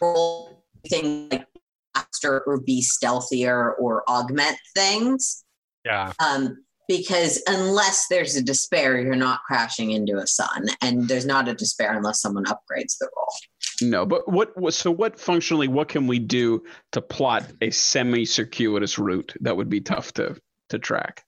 roll 0.00 0.64
things 0.88 1.32
like 1.32 1.46
faster 1.94 2.40
or 2.46 2.60
be 2.60 2.80
stealthier 2.82 3.74
or 3.78 4.08
augment 4.08 4.56
things. 4.76 5.44
Yeah. 5.84 6.12
Um, 6.24 6.63
because 6.88 7.42
unless 7.46 8.06
there's 8.08 8.36
a 8.36 8.42
despair, 8.42 9.00
you're 9.00 9.16
not 9.16 9.40
crashing 9.46 9.90
into 9.90 10.18
a 10.18 10.26
sun, 10.26 10.66
and 10.82 11.08
there's 11.08 11.26
not 11.26 11.48
a 11.48 11.54
despair 11.54 11.96
unless 11.96 12.20
someone 12.20 12.44
upgrades 12.44 12.98
the 12.98 13.08
roll. 13.16 13.90
No, 13.90 14.06
but 14.06 14.30
what, 14.30 14.56
what? 14.56 14.74
So 14.74 14.90
what 14.90 15.18
functionally? 15.18 15.68
What 15.68 15.88
can 15.88 16.06
we 16.06 16.18
do 16.18 16.62
to 16.92 17.00
plot 17.00 17.44
a 17.60 17.70
semi-circuitous 17.70 18.98
route 18.98 19.34
that 19.40 19.56
would 19.56 19.68
be 19.68 19.80
tough 19.80 20.12
to 20.14 20.36
to 20.70 20.78
track? 20.78 21.24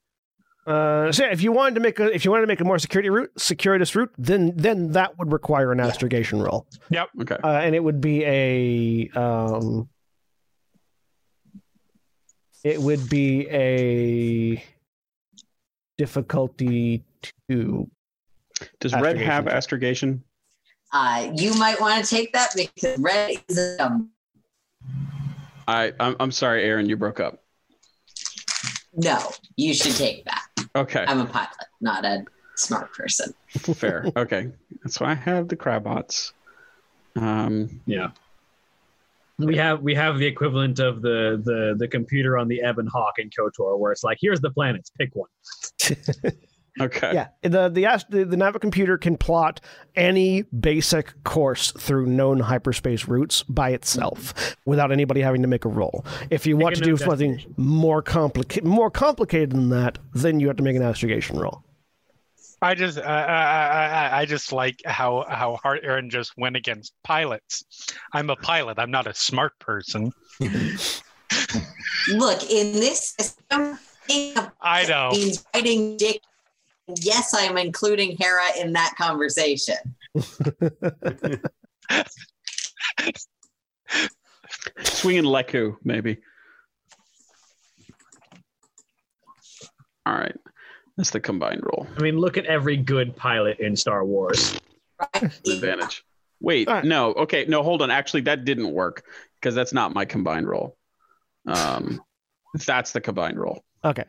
Uh, 0.67 1.13
so 1.13 1.25
yeah, 1.25 1.33
if 1.33 1.43
you 1.43 1.53
wanted 1.53 1.75
to 1.77 1.81
make 1.81 2.01
a 2.01 2.13
if 2.13 2.25
you 2.25 2.31
wanted 2.31 2.43
to 2.43 2.49
make 2.49 2.61
a 2.61 2.65
more 2.65 2.79
security 2.79 3.09
route, 3.09 3.31
circuitous 3.39 3.95
route, 3.95 4.13
then 4.19 4.53
then 4.57 4.93
that 4.93 5.17
would 5.19 5.33
require 5.33 5.71
an 5.71 5.79
astrogation 5.79 6.43
roll, 6.43 6.67
Yep. 6.91 7.09
Okay, 7.23 7.37
uh, 7.43 7.49
and 7.49 7.75
it 7.75 7.83
would 7.83 8.01
be 8.01 8.25
a 8.25 9.09
um, 9.19 9.89
it 12.65 12.81
would 12.81 13.09
be 13.09 13.49
a 13.49 14.65
difficulty 15.99 17.05
two. 17.49 17.91
does 18.81 18.93
Red 18.95 19.19
have 19.19 19.45
check. 19.45 19.53
astrogation? 19.55 20.23
Uh, 20.93 21.31
you 21.35 21.53
might 21.55 21.81
want 21.81 22.05
to 22.05 22.09
take 22.09 22.33
that 22.33 22.51
because 22.55 22.99
red 22.99 23.33
is 23.49 23.59
a 23.59 23.85
um, 23.85 24.11
I 25.69 25.93
I'm, 25.99 26.17
I'm 26.21 26.31
sorry, 26.31 26.65
Erin, 26.65 26.89
you 26.89 26.97
broke 26.97 27.21
up. 27.21 27.43
no. 28.95 29.19
You 29.57 29.75
should 29.75 29.97
take 29.97 30.25
that. 30.27 30.43
Okay, 30.77 31.05
I'm 31.09 31.21
a 31.21 31.27
pilot, 31.27 31.49
not 31.81 32.05
a 32.05 32.25
smart 32.57 32.93
person. 32.93 33.35
fair. 33.49 34.07
Okay, 34.17 34.51
that's 34.83 35.01
why 35.01 35.11
I 35.11 35.15
have 35.15 35.49
the 35.49 35.57
crabots. 35.57 36.33
Um, 37.17 37.81
Yeah. 37.87 38.11
We 39.39 39.57
have 39.57 39.83
we 39.83 39.95
have 39.95 40.19
the 40.19 40.27
equivalent 40.27 40.79
of 40.79 41.03
the 41.03 41.41
the 41.45 41.75
the 41.79 41.89
computer 41.89 42.39
on 42.39 42.49
the 42.49 42.63
Ebon 42.67 42.87
Hawk 42.87 43.15
in 43.19 43.29
KOTOR, 43.29 43.79
where 43.79 43.93
it's 43.93 44.03
like, 44.03 44.19
here's 44.21 44.41
the 44.41 44.51
planets, 44.51 44.91
pick 44.99 45.11
one. 45.15 45.29
okay. 46.81 47.11
Yeah, 47.13 47.29
the 47.43 47.69
the 47.69 47.85
ast- 47.85 48.11
the, 48.11 48.25
the 48.25 48.37
Navicomputer 48.37 48.99
can 48.99 49.19
plot 49.19 49.61
any 49.95 50.43
basic 50.43 51.23
course 51.25 51.73
through 51.73 52.07
known 52.07 52.41
hyperspace 52.41 53.07
routes 53.09 53.43
by 53.43 53.71
itself 53.71 54.57
without 54.65 54.91
anybody 54.91 55.21
having 55.21 55.43
to 55.43 55.49
make 55.49 55.67
a 55.67 55.69
roll. 55.69 56.07
If 56.31 56.47
you 56.47 56.57
want 56.57 56.77
to 56.77 56.81
do 56.81 56.97
something 56.97 57.43
more 57.59 58.01
complicated, 58.01 58.65
more 58.65 58.91
complicated 58.91 59.51
than 59.51 59.69
that, 59.69 59.99
then 60.15 60.41
you 60.41 60.47
have 60.47 60.57
to 60.57 60.63
make 60.63 60.77
an 60.77 60.83
astrogation 60.83 61.39
roll. 61.39 61.63
I 62.67 62.75
just 62.75 62.99
I, 62.99 63.03
I, 63.03 63.87
I, 63.87 64.21
I 64.23 64.25
just 64.25 64.53
like 64.53 64.83
how 64.85 65.25
how 65.29 65.55
hard 65.63 65.85
Erin 65.85 66.11
just 66.11 66.33
went 66.37 66.57
against 66.57 66.93
pilots. 67.05 67.65
I'm 68.13 68.29
a 68.29 68.35
pilot. 68.35 68.81
I'm 68.81 68.91
not 68.91 69.07
a 69.07 69.15
smart 69.15 69.57
person. 69.61 70.13
Look, 70.41 70.51
in 72.51 72.73
this 72.73 73.15
system, 73.21 73.79
I 74.61 74.85
know. 74.89 75.11
means 75.13 75.47
writing 75.55 75.97
dick. 75.97 76.21
Yes, 76.89 77.33
I'm 77.39 77.57
including 77.57 78.17
Hera 78.19 78.59
in 78.61 78.73
that 78.73 78.97
conversation. 78.99 79.77
Swinging 84.83 85.23
Leku, 85.23 85.77
maybe. 85.85 86.19
All 90.05 90.15
right. 90.15 90.35
That's 90.97 91.11
the 91.11 91.21
combined 91.21 91.61
roll. 91.63 91.87
I 91.97 92.01
mean, 92.03 92.19
look 92.19 92.37
at 92.39 92.47
every 92.47 92.77
good 92.77 93.15
pilot 93.17 93.61
in 93.61 93.77
Star 93.77 94.05
Wars. 94.05 94.59
Right? 95.15 95.25
Advantage. 95.47 96.05
Wait, 96.41 96.69
All 96.69 96.75
right. 96.75 96.85
no. 96.85 97.13
Okay, 97.15 97.45
no, 97.47 97.63
hold 97.63 97.83
on. 97.83 97.91
Actually, 97.91 98.23
that 98.23 98.45
didn't 98.45 98.73
work 98.73 99.05
because 99.41 99.55
that's 99.55 99.73
not 99.75 99.93
my 99.95 100.05
combined 100.07 100.49
roll. 100.49 100.77
Um, 101.47 102.01
that's 102.67 102.93
the 102.93 103.01
combined 103.01 103.39
roll. 103.39 103.63
Okay, 103.85 104.05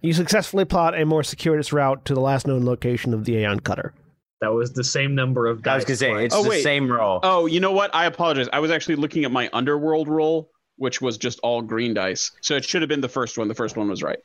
you 0.00 0.12
successfully 0.12 0.64
plot 0.64 0.98
a 0.98 1.04
more 1.04 1.22
circuitous 1.22 1.72
route 1.72 2.04
to 2.06 2.14
the 2.14 2.20
last 2.20 2.46
known 2.46 2.64
location 2.64 3.12
of 3.12 3.24
the 3.24 3.34
Aeon 3.36 3.60
Cutter. 3.60 3.92
That 4.40 4.52
was 4.52 4.72
the 4.72 4.84
same 4.84 5.14
number 5.14 5.46
of 5.46 5.58
I 5.58 5.62
dice. 5.62 5.74
was 5.74 5.84
gonna 5.84 5.96
say 6.18 6.24
it's 6.24 6.34
Oh, 6.34 6.42
the 6.44 6.48
wait. 6.50 6.62
same 6.62 6.90
roll. 6.90 7.20
Oh, 7.24 7.46
you 7.46 7.58
know 7.60 7.72
what? 7.72 7.92
I 7.94 8.06
apologize. 8.06 8.48
I 8.52 8.60
was 8.60 8.70
actually 8.70 8.94
looking 8.96 9.24
at 9.24 9.32
my 9.32 9.50
underworld 9.52 10.08
roll, 10.08 10.50
which 10.78 11.00
was 11.00 11.18
just 11.18 11.38
all 11.40 11.60
green 11.60 11.92
dice. 11.92 12.30
So 12.40 12.56
it 12.56 12.64
should 12.64 12.82
have 12.82 12.88
been 12.88 13.00
the 13.00 13.08
first 13.08 13.36
one. 13.36 13.48
The 13.48 13.54
first 13.54 13.76
one 13.76 13.88
was 13.88 14.02
right. 14.02 14.18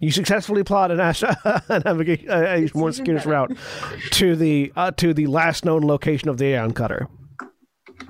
You 0.00 0.10
successfully 0.10 0.64
plot 0.64 0.90
an 0.90 1.00
ast- 1.00 1.22
a 1.44 1.82
navigation, 1.84 2.28
a, 2.28 2.66
a 2.66 2.70
more 2.74 2.92
circuitous 2.92 3.24
route 3.24 3.56
to 4.10 4.36
the 4.36 4.72
uh, 4.76 4.90
to 4.92 5.14
the 5.14 5.26
last 5.26 5.64
known 5.64 5.82
location 5.82 6.28
of 6.28 6.38
the 6.38 6.46
Aeon 6.46 6.74
Cutter. 6.74 7.08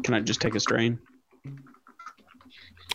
Can 0.03 0.15
I 0.15 0.21
just 0.21 0.41
take 0.41 0.55
a 0.55 0.61
strain? 0.61 0.99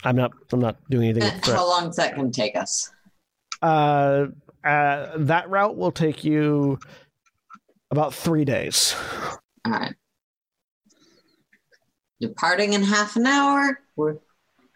I'm 0.03 0.15
not. 0.15 0.31
I'm 0.51 0.59
not 0.59 0.77
doing 0.89 1.09
anything. 1.09 1.33
with 1.33 1.45
How 1.45 1.67
long 1.67 1.89
is 1.89 1.95
that 1.95 2.15
going 2.15 2.31
to 2.31 2.41
take 2.41 2.55
us? 2.55 2.91
Uh, 3.61 4.27
uh, 4.63 5.11
that 5.17 5.49
route 5.49 5.77
will 5.77 5.91
take 5.91 6.23
you 6.23 6.79
about 7.91 8.13
three 8.13 8.43
days. 8.43 8.95
All 9.65 9.71
right. 9.71 9.95
Departing 12.19 12.73
in 12.73 12.83
half 12.83 13.15
an 13.15 13.25
hour. 13.25 13.79
We're, 13.95 14.17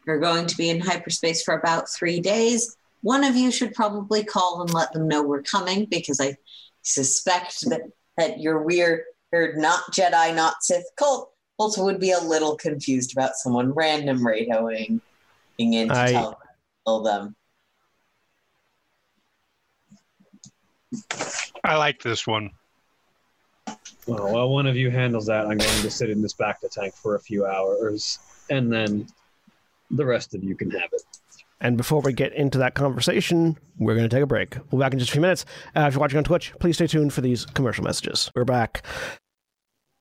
we're 0.08 0.20
going 0.20 0.48
to 0.48 0.58
be 0.58 0.70
in 0.70 0.80
hyperspace 0.80 1.44
for 1.44 1.54
about 1.54 1.90
three 1.90 2.20
days. 2.20 2.78
One 3.02 3.26
of 3.26 3.36
you 3.36 3.52
should 3.52 3.74
probably 3.74 4.24
call 4.24 4.62
and 4.62 4.74
let 4.74 4.94
them 4.94 5.08
know 5.08 5.22
we're 5.22 5.44
coming 5.44 5.86
because 5.86 6.20
I 6.20 6.38
suspect 6.82 7.70
that, 7.70 7.82
that 8.18 8.40
your 8.40 8.64
weird, 8.64 9.02
not 9.34 9.82
Jedi, 9.92 10.34
not 10.34 10.64
Sith 10.64 10.86
cult 10.96 11.32
also 11.58 11.84
would 11.84 12.00
be 12.00 12.12
a 12.12 12.20
little 12.20 12.56
confused 12.56 13.12
about 13.12 13.36
someone 13.36 13.74
random 13.74 14.20
radioing 14.20 15.02
in 15.58 15.90
to 15.90 15.96
I- 15.96 16.12
tell, 16.14 16.40
tell 16.86 17.04
them. 17.04 17.36
I 21.64 21.76
like 21.76 22.02
this 22.02 22.26
one. 22.26 22.52
Well, 24.06 24.32
while 24.32 24.50
one 24.50 24.68
of 24.68 24.78
you 24.78 24.90
handles 24.90 25.26
that, 25.26 25.42
I'm 25.42 25.58
going 25.58 25.82
to 25.82 25.92
sit 25.92 26.10
in 26.10 26.22
this 26.22 26.34
bacta 26.34 26.72
tank 26.72 26.96
for 26.96 27.16
a 27.16 27.20
few 27.20 27.46
hours, 27.46 28.20
and 28.50 28.72
then 28.72 29.06
the 29.90 30.06
rest 30.06 30.36
of 30.36 30.44
you 30.44 30.56
can 30.56 30.72
have 30.72 30.90
it. 30.92 31.02
And 31.60 31.76
before 31.76 32.02
we 32.02 32.14
get 32.14 32.34
into 32.34 32.60
that 32.60 32.76
conversation, 32.76 33.58
we're 33.80 33.96
going 33.96 34.08
to 34.08 34.16
take 34.16 34.24
a 34.24 34.28
break. 34.28 34.56
We'll 34.56 34.80
be 34.80 34.86
back 34.86 34.94
in 34.94 35.00
just 35.00 35.10
a 35.10 35.14
few 35.14 35.22
minutes. 35.22 35.46
Uh, 35.76 35.82
if 35.82 35.94
you're 35.94 36.02
watching 36.02 36.18
on 36.18 36.24
Twitch, 36.24 36.54
please 36.60 36.76
stay 36.76 36.88
tuned 36.88 37.14
for 37.14 37.22
these 37.22 37.46
commercial 37.46 37.84
messages. 37.84 38.32
We're 38.36 38.46
back. 38.46 38.86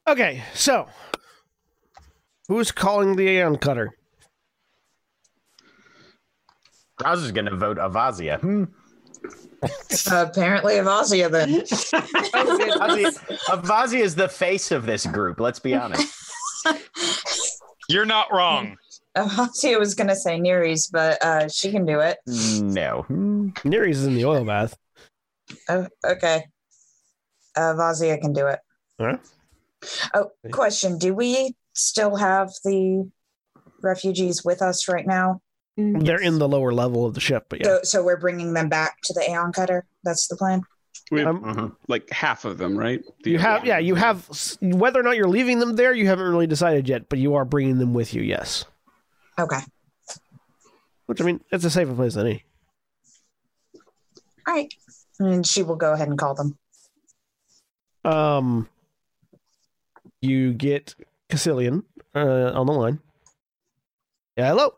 Okay, 0.07 0.43
so 0.55 0.87
who's 2.49 2.73
calling 2.73 3.17
the 3.17 3.27
Aeon 3.29 3.57
Cutter? 3.57 3.95
Rouse 7.03 7.23
is 7.23 7.33
going 7.33 7.47
to 7.47 7.57
vote 7.57 7.79
Avasia. 7.79 8.41
Hmm. 8.41 8.65
apparently, 10.11 10.75
Avasia 10.75 11.31
then. 11.31 11.61
Avasia, 11.61 13.39
Avasia 13.49 14.01
is 14.01 14.15
the 14.15 14.29
face 14.29 14.71
of 14.71 14.87
this 14.87 15.07
group. 15.07 15.41
Let's 15.41 15.59
be 15.59 15.75
honest. 15.75 16.15
You're 17.89 18.07
not 18.07 18.33
wrong. 18.33 18.77
Avazia 19.29 19.79
was 19.79 19.95
going 19.95 20.09
to 20.09 20.17
say 20.17 20.39
Niriz, 20.39 20.91
but 20.93 21.23
uh, 21.25 21.49
she 21.49 21.71
can 21.71 21.87
do 21.87 22.01
it. 22.01 22.19
No. 22.27 23.03
Hmm. 23.09 23.49
Niriz 23.65 23.91
is 23.93 24.07
in 24.07 24.15
the 24.15 24.25
oil 24.27 24.45
bath. 24.45 24.77
Oh, 25.69 25.87
okay. 26.05 26.45
Uh, 27.57 27.73
Vazia 27.75 28.21
can 28.21 28.33
do 28.33 28.47
it. 28.47 28.59
Alright. 29.01 29.21
Oh, 30.15 30.31
question. 30.53 30.99
Do 30.99 31.15
we 31.15 31.55
still 31.75 32.17
have 32.17 32.51
the 32.65 33.11
refugees 33.83 34.45
with 34.45 34.61
us 34.63 34.89
right 34.89 35.07
now? 35.07 35.41
They're 35.79 36.21
in 36.21 36.39
the 36.39 36.49
lower 36.49 36.73
level 36.73 37.05
of 37.05 37.13
the 37.15 37.21
ship, 37.21 37.47
but 37.51 37.61
yeah. 37.61 37.67
So, 37.67 37.81
so 37.85 38.05
we're 38.05 38.17
bringing 38.19 38.55
them 38.55 38.69
back 38.71 38.97
to 39.05 39.13
the 39.13 39.21
Aeon 39.31 39.53
Cutter? 39.53 39.87
That's 40.05 40.27
the 40.29 40.37
plan? 40.37 40.63
We 41.11 41.21
have 41.21 41.29
Um, 41.29 41.43
Mhm. 41.45 41.77
like 41.87 42.09
half 42.11 42.45
of 42.47 42.57
them, 42.59 42.77
right? 42.79 43.03
The 43.25 43.31
You 43.33 43.39
have, 43.39 43.61
one. 43.61 43.69
yeah, 43.69 43.79
you 43.79 43.95
have. 43.95 44.27
Whether 44.63 44.99
or 45.01 45.03
not 45.03 45.17
you're 45.17 45.29
leaving 45.29 45.59
them 45.59 45.77
there, 45.77 45.93
you 45.93 46.07
haven't 46.07 46.29
really 46.29 46.47
decided 46.47 46.89
yet, 46.89 47.09
but 47.11 47.19
you 47.19 47.35
are 47.35 47.45
bringing 47.45 47.79
them 47.79 47.93
with 47.95 48.15
you. 48.15 48.23
Yes, 48.23 48.65
Okay. 49.39 49.61
which 51.07 51.21
I 51.21 51.25
mean, 51.25 51.41
it's 51.51 51.65
a 51.65 51.71
safer 51.71 51.95
place 51.95 52.15
than 52.15 52.27
any. 52.27 52.45
All 54.47 54.55
right. 54.55 54.73
And 55.19 55.47
she 55.47 55.63
will 55.63 55.77
go 55.77 55.93
ahead 55.93 56.09
and 56.09 56.19
call 56.19 56.35
them. 56.35 56.59
Um, 58.05 58.69
you 60.21 60.53
get 60.53 60.95
Cassilian 61.29 61.83
uh, 62.15 62.53
on 62.55 62.67
the 62.67 62.73
line. 62.73 63.01
Yeah, 64.37 64.49
hello. 64.49 64.75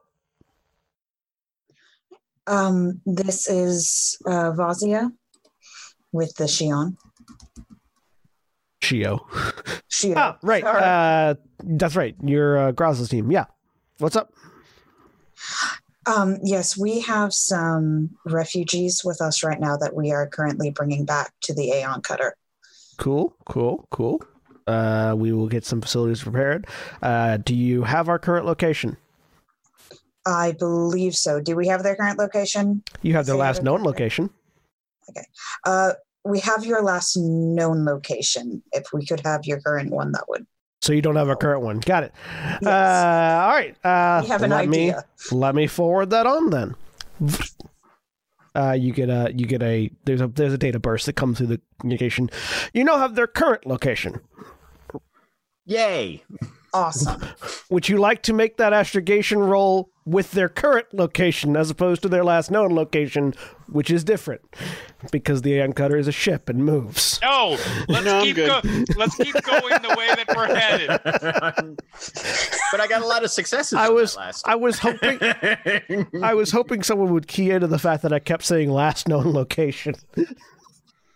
Um, 2.47 3.01
this 3.05 3.49
is 3.49 4.19
uh, 4.27 4.53
Vazia 4.53 5.13
with 6.13 6.35
the 6.37 6.45
Shion. 6.45 6.97
Shio. 8.81 9.21
Shio. 9.91 10.15
Ah, 10.17 10.39
right. 10.43 10.63
Sorry. 10.63 10.83
Uh, 10.83 11.35
that's 11.63 11.97
right. 11.97 12.15
You're 12.23 12.59
uh, 12.59 12.73
Graz's 12.73 13.09
team. 13.09 13.31
Yeah. 13.31 13.45
What's 13.99 14.17
up? 14.17 14.33
Um, 16.07 16.39
yes, 16.43 16.79
we 16.79 17.01
have 17.01 17.35
some 17.35 18.11
refugees 18.25 19.03
with 19.05 19.21
us 19.21 19.43
right 19.43 19.61
now 19.61 19.77
that 19.77 19.95
we 19.95 20.13
are 20.13 20.27
currently 20.27 20.71
bringing 20.71 21.05
back 21.05 21.33
to 21.43 21.55
the 21.55 21.71
Aeon 21.73 22.01
Cutter. 22.03 22.37
Cool. 22.97 23.35
Cool. 23.45 23.87
Cool. 23.91 24.23
Uh, 24.67 25.15
we 25.17 25.33
will 25.33 25.49
get 25.49 25.65
some 25.65 25.81
facilities 25.81 26.23
prepared. 26.23 26.67
Uh, 27.03 27.39
do 27.39 27.55
you 27.55 27.83
have 27.83 28.09
our 28.09 28.19
current 28.19 28.47
location? 28.47 28.97
I 30.25 30.53
believe 30.53 31.17
so. 31.17 31.41
Do 31.41 31.57
we 31.57 31.67
have 31.69 31.83
their 31.83 31.97
current 31.97 32.19
location? 32.19 32.83
You 33.03 33.15
have 33.15 33.27
their 33.27 33.37
last 33.37 33.63
known 33.63 33.83
location. 33.83 34.31
Uh, 35.65 35.95
we 36.25 36.39
have 36.41 36.65
your 36.65 36.83
last 36.83 37.17
known 37.17 37.85
location. 37.85 38.63
If 38.73 38.93
we 38.93 39.07
could 39.07 39.21
have 39.21 39.47
your 39.47 39.61
current 39.61 39.91
one, 39.91 40.13
that 40.13 40.25
would. 40.29 40.47
So 40.81 40.93
you 40.93 41.03
don't 41.03 41.17
have 41.17 41.29
a 41.29 41.37
current 41.37 41.63
one. 41.63 41.81
Got 41.81 42.05
it. 42.05 42.13
Yes. 42.63 42.67
Uh, 42.67 43.41
all 43.43 43.49
right. 43.51 43.77
Uh, 43.85 44.21
we 44.23 44.29
have 44.29 44.43
an 44.43 44.51
let 44.51 44.69
idea. 44.69 45.05
me 45.31 45.37
let 45.37 45.55
me 45.55 45.67
forward 45.67 46.11
that 46.11 46.27
on 46.27 46.51
then. 46.51 46.75
Uh, 48.55 48.73
you 48.73 48.93
get 48.93 49.09
a 49.09 49.33
you 49.35 49.47
get 49.47 49.63
a 49.63 49.91
there's 50.05 50.21
a 50.21 50.29
there's 50.29 50.53
a 50.53 50.59
data 50.59 50.79
burst 50.79 51.07
that 51.07 51.15
comes 51.15 51.39
through 51.39 51.49
the 51.49 51.61
communication. 51.81 52.31
You 52.73 52.85
now 52.85 52.99
have 52.99 53.15
their 53.15 53.27
current 53.27 53.67
location. 53.67 54.21
Yay. 55.67 56.23
Awesome. 56.73 57.23
Would 57.71 57.89
you 57.89 57.99
like 57.99 58.23
to 58.25 58.33
make 58.33 58.57
that 58.59 58.73
astrogation 58.73 59.39
roll 59.39 59.91
with 60.11 60.33
their 60.33 60.49
current 60.49 60.87
location 60.93 61.57
as 61.57 61.71
opposed 61.71 62.03
to 62.03 62.09
their 62.09 62.25
last 62.25 62.51
known 62.51 62.75
location, 62.75 63.35
which 63.69 63.91
is 63.91 64.05
different 64.05 64.41
because 65.13 65.43
the 65.43 65.53
Aeon 65.55 65.73
Cutter 65.75 65.97
is 65.97 66.09
a 66.09 66.13
ship 66.13 66.49
and 66.49 66.65
moves? 66.65 67.19
No, 67.23 67.59
let's 67.89 68.05
No, 68.07 68.23
keep 68.23 68.37
good. 68.37 68.63
go- 68.63 68.85
let's 68.97 69.15
keep 69.17 69.35
going 69.43 69.75
the 69.83 69.95
way 69.99 70.09
that 70.09 70.27
we're 70.35 70.47
headed. 70.55 70.89
but 72.73 72.81
I 72.81 72.87
got 72.87 73.03
a 73.03 73.07
lot 73.07 73.25
of 73.25 73.31
successes. 73.31 73.75
I 73.75 73.89
was 73.91 74.17
last. 74.17 74.47
I 74.49 74.55
was 74.55 74.79
hoping 74.79 75.19
I 76.23 76.35
was 76.35 76.51
hoping 76.51 76.83
someone 76.83 77.13
would 77.13 77.29
key 77.29 77.51
into 77.51 77.67
the 77.67 77.79
fact 77.79 78.03
that 78.03 78.13
I 78.13 78.19
kept 78.19 78.45
saying 78.45 78.71
last 78.71 79.09
known 79.09 79.33
location. 79.33 79.95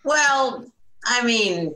Well, 0.03 0.65
I 1.05 1.23
mean, 1.25 1.73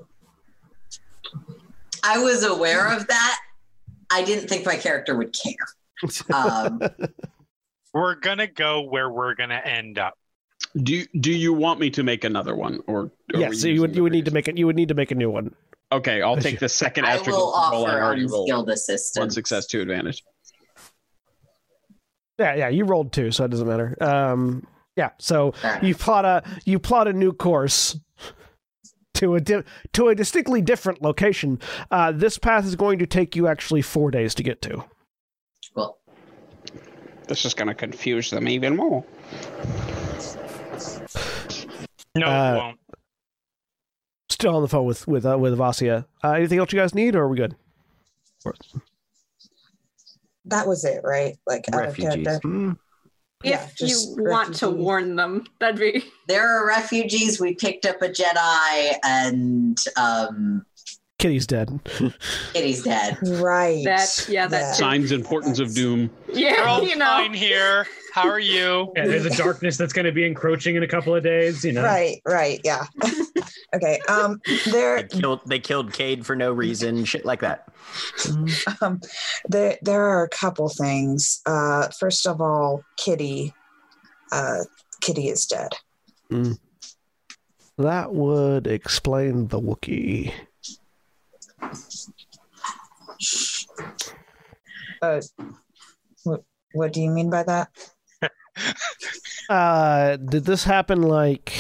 I 2.04 2.18
was 2.20 2.44
aware 2.44 2.94
of 2.96 3.08
that. 3.08 3.40
I 4.12 4.24
didn't 4.24 4.48
think 4.48 4.66
my 4.66 4.76
character 4.78 5.16
would 5.18 5.34
care. 5.34 5.56
Um, 6.34 6.82
We're 7.94 8.16
gonna 8.16 8.48
go 8.48 8.82
where 8.82 9.10
we're 9.10 9.34
gonna 9.34 9.62
end 9.64 9.98
up. 9.98 10.18
Do 10.84 10.94
you, 10.94 11.08
do 11.20 11.32
you 11.32 11.54
want 11.54 11.80
me 11.80 11.90
to 11.92 12.04
make 12.04 12.24
another 12.24 12.56
one, 12.56 12.82
or 12.86 13.12
are 13.34 13.40
yes, 13.40 13.62
so 13.62 13.68
you 13.68 13.82
would 13.82 13.96
you 13.96 14.04
would 14.04 14.12
need 14.12 14.26
to 14.26 14.32
make 14.32 14.48
it. 14.48 14.58
You 14.58 14.68
would 14.68 14.76
need 14.76 14.90
to 14.90 14.94
make 14.94 15.10
a 15.12 15.16
new 15.16 15.32
one. 15.32 15.56
Okay, 15.92 16.22
I'll 16.22 16.38
take 16.38 16.60
the 16.60 16.70
second 16.70 17.06
I 17.06 17.12
astrogation 17.12 17.40
will 17.40 17.54
roll. 17.72 17.86
I 17.86 17.94
offer 17.94 18.04
already 18.04 18.26
rolled 18.26 18.50
unskilled 18.50 18.68
one 19.16 19.30
success, 19.32 19.66
two 19.66 19.82
advantage. 19.82 20.24
Yeah, 22.38 22.56
yeah, 22.56 22.70
you 22.70 22.86
rolled 22.86 23.14
two, 23.14 23.32
so 23.32 23.46
it 23.46 23.52
doesn't 23.52 23.68
matter. 23.68 23.98
Um, 24.00 24.68
yeah, 24.96 25.12
so 25.18 25.54
Alright. 25.64 25.84
you 25.84 25.96
plot 25.96 26.26
a 26.26 26.44
you 26.66 26.78
plot 26.78 27.08
a 27.08 27.14
new 27.14 27.34
course 27.34 27.98
to 29.16 29.36
a 29.36 29.42
di- 29.42 29.64
to 29.94 30.10
a 30.10 30.16
distinctly 30.16 30.62
different 30.62 31.02
location. 31.02 31.60
Uh, 31.90 32.12
this 32.12 32.38
path 32.38 32.66
is 32.66 32.76
going 32.76 33.00
to 33.00 33.08
take 33.08 33.36
you 33.36 33.48
actually 33.48 33.82
four 33.82 34.12
days 34.12 34.36
to 34.36 34.44
get 34.44 34.62
to. 34.64 34.84
Well, 37.28 37.34
This 37.36 37.44
is 37.46 37.54
going 37.54 37.68
to 37.68 37.74
confuse 37.76 38.30
them 38.30 38.48
even 38.48 38.76
more. 38.78 39.04
No, 42.16 42.26
Uh, 42.28 42.54
it 42.54 42.58
won't. 42.58 42.80
Still 44.30 44.56
on 44.56 44.62
the 44.62 44.68
phone 44.68 44.86
with 44.86 45.08
with 45.08 45.26
uh, 45.26 45.38
with 45.38 45.58
Vasia. 45.58 46.06
Uh, 46.24 46.32
anything 46.32 46.60
else 46.60 46.72
you 46.72 46.80
guys 46.80 46.94
need, 46.94 47.16
or 47.16 47.24
are 47.24 47.28
we 47.28 47.38
good? 47.38 47.56
that 50.46 50.66
was 50.66 50.86
it, 50.86 51.02
right? 51.04 51.36
Like 51.46 51.66
Refugees. 51.74 52.24
character. 52.24 52.40
Hmm. 52.48 52.72
Yeah, 53.44 53.64
if 53.66 53.76
just 53.76 54.18
you 54.18 54.24
want 54.24 54.56
to 54.56 54.70
warn 54.70 55.16
them, 55.16 55.46
that'd 55.60 55.80
be 55.80 56.06
there 56.28 56.48
are 56.48 56.68
refugees. 56.68 57.40
We 57.42 57.56
picked 57.56 57.86
up 57.86 58.02
a 58.02 58.10
Jedi, 58.10 58.96
and 59.04 59.78
um, 59.98 60.66
Kitty's 61.20 61.48
dead. 61.48 61.80
Kitty's 62.54 62.84
dead. 62.84 63.18
Right. 63.24 63.84
that. 63.86 64.28
Yeah, 64.30 64.46
that. 64.48 64.76
too. 64.76 64.84
Signs 64.84 65.12
and 65.12 65.26
portents 65.26 65.58
of 65.58 65.74
doom. 65.74 66.12
We're 66.28 66.38
Yeah, 66.38 66.66
all 66.68 66.84
you 66.84 66.96
know. 66.96 67.06
fine 67.06 67.34
here. 67.34 67.88
How 68.14 68.30
are 68.30 68.40
you? 68.40 68.92
Yeah, 68.96 69.08
there's 69.08 69.26
a 69.26 69.36
darkness 69.36 69.78
that's 69.78 69.94
going 69.94 70.06
to 70.06 70.12
be 70.12 70.26
encroaching 70.28 70.76
in 70.76 70.84
a 70.84 70.88
couple 70.88 71.16
of 71.16 71.24
days. 71.24 71.64
You 71.66 71.72
know, 71.74 71.84
Right, 71.84 72.22
right, 72.26 72.62
yeah. 72.64 72.86
okay. 73.76 74.00
Um 74.08 74.40
They 74.46 74.72
there 74.72 75.04
killed 75.08 75.42
they 75.48 75.60
killed 75.60 75.92
Cade 75.92 76.24
for 76.24 76.36
no 76.36 76.52
reason, 76.52 77.04
shit 77.06 77.26
like 77.26 77.40
that. 77.42 77.68
um 78.82 79.02
there 79.48 79.78
there 79.82 80.04
are 80.04 80.24
a 80.24 80.30
couple 80.30 80.70
things. 80.70 81.42
Uh 81.48 81.88
first 82.00 82.28
of 82.28 82.42
all, 82.42 82.84
Kitty 82.96 83.54
uh 84.32 84.66
Kitty 85.02 85.30
is 85.30 85.46
dead. 85.48 85.74
That 87.80 88.14
would 88.14 88.68
explain 88.68 89.48
the 89.48 89.60
Wookiee. 89.60 90.32
Uh 95.02 95.22
what, 96.24 96.44
what 96.74 96.94
do 96.94 97.02
you 97.02 97.10
mean 97.10 97.30
by 97.30 97.44
that? 97.44 97.70
Uh, 99.50 100.18
did 100.18 100.44
this 100.44 100.66
happen 100.66 101.02
like 101.02 101.54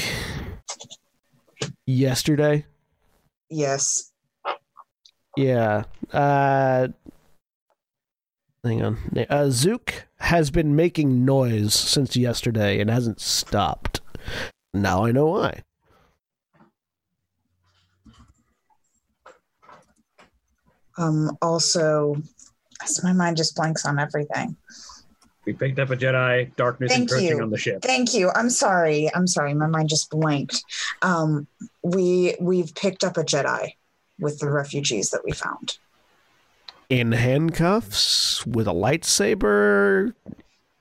yesterday? 1.86 2.66
Yes. 3.50 4.12
Yeah. 5.38 5.84
Uh, 6.12 6.90
hang 8.64 8.84
on. 8.84 8.98
Uh, 9.30 9.50
Zook 9.52 10.08
has 10.20 10.52
been 10.52 10.76
making 10.76 11.24
noise 11.24 11.74
since 11.74 12.18
yesterday 12.18 12.82
and 12.82 12.90
hasn't 12.90 13.22
stopped. 13.22 14.02
Now 14.74 15.06
I 15.06 15.12
know 15.14 15.28
why. 15.28 15.64
Um 20.98 21.38
also 21.42 22.16
as 22.84 23.04
my 23.04 23.14
mind 23.14 23.38
just 23.38 23.56
blanks 23.56 23.86
on 23.86 24.00
everything. 24.00 24.56
We 25.46 25.54
picked 25.54 25.80
up 25.80 25.90
a 25.92 25.96
Jedi. 25.96 26.54
Darkness 26.58 26.92
Thank 26.92 27.04
encroaching 27.04 27.38
you. 27.38 27.42
on 27.42 27.50
the 27.50 27.58
ship. 27.58 27.82
Thank 27.82 28.14
you. 28.14 28.30
I'm 28.36 28.50
sorry. 28.50 29.10
I'm 29.16 29.28
sorry. 29.28 29.54
My 29.54 29.68
mind 29.68 29.88
just 29.88 30.10
blanked. 30.10 30.62
Um, 31.02 31.48
we 31.84 32.36
we've 32.42 32.76
picked 32.76 33.06
up 33.06 33.16
a 33.18 33.24
Jedi 33.24 33.70
with 34.20 34.40
the 34.40 34.50
refugees 34.50 35.10
that 35.12 35.22
we 35.24 35.32
found. 35.32 35.78
In 36.90 37.14
handcuffs 37.14 38.46
with 38.46 38.68
a 38.68 38.74
lightsaber 38.74 40.14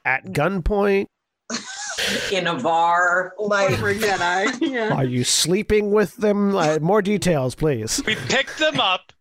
at 0.05 0.27
gunpoint. 0.27 1.07
in 2.33 2.49
a 2.49 2.61
bar. 2.61 3.35
Like 3.39 3.73
Over 3.73 3.95
Jedi. 3.95 4.61
Yeah. 4.73 4.95
Are 4.95 5.05
you 5.05 5.23
sleeping 5.23 5.93
with 5.93 6.17
them? 6.17 6.57
Uh, 6.57 6.79
more 6.81 7.03
details, 7.03 7.55
please. 7.55 8.03
We 8.05 8.17
picked 8.17 8.59
them 8.59 8.81
up. 8.81 9.13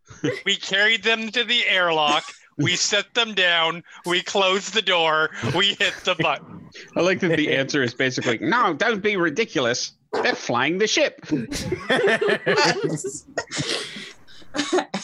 We 0.45 0.55
carried 0.55 1.03
them 1.03 1.29
to 1.31 1.43
the 1.43 1.65
airlock. 1.67 2.23
We 2.57 2.75
set 2.75 3.13
them 3.13 3.33
down. 3.33 3.83
We 4.05 4.21
closed 4.21 4.73
the 4.73 4.81
door. 4.81 5.29
We 5.55 5.73
hit 5.75 5.93
the 6.05 6.15
button. 6.19 6.69
I 6.95 7.01
like 7.01 7.19
that 7.19 7.35
the 7.37 7.53
answer 7.53 7.83
is 7.83 7.93
basically 7.93 8.37
no. 8.39 8.73
Don't 8.73 9.03
be 9.03 9.17
ridiculous. 9.17 9.93
They're 10.23 10.35
flying 10.35 10.77
the 10.77 10.87
ship. 10.87 11.19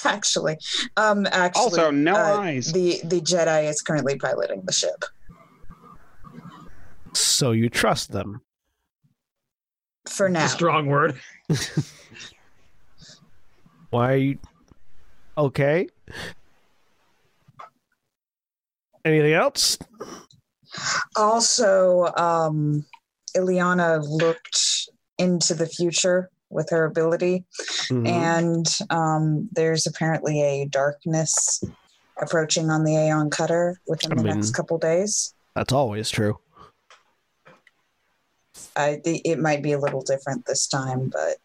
actually, 0.06 0.57
um, 0.98 1.26
actually, 1.31 1.61
Also, 1.61 1.91
no 1.91 2.15
uh, 2.15 2.38
eyes. 2.39 2.72
The 2.72 3.02
the 3.03 3.22
Jedi 3.22 3.69
is 3.69 3.81
currently 3.81 4.18
piloting 4.18 4.61
the 4.64 4.72
ship 4.72 5.03
So 7.14 7.52
you 7.52 7.69
trust 7.69 8.11
them. 8.11 8.41
for 10.07 10.30
now. 10.30 10.43
It's 10.45 10.53
a 10.53 10.56
strong 10.56 10.88
word. 10.88 11.19
Why? 13.89 14.14
are 14.14 14.18
you- 14.18 14.39
Okay. 15.38 15.88
Anything 19.03 19.34
else? 19.34 19.78
Also, 21.16 22.06
um, 22.18 22.86
Ilyana 23.36 24.02
looked 24.08 24.90
into 25.18 25.53
the 25.53 25.66
future 25.68 26.30
with 26.49 26.70
her 26.70 26.84
ability, 26.86 27.45
Mhm. 27.90 28.08
and 28.08 28.78
um, 28.90 29.49
there's 29.53 29.88
apparently 29.88 30.41
a 30.41 30.66
darkness 30.68 31.64
approaching 32.22 32.70
on 32.70 32.84
the 32.84 32.95
Aeon 32.95 33.30
Cutter 33.30 33.80
within 33.88 34.12
I 34.12 34.16
the 34.16 34.24
mean- 34.24 34.36
next 34.36 34.52
couple 34.52 34.78
days. 34.78 35.34
That's 35.56 35.74
always 35.74 36.10
true. 36.10 36.40
I 38.76 38.98
think 39.03 39.22
it 39.26 39.40
might 39.40 39.62
be 39.64 39.72
a 39.74 39.80
little 39.80 40.02
different 40.02 40.45
this 40.45 40.68
time, 40.68 41.10
but 41.10 41.38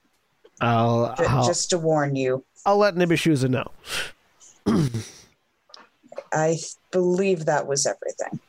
I'll 0.61 1.15
I'll, 1.19 1.47
just 1.47 1.71
to 1.71 1.79
warn 1.79 2.15
you, 2.17 2.45
I'll 2.67 2.79
let 2.79 2.97
Nibishuza 2.97 3.49
know. 3.49 3.71
I 6.33 6.59
believe 6.91 7.47
that 7.47 7.69
was 7.69 7.87
everything. 7.87 8.41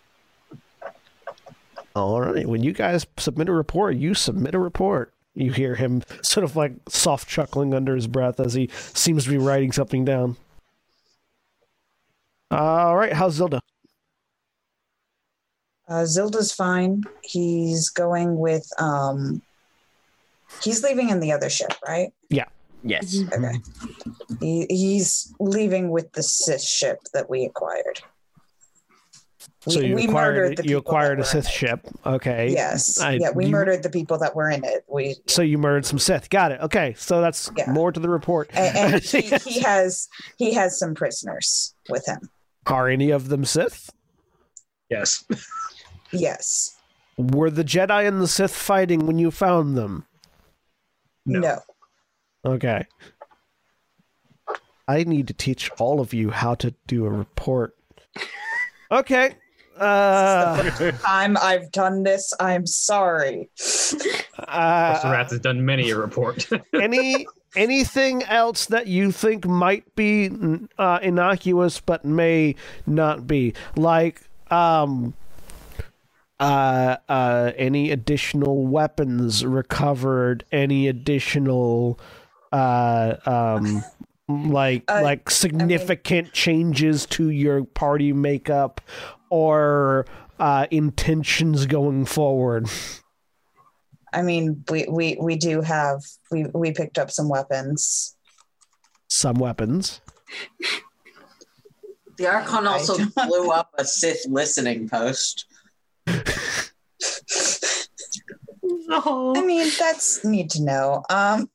All 1.95 2.19
right. 2.19 2.47
When 2.47 2.63
you 2.63 2.73
guys 2.73 3.05
submit 3.17 3.47
a 3.47 3.53
report, 3.53 3.95
you 3.95 4.15
submit 4.15 4.55
a 4.55 4.59
report. 4.59 5.13
You 5.35 5.53
hear 5.53 5.75
him 5.75 6.01
sort 6.23 6.43
of 6.43 6.55
like 6.55 6.73
soft 6.89 7.29
chuckling 7.29 7.75
under 7.75 7.93
his 7.95 8.07
breath 8.07 8.39
as 8.39 8.55
he 8.55 8.69
seems 8.73 9.25
to 9.25 9.29
be 9.29 9.37
writing 9.37 9.71
something 9.71 10.03
down. 10.03 10.35
All 12.49 12.95
right. 12.95 13.13
How's 13.13 13.39
Zilda? 13.39 13.59
Uh, 15.87 16.03
Zilda's 16.03 16.51
fine. 16.51 17.03
He's 17.21 17.89
going 17.89 18.39
with. 18.39 18.67
Um, 18.79 19.43
he's 20.63 20.83
leaving 20.83 21.09
in 21.09 21.19
the 21.19 21.31
other 21.31 21.51
ship, 21.51 21.73
right? 21.87 22.11
Yes. 22.83 23.17
Mm-hmm. 23.17 23.45
Okay. 23.45 23.57
He, 24.39 24.65
he's 24.69 25.33
leaving 25.39 25.89
with 25.89 26.11
the 26.13 26.23
Sith 26.23 26.61
ship 26.61 26.99
that 27.13 27.29
we 27.29 27.43
acquired. 27.45 28.01
We, 29.65 29.73
So 29.73 29.79
you 29.81 29.95
we 29.95 30.05
acquired 30.05 30.35
murdered 30.35 30.57
the 30.57 30.63
you 30.63 30.67
people 30.77 30.79
acquired 30.79 31.19
that 31.19 31.33
a 31.33 31.35
were 31.35 31.39
in 31.39 31.43
Sith 31.43 31.47
it. 31.47 31.51
ship. 31.53 31.87
Okay. 32.05 32.49
Yes. 32.51 32.99
I- 33.01 33.13
yeah, 33.19 33.31
we 33.31 33.45
you- 33.45 33.51
murdered 33.51 33.83
the 33.83 33.89
people 33.89 34.17
that 34.19 34.35
were 34.35 34.49
in 34.49 34.63
it. 34.63 34.85
We 34.87 35.15
So 35.27 35.41
you 35.41 35.57
murdered 35.57 35.85
some 35.85 35.99
Sith. 35.99 36.29
Got 36.29 36.53
it. 36.53 36.61
Okay. 36.61 36.93
So 36.97 37.19
that's 37.21 37.51
Yeah. 37.57 37.69
more 37.71 37.91
to 37.91 37.99
the 37.99 38.09
report. 38.09 38.49
and, 38.53 38.93
and 38.93 39.03
he, 39.03 39.21
he 39.21 39.59
has 39.61 40.07
he 40.37 40.53
has 40.53 40.77
some 40.79 40.93
prisoners 40.95 41.73
with 41.89 42.05
him. 42.07 42.29
Are 42.67 42.87
any 42.87 43.09
of 43.11 43.29
them 43.29 43.43
Sith? 43.45 43.89
Yes. 44.89 45.25
Yes. 46.11 46.75
Were 47.17 47.49
the 47.49 47.63
Jedi 47.63 48.07
and 48.07 48.21
the 48.21 48.27
Sith 48.27 48.55
fighting 48.55 49.05
when 49.07 49.17
you 49.19 49.31
found 49.31 49.75
them? 49.75 50.05
No. 51.25 51.39
No. 51.39 51.59
Okay. 52.45 52.85
I 54.87 55.03
need 55.03 55.27
to 55.27 55.33
teach 55.33 55.69
all 55.79 55.99
of 55.99 56.13
you 56.13 56.29
how 56.31 56.55
to 56.55 56.73
do 56.87 57.05
a 57.05 57.09
report. 57.09 57.75
Okay. 58.91 59.35
Uh, 59.77 60.91
I'm 61.05 61.37
I've 61.37 61.71
done 61.71 62.03
this. 62.03 62.33
I'm 62.39 62.65
sorry. 62.65 63.49
uh, 64.39 65.01
Rat 65.03 65.29
has 65.29 65.39
done 65.39 65.65
many 65.65 65.89
a 65.89 65.97
report. 65.97 66.47
any 66.73 67.27
anything 67.55 68.23
else 68.23 68.65
that 68.67 68.87
you 68.87 69.11
think 69.11 69.45
might 69.45 69.95
be 69.95 70.31
uh, 70.77 70.99
innocuous 71.01 71.79
but 71.79 72.05
may 72.05 72.55
not 72.85 73.25
be 73.25 73.53
like 73.75 74.21
um 74.51 75.13
uh 76.39 76.97
uh 77.09 77.51
any 77.57 77.89
additional 77.89 78.67
weapons 78.67 79.43
recovered 79.45 80.45
any 80.51 80.87
additional 80.87 81.99
uh 82.51 83.15
um 83.25 83.83
like 84.27 84.83
Uh, 84.89 85.01
like 85.01 85.29
significant 85.29 86.33
changes 86.33 87.05
to 87.05 87.29
your 87.29 87.63
party 87.63 88.11
makeup 88.13 88.81
or 89.29 90.05
uh 90.39 90.67
intentions 90.71 91.65
going 91.65 92.05
forward 92.05 92.67
I 94.13 94.21
mean, 94.21 94.63
we 94.71 94.85
we 94.89 95.17
we 95.19 95.35
do 95.35 95.61
have 95.61 96.01
we 96.31 96.45
we 96.53 96.71
picked 96.71 96.97
up 96.97 97.11
some 97.11 97.29
weapons. 97.29 98.15
some 99.09 99.35
weapons 99.35 100.01
The 102.17 102.27
Archon 102.27 102.67
also 102.67 102.97
blew 103.27 103.51
up 103.51 103.73
a 103.77 103.85
Sith 103.85 104.25
listening 104.27 104.89
post. 104.89 105.45
I 108.89 109.43
mean, 109.45 109.69
that's 109.79 110.23
need 110.23 110.49
to 110.51 110.63
know. 110.63 111.03
Um, 111.09 111.49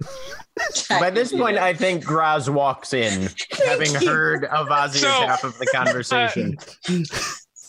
By 0.89 1.11
this 1.11 1.33
point, 1.33 1.57
I 1.59 1.73
think 1.75 2.05
Graz 2.05 2.49
walks 2.51 2.93
in, 2.93 3.29
having 3.67 3.93
you. 4.01 4.09
heard 4.09 4.45
of 4.47 4.69
Ozzy's 4.69 5.01
So- 5.01 5.09
half 5.09 5.45
of 5.45 5.57
the 5.59 5.67
conversation. 5.75 6.57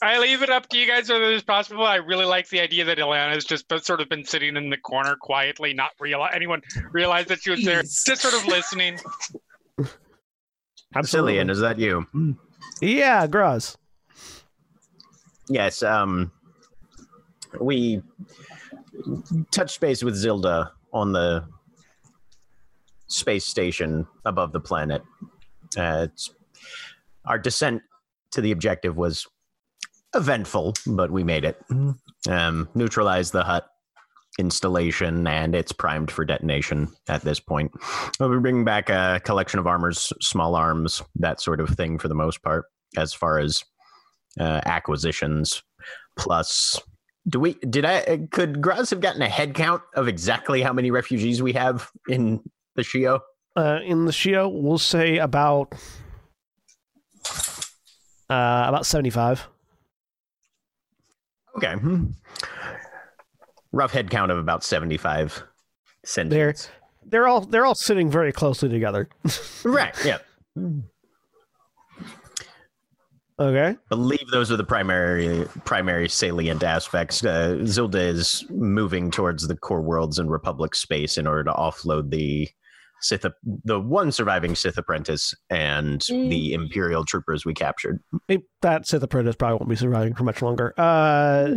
I 0.02 0.20
leave 0.20 0.42
it 0.44 0.50
up 0.50 0.68
to 0.68 0.78
you 0.78 0.86
guys 0.86 1.08
whether 1.10 1.32
it's 1.32 1.44
possible. 1.46 1.86
I 1.86 1.96
really 1.96 2.26
like 2.26 2.50
the 2.50 2.60
idea 2.60 2.84
that 2.84 2.98
Ilyana's 2.98 3.46
just 3.46 3.66
sort 3.86 4.02
of 4.02 4.10
been 4.10 4.26
sitting 4.26 4.58
in 4.58 4.70
the 4.70 4.76
corner 4.76 5.16
quietly, 5.16 5.74
not 5.74 5.92
real 5.98 6.28
anyone 6.34 6.62
realized 6.92 7.30
that 7.30 7.42
she 7.42 7.52
was 7.52 7.64
there, 7.64 7.84
just 7.84 8.18
sort 8.18 8.34
of 8.34 8.46
listening. 8.46 9.00
Cillian, 10.96 11.50
is 11.50 11.60
that 11.60 11.80
you? 11.80 12.06
yeah 12.82 13.26
Graz. 13.28 13.78
Yes. 15.50 15.82
Um, 15.84 16.32
we 17.60 18.02
touched 19.52 19.80
base 19.80 20.04
with 20.04 20.16
Zilda 20.16 20.72
on 20.92 21.12
the 21.12 21.46
space 23.08 23.46
station 23.46 24.08
above 24.26 24.52
the 24.52 24.60
planet. 24.60 25.02
Uh, 25.78 26.08
our 27.26 27.40
descent 27.40 27.82
to 28.32 28.42
the 28.42 28.52
objective 28.52 28.98
was 28.98 29.28
eventful, 30.16 30.74
but 30.88 31.12
we 31.12 31.24
made 31.24 31.46
it. 31.46 31.62
Um, 32.30 32.70
neutralized 32.76 33.34
the 33.34 33.44
Hutt 33.44 33.68
installation, 34.40 35.28
and 35.28 35.54
it's 35.56 35.72
primed 35.72 36.10
for 36.10 36.26
detonation 36.26 36.90
at 37.08 37.22
this 37.22 37.40
point. 37.40 37.72
We'll 38.20 38.32
be 38.32 38.40
bringing 38.40 38.66
back 38.66 38.90
a 38.90 39.22
collection 39.24 39.60
of 39.60 39.68
armors, 39.68 40.12
small 40.22 40.56
arms, 40.56 41.02
that 41.16 41.42
sort 41.42 41.60
of 41.60 41.70
thing 41.70 42.00
for 42.00 42.08
the 42.08 42.16
most 42.16 42.42
part, 42.42 42.66
as 42.98 43.14
far 43.14 43.40
as 43.40 43.64
uh, 44.40 44.62
acquisitions. 44.66 45.62
Plus, 46.18 46.80
do 47.28 47.40
we 47.40 47.54
did 47.54 47.86
I 47.86 48.28
could 48.32 48.62
Graz 48.62 48.90
have 48.90 49.02
gotten 49.02 49.22
a 49.22 49.30
head 49.30 49.54
count 49.54 49.82
of 49.96 50.08
exactly 50.08 50.62
how 50.62 50.74
many 50.74 50.92
refugees 50.92 51.42
we 51.42 51.54
have 51.54 51.90
in 52.08 52.42
the 52.76 52.82
Shio? 52.82 53.20
uh, 53.56 53.80
in 53.86 54.06
the 54.06 54.12
Shio, 54.12 54.52
we'll 54.52 54.78
say 54.78 55.18
about 55.18 55.74
uh, 58.30 58.66
about 58.68 58.86
seventy-five. 58.86 59.48
Okay. 61.58 61.74
hmm. 61.74 62.06
Rough 63.72 63.92
head 63.92 64.10
count 64.10 64.32
of 64.32 64.38
about 64.38 64.64
75 64.64 65.44
sentients. 66.06 66.70
They're 67.06 67.28
all 67.28 67.42
they're 67.42 67.66
all 67.66 67.76
sitting 67.76 68.10
very 68.10 68.32
closely 68.32 68.70
together. 68.70 69.10
Right, 69.64 69.96
yeah. 70.06 70.18
Okay. 73.40 73.76
believe 73.90 74.28
those 74.32 74.52
are 74.52 74.58
the 74.58 74.64
primary 74.64 75.46
primary 75.66 76.08
salient 76.10 76.64
aspects. 76.64 77.24
Uh, 77.26 77.58
Zilda 77.62 77.96
is 77.96 78.46
moving 78.50 79.10
towards 79.12 79.48
the 79.48 79.56
core 79.58 79.82
worlds 79.82 80.20
and 80.20 80.30
Republic 80.32 80.76
space 80.76 81.18
in 81.18 81.26
order 81.28 81.44
to 81.46 81.52
offload 81.54 82.10
the 82.12 82.48
Sith, 83.02 83.26
the 83.66 83.80
one 83.82 84.12
surviving 84.14 84.56
Sith 84.56 84.78
apprentice, 84.78 85.34
and 85.50 86.02
the 86.10 86.54
Imperial 86.54 87.04
troopers 87.04 87.44
we 87.44 87.54
captured. 87.54 88.02
Eh, 88.30 88.38
That 88.62 88.88
Sith 88.88 89.04
apprentice 89.04 89.36
probably 89.36 89.58
won't 89.58 89.70
be 89.70 89.76
surviving 89.76 90.14
for 90.14 90.24
much 90.24 90.42
longer. 90.42 90.74
Uh, 90.78 91.50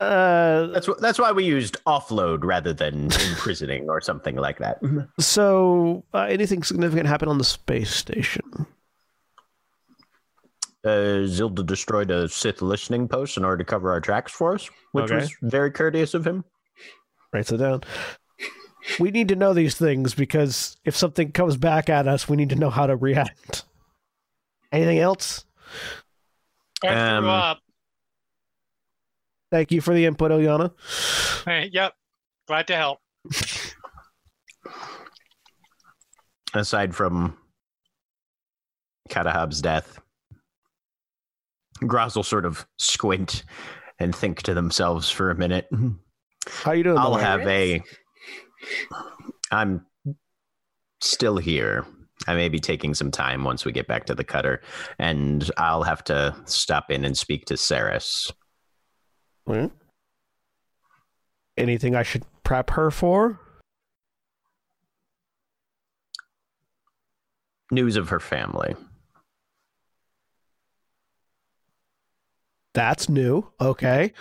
uh, 0.00 0.66
That's 0.66 0.86
wh- 0.88 0.98
that's 1.00 1.18
why 1.18 1.32
we 1.32 1.44
used 1.44 1.78
offload 1.86 2.44
rather 2.44 2.72
than 2.74 3.04
imprisoning 3.04 3.88
or 3.88 4.00
something 4.00 4.36
like 4.36 4.58
that. 4.58 4.78
so, 5.18 6.04
uh, 6.12 6.26
anything 6.28 6.62
significant 6.62 7.06
happen 7.06 7.28
on 7.28 7.38
the 7.38 7.44
space 7.44 7.94
station? 7.94 8.42
Uh, 10.84 11.24
Zilda 11.26 11.64
destroyed 11.64 12.10
a 12.10 12.28
Sith 12.28 12.60
listening 12.60 13.08
post 13.08 13.36
in 13.38 13.44
order 13.44 13.56
to 13.58 13.64
cover 13.64 13.90
our 13.90 14.00
tracks 14.00 14.30
for 14.32 14.54
us, 14.54 14.68
which 14.92 15.04
Okay. 15.06 15.16
was 15.16 15.34
very 15.42 15.70
courteous 15.70 16.12
of 16.12 16.26
him. 16.26 16.44
Writes 17.32 17.50
it 17.52 17.56
down. 17.56 17.82
We 19.00 19.10
need 19.10 19.28
to 19.28 19.36
know 19.36 19.54
these 19.54 19.76
things 19.76 20.14
because 20.14 20.76
if 20.84 20.94
something 20.94 21.32
comes 21.32 21.56
back 21.56 21.88
at 21.88 22.06
us, 22.06 22.28
we 22.28 22.36
need 22.36 22.50
to 22.50 22.56
know 22.56 22.68
how 22.68 22.86
to 22.86 22.96
react. 22.96 23.64
Anything 24.72 24.98
else? 24.98 25.46
I 26.82 26.88
threw 26.88 26.96
Um, 26.98 27.24
up. 27.24 27.60
Thank 29.50 29.72
you 29.72 29.80
for 29.80 29.94
the 29.94 30.04
input, 30.04 30.30
Ilyana. 30.32 30.74
Hey, 31.46 31.70
yep. 31.72 31.94
Glad 32.46 32.66
to 32.66 32.76
help. 32.76 32.98
Aside 36.52 36.94
from 36.94 37.38
Katahab's 39.08 39.62
death, 39.62 39.98
Groz 41.80 42.16
will 42.16 42.22
sort 42.22 42.44
of 42.44 42.66
squint 42.78 43.44
and 43.98 44.14
think 44.14 44.42
to 44.42 44.54
themselves 44.54 45.10
for 45.10 45.30
a 45.30 45.34
minute. 45.34 45.68
How 46.48 46.72
you 46.72 46.82
doing? 46.82 46.98
I'll 46.98 47.14
have 47.14 47.46
a. 47.46 47.82
I'm 49.50 49.86
still 51.00 51.36
here. 51.36 51.86
I 52.26 52.34
may 52.34 52.48
be 52.48 52.60
taking 52.60 52.94
some 52.94 53.10
time 53.10 53.44
once 53.44 53.64
we 53.64 53.72
get 53.72 53.86
back 53.86 54.06
to 54.06 54.14
the 54.14 54.24
cutter, 54.24 54.62
and 54.98 55.50
I'll 55.56 55.82
have 55.82 56.02
to 56.04 56.34
stop 56.46 56.90
in 56.90 57.04
and 57.04 57.16
speak 57.18 57.44
to 57.46 57.56
Saris. 57.56 58.30
Hmm? 59.46 59.66
Anything 61.56 61.94
I 61.94 62.02
should 62.02 62.24
prep 62.42 62.70
her 62.70 62.90
for? 62.90 63.40
News 67.70 67.96
of 67.96 68.08
her 68.08 68.20
family. 68.20 68.74
That's 72.74 73.08
new. 73.08 73.48
Okay. 73.60 74.12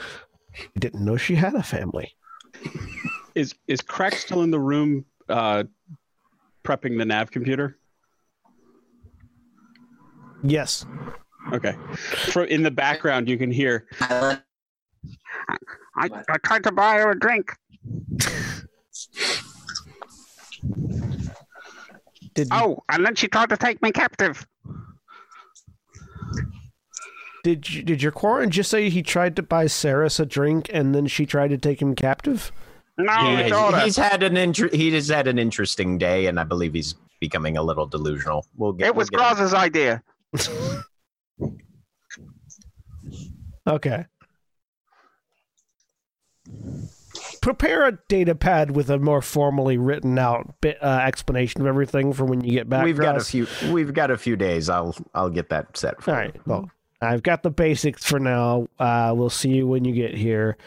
Didn't 0.77 1.03
know 1.03 1.17
she 1.17 1.35
had 1.35 1.55
a 1.55 1.63
family. 1.63 2.15
Is 3.35 3.55
is 3.67 3.81
Krak 3.81 4.13
still 4.13 4.43
in 4.43 4.51
the 4.51 4.59
room 4.59 5.05
uh, 5.27 5.63
prepping 6.63 6.97
the 6.97 7.05
nav 7.05 7.31
computer? 7.31 7.79
Yes. 10.43 10.85
Okay. 11.51 11.75
For, 12.31 12.45
in 12.45 12.63
the 12.63 12.71
background, 12.71 13.27
you 13.27 13.37
can 13.37 13.51
hear. 13.51 13.87
I 13.99 14.39
I, 15.95 16.09
I 16.29 16.37
tried 16.45 16.63
to 16.63 16.71
buy 16.71 16.99
her 16.99 17.11
a 17.11 17.19
drink. 17.19 17.51
Did 22.33 22.47
Oh, 22.51 22.83
and 22.89 23.05
then 23.05 23.15
she 23.15 23.27
tried 23.27 23.49
to 23.49 23.57
take 23.57 23.81
me 23.81 23.91
captive. 23.91 24.45
Did 27.43 27.69
you, 27.69 27.83
did 27.83 28.01
your 28.01 28.11
Quarren 28.11 28.49
just 28.49 28.69
say 28.71 28.89
he 28.89 29.03
tried 29.03 29.35
to 29.35 29.43
buy 29.43 29.67
Saris 29.67 30.19
a 30.19 30.25
drink 30.25 30.69
and 30.73 30.95
then 30.95 31.05
she 31.07 31.25
tried 31.25 31.49
to 31.49 31.57
take 31.57 31.81
him 31.81 31.93
captive? 31.95 32.51
No, 32.97 33.11
He 33.11 33.33
it's 33.35 33.51
has- 33.51 33.51
order. 33.53 33.79
he's 33.79 33.97
had 33.97 34.23
an 34.23 34.37
inter- 34.37 34.69
he 34.71 34.91
has 34.91 35.07
had 35.09 35.27
an 35.27 35.39
interesting 35.39 35.97
day, 35.97 36.27
and 36.27 36.39
I 36.39 36.43
believe 36.43 36.73
he's 36.73 36.93
becoming 37.19 37.57
a 37.57 37.63
little 37.63 37.85
delusional. 37.87 38.45
We'll 38.55 38.73
get. 38.73 38.87
It 38.87 38.95
was 38.95 39.09
we'll 39.11 39.19
get- 39.21 39.35
Groz's 39.37 39.53
idea. 39.53 40.01
Okay. 43.65 44.05
Prepare 47.41 47.87
a 47.87 47.97
data 48.09 48.35
pad 48.35 48.71
with 48.71 48.89
a 48.89 48.99
more 48.99 49.21
formally 49.21 49.77
written 49.77 50.17
out 50.19 50.55
bit, 50.61 50.77
uh, 50.81 50.99
explanation 51.05 51.61
of 51.61 51.67
everything 51.67 52.13
for 52.13 52.25
when 52.25 52.41
you 52.41 52.51
get 52.51 52.69
back. 52.69 52.83
We've 52.83 52.97
got 52.97 53.15
a 53.17 53.21
few. 53.23 53.47
We've 53.71 53.93
got 53.93 54.11
a 54.11 54.17
few 54.17 54.35
days. 54.35 54.69
I'll 54.69 54.95
I'll 55.13 55.29
get 55.29 55.49
that 55.49 55.77
set. 55.77 56.01
For 56.01 56.11
All 56.11 56.17
right. 56.17 56.35
Well, 56.47 56.69
I've 57.03 57.23
got 57.23 57.43
the 57.43 57.49
basics 57.49 58.05
for 58.05 58.19
now. 58.19 58.67
Uh, 58.79 59.13
we'll 59.15 59.29
see 59.29 59.49
you 59.49 59.67
when 59.67 59.85
you 59.85 59.93
get 59.93 60.15
here. 60.15 60.57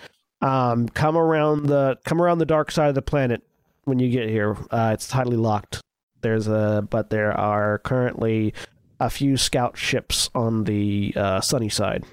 Um, 0.43 0.89
come 0.89 1.17
around 1.17 1.67
the 1.67 1.99
come 2.05 2.21
around 2.21 2.39
the 2.39 2.47
dark 2.47 2.71
side 2.71 2.89
of 2.89 2.95
the 2.95 3.03
planet 3.03 3.43
when 3.85 3.99
you 3.99 4.11
get 4.11 4.29
here. 4.29 4.57
Uh, 4.71 4.91
it's 4.93 5.09
tightly 5.09 5.37
locked. 5.37 5.81
There's 6.21 6.49
a 6.49 6.87
but 6.89 7.11
there 7.11 7.33
are 7.33 7.79
currently 7.79 8.55
a 9.01 9.11
few 9.11 9.37
scout 9.37 9.77
ships 9.77 10.31
on 10.35 10.65
the 10.65 11.13
uh, 11.17 11.41
sunny 11.41 11.69
side. 11.69 12.05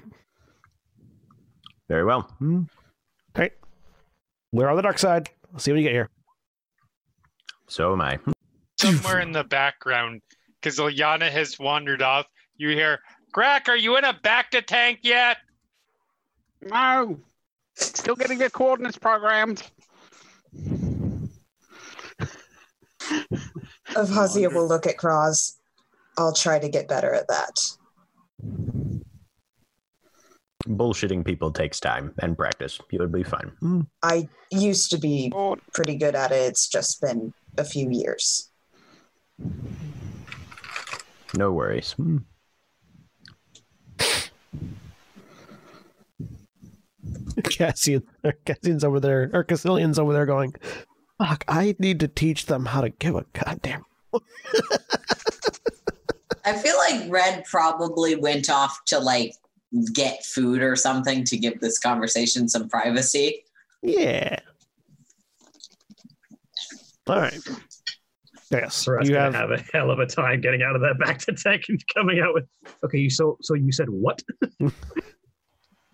Very 1.88 2.04
well. 2.04 2.28
All 2.40 2.66
right. 3.36 3.52
We're 4.52 4.68
on 4.68 4.76
the 4.76 4.82
dark 4.82 4.98
side. 4.98 5.30
I'll 5.52 5.58
see 5.58 5.70
you 5.70 5.74
when 5.74 5.82
you 5.82 5.88
get 5.88 5.94
here. 5.94 6.10
So 7.66 7.92
am 7.92 8.00
I. 8.00 8.18
Somewhere 8.78 9.20
in 9.20 9.32
the 9.32 9.44
background, 9.44 10.22
because 10.60 10.78
Ilyana 10.78 11.30
has 11.30 11.58
wandered 11.58 12.02
off, 12.02 12.26
you 12.56 12.70
hear, 12.70 13.00
Krak, 13.34 13.68
are 13.68 13.76
you 13.76 13.96
in 13.96 14.04
a 14.04 14.14
bacta 14.14 14.64
tank 14.64 15.00
yet? 15.02 15.38
No. 16.62 17.18
Still 17.74 18.14
getting 18.14 18.38
the 18.38 18.48
coordinates 18.48 18.96
programmed. 18.96 19.62
Avasia 23.90 24.52
will 24.52 24.68
look 24.68 24.86
at 24.86 24.96
Graz. 24.96 25.58
I'll 26.16 26.32
try 26.32 26.60
to 26.60 26.68
get 26.68 26.86
better 26.86 27.12
at 27.12 27.26
that. 27.26 27.60
Bullshitting 30.68 31.24
people 31.24 31.50
takes 31.50 31.80
time 31.80 32.14
and 32.20 32.36
practice. 32.38 32.80
You'll 32.90 33.08
be 33.08 33.24
fine. 33.24 33.50
Hmm. 33.58 33.80
I 34.02 34.28
used 34.52 34.90
to 34.92 34.98
be 34.98 35.32
pretty 35.72 35.96
good 35.96 36.14
at 36.14 36.30
it. 36.30 36.36
It's 36.36 36.68
just 36.68 37.00
been 37.00 37.34
a 37.58 37.64
few 37.64 37.90
years. 37.90 38.50
No 41.36 41.52
worries. 41.52 41.92
Hmm. 41.92 42.18
Cassian, 47.44 48.02
Cassian's 48.44 48.84
over 48.84 49.00
there, 49.00 49.30
or 49.32 49.44
Cassilian's 49.44 49.98
over 49.98 50.12
there 50.12 50.26
going, 50.26 50.54
"Fuck! 51.18 51.44
I 51.48 51.74
need 51.78 52.00
to 52.00 52.08
teach 52.08 52.46
them 52.46 52.66
how 52.66 52.80
to 52.80 52.90
give 52.90 53.16
a 53.16 53.24
goddamn." 53.32 53.84
I 56.44 56.52
feel 56.52 56.76
like 56.76 57.10
Red 57.10 57.44
probably 57.44 58.16
went 58.16 58.50
off 58.50 58.84
to 58.86 58.98
like 58.98 59.34
get 59.92 60.24
food 60.24 60.62
or 60.62 60.76
something 60.76 61.24
to 61.24 61.36
give 61.36 61.60
this 61.60 61.78
conversation 61.78 62.48
some 62.48 62.68
privacy. 62.68 63.44
Yeah. 63.82 64.38
All 67.06 67.16
right. 67.16 67.38
Yes, 68.50 68.74
Sarah's 68.76 69.08
you 69.08 69.14
gonna 69.14 69.36
have. 69.36 69.50
have... 69.50 69.60
a 69.60 69.62
hell 69.72 69.90
of 69.90 69.98
a 69.98 70.06
time 70.06 70.40
getting 70.40 70.62
out 70.62 70.74
of 70.74 70.82
that 70.82 70.98
back 70.98 71.18
to 71.20 71.32
tank 71.32 71.64
and 71.68 71.82
coming 71.94 72.20
out 72.20 72.34
with. 72.34 72.46
Okay, 72.84 72.98
you 72.98 73.10
so 73.10 73.38
so 73.40 73.54
you 73.54 73.72
said 73.72 73.88
what? 73.88 74.22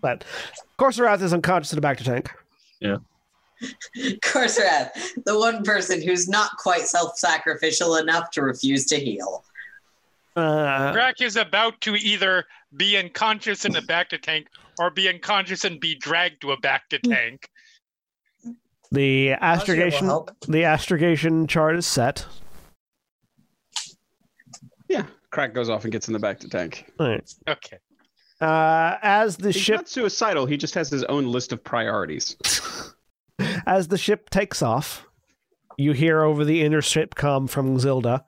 But 0.01 0.25
Korrsarath 0.79 1.23
is 1.23 1.33
unconscious 1.33 1.73
in 1.73 1.81
the 1.81 1.87
bacta 1.87 2.05
tank. 2.05 2.31
Yeah. 2.81 2.97
Korrsarath, 4.23 4.91
the 5.27 5.39
one 5.39 5.63
person 5.63 6.01
who's 6.01 6.29
not 6.29 6.57
quite 6.57 6.83
self-sacrificial 6.83 7.97
enough 7.97 8.31
to 8.31 8.43
refuse 8.43 8.87
to 8.87 8.97
heal. 8.97 9.45
Uh, 10.37 10.93
Krak 10.93 11.21
is 11.21 11.37
about 11.37 11.81
to 11.83 11.97
either 11.97 12.47
be 12.77 12.97
unconscious 12.97 13.65
in 13.65 13.77
a 13.77 13.83
bacta 13.83 14.21
tank 14.21 14.47
or 14.79 14.91
be 14.91 15.09
unconscious 15.09 15.65
and 15.65 15.79
be 15.81 15.95
dragged 15.95 16.41
to 16.41 16.53
a 16.53 16.61
back 16.61 16.89
to 16.89 16.99
tank. 17.05 17.49
The 18.93 19.33
astrogation, 19.33 20.11
the 20.49 20.65
astrogation 20.65 21.47
chart 21.47 21.77
is 21.77 21.87
set. 21.87 22.27
Yeah. 24.89 25.05
Krak 25.33 25.55
goes 25.55 25.71
off 25.71 25.85
and 25.85 25.93
gets 25.93 26.09
in 26.09 26.13
the 26.13 26.19
bacta 26.19 26.51
tank. 26.51 26.91
All 26.99 27.09
right. 27.09 27.35
Okay. 27.49 27.79
Uh, 28.41 28.97
as 29.03 29.37
the 29.37 29.53
He's 29.53 29.63
ship 29.63 29.77
not 29.77 29.89
suicidal. 29.89 30.47
He 30.47 30.57
just 30.57 30.75
has 30.75 30.91
his 30.91 31.05
own 31.05 31.27
list 31.27 31.53
of 31.53 31.63
priorities. 31.63 32.37
as 33.67 33.89
the 33.89 33.99
ship 33.99 34.31
takes 34.31 34.63
off, 34.63 35.07
you 35.77 35.93
hear 35.93 36.23
over 36.23 36.45
the 36.45 36.63
intership 36.63 37.15
com 37.15 37.47
from 37.47 37.77
Zilda. 37.77 38.25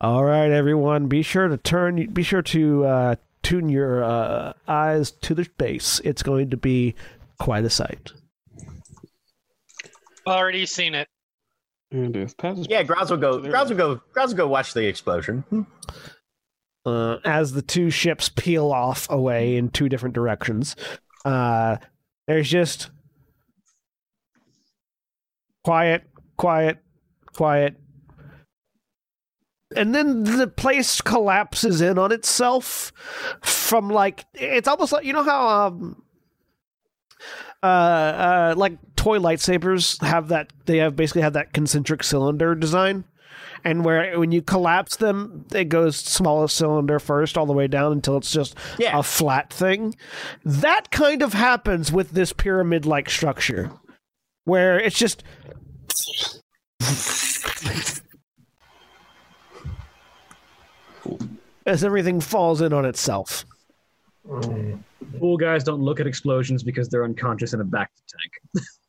All 0.00 0.24
right, 0.24 0.50
everyone, 0.50 1.06
be 1.06 1.22
sure 1.22 1.46
to 1.46 1.56
turn. 1.56 2.06
Be 2.06 2.24
sure 2.24 2.42
to 2.42 2.84
uh, 2.84 3.14
tune 3.42 3.68
your 3.68 4.02
uh, 4.02 4.54
eyes 4.66 5.12
to 5.12 5.34
the 5.34 5.48
base. 5.58 6.00
It's 6.02 6.24
going 6.24 6.50
to 6.50 6.56
be 6.56 6.96
quite 7.38 7.64
a 7.64 7.70
sight. 7.70 8.12
Already 10.26 10.66
seen 10.66 10.94
it. 10.94 11.08
And 11.90 12.16
if 12.16 12.34
Yeah, 12.42 12.82
Graz 12.82 13.10
will 13.10 13.18
go. 13.18 13.38
Graz 13.38 13.68
will 13.68 13.76
go. 13.76 14.00
Graz 14.12 14.30
will 14.30 14.38
go 14.38 14.48
watch 14.48 14.72
the 14.72 14.86
explosion. 14.86 15.44
Uh, 16.86 17.18
as 17.24 17.52
the 17.52 17.62
two 17.62 17.90
ships 17.90 18.30
peel 18.30 18.72
off 18.72 19.08
away 19.10 19.56
in 19.56 19.68
two 19.68 19.88
different 19.88 20.14
directions, 20.14 20.74
uh, 21.24 21.76
there's 22.26 22.48
just 22.48 22.90
quiet, 25.64 26.02
quiet, 26.36 26.78
quiet, 27.34 27.76
and 29.76 29.94
then 29.94 30.24
the 30.24 30.46
place 30.46 31.00
collapses 31.00 31.80
in 31.80 31.98
on 31.98 32.12
itself 32.12 32.92
from 33.42 33.88
like 33.88 34.24
it's 34.34 34.68
almost 34.68 34.92
like 34.92 35.04
you 35.04 35.12
know 35.12 35.22
how 35.24 35.66
um 35.66 36.02
uh, 37.62 37.66
uh 37.66 38.54
like 38.56 38.78
toy 39.02 39.18
lightsabers 39.18 40.00
have 40.02 40.28
that 40.28 40.52
they 40.66 40.76
have 40.78 40.94
basically 40.94 41.22
have 41.22 41.32
that 41.32 41.52
concentric 41.52 42.04
cylinder 42.04 42.54
design 42.54 43.04
and 43.64 43.84
where 43.84 44.16
when 44.18 44.30
you 44.30 44.40
collapse 44.40 44.94
them 44.96 45.44
it 45.52 45.64
goes 45.68 45.96
smallest 45.96 46.56
cylinder 46.56 47.00
first 47.00 47.36
all 47.36 47.44
the 47.46 47.52
way 47.52 47.66
down 47.66 47.90
until 47.90 48.16
it's 48.16 48.30
just 48.30 48.54
Yeah. 48.78 48.96
a 48.96 49.02
flat 49.02 49.52
thing 49.52 49.96
that 50.44 50.90
kind 50.92 51.20
of 51.20 51.32
happens 51.32 51.90
with 51.90 52.10
this 52.12 52.32
pyramid 52.32 52.86
like 52.86 53.10
structure 53.10 53.72
where 54.44 54.78
it's 54.78 54.96
just 54.98 55.24
as 61.66 61.84
everything 61.84 62.20
falls 62.20 62.60
in 62.60 62.72
on 62.72 62.84
itself 62.84 63.44
Cool 65.18 65.36
guys 65.36 65.64
don't 65.64 65.80
look 65.80 65.98
at 66.00 66.06
explosions 66.06 66.62
because 66.62 66.88
they're 66.88 67.04
unconscious 67.04 67.52
in 67.54 67.60
a 67.60 67.64
back 67.64 67.90
tank. 68.08 68.64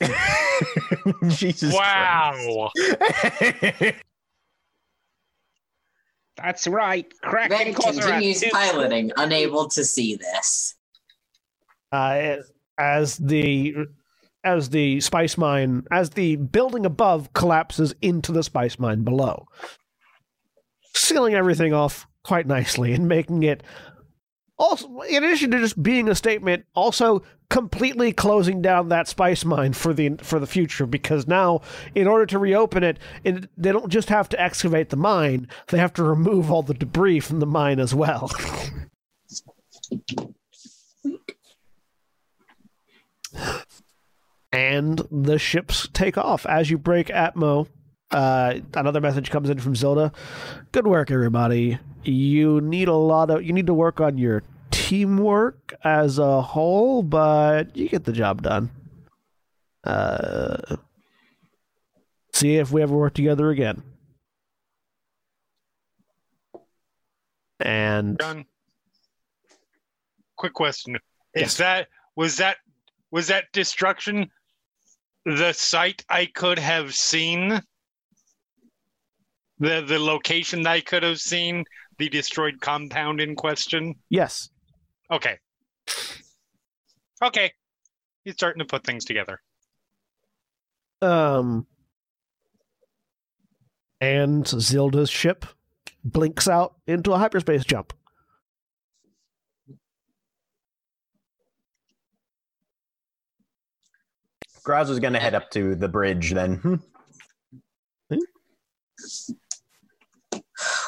Jesus. 1.28 1.74
Wow. 1.74 2.70
That's 6.36 6.66
right. 6.66 7.06
Krak 7.22 7.50
Red 7.50 7.66
and 7.68 7.76
Korrsarath 7.76 8.00
continues 8.02 8.42
is- 8.42 8.50
piloting, 8.52 9.12
unable 9.16 9.68
to 9.70 9.84
see 9.84 10.16
this. 10.16 10.74
uh, 11.92 12.36
as 12.78 13.16
the 13.18 13.74
as 14.42 14.70
the 14.70 15.00
spice 15.00 15.36
mine 15.36 15.82
as 15.90 16.10
the 16.10 16.36
building 16.36 16.86
above 16.86 17.30
collapses 17.34 17.94
into 18.00 18.32
the 18.32 18.42
spice 18.42 18.78
mine 18.78 19.04
below 19.04 19.46
sealing 20.94 21.34
everything 21.34 21.74
off 21.74 22.06
quite 22.24 22.46
nicely 22.46 22.94
and 22.94 23.06
making 23.06 23.42
it 23.42 23.62
also 24.60 25.00
in 25.00 25.24
addition 25.24 25.50
to 25.50 25.58
just 25.58 25.82
being 25.82 26.08
a 26.08 26.14
statement 26.14 26.66
also 26.74 27.22
completely 27.48 28.12
closing 28.12 28.60
down 28.60 28.90
that 28.90 29.08
spice 29.08 29.44
mine 29.44 29.72
for 29.72 29.94
the 29.94 30.10
for 30.22 30.38
the 30.38 30.46
future 30.46 30.86
because 30.86 31.26
now 31.26 31.60
in 31.94 32.06
order 32.06 32.26
to 32.26 32.38
reopen 32.38 32.84
it, 32.84 32.98
it 33.24 33.48
they 33.56 33.72
don't 33.72 33.88
just 33.88 34.10
have 34.10 34.28
to 34.28 34.40
excavate 34.40 34.90
the 34.90 34.96
mine 34.96 35.48
they 35.68 35.78
have 35.78 35.94
to 35.94 36.02
remove 36.02 36.50
all 36.50 36.62
the 36.62 36.74
debris 36.74 37.20
from 37.20 37.40
the 37.40 37.46
mine 37.46 37.80
as 37.80 37.94
well. 37.94 38.30
And 44.52 45.00
the 45.12 45.38
ships 45.38 45.88
take 45.92 46.18
off 46.18 46.44
as 46.44 46.70
you 46.70 46.76
break 46.76 47.06
atmo 47.06 47.68
uh, 48.10 48.54
another 48.74 49.00
message 49.00 49.30
comes 49.30 49.50
in 49.50 49.58
from 49.58 49.74
Zilda. 49.74 50.12
Good 50.72 50.86
work, 50.86 51.10
everybody. 51.10 51.78
You 52.02 52.60
need 52.60 52.88
a 52.88 52.94
lot 52.94 53.30
of 53.30 53.44
you 53.44 53.52
need 53.52 53.66
to 53.66 53.74
work 53.74 54.00
on 54.00 54.18
your 54.18 54.42
teamwork 54.70 55.74
as 55.84 56.18
a 56.18 56.42
whole, 56.42 57.02
but 57.02 57.76
you 57.76 57.88
get 57.88 58.04
the 58.04 58.12
job 58.12 58.42
done. 58.42 58.70
Uh, 59.84 60.76
see 62.32 62.56
if 62.56 62.72
we 62.72 62.82
ever 62.82 62.96
work 62.96 63.14
together 63.14 63.50
again. 63.50 63.82
And 67.60 68.18
John, 68.18 68.44
quick 70.36 70.54
question: 70.54 70.98
Yes. 71.34 71.52
Is 71.52 71.56
that 71.58 71.88
was 72.16 72.36
that 72.38 72.56
was 73.10 73.28
that 73.28 73.44
destruction 73.52 74.30
the 75.24 75.52
site 75.52 76.04
I 76.08 76.26
could 76.26 76.58
have 76.58 76.94
seen? 76.94 77.62
The 79.60 79.82
the 79.82 79.98
location 79.98 80.66
I 80.66 80.80
could 80.80 81.02
have 81.02 81.20
seen 81.20 81.64
the 81.98 82.08
destroyed 82.08 82.60
compound 82.60 83.20
in 83.20 83.36
question. 83.36 83.94
yes, 84.08 84.48
Okay. 85.10 85.38
Okay. 87.22 87.52
He's 88.24 88.34
starting 88.34 88.60
to 88.60 88.64
put 88.64 88.84
things 88.84 89.04
together. 89.04 89.40
Um, 91.02 91.66
and 94.00 94.44
Zilda's 94.44 95.10
ship 95.10 95.44
blinks 96.04 96.48
out 96.48 96.74
into 96.86 97.12
a 97.12 97.18
hyperspace 97.18 97.64
jump. 97.64 97.92
Graz 104.62 104.90
is 104.90 105.00
going 105.00 105.14
to 105.14 105.20
head 105.20 105.34
up 105.34 105.50
to 105.50 105.74
the 105.74 105.88
bridge 105.88 106.32
then. 106.32 106.56
Hmm. 106.56 108.16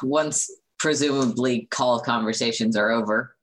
Once 0.02 0.50
presumably 0.78 1.66
call 1.70 2.00
conversations 2.00 2.76
are 2.76 2.90
over, 2.90 3.36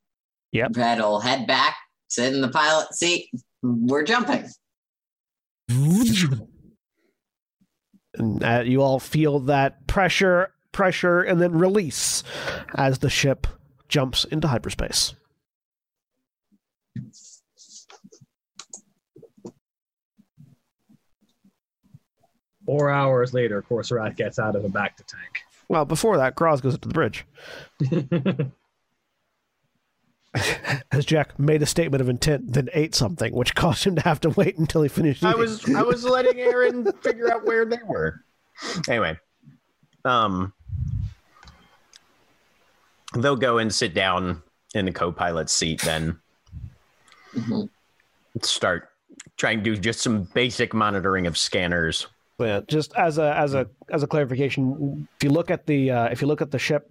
Yep. 0.51 0.71
Red 0.75 0.99
will 0.99 1.19
head 1.19 1.47
back, 1.47 1.75
sit 2.07 2.33
in 2.33 2.41
the 2.41 2.49
pilot 2.49 2.93
seat. 2.93 3.29
We're 3.61 4.03
jumping. 4.03 4.45
And 8.15 8.43
uh, 8.43 8.63
you 8.65 8.81
all 8.81 8.99
feel 8.99 9.39
that 9.41 9.85
pressure, 9.85 10.51
pressure, 10.71 11.21
and 11.21 11.39
then 11.39 11.51
release 11.53 12.23
as 12.75 12.99
the 12.99 13.09
ship 13.09 13.45
jumps 13.87 14.23
into 14.25 14.47
hyperspace. 14.47 15.13
Four 22.65 22.89
hours 22.89 23.33
later, 23.33 23.63
Korrsarath 23.63 24.15
gets 24.15 24.37
out 24.37 24.55
of 24.55 24.63
the 24.63 24.69
back 24.69 24.95
to 24.97 25.03
Well, 25.69 25.85
before 25.85 26.17
that, 26.17 26.35
Graz 26.35 26.61
goes 26.61 26.73
up 26.75 26.81
to 26.81 26.87
the 26.87 26.93
bridge 26.93 27.25
tank. 27.87 28.51
as 30.91 31.05
Jack 31.05 31.39
made 31.39 31.61
a 31.61 31.65
statement 31.65 32.01
of 32.01 32.09
intent, 32.09 32.53
then 32.53 32.69
ate 32.73 32.93
something, 32.95 33.33
which 33.33 33.55
caused 33.55 33.83
him 33.83 33.95
to 33.95 34.01
have 34.01 34.19
to 34.21 34.29
wait 34.31 34.57
until 34.57 34.81
he 34.81 34.89
finished. 34.89 35.23
I 35.23 35.35
was 35.35 35.63
I 35.73 35.81
was 35.83 36.03
letting 36.03 36.39
Erin 36.39 36.91
figure 37.01 37.31
out 37.31 37.45
where 37.45 37.65
they 37.65 37.79
were. 37.85 38.23
Anyway, 38.87 39.17
um, 40.05 40.53
they'll 43.15 43.35
go 43.35 43.59
and 43.59 43.73
sit 43.73 43.93
down 43.93 44.41
in 44.75 44.85
the 44.85 44.91
co-pilot 44.91 45.49
seat, 45.49 45.81
then 45.81 46.19
Mhm. 47.35 47.69
start 48.41 48.89
trying 49.37 49.59
to 49.59 49.63
do 49.63 49.77
just 49.77 50.01
some 50.01 50.23
basic 50.33 50.73
monitoring 50.73 51.27
of 51.27 51.37
scanners. 51.37 52.07
Yeah, 52.39 52.61
just 52.67 52.93
as 52.95 53.17
a 53.17 53.35
as 53.35 53.53
a 53.53 53.67
as 53.89 54.01
a 54.03 54.07
clarification, 54.07 55.07
if 55.17 55.23
you 55.25 55.29
look 55.29 55.51
at 55.51 55.65
the 55.65 55.91
uh, 55.91 56.05
if 56.05 56.21
you 56.21 56.27
look 56.27 56.41
at 56.41 56.51
the 56.51 56.59
ship 56.59 56.89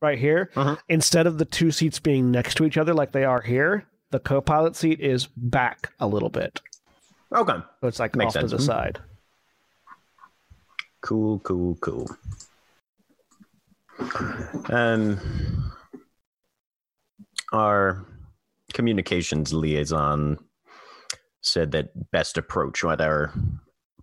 right 0.00 0.18
here, 0.18 0.50
Uh-huh. 0.54 0.76
instead 0.88 1.26
of 1.26 1.38
the 1.38 1.44
two 1.44 1.70
seats 1.72 1.98
being 1.98 2.30
next 2.30 2.54
to 2.56 2.64
each 2.64 2.76
other 2.78 2.94
like 2.94 3.10
they 3.12 3.24
are 3.24 3.40
here, 3.40 3.84
the 4.10 4.20
co-pilot 4.20 4.76
seat 4.76 5.00
is 5.00 5.26
back 5.36 5.92
a 5.98 6.06
little 6.06 6.28
bit, 6.30 6.60
Okay, 7.32 7.56
so 7.80 7.88
it's 7.88 7.98
like 7.98 8.14
Makes 8.14 8.28
off 8.36 8.42
sense. 8.42 8.50
to 8.52 8.56
the 8.58 8.62
side. 8.62 9.00
cool, 11.00 11.40
cool, 11.40 11.74
cool. 11.80 12.06
Um, 14.70 15.18
our 17.52 18.04
communications 18.72 19.52
liaison 19.52 20.38
said 21.40 21.72
that 21.72 22.10
best 22.10 22.38
approach 22.38 22.84
at 22.84 23.00
our 23.00 23.32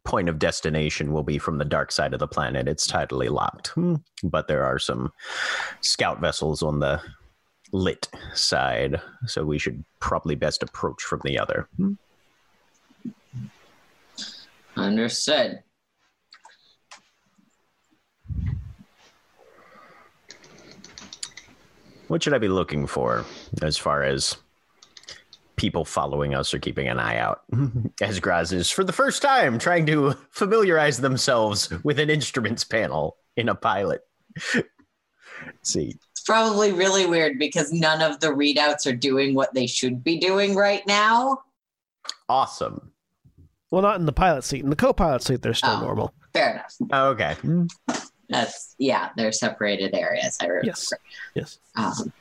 point 0.03 0.30
of 0.30 0.40
destination 0.40 1.11
will 1.14 1.23
be 1.23 1.38
from 1.38 1.57
the 1.57 1.65
dark 1.65 1.91
side 1.91 2.14
of 2.14 2.19
the 2.19 2.28
planet. 2.28 2.68
It's 2.68 2.88
tidally 2.90 3.30
locked, 3.30 3.68
Hmm. 3.69 3.95
but 4.23 4.48
there 4.48 4.64
are 4.65 4.80
some 4.80 5.11
scout 5.82 6.19
vessels 6.19 6.64
on 6.64 6.80
the 6.80 7.02
lit 7.72 8.10
side, 8.34 8.99
so 9.28 9.45
we 9.45 9.60
should 9.60 9.84
probably 9.99 10.36
best 10.36 10.64
approach 10.64 11.02
from 11.03 11.22
the 11.23 11.38
other. 11.40 11.68
Hmm. 11.78 11.94
Understood. 14.76 15.61
What 22.07 22.23
should 22.23 22.34
I 22.34 22.40
be 22.40 22.49
looking 22.49 22.88
for 22.88 23.23
as 23.61 23.78
far 23.78 24.03
as 24.03 24.36
people 25.62 25.86
following 25.86 26.34
us 26.34 26.54
or 26.54 26.60
keeping 26.60 26.88
an 26.88 27.00
eye 27.00 27.18
out? 27.18 27.44
As 28.02 28.20
Graz 28.20 28.52
is, 28.52 28.70
for 28.70 28.84
the 28.84 28.92
first 28.92 29.22
time, 29.22 29.60
trying 29.60 29.86
to 29.86 30.14
familiarize 30.32 30.98
themselves 31.00 31.72
with 31.84 32.00
an 32.00 32.10
instruments 32.10 32.64
panel 32.64 33.18
in 33.38 33.48
a 33.48 33.56
pilot. 33.56 34.02
see. 35.62 35.96
It's 36.12 36.22
probably 36.26 36.72
really 36.72 37.06
weird 37.06 37.40
because 37.40 37.72
none 37.72 38.02
of 38.02 38.20
the 38.20 38.28
readouts 38.28 38.86
are 38.92 38.96
doing 38.96 39.34
what 39.36 39.54
they 39.54 39.68
should 39.68 40.04
be 40.04 40.20
doing 40.20 40.56
right 40.56 40.86
now. 40.88 41.42
Awesome. 42.28 42.92
Well, 43.70 43.82
not 43.82 44.00
in 44.00 44.06
the 44.06 44.12
pilot 44.14 44.44
seat. 44.44 44.64
In 44.64 44.70
the 44.70 44.76
co-pilot 44.76 45.22
seat, 45.24 45.42
they're 45.42 45.54
still 45.54 45.78
Oh. 45.78 45.82
normal. 45.82 46.14
Fair 46.34 46.52
enough. 46.54 46.76
Oh, 46.92 47.08
okay. 47.10 47.36
That's 48.30 48.76
yeah, 48.78 49.10
they're 49.18 49.32
separated 49.34 49.94
areas. 49.94 50.38
I 50.42 50.46
remember. 50.46 50.68
Yes. 50.68 50.94
Yes. 51.36 51.60
Um, 51.76 52.14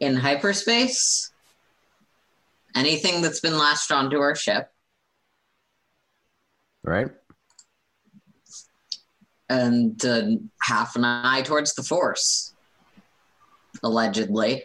in 0.00 0.16
hyperspace, 0.16 1.32
anything 2.74 3.22
that's 3.22 3.40
been 3.40 3.56
latched 3.58 3.90
onto 3.90 4.18
our 4.18 4.34
ship, 4.34 4.70
Right. 6.82 7.08
and 9.48 10.04
uh, 10.04 10.22
half 10.62 10.96
an 10.96 11.04
eye 11.04 11.42
towards 11.42 11.74
the 11.74 11.82
Force, 11.82 12.54
allegedly. 13.82 14.64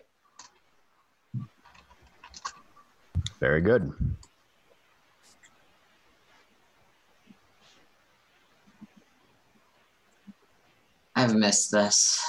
Very 3.40 3.62
good. 3.62 3.92
I've 11.16 11.36
missed 11.36 11.72
this. 11.72 12.20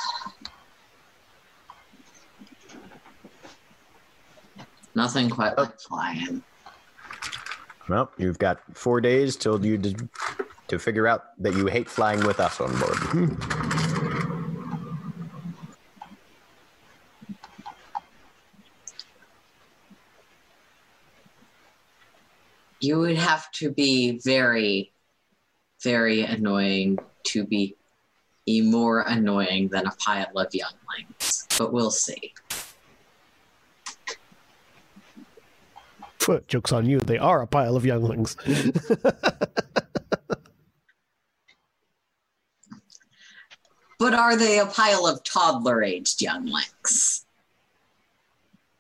Nothing 4.95 5.31
quite 5.31 5.55
oh. 5.57 5.63
like 5.63 5.81
flying. 5.81 6.43
Well, 7.89 8.11
you've 8.17 8.39
got 8.39 8.61
four 8.75 9.01
days 9.01 9.37
till 9.37 9.65
you 9.65 9.79
d- 9.79 9.97
to 10.69 10.79
figure 10.79 11.07
out 11.07 11.25
that 11.43 11.55
you 11.55 11.67
hate 11.67 11.89
flying 11.89 12.25
with 12.27 12.41
us 12.41 12.61
on 12.61 12.71
board. 12.79 12.97
Hmm. 12.97 13.93
You 22.81 22.99
would 22.99 23.17
have 23.17 23.51
to 23.53 23.71
be 23.71 24.21
very, 24.25 24.93
very 25.83 26.23
annoying 26.23 26.99
to 27.25 27.45
be 27.45 27.77
e 28.47 28.61
more 28.61 29.03
annoying 29.03 29.69
than 29.69 29.87
a 29.87 29.93
pile 29.93 30.37
of 30.37 30.49
younglings. 30.53 31.47
But 31.57 31.73
we'll 31.73 31.93
see. 31.93 32.35
Jokes 36.47 36.73
on 36.73 36.87
you. 36.87 36.99
They 37.01 37.19
are 37.19 37.43
a 37.43 37.47
pile 37.47 37.77
of 37.77 37.85
younglings. 37.85 38.37
But 44.03 44.15
are 44.15 44.37
they 44.37 44.59
a 44.59 44.67
pile 44.67 45.07
of 45.07 45.23
toddler 45.23 45.81
aged 45.85 46.21
younglings? 46.21 47.25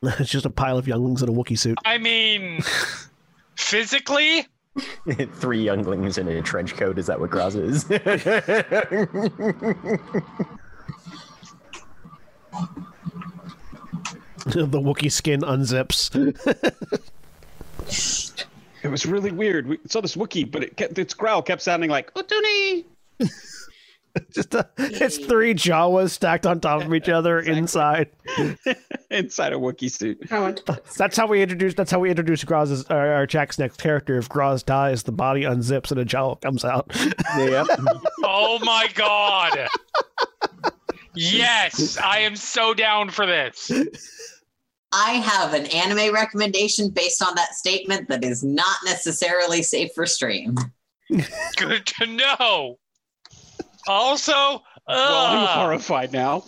it's 0.02 0.28
just 0.32 0.47
a 0.47 0.51
pile 0.51 0.78
of 0.78 0.89
younglings 0.89 1.23
in 1.23 1.28
a 1.28 1.32
Wookiee 1.32 1.56
suit. 1.56 1.78
I 1.85 1.98
mean, 1.98 2.60
physically, 3.55 4.48
Three 5.35 5.62
younglings 5.62 6.19
in 6.19 6.27
a 6.27 6.43
trench 6.43 6.74
coat. 6.74 6.98
Is 6.98 7.06
that 7.06 7.20
what 7.20 7.31
Graz 7.31 7.55
is? 7.55 7.85
the 7.85 8.01
Wookiee 14.47 15.12
skin 15.12 15.43
unzips. 15.43 16.10
It 18.82 18.88
was 18.90 19.06
really 19.06 19.30
weird. 19.30 19.66
We 19.68 19.78
saw 19.86 20.00
this 20.00 20.16
Wookiee, 20.16 20.50
but 20.50 20.62
it 20.64 20.76
kept, 20.76 20.98
its 20.98 21.14
growl 21.14 21.42
kept 21.42 21.62
sounding 21.62 21.90
like 21.90 22.12
Utinni. 22.14 22.84
just 24.32 24.54
a, 24.54 24.68
it's 24.76 25.18
three 25.18 25.54
Jawas 25.54 26.10
stacked 26.10 26.46
on 26.46 26.60
top 26.60 26.82
of 26.82 26.92
each 26.92 27.09
other 27.09 27.38
Exactly. 27.38 27.59
inside. 27.59 28.10
inside 29.10 29.52
a 29.52 29.56
Wookiee 29.56 29.90
suit. 29.90 30.18
I 30.32 30.54
That's 30.96 31.16
how 31.16 31.26
we 31.26 31.42
introduce. 31.42 31.74
That's 31.74 31.90
how 31.90 32.00
we 32.00 32.10
introduce 32.10 32.42
Graz's 32.44 32.84
uh, 32.90 32.94
our, 32.94 33.12
our 33.14 33.26
Jack's 33.26 33.59
next 33.59 33.80
character. 33.80 34.18
If 34.18 34.28
Graz 34.28 34.62
dies, 34.62 35.04
the 35.04 35.12
body 35.12 35.42
unzips 35.42 35.90
and 35.92 36.00
a 36.00 36.04
Jawa 36.04 36.40
comes 36.40 36.64
out. 36.64 36.90
yep. 37.36 37.66
oh 38.24 38.59
my 38.62 38.88
god. 38.94 39.68
Yes, 41.14 41.98
I 41.98 42.18
am 42.20 42.36
so 42.36 42.74
down 42.74 43.10
for 43.10 43.26
this. 43.26 43.70
I 44.93 45.12
have 45.12 45.55
an 45.55 45.66
anime 45.66 46.12
recommendation 46.12 46.90
based 46.90 47.23
on 47.23 47.35
that 47.35 47.55
statement 47.55 48.09
that 48.09 48.24
is 48.24 48.44
not 48.44 48.77
necessarily 48.85 49.62
safe 49.62 49.93
for 49.94 50.06
stream. 50.06 50.56
Good 51.56 51.86
to 51.86 52.06
know. 52.06 52.78
Also, 53.89 54.62
Well, 54.86 55.27
I'm 55.27 55.44
uh, 55.44 55.47
horrified 55.47 56.12
now. 56.12 56.44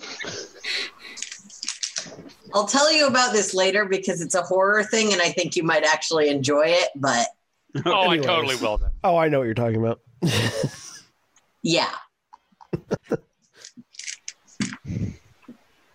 I'll 2.53 2.67
tell 2.67 2.93
you 2.93 3.09
about 3.09 3.33
this 3.33 3.55
later 3.55 3.85
because 3.85 4.21
it's 4.21 4.35
a 4.35 4.43
horror 4.43 4.85
thing 4.85 5.13
and 5.13 5.21
I 5.21 5.31
think 5.31 5.57
you 5.57 5.65
might 5.65 5.85
actually 5.85 6.29
enjoy 6.29 6.67
it. 6.67 6.91
But 6.95 7.27
oh, 7.87 8.11
I 8.11 8.19
totally 8.19 8.57
will 8.57 8.79
then. 8.79 8.91
Oh, 9.03 9.17
I 9.17 9.29
know 9.29 9.39
what 9.39 9.45
you're 9.45 9.55
talking 9.55 9.85
about. 9.85 10.01
yeah, 11.63 11.91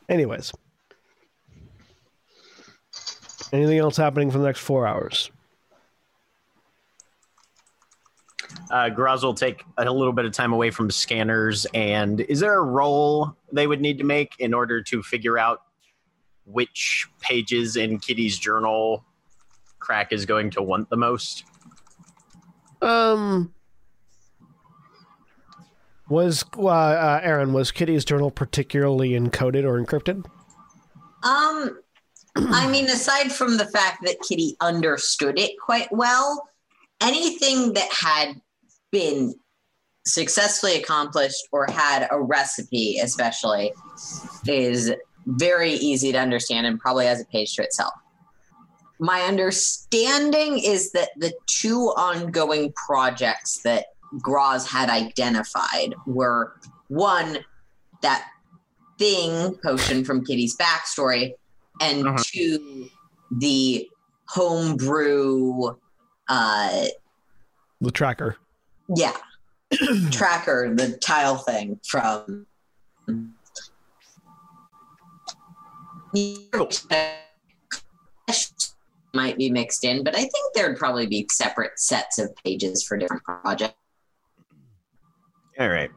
Anyways, 0.07 0.51
anything 3.51 3.77
else 3.77 3.97
happening 3.97 4.31
for 4.31 4.37
the 4.37 4.45
next 4.45 4.59
four 4.59 4.87
hours? 4.87 5.31
Uh, 8.71 8.89
Graz 8.89 9.23
will 9.23 9.33
take 9.33 9.63
a 9.77 9.91
little 9.91 10.13
bit 10.13 10.25
of 10.25 10.31
time 10.31 10.53
away 10.53 10.69
from 10.69 10.91
scanners. 10.91 11.65
And 11.73 12.21
is 12.21 12.39
there 12.39 12.57
a 12.59 12.63
roll 12.63 13.35
they 13.51 13.67
would 13.67 13.81
need 13.81 13.97
to 13.97 14.03
make 14.03 14.33
in 14.39 14.53
order 14.53 14.81
to 14.83 15.01
figure 15.01 15.37
out 15.37 15.61
which 16.45 17.07
pages 17.19 17.75
in 17.75 17.99
Kitty's 17.99 18.37
journal 18.37 19.05
Krak 19.79 20.11
is 20.11 20.25
going 20.25 20.51
to 20.51 20.61
want 20.61 20.89
the 20.89 20.97
most? 20.97 21.45
Um, 22.81 23.53
was 26.07 26.45
uh, 26.57 26.67
uh, 26.67 27.19
Erin 27.23 27.53
was 27.53 27.71
Kitty's 27.71 28.05
journal 28.05 28.31
particularly 28.31 29.11
encoded 29.11 29.63
or 29.63 29.83
encrypted? 29.83 30.25
Um, 31.23 31.79
I 32.51 32.69
mean, 32.69 32.85
aside 32.85 33.31
from 33.31 33.57
the 33.57 33.65
fact 33.65 34.03
that 34.05 34.21
Kitty 34.27 34.55
understood 34.61 35.37
it 35.39 35.51
quite 35.59 35.91
well, 35.91 36.49
anything 37.01 37.73
that 37.73 37.91
had 37.91 38.41
been 38.91 39.33
successfully 40.05 40.75
accomplished 40.77 41.47
or 41.51 41.67
had 41.69 42.07
a 42.11 42.19
recipe, 42.19 42.99
especially, 42.99 43.73
is 44.47 44.93
very 45.25 45.73
easy 45.73 46.11
to 46.11 46.17
understand 46.17 46.65
and 46.65 46.79
probably 46.79 47.05
has 47.05 47.21
a 47.21 47.25
page 47.25 47.55
to 47.55 47.63
itself. 47.63 47.93
My 48.99 49.21
understanding 49.21 50.59
is 50.59 50.91
that 50.91 51.09
the 51.17 51.33
two 51.45 51.93
ongoing 51.95 52.73
projects 52.73 53.61
that 53.63 53.85
Graz 54.21 54.67
had 54.67 54.89
identified 54.89 55.93
were 56.05 56.55
one, 56.87 57.39
that 58.01 58.25
thing 58.97 59.55
potion 59.63 60.03
from 60.03 60.25
Kitty's 60.25 60.57
backstory, 60.57 61.33
and 61.79 62.07
Uh-huh. 62.07 62.23
two, 62.25 62.89
the 63.39 63.89
homebrew, 64.27 65.75
uh, 66.27 66.85
The 67.81 67.91
tracker. 67.91 68.37
yeah, 68.95 69.15
tracker, 70.11 70.73
the 70.75 70.97
tile 70.97 71.37
thing 71.37 71.79
from. 71.87 72.45
Might 79.13 79.37
be 79.37 79.49
mixed 79.49 79.83
in, 79.83 80.03
but 80.03 80.13
I 80.15 80.19
think 80.19 80.53
there'd 80.53 80.77
probably 80.77 81.07
be 81.07 81.27
separate 81.31 81.79
sets 81.79 82.19
of 82.19 82.29
pages 82.43 82.83
for 82.83 82.95
different 82.95 83.23
projects. 83.23 83.75
All 85.59 85.67
right. 85.67 85.89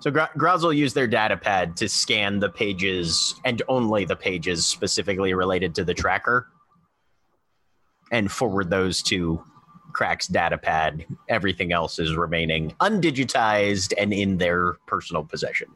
So 0.00 0.10
Gra- 0.12 0.30
Graz 0.36 0.62
will 0.62 0.72
use 0.72 0.94
their 0.94 1.08
data 1.08 1.36
pad 1.36 1.76
to 1.78 1.88
scan 1.88 2.38
the 2.38 2.48
pages 2.48 3.34
and 3.44 3.60
only 3.68 4.04
the 4.04 4.14
pages 4.16 4.64
specifically 4.64 5.34
related 5.34 5.74
to 5.76 5.84
the 5.84 5.94
tracker 5.94 6.46
and 8.12 8.30
forward 8.30 8.70
those 8.70 9.02
to 9.04 9.42
Krak's 9.92 10.28
data 10.28 10.56
pad. 10.56 11.04
Everything 11.28 11.72
else 11.72 11.98
is 11.98 12.14
remaining 12.14 12.74
undigitized 12.80 13.92
and 13.98 14.12
in 14.12 14.38
their 14.38 14.74
personal 14.86 15.24
possession. 15.24 15.68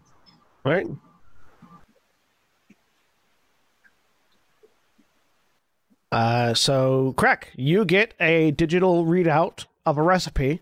right? 0.64 0.86
Uh, 6.12 6.52
so, 6.52 7.14
Krak, 7.16 7.44
you 7.56 7.86
get 7.86 8.12
a 8.20 8.50
digital 8.50 9.06
readout 9.06 9.64
of 9.86 9.96
a 9.96 10.02
recipe. 10.02 10.60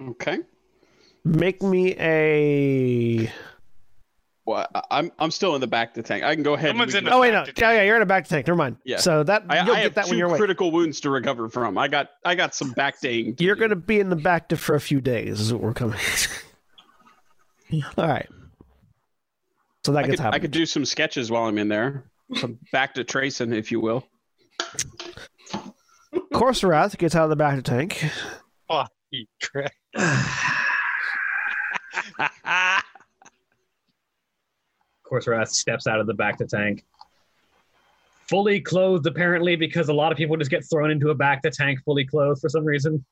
Okay. 0.00 0.38
Make 1.24 1.62
me 1.62 1.94
a. 1.98 3.32
Well, 4.44 4.66
I- 4.74 4.82
I'm 4.90 5.12
I'm 5.20 5.30
still 5.30 5.54
in 5.54 5.60
the 5.60 5.68
bacta 5.68 6.04
tank. 6.04 6.24
I 6.24 6.34
can 6.34 6.42
go 6.42 6.54
ahead. 6.54 6.70
and 6.70 6.74
Someone's 6.76 6.94
in 6.96 7.04
can- 7.04 7.10
the 7.10 7.16
Oh 7.16 7.20
wait, 7.20 7.30
no, 7.32 7.44
yeah, 7.56 7.72
yeah, 7.74 7.82
you're 7.82 7.94
in 7.96 8.02
a 8.02 8.06
bacta 8.06 8.26
tank. 8.28 8.46
Never 8.48 8.56
mind. 8.56 8.76
Yeah. 8.84 8.96
So 8.96 9.22
that 9.22 9.44
I, 9.48 9.62
you'll 9.64 9.72
I 9.74 9.76
get 9.76 9.82
have 9.84 9.94
that 9.94 10.04
when 10.06 10.10
two 10.12 10.16
you're 10.18 10.28
away. 10.28 10.38
critical 10.38 10.72
wounds 10.72 11.00
to 11.02 11.10
recover 11.10 11.48
from. 11.48 11.78
I 11.78 11.86
got 11.86 12.10
I 12.24 12.34
got 12.34 12.54
some 12.54 12.72
back 12.72 13.00
daying. 13.00 13.36
to 13.36 13.44
You're 13.44 13.54
do. 13.54 13.60
going 13.60 13.70
to 13.70 13.76
be 13.76 14.00
in 14.00 14.08
the 14.08 14.16
back 14.16 14.48
to 14.48 14.56
for 14.56 14.74
a 14.74 14.80
few 14.80 15.00
days. 15.00 15.40
Is 15.40 15.52
what 15.52 15.62
we're 15.62 15.74
coming. 15.74 15.98
All 17.96 18.06
right. 18.08 18.28
So 19.86 19.92
that 19.92 20.04
I 20.04 20.08
gets 20.08 20.20
could, 20.20 20.34
I 20.34 20.38
could 20.40 20.50
do 20.50 20.66
some 20.66 20.84
sketches 20.84 21.30
while 21.30 21.44
I'm 21.44 21.58
in 21.58 21.68
there. 21.68 22.04
Some 22.34 22.58
back 22.72 22.94
to 22.94 23.04
tracing, 23.04 23.52
if 23.52 23.70
you 23.70 23.78
will. 23.80 24.04
Korrsarath 26.32 26.98
gets 26.98 27.14
out 27.14 27.30
of 27.30 27.36
the 27.36 27.42
bacta 27.42 27.62
tank. 27.62 28.04
Eat 32.20 32.82
course, 35.12 35.26
Korrsarath 35.26 35.48
steps 35.48 35.86
out 35.86 36.00
of 36.00 36.06
the 36.06 36.14
bacta 36.14 36.48
tank. 36.48 36.84
Fully 38.28 38.60
clothed, 38.60 39.06
apparently, 39.06 39.56
because 39.56 39.88
a 39.90 39.92
lot 39.92 40.10
of 40.10 40.16
people 40.16 40.36
just 40.36 40.50
get 40.50 40.64
thrown 40.64 40.90
into 40.90 41.10
a 41.10 41.14
bacta 41.14 41.50
tank 41.50 41.80
fully 41.84 42.06
clothed 42.06 42.40
for 42.40 42.48
some 42.48 42.64
reason. 42.64 43.04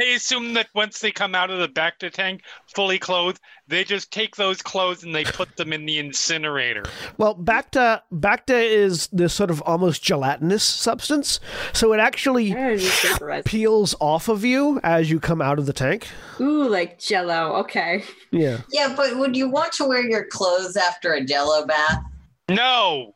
I 0.00 0.04
assume 0.14 0.54
that 0.54 0.68
once 0.74 1.00
they 1.00 1.10
come 1.10 1.34
out 1.34 1.50
of 1.50 1.58
the 1.58 1.68
bacta 1.68 2.10
tank 2.10 2.42
fully 2.74 2.98
clothed, 2.98 3.40
they 3.68 3.84
just 3.84 4.12
take 4.12 4.36
those 4.36 4.62
clothes 4.62 5.02
and 5.02 5.14
they 5.14 5.24
put 5.24 5.56
them 5.56 5.72
in 5.72 5.86
the 5.86 5.98
incinerator. 5.98 6.84
Well, 7.18 7.34
Bacta 7.34 8.02
Bacta 8.12 8.62
is 8.62 9.08
this 9.08 9.34
sort 9.34 9.50
of 9.50 9.62
almost 9.62 10.02
gelatinous 10.02 10.62
substance, 10.62 11.40
so 11.72 11.92
it 11.92 11.98
actually 11.98 12.52
I 12.52 12.54
don't 12.54 12.76
need 12.76 12.92
vaporize. 13.02 13.42
peels 13.44 13.94
off 14.00 14.28
of 14.28 14.44
you 14.44 14.80
as 14.82 15.10
you 15.10 15.18
come 15.20 15.40
out 15.40 15.58
of 15.58 15.66
the 15.66 15.72
tank. 15.72 16.08
Ooh, 16.40 16.68
like 16.68 16.98
Jello. 16.98 17.54
Okay. 17.56 18.04
Yeah. 18.30 18.60
Yeah, 18.70 18.94
but 18.96 19.16
would 19.16 19.34
you 19.36 19.48
want 19.48 19.72
to 19.74 19.84
wear 19.84 20.06
your 20.08 20.26
clothes 20.26 20.76
after 20.76 21.14
a 21.14 21.24
jello 21.24 21.66
bath? 21.66 22.02
No, 22.48 23.14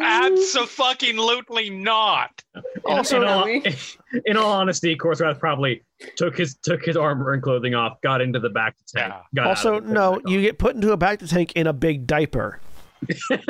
absolutely 0.00 1.70
not. 1.70 2.42
Also, 2.84 3.22
in, 3.22 3.28
all, 3.28 3.44
Really? 3.44 3.74
in 4.26 4.36
all 4.36 4.52
honesty, 4.52 4.96
Korrsarath 4.96 5.38
probably 5.38 5.84
took 6.16 6.36
his 6.36 6.56
took 6.56 6.84
his 6.84 6.96
armor 6.96 7.32
and 7.32 7.42
clothing 7.42 7.74
off, 7.74 8.00
got 8.02 8.20
into 8.20 8.38
the 8.40 8.50
bacta 8.50 8.74
tank. 8.94 9.12
Yeah. 9.14 9.20
got 9.34 9.46
Also, 9.48 9.76
it, 9.76 9.84
no, 9.84 10.20
you 10.26 10.40
get 10.40 10.58
put 10.58 10.74
into 10.74 10.92
a 10.92 10.98
bacta 10.98 11.28
tank 11.28 11.52
in 11.54 11.66
a 11.66 11.72
big 11.72 12.06
diaper. 12.06 12.60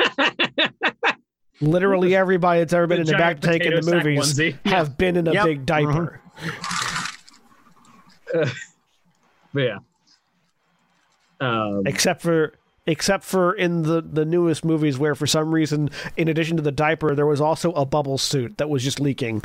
Literally 1.61 2.15
everybody 2.15 2.59
that's 2.61 2.73
ever 2.73 2.83
on. 2.83 2.89
been 2.89 2.99
in 3.01 3.05
The 3.05 3.15
a 3.15 3.19
bacta 3.19 3.41
tank 3.41 3.63
in 3.63 3.75
the 3.75 3.81
movies 3.91 4.33
onesie. 4.33 4.57
have 4.65 4.97
been 4.97 5.15
in 5.17 5.27
a 5.27 5.33
Yep. 5.33 5.45
big 5.45 5.65
diaper. 5.65 6.19
But 8.33 8.49
yeah. 9.55 9.77
Um, 11.39 11.83
Except 11.85 12.21
for 12.21 12.53
except 12.85 13.23
for 13.23 13.53
in 13.53 13.83
the 13.83 14.01
the 14.01 14.25
newest 14.25 14.65
movies 14.65 14.97
where 14.97 15.15
for 15.15 15.27
some 15.27 15.53
reason 15.53 15.89
in 16.17 16.27
addition 16.27 16.57
to 16.57 16.63
the 16.63 16.71
diaper 16.71 17.15
there 17.15 17.27
was 17.27 17.39
also 17.41 17.71
a 17.73 17.85
bubble 17.85 18.17
suit 18.17 18.57
that 18.57 18.69
was 18.69 18.83
just 18.83 18.99
leaking. 18.99 19.41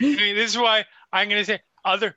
I 0.00 0.04
mean, 0.04 0.36
this 0.36 0.50
is 0.50 0.58
why 0.58 0.84
I'm 1.12 1.28
going 1.28 1.40
to 1.40 1.44
say 1.44 1.60
other. 1.84 2.16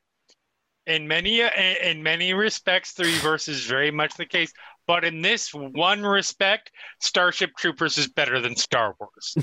In 0.87 1.07
many 1.07 1.41
in 1.83 2.01
many 2.01 2.33
respects, 2.33 2.93
the 2.93 3.03
reverse 3.03 3.47
is 3.47 3.65
very 3.65 3.91
much 3.91 4.15
the 4.15 4.25
case. 4.25 4.51
But 4.87 5.05
in 5.05 5.21
this 5.21 5.53
one 5.53 6.01
respect, 6.01 6.71
Starship 6.99 7.51
Troopers 7.55 7.99
is 7.99 8.07
better 8.07 8.41
than 8.41 8.55
Star 8.55 8.95
Wars. 8.99 9.37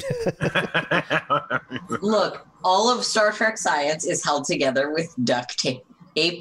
Look, 2.03 2.49
all 2.65 2.91
of 2.91 3.05
Star 3.05 3.31
Trek 3.31 3.59
science 3.59 4.05
is 4.05 4.25
held 4.25 4.45
together 4.45 4.93
with 4.93 5.15
duct 5.23 5.57
tape, 5.57 5.85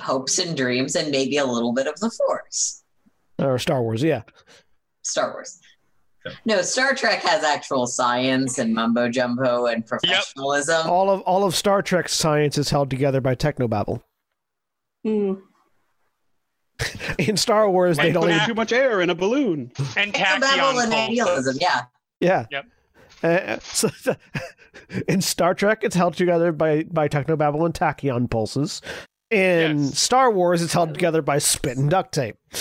hopes 0.02 0.40
and 0.40 0.56
dreams, 0.56 0.96
and 0.96 1.12
maybe 1.12 1.38
a 1.38 1.46
little 1.46 1.74
bit 1.74 1.88
of 1.88 2.00
the 2.00 2.10
Force. 2.10 2.84
or 3.40 3.60
Star 3.60 3.82
Wars, 3.82 4.02
yeah. 4.04 4.22
Star 5.04 5.34
Wars. 5.34 5.60
No, 6.46 6.62
Star 6.64 6.96
Trek 6.96 7.22
has 7.22 7.44
actual 7.44 7.86
science 7.86 8.58
and 8.58 8.74
mumbo 8.74 9.10
jumbo 9.10 9.68
and 9.68 9.86
professionalism. 9.86 10.90
All 10.90 11.10
of 11.12 11.22
all 11.22 11.44
of 11.44 11.56
Star 11.56 11.84
Trek's 11.84 12.14
science 12.14 12.58
is 12.58 12.70
held 12.72 12.90
together 12.90 13.22
by 13.22 13.36
technobabble. 13.36 14.02
Hmm. 15.04 15.34
In 17.20 17.38
Star 17.38 17.70
Wars, 17.70 17.98
Like 17.98 18.08
they 18.08 18.12
don't. 18.14 18.24
putting 18.24 18.36
Even, 18.38 18.48
too 18.48 18.54
much 18.56 18.72
air 18.74 19.00
in 19.02 19.10
a 19.10 19.16
balloon. 19.16 19.72
And 19.96 20.14
technobabble 20.14 20.84
and 20.84 20.94
idealism, 20.94 21.58
yeah. 21.62 21.84
yeah. 22.20 22.46
Yep. 22.52 22.66
Uh, 23.24 23.60
so 23.60 23.90
in 25.08 25.22
Star 25.22 25.54
Trek, 25.54 25.84
it's 25.84 25.96
held 25.96 26.16
together 26.16 26.52
by 26.52 26.84
by 26.84 27.08
technobabble 27.08 27.66
and 27.66 27.74
tachyon 27.74 28.30
pulses. 28.30 28.82
In 29.32 29.86
Yes. 29.86 30.00
Star 30.00 30.32
Wars, 30.32 30.62
it's 30.62 30.74
held 30.74 30.94
together 30.94 31.22
by 31.22 31.40
spit 31.40 31.78
and 31.78 31.90
duct 31.90 32.14
tape. 32.14 32.38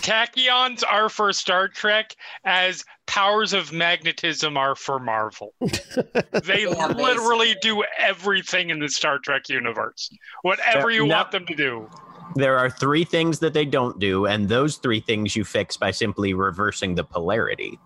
Tachyons 0.00 0.82
are 0.88 1.08
for 1.08 1.32
Star 1.32 1.68
Trek 1.68 2.14
as 2.44 2.84
powers 3.06 3.52
of 3.52 3.72
magnetism 3.72 4.56
are 4.56 4.74
for 4.74 4.98
Marvel. 4.98 5.52
They 5.60 6.62
Yeah, 6.68 6.86
literally 6.88 7.54
do 7.60 7.84
everything 7.98 8.70
in 8.70 8.78
the 8.78 8.88
Star 8.88 9.18
Trek 9.18 9.48
universe. 9.48 10.10
Whatever 10.42 10.90
Yeah, 10.90 10.96
you 11.02 11.06
no. 11.06 11.16
want 11.16 11.32
them 11.32 11.44
to 11.46 11.54
do. 11.54 11.88
there 12.36 12.56
are 12.56 12.70
three 12.70 13.04
things 13.04 13.40
that 13.40 13.52
they 13.52 13.64
don't 13.66 13.98
do, 13.98 14.26
and 14.26 14.48
those 14.48 14.76
three 14.76 15.00
things 15.00 15.36
you 15.36 15.44
fix 15.44 15.76
by 15.76 15.90
simply 15.90 16.32
reversing 16.32 16.94
the 16.94 17.04
polarity. 17.04 17.78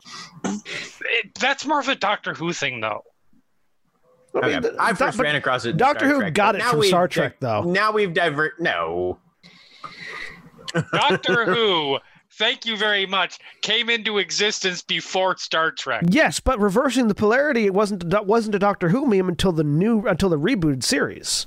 It, 0.45 1.35
that's 1.41 1.67
more 1.67 1.81
of 1.81 1.89
a 1.89 1.95
Doctor 1.97 2.33
Who 2.35 2.53
thing, 2.53 2.81
though. 2.81 3.03
I 4.35 4.47
mean, 4.47 4.57
Okay, 4.57 4.61
th- 4.69 4.75
I 4.79 4.93
first 4.95 5.17
but 5.17 5.25
ran 5.25 5.37
across 5.37 5.65
it. 5.65 5.77
Doctor 5.77 6.07
Star 6.07 6.15
Who 6.15 6.21
Trek, 6.21 6.35
got 6.35 6.55
it 6.55 6.59
now 6.59 6.71
from 6.71 6.81
we've 6.81 6.89
Star 6.89 7.07
di- 7.09 7.13
Trek, 7.15 7.37
though. 7.41 7.63
Now 7.63 7.93
we've 7.93 8.13
divert. 8.13 8.61
No, 8.61 9.19
Doctor 10.93 11.45
Who, 11.55 11.99
thank 12.33 12.67
you 12.67 12.77
very 12.77 13.07
much, 13.07 13.39
came 13.63 13.89
into 13.89 14.19
existence 14.19 14.83
before 14.83 15.37
Star 15.37 15.71
Trek. 15.71 16.05
Yes, 16.09 16.41
but 16.41 16.59
reversing 16.59 17.09
the 17.09 17.15
polarity, 17.15 17.65
it 17.67 17.75
wasn't 17.75 18.13
it 18.13 18.27
wasn't 18.27 18.55
a 18.55 18.59
Doctor 18.59 18.89
Who 18.89 19.07
meme 19.07 19.29
until 19.29 19.53
the 19.53 19.65
new 19.65 20.07
until 20.07 20.29
the 20.29 20.39
rebooted 20.39 20.83
series. 20.83 21.47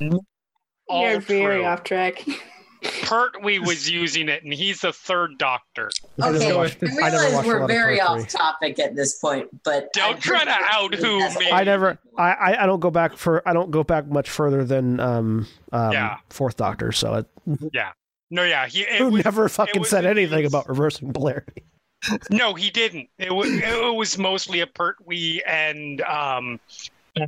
All 0.89 1.09
You're 1.09 1.19
very 1.19 1.65
off 1.65 1.83
track. 1.83 2.25
Pertwee 3.03 3.59
was 3.59 3.89
using 3.89 4.29
it, 4.29 4.43
and 4.43 4.53
he's 4.53 4.81
the 4.81 4.93
third 4.93 5.37
Doctor. 5.37 5.89
I 6.21 6.29
Okay, 6.29 6.51
I, 6.51 6.55
watched- 6.55 6.77
I 6.83 6.87
realize 6.87 7.33
watched 7.33 7.45
a 7.45 7.47
we're 7.47 7.67
very 7.67 7.99
off 8.01 8.27
topic 8.27 8.79
at 8.79 8.95
this 8.95 9.17
point, 9.19 9.47
but 9.63 9.91
Don't 9.93 10.15
I'm 10.15 10.21
try 10.21 10.43
to 10.45 10.51
pretty 10.51 10.65
out 10.71 10.95
who 10.95 11.39
me. 11.39 11.51
I 11.51 11.63
never, 11.63 11.97
I, 12.17 12.31
I, 12.31 12.63
I 12.63 12.65
don't 12.65 12.79
go 12.79 12.91
back 12.91 13.17
for, 13.17 13.47
I 13.47 13.53
don't 13.53 13.71
go 13.71 13.83
back 13.83 14.07
much 14.07 14.29
further 14.29 14.63
than 14.65 14.99
um, 14.99 15.47
um 15.71 15.91
Yeah. 15.91 16.17
Fourth 16.29 16.57
Doctor. 16.57 16.91
So 16.91 17.15
it, 17.15 17.25
yeah, 17.73 17.91
No, 18.29 18.43
yeah, 18.43 18.67
he 18.67 18.81
it 18.81 18.97
who 18.99 19.09
was, 19.09 19.23
never 19.25 19.47
fucking 19.49 19.79
was 19.81 19.89
said 19.89 20.05
a 20.05 20.09
anything 20.09 20.39
use. 20.43 20.51
about 20.51 20.67
reversing 20.69 21.13
polarity. 21.13 21.63
no, 22.29 22.53
he 22.53 22.69
didn't. 22.69 23.09
It 23.17 23.33
was 23.33 23.49
it 23.49 23.95
was 23.95 24.17
mostly 24.19 24.59
a 24.59 24.67
Pertwee 24.67 25.41
and 25.47 25.99
um, 26.01 26.59
uh, 27.19 27.25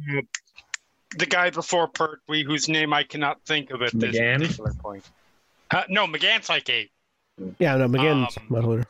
the 1.17 1.25
guy 1.25 1.49
before 1.49 1.87
Pertwee, 1.87 2.43
whose 2.43 2.69
name 2.69 2.93
I 2.93 3.01
cannot 3.03 3.41
think 3.45 3.71
of 3.71 3.81
at 3.81 3.91
this 3.99 4.15
McGann? 4.15 4.41
particular 4.41 4.73
point. 4.75 5.03
Uh, 5.71 5.83
no, 5.89 6.07
McGann's 6.07 6.49
like 6.49 6.69
eight. 6.69 6.91
Yeah, 7.59 7.77
no, 7.77 7.87
McGinn's 7.87 8.37
Um, 8.37 8.43
much 8.49 8.63
older. 8.63 8.85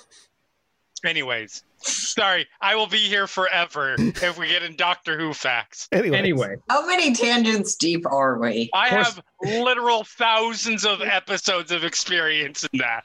Anyways, 1.06 1.64
sorry, 1.78 2.46
I 2.62 2.76
will 2.76 2.88
be 2.88 2.98
here 2.98 3.26
forever 3.28 3.96
if 3.98 4.38
we 4.38 4.48
get 4.48 4.64
in 4.64 4.76
Doctor 4.76 5.18
Who 5.18 5.34
facts. 5.34 5.88
Anyway, 5.92 6.18
Anyway, 6.18 6.56
How 6.70 6.86
many 6.86 7.14
tangents 7.14 7.76
deep 7.76 8.06
are 8.06 8.38
we? 8.40 8.70
I 8.74 8.90
have 8.90 9.22
literal 9.42 10.04
thousands 10.04 10.86
of 10.86 11.02
episodes 11.02 11.72
of 11.72 11.84
experience 11.86 12.66
in 12.72 12.80
that. 12.80 13.04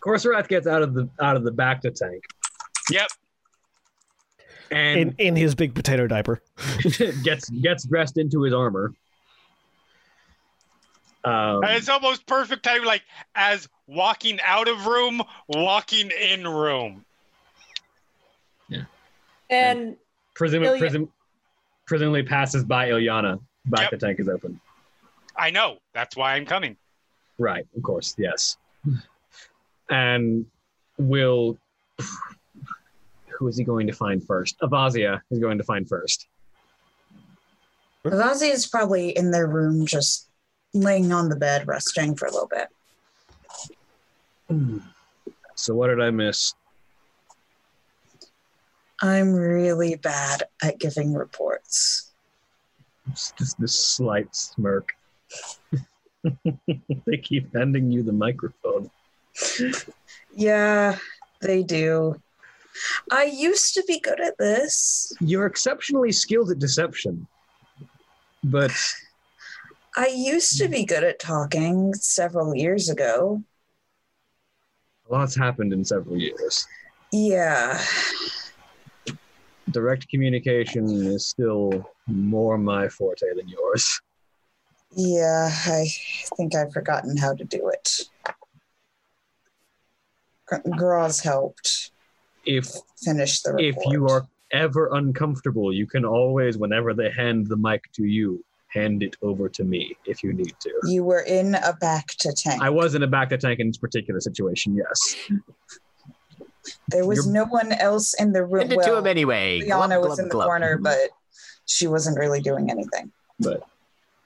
Korrsarath 0.00 0.48
gets 0.48 0.66
out 0.66 0.82
of 0.82 0.94
the 0.94 1.08
out 1.20 1.36
of 1.36 1.44
the 1.44 1.52
bacta 1.52 1.94
tank, 1.94 2.24
Yep. 2.90 3.08
and 4.70 4.98
in 4.98 5.14
in 5.18 5.36
his 5.36 5.54
big 5.54 5.74
potato 5.74 6.06
diaper. 6.06 6.42
gets 7.22 7.48
gets 7.50 7.84
dressed 7.84 8.16
into 8.16 8.42
his 8.42 8.54
armor. 8.54 8.94
Um, 11.24 11.62
And 11.64 11.72
it's 11.76 11.88
almost 11.88 12.26
perfect 12.26 12.62
time, 12.62 12.84
like 12.84 13.02
as 13.34 13.68
walking 13.86 14.38
out 14.44 14.68
of 14.68 14.86
room, 14.86 15.22
walking 15.48 16.10
in 16.10 16.46
room. 16.46 17.04
Yeah. 18.68 18.84
And 19.50 19.96
presum- 20.38 20.64
Ilya- 20.64 20.80
presum- 20.80 21.08
presumably 21.86 22.22
passes 22.22 22.64
by 22.64 22.88
Ilyana. 22.88 23.40
Back 23.66 23.82
Yep. 23.82 23.90
the 23.90 24.06
tank 24.06 24.20
is 24.20 24.28
open. 24.28 24.58
I 25.36 25.50
know. 25.50 25.78
That's 25.92 26.16
why 26.16 26.34
I'm 26.36 26.46
coming. 26.46 26.76
Right, 27.38 27.66
of 27.76 27.82
course, 27.82 28.14
yes. 28.16 28.56
And 29.90 30.46
will 30.98 31.58
who 33.28 33.48
is 33.48 33.56
he 33.58 33.64
going 33.64 33.86
to 33.86 33.92
find 33.92 34.24
first? 34.26 34.58
Avasia 34.60 35.20
is 35.30 35.38
going 35.38 35.58
to 35.58 35.64
find 35.64 35.86
first. 35.88 36.26
Vazi 38.04 38.50
is 38.50 38.66
probably 38.66 39.10
in 39.10 39.30
their 39.30 39.46
room 39.46 39.84
just 39.84 40.29
laying 40.74 41.12
on 41.12 41.28
the 41.28 41.36
bed, 41.36 41.66
resting 41.66 42.14
for 42.14 42.26
a 42.26 42.32
little 42.32 42.48
bit. 42.48 42.68
So 45.54 45.74
what 45.74 45.88
did 45.88 46.00
I 46.00 46.10
miss? 46.10 46.54
I'm 49.02 49.32
really 49.32 49.96
bad 49.96 50.44
at 50.62 50.78
giving 50.78 51.14
reports. 51.14 52.10
It's 53.10 53.32
Just 53.38 53.58
this 53.58 53.78
slight 53.78 54.34
smirk. 54.34 54.92
they 56.44 57.16
keep 57.16 57.54
handing 57.54 57.90
you 57.90 58.02
the 58.02 58.12
microphone. 58.12 58.90
Yeah, 60.34 60.98
they 61.40 61.62
do. 61.62 62.20
I 63.10 63.24
used 63.24 63.74
to 63.74 63.84
be 63.86 64.00
good 64.00 64.20
at 64.20 64.38
this. 64.38 65.12
You're 65.20 65.46
exceptionally 65.46 66.12
skilled 66.12 66.50
at 66.50 66.58
deception. 66.58 67.26
But 68.44 68.72
I 69.96 70.06
used 70.08 70.56
to 70.58 70.68
be 70.68 70.84
good 70.84 71.04
at 71.04 71.18
talking 71.18 71.94
several 71.94 72.54
years 72.54 72.88
ago. 72.88 73.42
a 75.08 75.12
lot's 75.12 75.34
happened 75.34 75.72
in 75.72 75.84
several 75.84 76.16
years. 76.16 76.66
Yeah. 77.12 77.82
Direct 79.70 80.08
communication 80.08 80.84
is 80.88 81.26
still 81.26 81.90
more 82.06 82.56
my 82.56 82.88
forte 82.88 83.26
than 83.36 83.48
yours. 83.48 84.00
Yeah, 84.92 85.48
I 85.66 85.86
think 86.36 86.54
I've 86.54 86.72
forgotten 86.72 87.16
how 87.16 87.34
to 87.34 87.44
do 87.44 87.68
it. 87.68 88.00
Gr- 90.46 90.68
Graz 90.76 91.20
helped 91.20 91.90
If 92.44 92.68
finish 93.04 93.42
the 93.42 93.52
report. 93.54 93.64
if 93.64 93.92
you 93.92 94.06
are 94.08 94.26
ever 94.52 94.90
uncomfortable, 94.94 95.72
you 95.72 95.86
can 95.86 96.04
always, 96.04 96.58
whenever 96.58 96.92
they 96.94 97.10
hand 97.10 97.46
the 97.46 97.56
mic 97.56 97.84
to 97.92 98.04
you, 98.04 98.44
hand 98.72 99.02
it 99.02 99.16
over 99.22 99.48
to 99.48 99.64
me 99.64 99.96
if 100.06 100.22
you 100.22 100.32
need 100.32 100.54
to. 100.60 100.72
You 100.84 101.04
were 101.04 101.20
in 101.20 101.54
a 101.56 101.72
back 101.80 102.08
to 102.20 102.32
tank. 102.32 102.62
I 102.62 102.70
was 102.70 102.94
in 102.94 103.02
a 103.02 103.08
bacta 103.08 103.38
tank 103.38 103.60
in 103.60 103.68
this 103.68 103.78
particular 103.78 104.20
situation, 104.20 104.76
yes. 104.76 105.16
there 106.88 107.06
was 107.06 107.26
You're- 107.26 107.32
no 107.32 107.44
one 107.46 107.72
else 107.72 108.14
in 108.14 108.32
the 108.32 108.44
room. 108.44 108.68
Send 108.68 108.72
it 108.80 108.84
to 108.84 108.96
him 108.96 109.06
anyway. 109.06 109.60
Liana 109.60 109.96
Glub, 109.96 110.08
was 110.08 110.08
glub, 110.08 110.18
in 110.18 110.24
the 110.28 110.30
glub. 110.32 110.46
corner, 110.46 110.74
mm-hmm. 110.74 110.84
but 110.84 111.10
she 111.66 111.86
wasn't 111.86 112.18
really 112.18 112.40
doing 112.40 112.70
anything. 112.70 113.10
But 113.38 113.62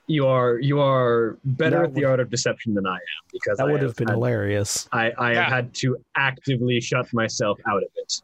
you 0.07 0.27
are 0.27 0.59
you 0.59 0.81
are 0.81 1.39
better 1.45 1.79
That 1.79 1.85
at 1.87 1.95
the 1.95 2.05
art 2.05 2.21
of 2.21 2.29
deception 2.31 2.75
than 2.75 2.87
I 2.87 2.97
am 2.97 3.01
because 3.33 3.57
That 3.59 3.69
I 3.69 3.73
would 3.73 3.81
have 3.83 3.97
been 3.97 4.09
had, 4.09 4.15
hilarious. 4.15 4.89
I, 4.93 5.11
I 5.12 5.33
Yeah. 5.33 5.45
have 5.45 5.53
had 5.53 5.75
to 5.77 5.97
actively 6.16 6.81
shut 6.81 7.11
myself 7.15 7.59
out 7.66 7.83
of 7.83 7.89
it. 7.97 8.21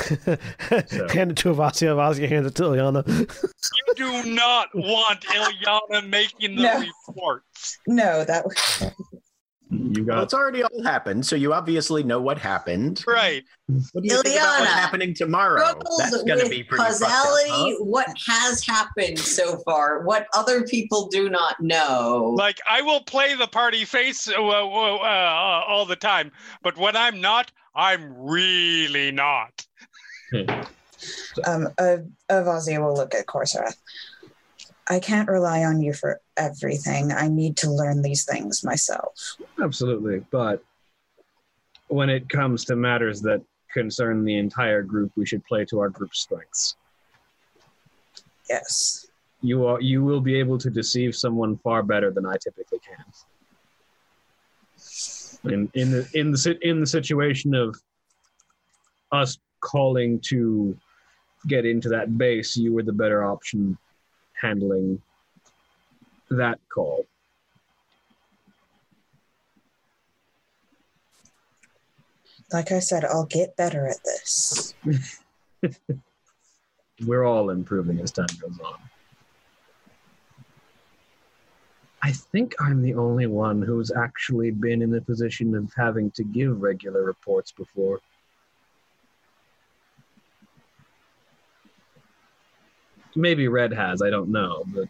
So- 0.00 1.08
Hand 1.08 1.30
it 1.32 1.36
to 1.38 1.48
Avasia. 1.54 1.94
Avasia 1.94 2.28
hands 2.28 2.46
it 2.46 2.54
to 2.56 2.62
Ilyana. 2.64 3.06
You 3.08 3.94
do 3.94 4.30
not 4.34 4.68
want 4.74 5.20
Ilyana 5.22 6.08
making 6.08 6.56
the 6.56 6.62
No. 6.62 6.84
reports. 7.08 7.78
No, 7.86 8.24
that 8.24 8.44
was 8.44 8.92
You 9.72 10.04
Well, 10.04 10.16
got 10.16 10.22
it's 10.24 10.34
already 10.34 10.64
all 10.64 10.82
happened, 10.82 11.24
so 11.24 11.36
you 11.36 11.52
obviously 11.52 12.02
know 12.02 12.20
what 12.20 12.38
happened. 12.38 13.04
Right. 13.06 13.44
What 13.92 14.02
do 14.02 14.08
you 14.12 14.20
think 14.22 14.34
about 14.36 14.60
what's 14.60 14.72
happening 14.72 15.14
tomorrow? 15.14 15.80
That's 15.98 16.22
going 16.24 16.40
to 16.40 16.48
be 16.48 16.64
pretty 16.64 16.82
fucked 16.84 17.02
up, 17.02 17.08
causality. 17.08 17.50
huh? 17.78 17.84
What 17.84 18.08
has 18.26 18.66
happened 18.66 19.18
so 19.20 19.58
far? 19.58 20.02
What 20.02 20.26
other 20.34 20.64
people 20.64 21.06
do 21.06 21.30
not 21.30 21.60
know? 21.60 22.34
Like 22.36 22.58
I 22.68 22.82
will 22.82 23.00
play 23.02 23.36
the 23.36 23.46
party 23.46 23.84
face 23.84 24.26
uh, 24.28 24.32
uh, 24.42 24.96
uh, 24.96 25.64
all 25.68 25.86
the 25.86 25.94
time, 25.96 26.32
but 26.64 26.76
when 26.76 26.96
I'm 26.96 27.20
not, 27.20 27.52
I'm 27.76 28.12
really 28.16 29.12
not. 29.12 29.64
Um 31.44 31.68
uh, 31.78 31.98
Avasia 32.30 32.84
will 32.84 32.94
look 32.94 33.14
at 33.14 33.26
Korrsarath. 33.26 33.76
I 34.88 34.98
can't 34.98 35.28
rely 35.28 35.64
on 35.64 35.80
you 35.80 35.92
for 35.92 36.20
everything. 36.36 37.12
I 37.12 37.28
need 37.28 37.56
to 37.58 37.70
learn 37.70 38.02
these 38.02 38.24
things 38.24 38.64
myself. 38.64 39.36
absolutely, 39.62 40.24
but 40.30 40.64
when 41.88 42.10
it 42.10 42.28
comes 42.28 42.64
to 42.66 42.76
matters 42.76 43.20
that 43.22 43.42
concern 43.72 44.24
the 44.24 44.36
entire 44.36 44.82
group, 44.82 45.12
we 45.16 45.26
should 45.26 45.44
play 45.44 45.64
to 45.66 45.78
our 45.80 45.88
group's 45.88 46.20
strengths. 46.20 46.76
Yes. 48.48 49.06
You 49.42 49.66
are 49.66 49.80
you 49.80 50.04
will 50.04 50.20
be 50.20 50.38
able 50.38 50.58
to 50.58 50.70
deceive 50.70 51.14
someone 51.16 51.56
far 51.58 51.82
better 51.82 52.10
than 52.10 52.26
I 52.26 52.36
typically 52.42 52.80
can. 52.80 53.04
In 55.52 55.70
in 55.74 55.90
the 55.92 56.08
in 56.14 56.32
the 56.32 56.58
in 56.62 56.80
the 56.80 56.86
situation 56.86 57.54
of 57.54 57.76
us 59.12 59.38
calling 59.60 60.20
to 60.20 60.76
get 61.46 61.64
into 61.64 61.88
that 61.88 62.18
base, 62.18 62.56
you 62.56 62.72
were 62.72 62.82
the 62.82 62.92
better 62.92 63.24
option 63.24 63.76
handling 64.34 65.00
that 66.30 66.58
call. 66.72 67.06
Like 72.52 72.72
I 72.72 72.80
said, 72.80 73.04
I'll 73.04 73.26
get 73.26 73.56
better 73.56 73.86
at 73.86 73.98
this. 74.04 74.74
We're 77.06 77.24
all 77.24 77.50
improving 77.50 78.00
as 78.00 78.10
time 78.10 78.26
goes 78.40 78.58
on. 78.62 78.74
I 82.02 82.12
think 82.12 82.54
I'm 82.60 82.82
the 82.82 82.94
only 82.94 83.26
one 83.26 83.62
who's 83.62 83.92
actually 83.92 84.50
been 84.50 84.82
in 84.82 84.90
the 84.90 85.02
position 85.02 85.54
of 85.54 85.70
having 85.76 86.10
to 86.12 86.24
give 86.24 86.60
regular 86.60 87.04
reports 87.04 87.52
before. 87.52 88.00
Maybe 93.16 93.48
Red 93.48 93.72
has, 93.72 94.02
I 94.02 94.10
don't 94.10 94.30
know, 94.30 94.64
but 94.68 94.88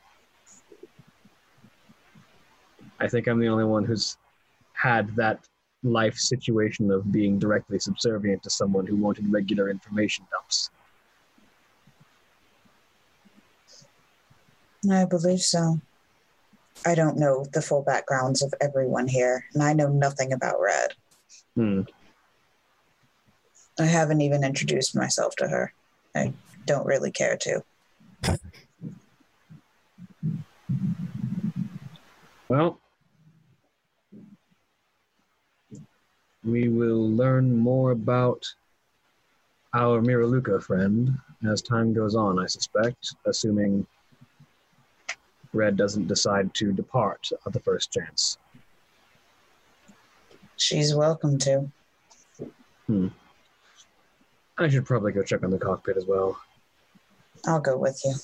I 2.98 3.08
think 3.08 3.26
I'm 3.26 3.40
the 3.40 3.48
only 3.48 3.64
one 3.64 3.84
who's 3.84 4.16
had 4.74 5.14
that 5.16 5.46
life 5.82 6.16
situation 6.16 6.90
of 6.90 7.10
being 7.10 7.38
directly 7.38 7.78
subservient 7.78 8.42
to 8.42 8.50
someone 8.50 8.86
who 8.86 8.96
wanted 8.96 9.32
regular 9.32 9.70
information 9.70 10.26
dumps. 10.30 10.70
I 14.90 15.04
believe 15.04 15.40
so. 15.40 15.80
I 16.86 16.94
don't 16.94 17.18
know 17.18 17.44
the 17.52 17.60
full 17.60 17.82
backgrounds 17.82 18.42
of 18.42 18.54
everyone 18.60 19.08
here, 19.08 19.44
and 19.52 19.62
I 19.62 19.72
know 19.72 19.88
nothing 19.88 20.32
about 20.32 20.60
Red. 20.60 20.92
Hmm. 21.54 21.82
I 23.78 23.84
haven't 23.84 24.20
even 24.20 24.44
introduced 24.44 24.96
myself 24.96 25.36
to 25.36 25.48
her. 25.48 25.72
I 26.14 26.32
don't 26.66 26.86
really 26.86 27.10
care 27.10 27.36
to. 27.38 27.62
Well, 32.48 32.80
we 36.44 36.68
will 36.68 37.08
learn 37.10 37.56
more 37.56 37.92
about 37.92 38.44
our 39.74 40.00
Miraluka 40.00 40.60
friend 40.62 41.16
as 41.48 41.62
time 41.62 41.92
goes 41.94 42.14
on, 42.14 42.38
I 42.38 42.46
suspect, 42.46 43.14
assuming 43.26 43.86
Red 45.52 45.76
doesn't 45.76 46.08
decide 46.08 46.52
to 46.54 46.72
depart 46.72 47.28
at 47.46 47.52
the 47.52 47.60
first 47.60 47.92
chance. 47.92 48.38
She's 50.56 50.94
welcome 50.94 51.38
to. 51.38 51.70
Hmm. 52.86 53.08
I 54.58 54.68
should 54.68 54.84
probably 54.84 55.12
go 55.12 55.22
check 55.22 55.42
on 55.42 55.50
the 55.50 55.58
cockpit 55.58 55.96
as 55.96 56.06
well. 56.06 56.38
I'll 57.46 57.60
go 57.60 57.76
with 57.76 58.00
you. 58.04 58.14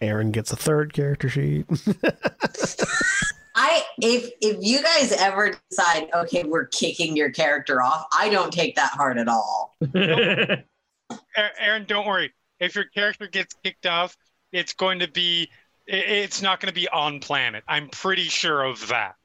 Erin 0.00 0.30
gets 0.30 0.52
a 0.52 0.56
third 0.56 0.92
character 0.92 1.28
sheet. 1.28 1.66
I 3.54 3.82
if 4.00 4.30
if 4.40 4.58
you 4.60 4.82
guys 4.82 5.12
ever 5.12 5.56
decide, 5.70 6.08
okay, 6.14 6.44
we're 6.44 6.66
kicking 6.66 7.16
your 7.16 7.30
character 7.30 7.82
off, 7.82 8.06
I 8.16 8.28
don't 8.28 8.52
take 8.52 8.76
that 8.76 8.90
hard 8.92 9.18
at 9.18 9.28
all. 9.28 9.76
Erin, 11.58 11.84
don't 11.86 12.06
worry. 12.06 12.32
If 12.58 12.74
your 12.74 12.84
character 12.84 13.26
gets 13.26 13.54
kicked 13.64 13.86
off, 13.86 14.16
it's 14.52 14.72
going 14.72 15.00
to 15.00 15.08
be. 15.08 15.50
It's 15.86 16.40
not 16.40 16.60
going 16.60 16.68
to 16.68 16.74
be 16.74 16.88
on 16.88 17.18
planet. 17.18 17.64
I'm 17.66 17.88
pretty 17.88 18.24
sure 18.24 18.62
of 18.62 18.86
that. 18.88 19.16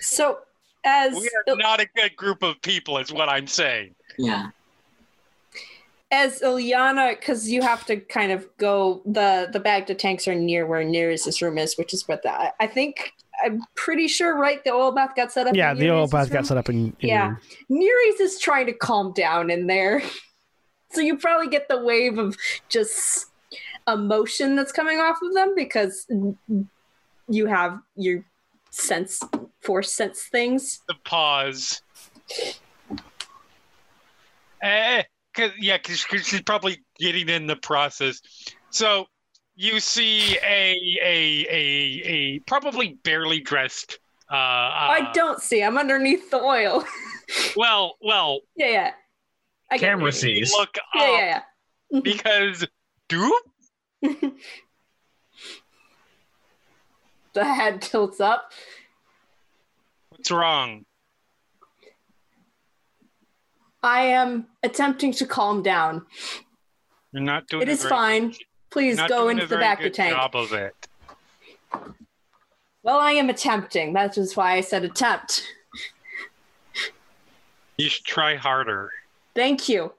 So, 0.00 0.38
as 0.84 1.14
We 1.14 1.28
are 1.48 1.56
not 1.56 1.80
a 1.80 1.86
good 1.96 2.16
group 2.16 2.42
of 2.42 2.60
people, 2.62 2.98
is 2.98 3.12
what 3.12 3.28
I'm 3.28 3.46
saying. 3.46 3.94
Yeah. 4.18 4.50
As 6.10 6.40
Ilyana, 6.40 7.18
because 7.18 7.50
you 7.50 7.60
have 7.60 7.84
to 7.86 7.96
kind 7.96 8.32
of 8.32 8.48
go 8.56 9.02
the 9.04 9.48
the 9.52 9.60
bacta 9.60 9.96
tanks 9.96 10.26
are 10.26 10.34
near 10.34 10.66
where 10.66 10.82
Niriz' 10.84 11.42
room 11.42 11.58
is, 11.58 11.76
which 11.76 11.92
is 11.92 12.08
what 12.08 12.22
the 12.22 12.30
I, 12.30 12.52
I 12.60 12.66
think 12.66 13.12
I'm 13.44 13.62
pretty 13.74 14.08
sure, 14.08 14.36
right? 14.36 14.62
The 14.64 14.70
oil 14.70 14.92
bath 14.92 15.14
got 15.14 15.32
set 15.32 15.46
up. 15.46 15.54
yeah, 15.54 15.72
in 15.72 15.78
the 15.78 15.90
oil 15.90 16.06
Niriz' 16.06 16.10
bath 16.10 16.30
got 16.30 16.46
set 16.46 16.56
up 16.56 16.68
in. 16.70 16.96
in 17.00 17.08
Yeah. 17.08 17.36
Niriz 17.70 18.20
is 18.20 18.38
trying 18.38 18.66
to 18.66 18.72
calm 18.72 19.12
down 19.12 19.50
in 19.50 19.66
there, 19.66 20.02
so 20.92 21.00
you 21.02 21.18
probably 21.18 21.48
get 21.48 21.68
the 21.68 21.82
wave 21.82 22.18
of 22.18 22.36
just 22.68 23.26
emotion 23.86 24.56
that's 24.56 24.72
coming 24.72 25.00
off 25.00 25.18
of 25.22 25.34
them 25.34 25.54
because 25.54 26.06
you 27.28 27.46
have 27.46 27.80
your 27.96 28.24
sense 28.70 29.22
force 29.60 29.92
sense 29.92 30.22
things. 30.22 30.80
The 30.88 30.94
pause. 31.04 31.82
Eh, 34.62 35.02
cause, 35.38 35.52
yeah, 35.58 35.78
because 35.78 36.00
she's 36.00 36.42
probably 36.42 36.78
getting 36.98 37.28
in 37.28 37.46
the 37.46 37.56
process. 37.56 38.20
So 38.70 39.06
you 39.56 39.80
see 39.80 40.36
a 40.38 40.98
a 41.02 41.46
a, 41.50 42.02
a 42.04 42.38
probably 42.40 42.98
barely 43.04 43.40
dressed. 43.40 43.98
Uh, 44.30 44.34
I 44.36 45.06
uh, 45.08 45.12
don't 45.12 45.40
see. 45.40 45.62
I'm 45.62 45.78
underneath 45.78 46.30
the 46.30 46.40
oil. 46.40 46.84
Well, 47.56 47.98
well, 48.00 48.40
yeah, 48.56 48.68
yeah. 48.70 48.90
I 49.70 49.76
Camera 49.76 50.08
it. 50.08 50.14
sees. 50.14 50.50
look 50.50 50.78
up 50.78 50.84
Yeah, 50.94 51.10
yeah, 51.10 51.42
yeah. 51.90 52.00
because 52.00 52.66
do 53.10 53.38
the 57.34 57.44
head 57.44 57.82
tilts 57.82 58.18
up. 58.18 58.50
what's 60.08 60.30
wrong? 60.30 60.86
I 63.82 64.02
am 64.02 64.46
attempting 64.62 65.12
to 65.14 65.26
calm 65.26 65.62
down. 65.62 66.04
You're 67.12 67.22
not 67.22 67.46
doing. 67.48 67.62
It 67.62 67.72
a 67.72 67.76
very- 67.76 67.88
fine. 67.88 68.34
Please 68.70 69.00
go 69.08 69.28
into 69.28 69.44
the 69.44 69.48
very 69.48 69.62
back 69.62 69.78
of 69.78 69.84
good 69.84 69.94
tank. 69.94 70.14
Job 70.14 70.36
of 70.36 70.52
it. 70.52 70.74
Well, 72.82 72.98
I 72.98 73.12
am 73.12 73.30
attempting. 73.30 73.94
That 73.94 74.18
is 74.18 74.36
why 74.36 74.52
I 74.54 74.60
said 74.60 74.84
attempt. 74.84 75.42
You 77.78 77.88
should 77.88 78.04
try 78.04 78.34
harder. 78.36 78.90
Thank 79.34 79.68
you. 79.68 79.94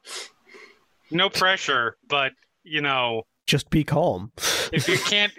No 1.11 1.29
pressure, 1.29 1.97
but 2.07 2.33
you 2.63 2.81
know, 2.81 3.23
Just 3.47 3.69
be 3.69 3.83
calm. 3.83 4.31
if 4.71 4.87
you 4.87 4.97
can't, 5.05 5.33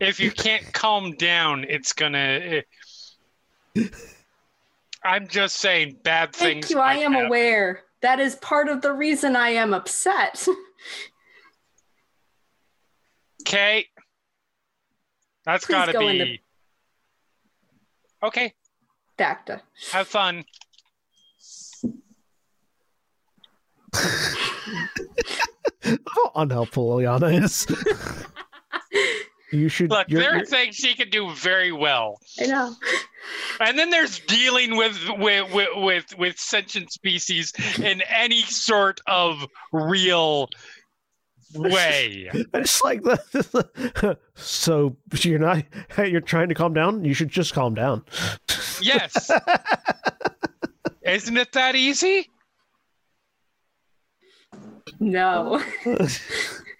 if 0.00 0.20
you 0.20 0.30
can't 0.30 0.70
calm 0.74 1.12
down, 1.12 1.64
it's 1.68 1.92
gonna. 1.94 2.62
Eh. 3.76 3.82
I'm 5.04 5.26
just 5.28 5.56
saying, 5.56 5.98
bad 6.02 6.32
Thank 6.34 6.64
things. 6.64 6.66
Thank 6.66 6.74
you. 6.76 6.80
I 6.80 6.94
am 7.04 7.12
happen. 7.12 7.26
aware. 7.26 7.82
That 8.02 8.20
is 8.20 8.36
part 8.36 8.68
of 8.68 8.80
the 8.82 8.92
reason 8.92 9.36
I 9.36 9.50
am 9.50 9.72
upset. 9.74 10.46
Okay. 13.46 13.86
That's 15.46 15.64
Please 15.64 15.72
gotta 15.72 15.92
go 15.92 16.00
be. 16.00 16.20
into- 16.20 16.38
Okay. 18.22 18.52
Dacta. 19.16 19.62
Have 19.92 20.06
fun. 20.06 20.44
How 25.82 26.32
unhelpful 26.34 26.96
Liana 26.96 27.28
is. 27.28 27.66
you 29.52 29.68
should. 29.68 29.90
Look, 29.90 30.08
you're- 30.08 30.22
there 30.22 30.32
are 30.32 30.36
you're- 30.36 30.46
things 30.46 30.76
she 30.76 30.94
can 30.94 31.10
do 31.10 31.30
very 31.34 31.72
well. 31.72 32.20
I 32.40 32.46
know. 32.46 32.74
And 33.60 33.78
then 33.78 33.90
there's 33.90 34.20
dealing 34.20 34.76
with 34.76 34.96
with 35.18 35.52
with 35.52 35.68
with, 35.76 36.18
with 36.18 36.38
sentient 36.38 36.92
species 36.92 37.52
in 37.78 38.02
any 38.02 38.42
sort 38.42 39.00
of 39.06 39.44
real 39.72 40.48
way. 41.54 42.30
I 42.54 42.60
just 42.60 42.84
like 42.84 43.02
the. 43.02 44.18
so 44.34 44.96
you're 45.22 45.38
not. 45.38 45.64
You're 45.98 46.20
trying 46.20 46.48
to 46.48 46.54
calm 46.54 46.72
down. 46.74 47.04
You 47.04 47.14
should 47.14 47.28
just 47.28 47.52
calm 47.54 47.74
down. 47.74 48.04
Yes. 48.80 49.30
Isn't 51.02 51.36
it 51.36 51.52
that 51.52 51.74
easy? 51.74 52.28
No. 55.00 55.62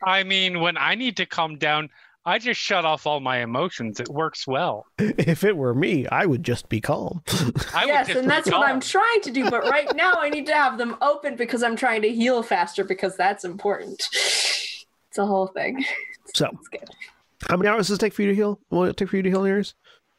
I 0.04 0.22
mean, 0.22 0.60
when 0.60 0.76
I 0.76 0.94
need 0.94 1.16
to 1.18 1.26
calm 1.26 1.56
down, 1.58 1.90
I 2.28 2.38
just 2.38 2.60
shut 2.60 2.84
off 2.84 3.06
all 3.06 3.20
my 3.20 3.38
emotions. 3.38 4.00
It 4.00 4.10
works 4.10 4.46
well. 4.46 4.84
if 4.98 5.44
it 5.44 5.56
were 5.56 5.74
me, 5.74 6.06
I 6.08 6.26
would 6.26 6.42
just 6.42 6.68
be 6.68 6.78
calm. 6.78 7.22
I 7.74 7.86
would 7.86 7.88
yes, 7.88 8.06
just 8.08 8.18
and 8.18 8.30
that's 8.30 8.50
be 8.50 8.54
what 8.54 8.68
I'm 8.68 8.80
trying 8.80 9.22
to 9.22 9.30
do. 9.30 9.48
But 9.48 9.64
right 9.64 9.88
now, 9.96 10.12
I 10.12 10.28
need 10.28 10.44
to 10.44 10.52
have 10.52 10.76
them 10.76 10.96
open 11.00 11.36
because 11.36 11.62
I'm 11.62 11.74
trying 11.74 12.02
to 12.02 12.10
heal 12.10 12.42
faster 12.42 12.84
because 12.84 13.16
that's 13.16 13.46
important. 13.46 14.02
It's 14.12 15.16
a 15.16 15.24
whole 15.24 15.46
thing. 15.46 15.84
So, 16.34 16.50
It's 16.52 16.68
good. 16.68 16.90
how 17.48 17.56
many 17.56 17.70
hours 17.70 17.88
does 17.88 17.96
it 17.96 18.00
take 18.00 18.12
for 18.12 18.20
you 18.20 18.28
to 18.28 18.34
heal? 18.34 18.60
Will 18.68 18.84
it 18.84 18.98
take 18.98 19.08
for 19.08 19.16
you 19.16 19.22
to 19.22 19.30
heal 19.30 19.48
yours? 19.48 19.74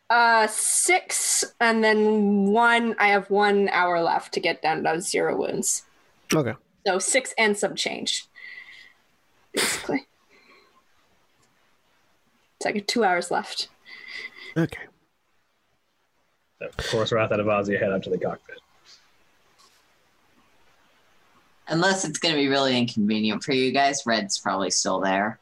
Uh, 0.10 0.48
six, 0.48 1.46
and 1.62 1.84
then 1.84 2.48
one. 2.48 2.96
I 2.98 3.10
have 3.10 3.30
one 3.30 3.70
hour 3.70 4.02
left 4.02 4.34
to 4.34 4.40
get 4.40 4.64
down 4.64 4.84
to 4.84 5.00
zero 5.02 5.38
wounds. 5.38 5.84
Okay. 6.34 6.56
So 6.88 6.98
six 6.98 7.36
and 7.38 7.56
some 7.56 7.76
change, 7.76 8.26
basically. 9.54 10.08
It's 12.60 12.66
like 12.66 12.88
two 12.88 13.06
hours 13.06 13.32
left. 13.32 13.70
Okay. 14.58 14.84
Of 16.62 16.76
course, 16.90 17.14
Wrath 17.14 17.32
and 17.32 17.42
Avazi 17.42 17.80
head 17.80 17.92
up 17.92 18.04
to 18.04 18.10
the 18.10 18.18
cockpit. 18.18 18.60
Unless 21.70 22.04
it's 22.04 22.20
going 22.20 22.36
to 22.36 22.42
be 22.42 22.50
really 22.50 22.78
inconvenient 22.78 23.44
for 23.44 23.54
you 23.54 23.72
guys, 23.72 24.04
Red's 24.06 24.40
probably 24.40 24.72
still 24.72 25.00
there. 25.00 25.40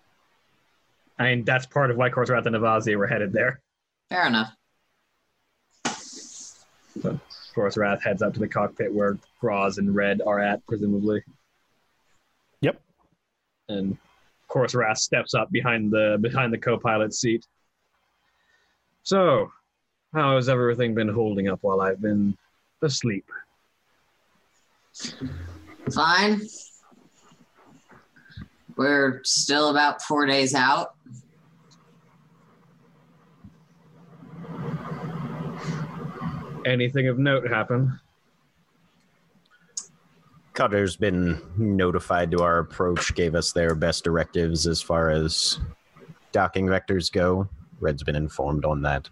I 1.18 1.24
mean, 1.24 1.44
that's 1.44 1.66
part 1.66 1.90
of 1.90 1.98
why 1.98 2.12
Korrsarath 2.12 2.46
and 2.46 2.56
Avazi 2.56 2.96
were 2.96 3.08
headed 3.08 3.34
there. 3.34 3.62
Fair 4.10 4.28
enough. 4.28 4.54
So 7.02 7.20
Korrsarath 7.56 8.04
heads 8.04 8.22
up 8.22 8.34
to 8.36 8.40
the 8.40 8.48
cockpit 8.48 8.94
where 8.94 9.18
Graz 9.40 9.80
and 9.80 9.96
Red 9.96 10.22
are 10.22 10.40
at, 10.40 10.64
presumably. 10.68 11.24
Yep. 12.62 12.80
And 13.70 13.98
Korrsarath 14.50 14.98
steps 14.98 15.34
up 15.34 15.52
behind 15.52 15.92
the 15.92 16.18
behind 16.22 16.54
the 16.54 16.58
co-pilot's 16.58 17.20
seat. 17.20 17.46
So, 19.04 19.52
how 20.14 20.36
has 20.36 20.50
everything 20.50 20.96
been 20.96 21.10
holding 21.10 21.48
up 21.48 21.60
while 21.62 21.82
I've 21.82 22.02
been 22.02 22.38
asleep? 22.82 23.26
Fine. 25.94 26.42
We're 28.76 29.22
still 29.24 29.70
about 29.70 30.02
four 30.02 30.26
days 30.26 30.54
out. 30.54 30.96
Anything 36.66 37.08
of 37.08 37.18
note 37.18 37.48
happen? 37.48 38.00
Cutter's 40.58 40.96
been 40.96 41.40
notified 41.56 42.32
to 42.32 42.40
our 42.40 42.58
approach, 42.58 43.14
gave 43.14 43.36
us 43.36 43.52
their 43.52 43.76
best 43.76 44.04
directives 44.04 44.66
as 44.66 44.82
far 44.82 45.12
as 45.12 45.60
docking 46.32 46.66
vectors 46.66 47.12
go. 47.12 47.48
Red's 47.80 48.02
been 48.02 48.16
informed 48.16 48.66
on 48.66 48.82
that. 48.82 49.08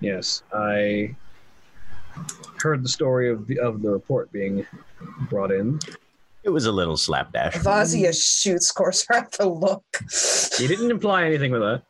Yes, 0.00 0.42
I 0.52 1.16
heard 2.62 2.84
the 2.84 2.90
story 2.90 3.30
of 3.30 3.46
the 3.46 3.58
of 3.58 3.80
the 3.80 3.88
report 3.88 4.30
being 4.32 4.66
brought 5.30 5.50
in. 5.50 5.80
It 6.42 6.50
was 6.50 6.66
a 6.66 6.72
little 6.72 6.98
slapdash. 6.98 7.54
Vazia 7.56 8.12
shoots 8.12 8.70
Korrsarath 8.70 9.40
a 9.40 9.48
look. 9.48 9.84
He 10.58 10.66
didn't 10.66 10.90
imply 10.90 11.24
anything 11.24 11.52
with 11.52 11.62
that. 11.62 11.84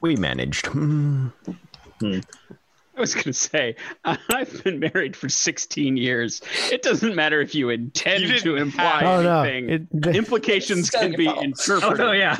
We 0.00 0.16
managed. 0.16 0.68
Hmm. 0.68 1.28
I 2.98 3.00
was 3.00 3.14
going 3.14 3.24
to 3.24 3.32
say, 3.32 3.76
I've 4.04 4.64
been 4.64 4.78
married 4.80 5.16
for 5.16 5.28
16 5.28 5.96
years. 5.96 6.40
It 6.72 6.82
doesn't 6.82 7.14
matter 7.14 7.40
if 7.42 7.54
you 7.54 7.68
intend 7.68 8.24
You 8.24 8.38
to 8.40 8.56
imply 8.56 9.02
Oh 9.04 9.22
no! 9.22 9.42
anything. 9.42 9.88
It, 10.02 10.06
Implications 10.16 10.88
can 10.90 11.12
your 11.12 11.18
be 11.18 11.26
fault. 11.26 11.84
Oh 11.84 11.90
no, 11.92 12.12
yeah, 12.12 12.36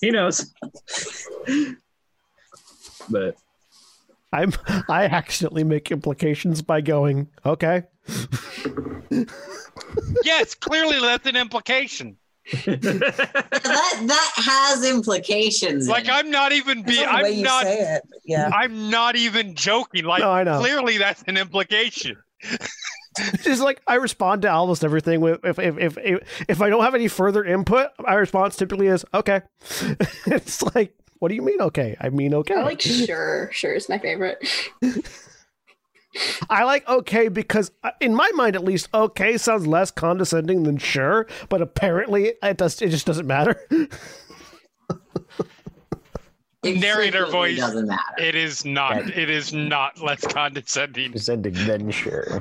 he 0.00 0.10
knows. 0.10 0.52
But 3.08 3.36
I'm. 4.32 4.52
I 4.88 5.04
accidentally 5.04 5.62
make 5.62 5.92
implications 5.92 6.62
by 6.62 6.80
going. 6.80 7.28
Okay. 7.44 7.84
Yes, 10.24 10.54
clearly 10.54 10.98
that's 11.00 11.26
an 11.26 11.36
implication. 11.36 12.16
that 12.66 14.02
that 14.06 14.32
has 14.36 14.84
implications. 14.84 15.88
Like. 15.88 16.08
I'm 16.08 16.30
not 16.30 16.52
even 16.52 16.82
That's 16.82 16.96
be 16.96 17.04
not 17.04 17.16
the 17.18 17.22
way 17.24 17.36
I'm 17.36 17.42
not 17.42 17.62
say 17.64 17.96
it. 17.96 18.02
Yeah. 18.24 18.50
I'm 18.54 18.90
not 18.90 19.16
even 19.16 19.54
joking. 19.54 20.04
Like 20.04 20.22
No, 20.22 20.30
I 20.30 20.44
know. 20.44 20.60
clearly 20.60 20.98
that's 20.98 21.22
an 21.26 21.36
implication. 21.36 22.16
It's 23.18 23.60
like 23.60 23.80
I 23.86 23.94
respond 23.94 24.42
to 24.42 24.50
almost 24.50 24.84
everything 24.84 25.22
with 25.22 25.42
if 25.42 25.58
if 25.58 25.78
if 25.78 25.96
if, 25.96 26.44
if 26.48 26.60
I 26.60 26.68
don't 26.68 26.84
have 26.84 26.94
any 26.94 27.08
further 27.08 27.42
input, 27.42 27.88
my 27.98 28.12
response 28.12 28.56
typically 28.56 28.88
is 28.88 29.06
okay. 29.14 29.40
it's 30.26 30.62
like, 30.74 30.94
what 31.18 31.30
do 31.30 31.34
you 31.34 31.40
mean 31.40 31.62
okay? 31.62 31.96
I 31.98 32.10
mean 32.10 32.34
okay. 32.34 32.54
I 32.54 32.62
like 32.62 32.82
sure. 32.82 33.48
Sure 33.52 33.72
is 33.72 33.88
my 33.88 33.98
favorite. 33.98 34.36
I 36.48 36.64
like 36.64 36.88
okay 36.88 37.28
because 37.28 37.70
uh, 37.82 37.90
in 38.00 38.14
my 38.14 38.30
mind 38.34 38.56
at 38.56 38.64
least 38.64 38.88
okay 38.94 39.36
sounds 39.36 39.66
less 39.66 39.90
condescending 39.90 40.62
than 40.62 40.78
sure, 40.78 41.26
but 41.48 41.60
apparently 41.60 42.34
it 42.42 42.56
does 42.56 42.80
it 42.80 42.90
just 42.90 43.06
doesn't 43.06 43.26
matter. 43.26 43.60
It 46.62 46.80
narrator 46.80 47.26
voice. 47.26 47.58
doesn't 47.58 47.86
matter. 47.86 48.02
It 48.18 48.34
is 48.34 48.64
not. 48.64 49.08
It 49.10 49.30
is 49.30 49.52
not 49.52 50.02
less 50.02 50.26
condescending. 50.26 51.16
Sending 51.16 51.52
then 51.52 51.92
sure. 51.92 52.40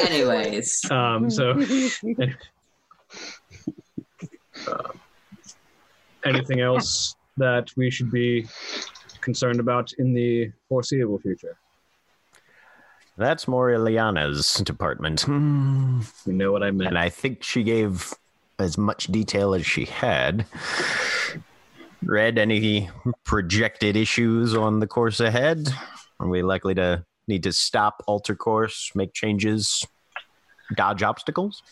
Anyways, 0.00 0.90
um, 0.90 1.30
so 1.30 1.54
Uh, 4.66 4.92
anything 6.24 6.60
else 6.60 7.16
that 7.36 7.70
we 7.76 7.90
should 7.90 8.10
be 8.10 8.46
concerned 9.20 9.60
about 9.60 9.92
in 9.98 10.12
the 10.12 10.50
foreseeable 10.68 11.18
future? 11.18 11.56
That's 13.16 13.46
more 13.46 13.68
Ilyana's 13.68 14.54
department. 14.54 15.22
Hmm. 15.22 16.00
You 16.26 16.32
know 16.32 16.52
what 16.52 16.62
I 16.62 16.70
meant. 16.70 16.88
And 16.88 16.98
I 16.98 17.08
think 17.08 17.42
she 17.42 17.62
gave 17.62 18.14
as 18.58 18.78
much 18.78 19.06
detail 19.06 19.54
as 19.54 19.66
she 19.66 19.84
had. 19.84 20.46
Red 22.04 22.38
any 22.38 22.90
projected 23.24 23.96
issues 23.96 24.54
on 24.54 24.80
the 24.80 24.86
course 24.86 25.20
ahead? 25.20 25.68
Are 26.20 26.28
we 26.28 26.42
likely 26.42 26.74
to 26.74 27.04
need 27.28 27.42
to 27.42 27.52
stop, 27.52 28.02
alter 28.06 28.34
course, 28.34 28.92
make 28.94 29.12
changes, 29.12 29.86
dodge 30.74 31.02
obstacles? 31.02 31.62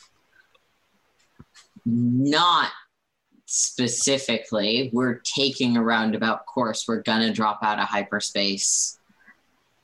not 1.85 2.71
specifically. 3.47 4.91
We're 4.93 5.21
taking 5.25 5.77
a 5.77 5.83
roundabout 5.83 6.47
course. 6.47 6.85
We're 6.87 7.03
gonna 7.03 7.33
drop 7.33 7.61
out 7.63 7.79
of 7.79 7.89
hyperspace 7.89 9.00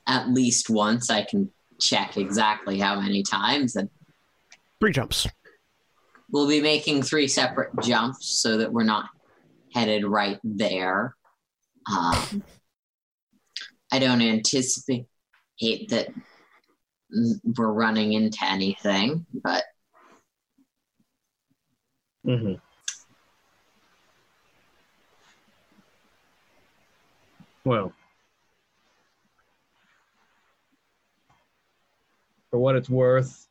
at 0.07 0.29
least 0.31 0.71
once. 0.71 1.11
I 1.11 1.23
can 1.25 1.51
check 1.81 2.17
exactly 2.17 2.79
how 2.79 3.01
many 3.01 3.23
times, 3.23 3.77
and 3.77 3.89
Three 4.81 4.93
jumps. 4.93 5.27
we'll 6.31 6.49
be 6.49 6.61
making 6.61 7.03
three 7.03 7.29
separate 7.29 7.71
jumps 7.83 8.41
so 8.43 8.59
that 8.59 8.73
we're 8.73 8.83
not 8.85 9.07
headed 9.75 10.05
right 10.05 10.39
there. 10.43 11.15
Um, 11.91 12.43
I 13.93 13.99
don't 13.99 14.21
anticipate 14.21 15.07
that 15.61 16.09
we're 17.57 17.73
running 17.73 18.13
into 18.13 18.39
anything, 18.43 19.25
but 19.43 19.65
hmm 22.25 22.55
Well, 27.65 27.93
what 32.59 32.77
it's 32.77 32.91
worth, 32.91 33.47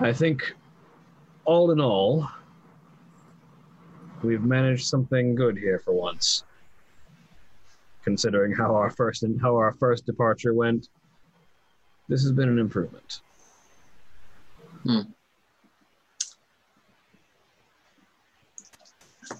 I 0.00 0.12
think 0.12 0.54
all 1.44 1.70
in 1.70 1.80
all, 1.80 2.28
we've 4.22 4.42
managed 4.42 4.86
something 4.86 5.34
good 5.34 5.56
here 5.56 5.78
for 5.78 5.92
once. 5.92 6.44
Considering 8.04 8.52
how 8.52 8.74
our 8.74 8.90
first 8.90 9.22
and 9.22 9.40
how 9.40 9.56
our 9.56 9.72
first 9.72 10.06
departure 10.06 10.54
went, 10.54 10.88
this 12.08 12.22
has 12.22 12.32
been 12.32 12.48
an 12.48 12.58
improvement. 12.58 13.20
Hmm. 14.84 15.00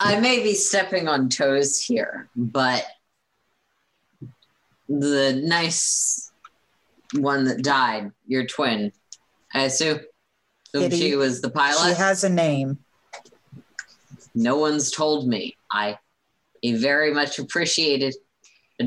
I 0.00 0.18
may 0.18 0.42
be 0.42 0.54
stepping 0.54 1.06
on 1.06 1.28
toes 1.28 1.78
here, 1.80 2.28
but 2.34 2.84
the 4.88 5.40
nice 5.44 6.25
one 7.16 7.44
that 7.44 7.62
died, 7.62 8.10
your 8.26 8.46
twin, 8.46 8.92
I 9.52 9.62
assume, 9.64 10.00
assume 10.74 10.90
Kitty. 10.90 10.98
she 11.00 11.16
was 11.16 11.40
the 11.40 11.50
pilot. 11.50 11.88
She 11.90 11.94
has 11.94 12.24
a 12.24 12.28
name. 12.28 12.78
no 14.34 14.56
one's 14.58 14.90
told 14.90 15.28
me. 15.28 15.56
I 15.70 15.98
very 16.64 17.12
much 17.14 17.38
appreciated 17.38 18.14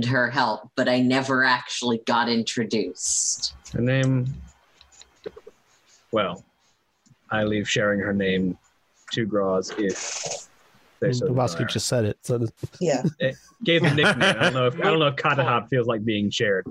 her 0.08 0.30
help, 0.30 0.70
but 0.76 0.88
I 0.90 1.00
never 1.00 1.44
actually 1.44 2.02
got 2.06 2.30
introduced. 2.30 3.54
Her 3.74 3.82
name. 3.82 4.34
Well, 6.12 6.44
I 7.32 7.44
leave 7.44 7.70
sharing 7.70 8.00
her 8.00 8.14
name 8.14 8.58
to 9.14 9.26
Graz 9.26 9.72
if 9.78 10.48
they 11.00 11.14
so 11.14 11.28
Lebowski 11.28 11.68
just 11.70 11.88
said 11.88 12.06
it. 12.06 12.18
So 12.24 12.46
Yeah. 12.80 13.04
it 13.20 13.36
gave 13.64 13.82
the 13.82 13.94
nickname. 13.94 14.36
I 14.38 14.44
don't 14.44 14.54
know 14.54 14.68
if 14.68 14.76
I 14.76 14.84
don't 14.84 15.00
know 15.00 15.08
if 15.08 15.16
Katahop 15.26 15.70
feels 15.70 15.88
like 15.88 16.04
being 16.04 16.30
shared. 16.30 16.66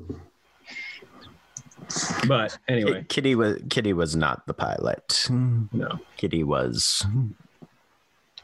But 2.26 2.58
anyway, 2.68 3.04
Kitty 3.08 3.34
was 3.34 3.60
Kitty 3.70 3.92
was 3.92 4.14
not 4.16 4.46
the 4.46 4.54
pilot. 4.54 5.26
no. 5.30 6.00
Kitty 6.16 6.44
was 6.44 7.06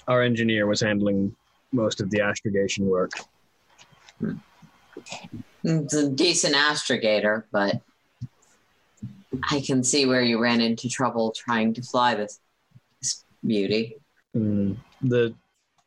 Our 0.08 0.22
engineer 0.22 0.66
was 0.66 0.80
handling 0.80 1.34
most 1.72 2.00
of 2.00 2.10
the 2.10 2.20
astrogation 2.20 2.86
work. 2.86 3.10
It's 5.64 5.94
a 5.94 6.08
decent 6.08 6.54
astrogator, 6.54 7.44
but 7.50 7.80
I 9.50 9.60
can 9.60 9.82
see 9.82 10.06
where 10.06 10.22
you 10.22 10.40
ran 10.40 10.60
into 10.60 10.88
trouble 10.88 11.34
trying 11.36 11.74
to 11.74 11.82
fly 11.82 12.14
this, 12.14 12.40
this 13.00 13.24
beauty. 13.44 13.96
Mm, 14.36 14.76
the 15.02 15.34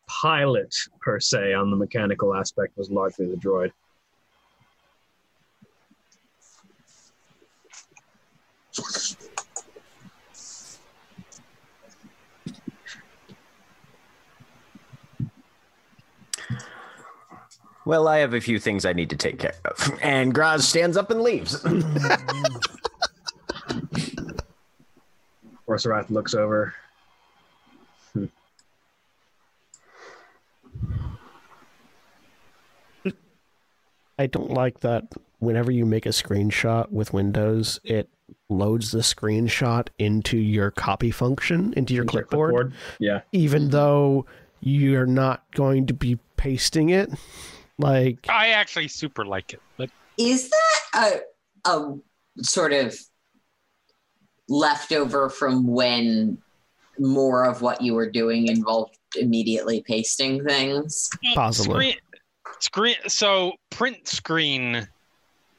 pilot 0.07 0.73
per 0.99 1.19
se 1.19 1.53
on 1.53 1.69
the 1.69 1.77
mechanical 1.77 2.35
aspect 2.35 2.77
was 2.77 2.89
largely 2.89 3.27
the 3.27 3.35
droid. 3.35 3.71
Well. 17.85 18.07
I 18.07 18.17
have 18.17 18.33
a 18.33 18.41
few 18.41 18.59
things 18.59 18.85
I 18.85 18.93
need 18.93 19.09
to 19.11 19.15
take 19.15 19.39
care 19.39 19.55
of, 19.63 19.97
and 20.01 20.33
Graz 20.33 20.67
stands 20.67 20.97
up 20.97 21.09
and 21.09 21.21
leaves. 21.21 21.63
Korrsarath 25.67 26.09
looks 26.09 26.33
over. 26.33 26.73
Hmm. 28.13 28.25
I 34.19 34.27
don't 34.27 34.51
like 34.51 34.81
that 34.81 35.13
whenever 35.39 35.71
you 35.71 35.85
make 35.85 36.05
a 36.05 36.09
screenshot 36.09 36.91
with 36.91 37.13
Windows, 37.13 37.79
it 37.83 38.09
loads 38.49 38.91
the 38.91 38.99
screenshot 38.99 39.87
into 39.99 40.37
your 40.37 40.71
copy 40.71 41.11
function, 41.11 41.73
into 41.75 41.93
your 41.93 42.03
Into 42.03 42.13
your 42.17 42.23
clipboard, 42.25 42.73
Yeah. 42.99 43.21
even 43.31 43.69
though 43.69 44.25
you're 44.61 45.05
not 45.05 45.43
going 45.53 45.85
to 45.87 45.93
be 45.93 46.17
pasting 46.37 46.89
it. 46.89 47.09
Like, 47.77 48.25
I 48.29 48.49
actually 48.49 48.87
super 48.87 49.25
like 49.25 49.53
it. 49.53 49.61
But 49.77 49.89
Is 50.17 50.49
that 50.49 51.21
a, 51.65 51.69
a 51.69 51.95
sort 52.41 52.73
of 52.73 52.95
leftover 54.49 55.29
from 55.29 55.67
when 55.67 56.37
more 56.99 57.45
of 57.45 57.61
what 57.61 57.81
you 57.81 57.93
were 57.93 58.09
doing 58.09 58.47
involved 58.47 58.97
immediately 59.15 59.83
pasting 59.85 60.43
things? 60.43 61.09
Possibly. 61.35 61.91
Screen, 62.59 62.95
screen. 62.95 62.95
So 63.09 63.53
print 63.69 64.07
screen, 64.07 64.87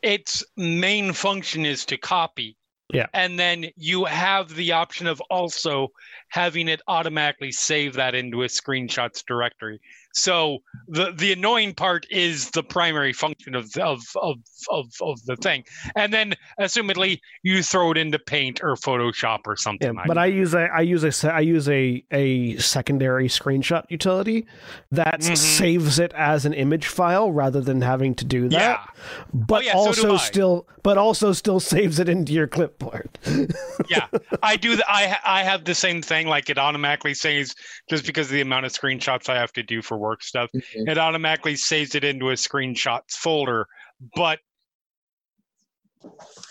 its 0.03 0.45
main 0.57 1.12
function 1.12 1.65
is 1.65 1.85
to 1.86 1.97
copy. 1.97 2.57
Yeah. 2.93 3.06
And 3.12 3.39
then 3.39 3.66
you 3.77 4.05
have 4.06 4.55
the 4.55 4.73
option 4.73 5.06
of 5.06 5.20
also 5.31 5.93
having 6.30 6.68
it 6.68 6.80
automatically 6.88 7.52
save 7.52 7.94
that 7.94 8.14
into 8.14 8.42
a 8.42 8.46
screenshots 8.46 9.24
directory. 9.26 9.80
So 10.14 10.59
the 10.88 11.12
the 11.12 11.32
annoying 11.32 11.74
part 11.74 12.06
is 12.10 12.50
the 12.50 12.62
primary 12.62 13.12
function 13.12 13.55
of 13.55 13.70
of 13.76 14.00
of 14.20 14.36
of, 14.70 14.86
of 15.00 15.24
the 15.26 15.36
thing, 15.36 15.64
and 15.96 16.12
then 16.12 16.34
assumedly 16.59 17.20
you 17.42 17.62
throw 17.62 17.92
it 17.92 17.98
into 17.98 18.18
Paint 18.18 18.60
or 18.62 18.74
Photoshop 18.74 19.40
or 19.46 19.56
something. 19.56 19.86
yeah, 19.88 19.92
like 19.98 20.06
but 20.09 20.14
that. 20.14 20.20
I 20.22 20.26
use 20.26 20.55
a 20.55 20.68
I 20.74 20.80
use 20.80 21.05
a 21.05 21.32
I 21.32 21.40
use 21.40 21.68
a 21.68 22.02
a 22.10 22.56
secondary 22.56 23.28
screenshot 23.28 23.84
utility 23.90 24.46
that 24.90 25.20
Mhm. 25.20 25.36
saves 25.36 25.98
it 25.98 26.12
as 26.14 26.44
an 26.46 26.55
image 26.55 26.86
file 26.86 27.30
rather 27.30 27.60
than 27.60 27.82
having 27.82 28.14
to 28.16 28.24
do 28.24 28.48
that. 28.48 28.59
yeah. 28.60 28.84
But 29.32 29.64
yeah, 29.66 29.72
also 29.74 30.14
I. 30.14 30.18
still 30.18 30.66
but 30.82 30.96
also 30.96 31.32
still 31.32 31.60
saves 31.60 31.98
it 31.98 32.09
into 32.09 32.32
your 32.32 32.46
clipboard. 32.48 33.18
yeah 33.88 34.06
i 34.42 34.56
do 34.56 34.74
the, 34.76 34.84
i 34.90 35.16
i 35.24 35.42
have 35.42 35.64
the 35.64 35.74
same 35.74 36.00
thing 36.00 36.18
like 36.27 36.51
it 36.51 36.59
automatically 36.59 37.15
saves 37.15 37.55
just 37.89 38.05
because 38.05 38.27
of 38.27 38.32
the 38.32 38.40
amount 38.40 38.66
of 38.66 38.73
screenshots 38.73 39.28
i 39.28 39.35
have 39.36 39.53
to 39.53 39.62
do 39.62 39.81
for 39.82 39.97
work 39.97 40.23
stuff 40.23 40.51
Mhm. 40.55 40.89
it 40.90 40.99
automatically 40.99 41.55
saves 41.55 41.95
it 41.95 42.03
into 42.05 42.31
a 42.31 42.35
screenshots 42.35 43.12
folder 43.12 43.66
but 44.16 44.40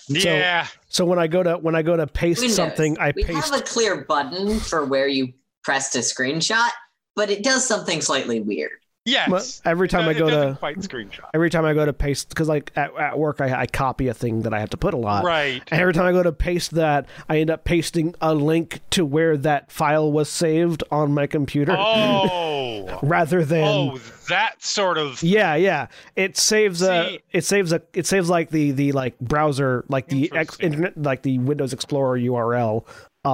yeah 0.08 0.68
So 0.90 1.06
when 1.06 1.20
I 1.20 1.28
go 1.28 1.44
to 1.44 1.58
when 1.58 1.76
I 1.76 1.82
go 1.82 1.96
to 1.98 2.08
paste 2.08 2.40
Windows. 2.42 2.56
something, 2.56 2.98
I 3.00 3.12
we 3.16 3.24
paste 3.24 3.52
have 3.52 3.60
a 3.60 3.64
clear 3.64 4.04
button 4.06 4.60
for 4.60 4.86
where 4.86 5.08
you 5.08 5.34
press 5.64 5.92
to 5.92 6.00
screenshot, 6.00 6.70
but 7.16 7.30
it 7.30 7.44
does 7.44 7.66
something 7.68 8.02
slightly 8.02 8.40
weird. 8.40 8.80
Yes. 9.08 9.62
Every 9.66 9.88
time 9.88 10.06
No, 10.06 10.10
I 10.12 10.14
go 10.14 10.30
to 10.30 10.56
quite 10.60 10.78
screenshot. 10.80 11.30
every 11.34 11.50
time 11.50 11.66
I 11.66 11.74
go 11.74 11.86
to 11.86 11.94
paste 11.94 12.30
because 12.30 12.48
like 12.48 12.72
at, 12.76 12.96
at 12.98 13.18
work 13.18 13.42
I, 13.42 13.62
I 13.62 13.66
copy 13.66 14.08
a 14.08 14.14
thing 14.14 14.42
that 14.44 14.54
I 14.54 14.60
have 14.60 14.70
to 14.72 14.78
put 14.78 14.94
a 14.94 14.98
lot. 14.98 15.24
right. 15.24 15.62
And 15.72 15.82
every 15.82 15.94
time 15.94 16.06
I 16.06 16.12
go 16.12 16.24
to 16.24 16.32
paste 16.32 16.72
that, 16.72 17.08
I 17.30 17.38
end 17.40 17.50
up 17.50 17.64
pasting 17.64 18.14
a 18.22 18.34
link 18.36 18.82
to 18.92 19.06
where 19.06 19.38
that 19.38 19.72
file 19.72 20.12
was 20.12 20.30
saved 20.30 20.84
on 20.92 21.14
my 21.14 21.28
computer. 21.28 21.76
Oh. 21.78 23.00
Rather 23.04 23.44
than 23.46 23.64
oh 23.64 23.98
that 24.30 24.62
sort 24.64 24.98
of 24.98 25.24
Yeah, 25.24 25.56
yeah. 25.56 25.88
It 26.16 26.38
saves 26.38 26.82
a 26.82 27.20
it 27.32 27.46
saves 27.46 27.72
a 27.72 27.82
it 27.94 28.06
saves 28.06 28.30
like 28.30 28.50
the 28.50 28.72
the 28.72 28.92
like 28.92 29.18
browser 29.20 29.86
like 29.88 30.08
the 30.10 30.32
ex, 30.36 30.60
internet 30.60 31.02
like 31.02 31.22
the 31.22 31.38
Windows 31.40 31.74
Explorer 31.74 32.18
URL 32.20 32.86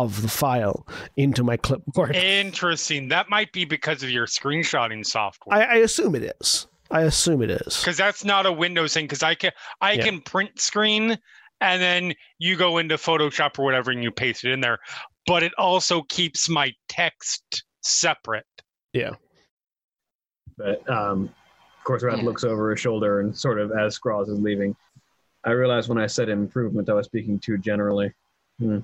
of 0.02 0.22
the 0.24 0.28
file 0.28 0.88
into 1.18 1.44
my 1.44 1.56
clipboard. 1.56 2.16
interesting 2.16 3.08
that 3.10 3.30
might 3.30 3.52
be 3.54 3.64
because 3.64 4.02
of 4.02 4.10
your 4.10 4.26
screenshotting 4.26 5.06
software 5.06 5.58
I, 5.58 5.64
I 5.64 5.76
assume 5.78 6.16
it 6.16 6.36
is. 6.42 6.68
I 6.90 7.02
assume 7.04 7.42
it 7.44 7.52
is. 7.52 7.78
because 7.80 7.98
that's 7.98 8.24
not 8.26 8.46
a 8.46 8.52
Windows 8.52 8.94
thing. 8.94 9.06
Because 9.06 9.24
I 9.24 9.36
can 9.36 9.52
I 9.82 9.94
Yeah. 9.94 10.06
can 10.06 10.22
print 10.22 10.60
screen 10.60 11.18
and 11.62 11.82
then 11.82 12.14
you 12.40 12.56
go 12.58 12.78
into 12.80 12.96
Photoshop 12.96 13.58
or 13.60 13.66
whatever 13.66 13.92
and 13.92 14.04
you 14.04 14.12
paste 14.12 14.44
it 14.46 14.52
in 14.52 14.62
there. 14.62 14.80
But 15.28 15.44
it 15.44 15.54
also 15.58 16.02
keeps 16.10 16.50
my 16.50 16.74
text 16.90 17.64
separate. 17.82 18.46
Yeah. 18.94 19.12
But 20.58 20.88
um, 20.90 21.30
Korrsarath 21.86 22.18
Yeah. 22.18 22.24
looks 22.26 22.44
over 22.44 22.72
his 22.72 22.80
shoulder 22.80 23.20
and 23.22 23.36
sort 23.36 23.60
of 23.60 23.72
as 23.72 23.98
Skrawls 23.98 24.30
is 24.30 24.40
leaving. 24.40 24.76
I 25.46 25.52
realized 25.52 25.88
when 25.90 25.98
I 25.98 26.08
said 26.08 26.30
improvement, 26.30 26.90
I 26.90 26.94
was 26.94 27.06
speaking 27.06 27.40
too 27.40 27.58
generally. 27.58 28.12
Hmm. 28.60 28.80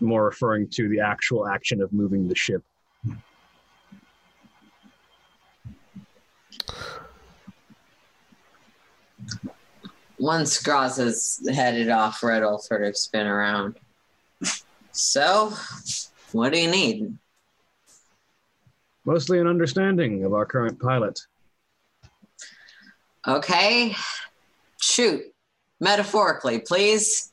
More 0.00 0.24
referring 0.24 0.68
to 0.70 0.88
the 0.88 1.00
actual 1.00 1.46
action 1.46 1.82
of 1.82 1.92
moving 1.92 2.26
the 2.26 2.34
ship. 2.34 2.62
Once 10.18 10.62
Graz 10.62 10.98
is 10.98 11.48
headed 11.52 11.88
off, 11.88 12.22
Red 12.22 12.42
will 12.42 12.58
sort 12.58 12.82
of 12.82 12.96
spin 12.96 13.26
around. 13.26 13.78
So, 14.92 15.54
what 16.32 16.52
do 16.52 16.60
you 16.60 16.70
need? 16.70 17.16
Mostly 19.04 19.38
an 19.38 19.46
understanding 19.46 20.24
of 20.24 20.34
our 20.34 20.44
current 20.44 20.78
pilot. 20.78 21.18
Okay, 23.26 23.96
shoot. 24.80 25.22
Metaphorically, 25.80 26.58
please. 26.58 27.29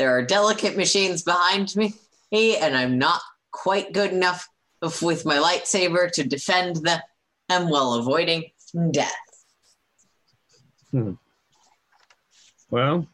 There 0.00 0.16
are 0.16 0.22
delicate 0.22 0.78
machines 0.78 1.20
behind 1.20 1.76
me, 1.76 1.92
and 2.32 2.74
I'm 2.74 2.96
not 2.96 3.20
quite 3.50 3.92
good 3.92 4.12
enough 4.12 4.48
with 4.80 5.26
my 5.26 5.36
lightsaber 5.36 6.10
to 6.12 6.24
defend 6.24 6.76
them 6.76 7.68
while 7.68 7.92
avoiding 7.92 8.44
death. 8.92 9.12
Hmm. 10.90 11.12
Well, 12.70 13.06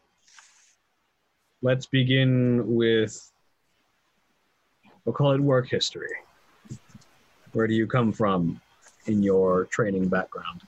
let's 1.61 1.87
begin 1.87 2.63
with, 2.73 3.33
we'll 5.03 5.11
call 5.11 5.33
it 5.33 5.41
work 5.41 5.67
history. 5.67 6.07
Where 7.51 7.67
do 7.67 7.73
you 7.73 7.85
come 7.85 8.13
from 8.13 8.61
in 9.07 9.21
your 9.21 9.65
training 9.65 10.07
background? 10.07 10.61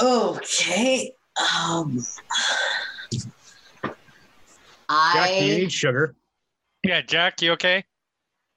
Okay. 0.00 1.14
Um, 1.62 2.02
Jack, 4.90 5.28
do 5.28 5.44
you 5.44 5.54
I 5.54 5.56
need 5.58 5.72
sugar? 5.72 6.14
Yeah, 6.84 7.00
Jack, 7.02 7.40
you 7.42 7.52
okay? 7.52 7.84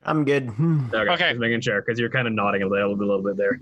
I'm 0.04 0.26
good. 0.26 0.50
Okay, 0.50 1.12
Okay. 1.12 1.30
just 1.30 1.40
making 1.40 1.62
sure 1.62 1.82
because 1.82 2.00
you're 2.00 2.10
kind 2.10 2.28
of 2.28 2.34
nodding 2.34 2.64
a 2.64 2.68
little, 2.68 2.92
a 2.94 2.96
little 2.96 3.22
bit 3.22 3.38
there. 3.38 3.60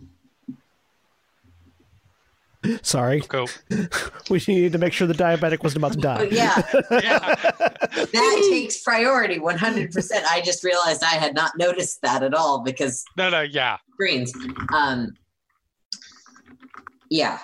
Sorry, 2.81 3.21
Go. 3.21 3.47
we 4.29 4.41
needed 4.47 4.73
to 4.73 4.77
make 4.79 4.91
sure 4.91 5.07
the 5.07 5.13
diabetic 5.13 5.63
wasn't 5.63 5.77
about 5.77 5.93
to 5.93 5.99
die. 5.99 6.17
oh, 6.19 6.23
yeah, 6.23 6.61
Yeah. 6.91 7.19
that 7.89 8.47
takes 8.49 8.81
priority 8.83 9.39
100%. 9.39 10.11
I 10.29 10.41
just 10.41 10.63
realized 10.65 11.01
I 11.01 11.15
had 11.15 11.33
not 11.33 11.57
noticed 11.57 12.01
that 12.01 12.21
at 12.21 12.33
all 12.33 12.61
because 12.61 13.05
No, 13.15 13.29
no, 13.29 13.41
yeah. 13.41 13.77
screens. 13.93 14.33
Um, 14.73 15.13
yeah. 17.09 17.39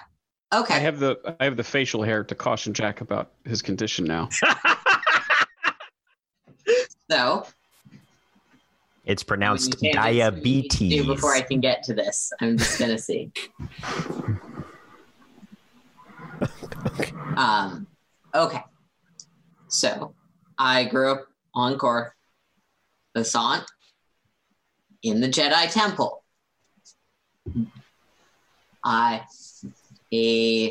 I 0.51 0.59
Okay. 0.59 0.79
have 0.81 0.99
the 0.99 1.17
I 1.39 1.43
have 1.45 1.57
the 1.57 1.63
facial 1.63 2.03
hair 2.03 2.23
to 2.23 2.35
caution 2.35 2.73
Jack 2.73 3.01
about 3.01 3.31
his 3.45 3.61
condition 3.61 4.05
now. 4.05 4.29
So 7.09 7.45
It's 9.05 9.23
pronounced 9.23 9.81
you 9.81 9.91
can't 9.91 9.95
diabetes. 9.95 11.03
do 11.03 11.05
before 11.05 11.33
I 11.33 11.41
can 11.41 11.59
get 11.59 11.83
to 11.83 11.93
this. 11.93 12.31
I'm 12.41 12.57
just 12.57 12.79
gonna 12.79 12.97
see. 12.97 13.31
Um, 17.37 17.87
okay. 18.33 18.63
So 19.67 20.13
I 20.57 20.85
grew 20.85 21.11
up 21.11 21.27
on 21.53 21.77
Coruscant 21.77 23.65
in 25.03 25.19
the 25.19 25.27
Jedi 25.27 25.71
Temple. 25.71 26.23
I 28.83 29.23
eh, 30.11 30.69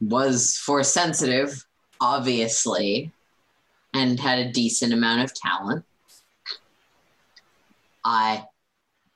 was 0.00 0.56
force 0.58 0.92
sensitive, 0.92 1.64
obviously, 2.02 3.12
and 3.94 4.18
had 4.18 4.40
a 4.40 4.50
decent 4.50 4.92
amount 4.92 5.22
of 5.22 5.32
talent. 5.32 5.84
I 8.04 8.44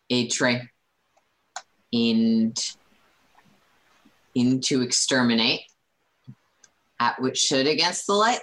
a 0.08 0.28
trained 0.28 0.68
in 1.90 2.54
into 4.36 4.82
exterminate 4.82 5.62
at 7.00 7.20
which 7.20 7.42
stood 7.42 7.66
against 7.66 8.06
the 8.06 8.12
light 8.12 8.40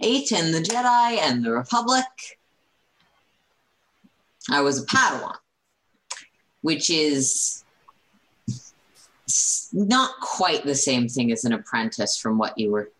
eight 0.00 0.32
and 0.32 0.54
the 0.54 0.60
Jedi 0.60 1.18
and 1.18 1.44
the 1.44 1.52
Republic. 1.52 2.04
I 4.50 4.62
was 4.62 4.82
a 4.82 4.86
Padawan, 4.86 5.36
which 6.62 6.88
is 6.88 7.62
not 9.72 10.18
quite 10.20 10.64
the 10.64 10.74
same 10.74 11.08
thing 11.08 11.30
as 11.30 11.44
an 11.44 11.52
apprentice 11.52 12.16
from 12.16 12.38
what 12.38 12.56
you 12.56 12.70
were 12.70 12.90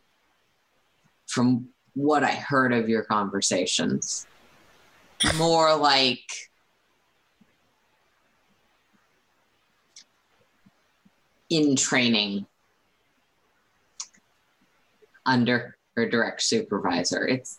from 1.37 1.69
what 1.93 2.25
I 2.25 2.31
heard 2.31 2.73
of 2.73 2.89
your 2.89 3.03
conversations. 3.03 4.27
More 5.37 5.77
like 5.77 6.25
in 11.51 11.77
training 11.77 12.47
under 15.27 15.77
or 15.95 16.09
direct 16.09 16.43
supervisor. 16.43 17.27
It's 17.29 17.59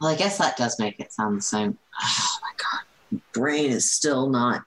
well, 0.00 0.10
I 0.10 0.16
guess 0.16 0.38
that 0.38 0.56
does 0.56 0.80
make 0.80 0.98
it 0.98 1.12
sound 1.12 1.38
the 1.38 1.42
same. 1.42 1.78
Oh 2.02 2.38
my 2.42 2.52
god, 2.56 3.20
brain 3.32 3.70
is 3.70 3.92
still 3.92 4.28
not. 4.28 4.64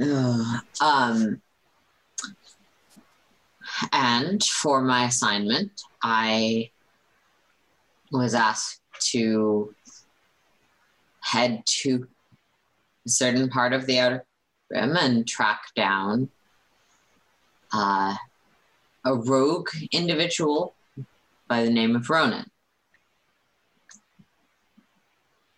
Ugh. 0.00 0.62
Um, 0.80 1.42
and 3.92 4.42
for 4.42 4.82
my 4.82 5.04
assignment, 5.06 5.72
I 6.02 6.70
was 8.10 8.34
asked 8.34 8.80
to 9.12 9.74
head 11.20 11.62
to 11.66 12.08
a 13.06 13.10
certain 13.10 13.48
part 13.48 13.72
of 13.72 13.86
the 13.86 13.98
outer 13.98 14.24
rim 14.70 14.96
and 14.96 15.26
track 15.26 15.60
down 15.76 16.28
uh, 17.72 18.14
a 19.04 19.14
rogue 19.14 19.68
individual 19.92 20.74
by 21.46 21.62
the 21.62 21.70
name 21.70 21.96
of 21.96 22.08
Ronan. 22.08 22.50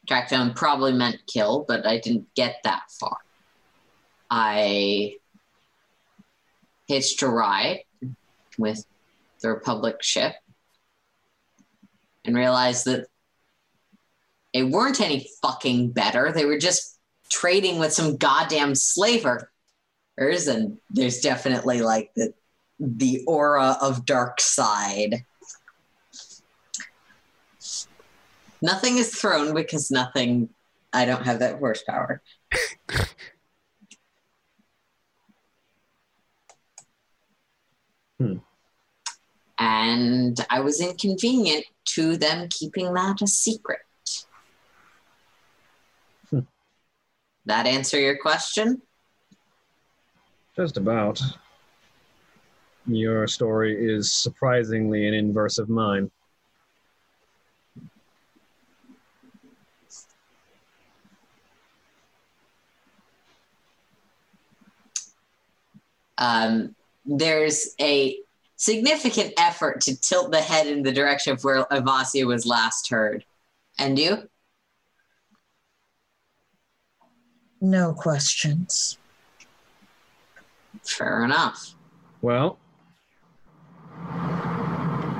Track 0.06 0.28
down 0.28 0.54
probably 0.54 0.92
meant 0.92 1.18
kill, 1.26 1.64
but 1.66 1.86
I 1.86 1.98
didn't 1.98 2.34
get 2.34 2.56
that 2.64 2.82
far. 2.90 3.18
I 4.28 5.16
hitched 6.86 7.22
a 7.22 7.28
ride 7.28 7.84
with 8.60 8.84
the 9.40 9.48
Republic 9.48 10.02
ship 10.02 10.34
and 12.24 12.36
realized 12.36 12.84
that 12.84 13.06
they 14.52 14.62
weren't 14.62 15.00
any 15.00 15.28
fucking 15.42 15.92
better. 15.92 16.32
They 16.32 16.44
were 16.44 16.58
just 16.58 16.98
trading 17.30 17.78
with 17.78 17.92
some 17.92 18.16
goddamn 18.16 18.74
slavers, 18.74 19.46
and 20.18 20.78
there's 20.90 21.20
definitely 21.20 21.82
like 21.82 22.12
the 22.14 22.34
the 22.78 23.22
aura 23.26 23.76
of 23.80 24.06
dark 24.06 24.40
side. 24.40 25.24
Nothing 28.62 28.98
is 28.98 29.14
thrown 29.14 29.54
because 29.54 29.90
nothing. 29.90 30.50
I 30.92 31.04
don't 31.04 31.24
have 31.24 31.38
that 31.38 31.58
horsepower. 31.58 32.22
Hmm. 38.20 38.36
And 39.60 40.44
I 40.50 40.60
was 40.60 40.80
inconvenient 40.80 41.66
to 41.90 42.16
them 42.16 42.48
keeping 42.48 42.92
that 42.92 43.22
a 43.22 43.26
secret. 43.26 43.80
Hmm. 46.30 46.40
That 47.46 47.66
answer 47.66 48.00
your 48.00 48.18
question? 48.18 48.82
Just 50.56 50.76
about. 50.76 51.20
Your 52.86 53.26
story 53.28 53.76
is 53.78 54.10
surprisingly 54.10 55.06
an 55.06 55.14
inverse 55.14 55.58
of 55.58 55.68
mine. 55.68 56.10
um, 66.20 66.74
there's 67.04 67.74
a 67.80 68.18
significant 68.60 69.32
effort 69.38 69.80
to 69.80 69.98
tilt 69.98 70.30
the 70.30 70.40
head 70.40 70.66
in 70.66 70.82
the 70.82 70.92
direction 70.92 71.32
of 71.32 71.42
where 71.42 71.64
Avasia 71.72 72.26
was 72.26 72.44
last 72.44 72.90
heard. 72.90 73.24
And 73.78 73.98
you? 73.98 74.28
No 77.62 77.94
questions. 77.94 78.98
Fair 80.84 81.24
enough. 81.24 81.74
Well, 82.20 82.58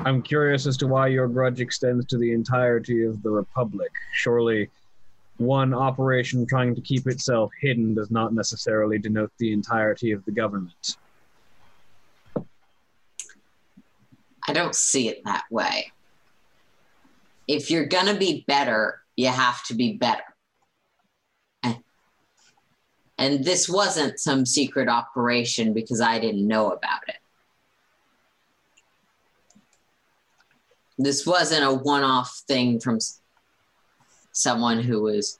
I'm 0.05 0.21
curious 0.21 0.67
as 0.67 0.77
to 0.77 0.87
why 0.87 1.07
your 1.07 1.27
grudge 1.27 1.61
extends 1.61 2.05
to 2.07 2.19
the 2.19 2.33
entirety 2.33 3.03
of 3.05 3.23
the 3.23 3.31
Republic. 3.31 3.91
Surely, 4.13 4.69
one 5.37 5.73
operation 5.73 6.45
trying 6.45 6.75
to 6.75 6.81
keep 6.81 7.07
itself 7.07 7.49
hidden 7.59 7.95
does 7.95 8.11
not 8.11 8.35
necessarily 8.35 8.99
denote 8.99 9.31
the 9.39 9.51
entirety 9.51 10.11
of 10.11 10.23
the 10.25 10.31
government. 10.31 10.97
I 14.47 14.53
don't 14.53 14.75
see 14.75 15.07
it 15.07 15.23
that 15.25 15.43
way. 15.51 15.91
If 17.47 17.69
you're 17.69 17.85
going 17.85 18.07
to 18.07 18.15
be 18.15 18.43
better, 18.47 19.01
you 19.15 19.27
have 19.27 19.63
to 19.65 19.73
be 19.73 19.93
better. 19.93 20.23
And- 21.63 23.43
this 23.45 23.69
wasn't 23.69 24.19
some 24.19 24.47
secret 24.47 24.89
operation 24.89 25.73
because 25.73 26.01
I 26.01 26.17
didn't 26.17 26.47
know 26.47 26.71
about 26.71 27.01
it. 27.07 27.17
This 30.97 31.25
wasn't 31.25 31.63
a 31.63 31.71
one 31.71 32.03
off 32.03 32.41
thing 32.47 32.79
from 32.79 32.97
someone 34.31 34.81
who 34.81 35.03
was. 35.03 35.39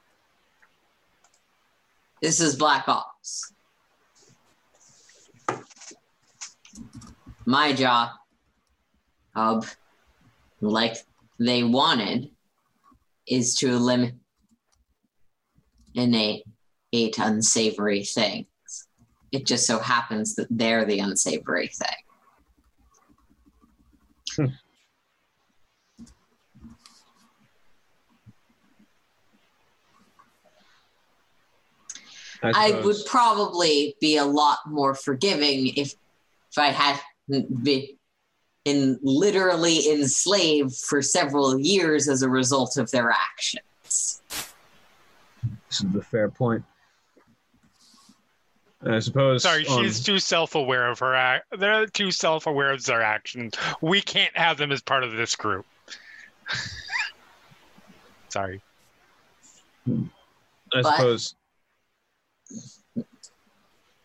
This 2.21 2.39
is 2.39 2.55
Black 2.55 2.87
Ops. 2.87 3.51
My 7.45 7.73
job 7.73 8.11
of 9.35 9.75
like 10.59 10.97
they 11.39 11.63
wanted 11.63 12.29
is 13.27 13.55
to 13.55 13.69
eliminate 15.95 16.43
eight 16.93 17.17
unsavory 17.17 18.03
things. 18.03 18.47
It 19.31 19.45
just 19.45 19.65
so 19.65 19.79
happens 19.79 20.35
that 20.35 20.47
they're 20.49 20.85
the 20.85 20.99
unsavory 20.99 21.67
thing. 21.67 21.87
Hmm. 24.35 24.45
I 32.43 32.69
suppose. 32.69 32.85
would 32.85 33.05
probably 33.05 33.95
be 34.01 34.17
a 34.17 34.25
lot 34.25 34.59
more 34.67 34.95
forgiving 34.95 35.67
if 35.77 35.93
if 36.51 36.57
I 36.57 36.67
hadn't 36.67 37.63
been 37.63 37.87
in 38.65 38.99
literally 39.01 39.91
enslaved 39.91 40.75
for 40.75 41.01
several 41.01 41.59
years 41.59 42.07
as 42.07 42.21
a 42.21 42.29
result 42.29 42.77
of 42.77 42.91
their 42.91 43.09
actions. 43.09 44.21
This 45.67 45.81
is 45.81 45.95
a 45.95 46.01
fair 46.01 46.29
point. 46.29 46.63
I 48.83 48.99
suppose. 48.99 49.43
Sorry, 49.43 49.65
on- 49.67 49.83
she's 49.83 50.03
too 50.03 50.19
self-aware 50.19 50.89
of 50.89 50.99
her 50.99 51.13
act. 51.15 51.45
They're 51.57 51.85
too 51.87 52.11
self-aware 52.11 52.71
of 52.71 52.83
their 52.85 53.01
actions. 53.01 53.53
We 53.81 54.01
can't 54.01 54.35
have 54.37 54.57
them 54.57 54.71
as 54.71 54.81
part 54.81 55.03
of 55.03 55.11
this 55.13 55.35
group. 55.35 55.65
Sorry. 58.29 58.61
Hmm. 59.85 60.03
I 60.73 60.81
But- 60.81 60.95
suppose 60.97 61.35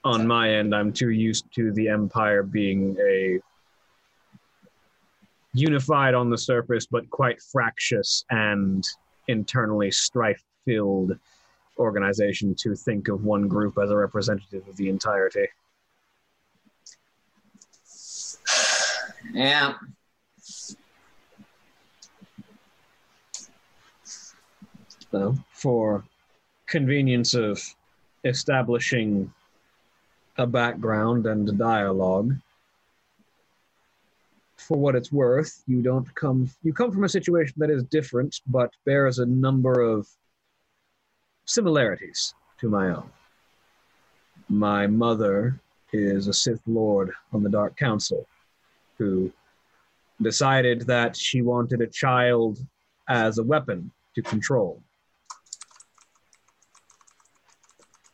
on 0.04 0.26
my 0.26 0.50
end, 0.50 0.74
I'm 0.74 0.92
too 0.92 1.10
used 1.10 1.46
to 1.56 1.72
the 1.72 1.88
Empire 1.88 2.42
being 2.44 2.96
a 3.00 3.40
unified 5.58 6.14
on 6.14 6.30
the 6.30 6.38
surface, 6.38 6.86
but 6.86 7.08
quite 7.10 7.40
fractious 7.40 8.24
and 8.30 8.84
internally 9.28 9.90
strife 9.90 10.42
filled 10.64 11.18
organization 11.78 12.54
to 12.54 12.74
think 12.74 13.08
of 13.08 13.24
one 13.24 13.48
group 13.48 13.78
as 13.82 13.90
a 13.90 13.96
representative 13.96 14.66
of 14.68 14.76
the 14.76 14.88
entirety. 14.88 15.46
Yeah. 19.32 19.74
So, 25.10 25.36
for 25.52 26.04
convenience 26.66 27.34
of 27.34 27.62
establishing 28.24 29.32
a 30.36 30.46
background 30.46 31.26
and 31.26 31.48
a 31.48 31.52
dialogue, 31.52 32.34
for 34.66 34.76
what 34.76 34.96
it's 34.96 35.12
worth, 35.12 35.62
you 35.66 35.80
don't 35.80 36.12
come 36.14 36.50
you 36.62 36.72
come 36.72 36.90
from 36.90 37.04
a 37.04 37.08
situation 37.08 37.54
that 37.58 37.70
is 37.70 37.84
different 37.84 38.40
but 38.46 38.70
bears 38.84 39.18
a 39.18 39.26
number 39.26 39.80
of 39.80 40.08
similarities 41.44 42.34
to 42.58 42.68
my 42.68 42.88
own. 42.88 43.08
My 44.48 44.86
mother 44.86 45.60
is 45.92 46.26
a 46.26 46.32
Sith 46.32 46.60
Lord 46.66 47.12
on 47.32 47.42
the 47.42 47.50
Dark 47.50 47.76
Council 47.76 48.26
who 48.98 49.32
decided 50.20 50.86
that 50.86 51.16
she 51.16 51.42
wanted 51.42 51.80
a 51.80 51.86
child 51.86 52.58
as 53.08 53.38
a 53.38 53.44
weapon 53.44 53.90
to 54.14 54.22
control. 54.22 54.82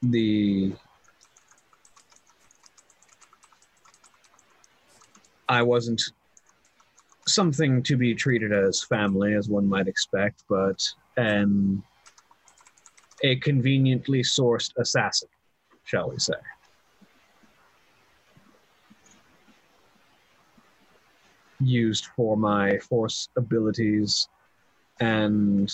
The 0.02 0.72
I 5.48 5.62
wasn't 5.62 6.02
something 7.32 7.82
to 7.84 7.96
be 7.96 8.14
treated 8.14 8.52
as 8.52 8.82
family, 8.82 9.34
as 9.34 9.48
one 9.48 9.68
might 9.68 9.88
expect, 9.88 10.44
but 10.48 10.82
an 11.16 11.82
a 13.22 13.36
conveniently 13.36 14.22
sourced 14.22 14.72
assassin, 14.78 15.28
shall 15.84 16.10
we 16.10 16.18
say. 16.18 16.34
Used 21.60 22.06
for 22.16 22.36
my 22.36 22.78
force 22.78 23.28
abilities 23.36 24.28
and 25.00 25.72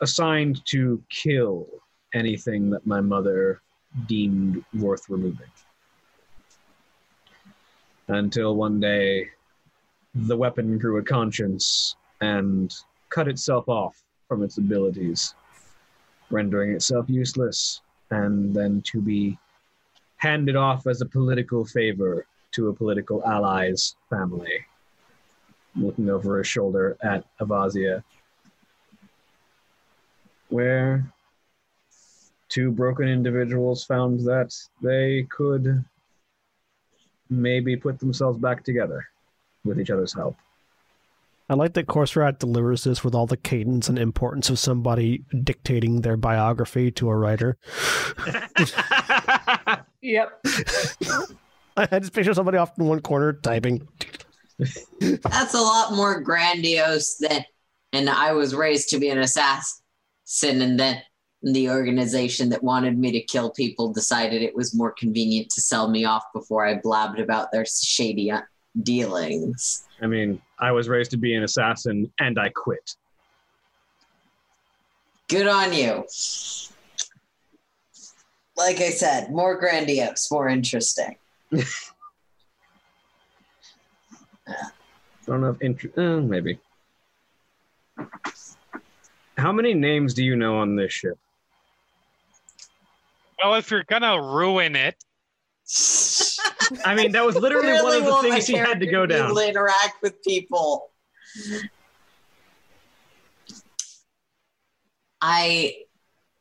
assigned 0.00 0.64
to 0.66 1.02
kill 1.10 1.66
anything 2.14 2.70
that 2.70 2.86
my 2.86 3.00
mother 3.00 3.60
deemed 4.06 4.64
worth 4.74 5.08
removing. 5.08 5.50
Until 8.06 8.54
one 8.54 8.80
day, 8.80 9.28
the 10.26 10.36
weapon 10.36 10.78
grew 10.78 10.98
a 10.98 11.02
conscience 11.02 11.96
and 12.20 12.74
cut 13.08 13.28
itself 13.28 13.68
off 13.68 14.02
from 14.26 14.42
its 14.42 14.58
abilities, 14.58 15.34
rendering 16.30 16.72
itself 16.72 17.08
useless, 17.08 17.80
and 18.10 18.54
then 18.54 18.82
to 18.82 19.00
be 19.00 19.38
handed 20.16 20.56
off 20.56 20.86
as 20.86 21.00
a 21.00 21.06
political 21.06 21.64
favor 21.64 22.26
to 22.50 22.68
a 22.68 22.74
political 22.74 23.24
ally's 23.24 23.94
family. 24.10 24.66
Looking 25.76 26.10
over 26.10 26.36
her 26.36 26.44
shoulder 26.44 26.96
at 27.02 27.24
Avasia, 27.40 28.02
where 30.48 31.12
two 32.48 32.72
broken 32.72 33.06
individuals 33.06 33.84
found 33.84 34.20
that 34.20 34.52
they 34.82 35.26
could 35.30 35.84
maybe 37.30 37.76
put 37.76 38.00
themselves 38.00 38.38
back 38.38 38.64
together 38.64 39.06
with 39.68 39.80
each 39.80 39.90
other's 39.90 40.14
help. 40.14 40.36
I 41.50 41.54
like 41.54 41.72
that 41.74 41.86
Korrsarath 41.86 42.38
delivers 42.38 42.84
this 42.84 43.02
with 43.02 43.14
all 43.14 43.26
the 43.26 43.36
cadence 43.36 43.88
and 43.88 43.98
importance 43.98 44.50
of 44.50 44.58
somebody 44.58 45.24
dictating 45.44 46.02
their 46.02 46.16
biography 46.16 46.90
to 46.92 47.08
a 47.08 47.16
writer. 47.16 47.56
Yep. 50.00 50.40
I 51.76 51.98
just 51.98 52.12
picture 52.12 52.34
somebody 52.34 52.58
off 52.58 52.78
in 52.78 52.86
one 52.86 53.00
corner 53.00 53.32
typing. 53.32 53.86
That's 55.00 55.54
a 55.54 55.60
lot 55.60 55.92
more 55.92 56.20
grandiose 56.20 57.16
than 57.16 57.44
and 57.92 58.10
I 58.10 58.32
was 58.32 58.54
raised 58.54 58.88
to 58.90 58.98
be 58.98 59.08
an 59.08 59.18
assassin 59.18 59.82
and 60.42 60.78
then 60.78 61.00
the 61.42 61.70
organization 61.70 62.48
that 62.48 62.64
wanted 62.64 62.98
me 62.98 63.12
to 63.12 63.20
kill 63.20 63.50
people 63.50 63.92
decided 63.92 64.42
it 64.42 64.56
was 64.56 64.74
more 64.74 64.92
convenient 64.92 65.50
to 65.50 65.60
sell 65.60 65.88
me 65.88 66.04
off 66.04 66.24
before 66.34 66.66
I 66.66 66.74
blabbed 66.74 67.20
about 67.20 67.52
their 67.52 67.64
shady 67.64 68.32
dealings. 68.82 69.86
I 70.00 70.06
mean, 70.06 70.40
I 70.58 70.72
was 70.72 70.88
raised 70.88 71.10
to 71.12 71.16
be 71.16 71.34
an 71.34 71.42
assassin 71.42 72.10
and 72.18 72.38
I 72.38 72.50
quit. 72.50 72.94
Good 75.28 75.46
on 75.46 75.72
you. 75.72 76.04
Like 78.56 78.80
I 78.80 78.90
said, 78.90 79.30
more 79.30 79.58
grandiose, 79.58 80.30
more 80.30 80.48
interesting. 80.48 81.16
I 81.52 81.64
don't 85.26 85.40
know 85.42 85.50
if 85.50 85.60
int- 85.60 85.98
uh, 85.98 86.20
maybe. 86.20 86.58
How 89.36 89.52
many 89.52 89.74
names 89.74 90.14
do 90.14 90.24
you 90.24 90.34
know 90.34 90.56
on 90.58 90.74
this 90.74 90.92
ship? 90.92 91.18
Well, 93.42 93.54
if 93.54 93.70
you're 93.70 93.84
gonna 93.84 94.20
ruin 94.20 94.74
it, 94.74 94.96
I 96.84 96.94
mean, 96.94 97.12
that 97.12 97.24
was 97.24 97.36
literally 97.36 97.80
one 97.82 97.96
of 97.96 98.04
the 98.04 98.16
things 98.22 98.46
she 98.46 98.54
had 98.54 98.80
to 98.80 98.86
go 98.86 99.06
down. 99.06 99.34
to 99.34 99.48
interact 99.48 100.02
with 100.02 100.22
people. 100.22 100.90
I 105.20 105.74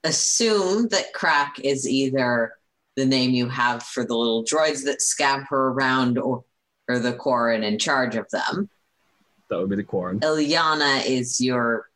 assume 0.04 0.88
that 0.90 1.14
Krak 1.14 1.60
is 1.64 1.88
either 1.88 2.54
the 2.96 3.06
name 3.06 3.32
you 3.32 3.50
have 3.50 3.84
for 3.84 4.06
the 4.06 4.16
little 4.16 4.44
droids 4.44 4.86
that 4.86 5.02
scamper 5.02 5.70
around 5.70 6.18
or, 6.18 6.44
or 6.88 7.00
the 7.00 7.14
Quarren 7.14 7.64
in 7.64 7.78
charge 7.80 8.16
of 8.16 8.30
them. 8.30 8.70
That 9.50 9.60
would 9.60 9.70
be 9.70 9.76
the 9.76 9.84
Quarren. 9.84 10.20
Ilyana 10.20 11.06
is 11.06 11.42
your 11.42 11.90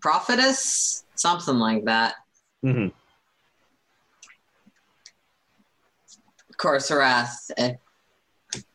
prophetess, 0.00 1.04
something 1.14 1.56
like 1.56 1.84
that. 1.84 2.14
hmm 2.62 2.88
Korrsarath, 6.58 7.50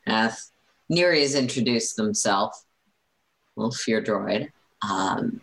Ath, 0.07 0.51
Neri 0.89 1.21
has 1.21 1.35
introduced 1.35 1.95
themselves. 1.95 2.65
Little 3.55 3.71
fear 3.71 4.01
droid. 4.01 4.49
Um, 4.87 5.41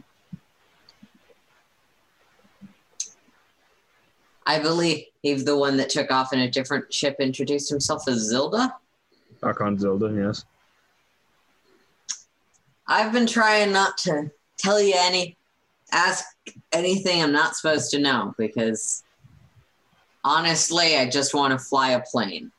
I 4.47 4.59
believe 4.59 5.05
he's 5.23 5.44
the 5.44 5.57
one 5.57 5.77
that 5.77 5.91
took 5.91 6.10
off 6.10 6.33
in 6.33 6.41
a 6.41 6.51
different 6.51 6.93
ship 6.93 7.17
introduced 7.20 7.70
himself 7.70 8.09
as 8.09 8.33
Zilda. 8.33 8.73
Archon 9.43 9.77
Zilda, 9.77 10.15
yes. 10.17 10.44
I've 12.86 13.12
been 13.12 13.27
trying 13.27 13.70
not 13.73 13.97
to 13.99 14.31
tell 14.57 14.81
you 14.81 14.94
any, 14.97 15.36
ask 15.93 16.25
anything 16.73 17.23
I'm 17.23 17.33
not 17.33 17.55
supposed 17.55 17.91
to 17.93 18.01
know 18.01 18.35
because 18.36 19.05
honestly, 20.25 20.97
I 20.97 21.09
just 21.09 21.35
want 21.35 21.53
to 21.53 21.59
fly 21.59 21.91
a 21.91 22.01
plane. 22.01 22.51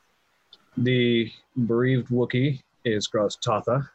The 0.78 1.32
bereaved 1.66 2.10
Wookiee 2.10 2.62
is 2.86 3.08
Groztatha. 3.08 3.88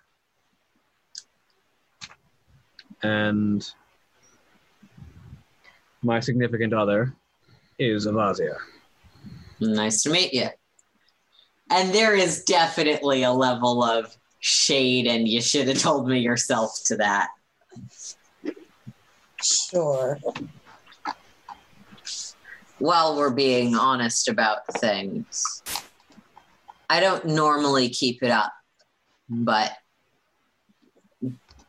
And 3.03 3.67
my 6.03 6.20
significant 6.20 6.73
other 6.73 7.15
is 7.78 8.07
Avasia. 8.07 8.57
Nice 9.61 10.03
to 10.03 10.11
meet 10.11 10.33
you. 10.33 10.49
And 11.70 11.93
there 11.93 12.15
is 12.15 12.45
definitely 12.45 13.25
a 13.25 13.33
level 13.33 13.83
of 13.83 14.17
shade, 14.41 15.07
and 15.07 15.27
you 15.27 15.41
should 15.41 15.67
have 15.69 15.78
told 15.78 16.09
me 16.09 16.20
yourself 16.20 16.81
to 16.86 16.97
that. 16.97 17.28
Sure. 19.43 20.19
While 22.78 23.16
we're 23.16 23.30
being 23.30 23.74
honest 23.74 24.28
about 24.28 24.66
things, 24.78 25.62
I 26.88 27.00
don't 27.00 27.24
normally 27.26 27.88
keep 27.88 28.22
it 28.22 28.30
up, 28.30 28.52
but 29.28 29.72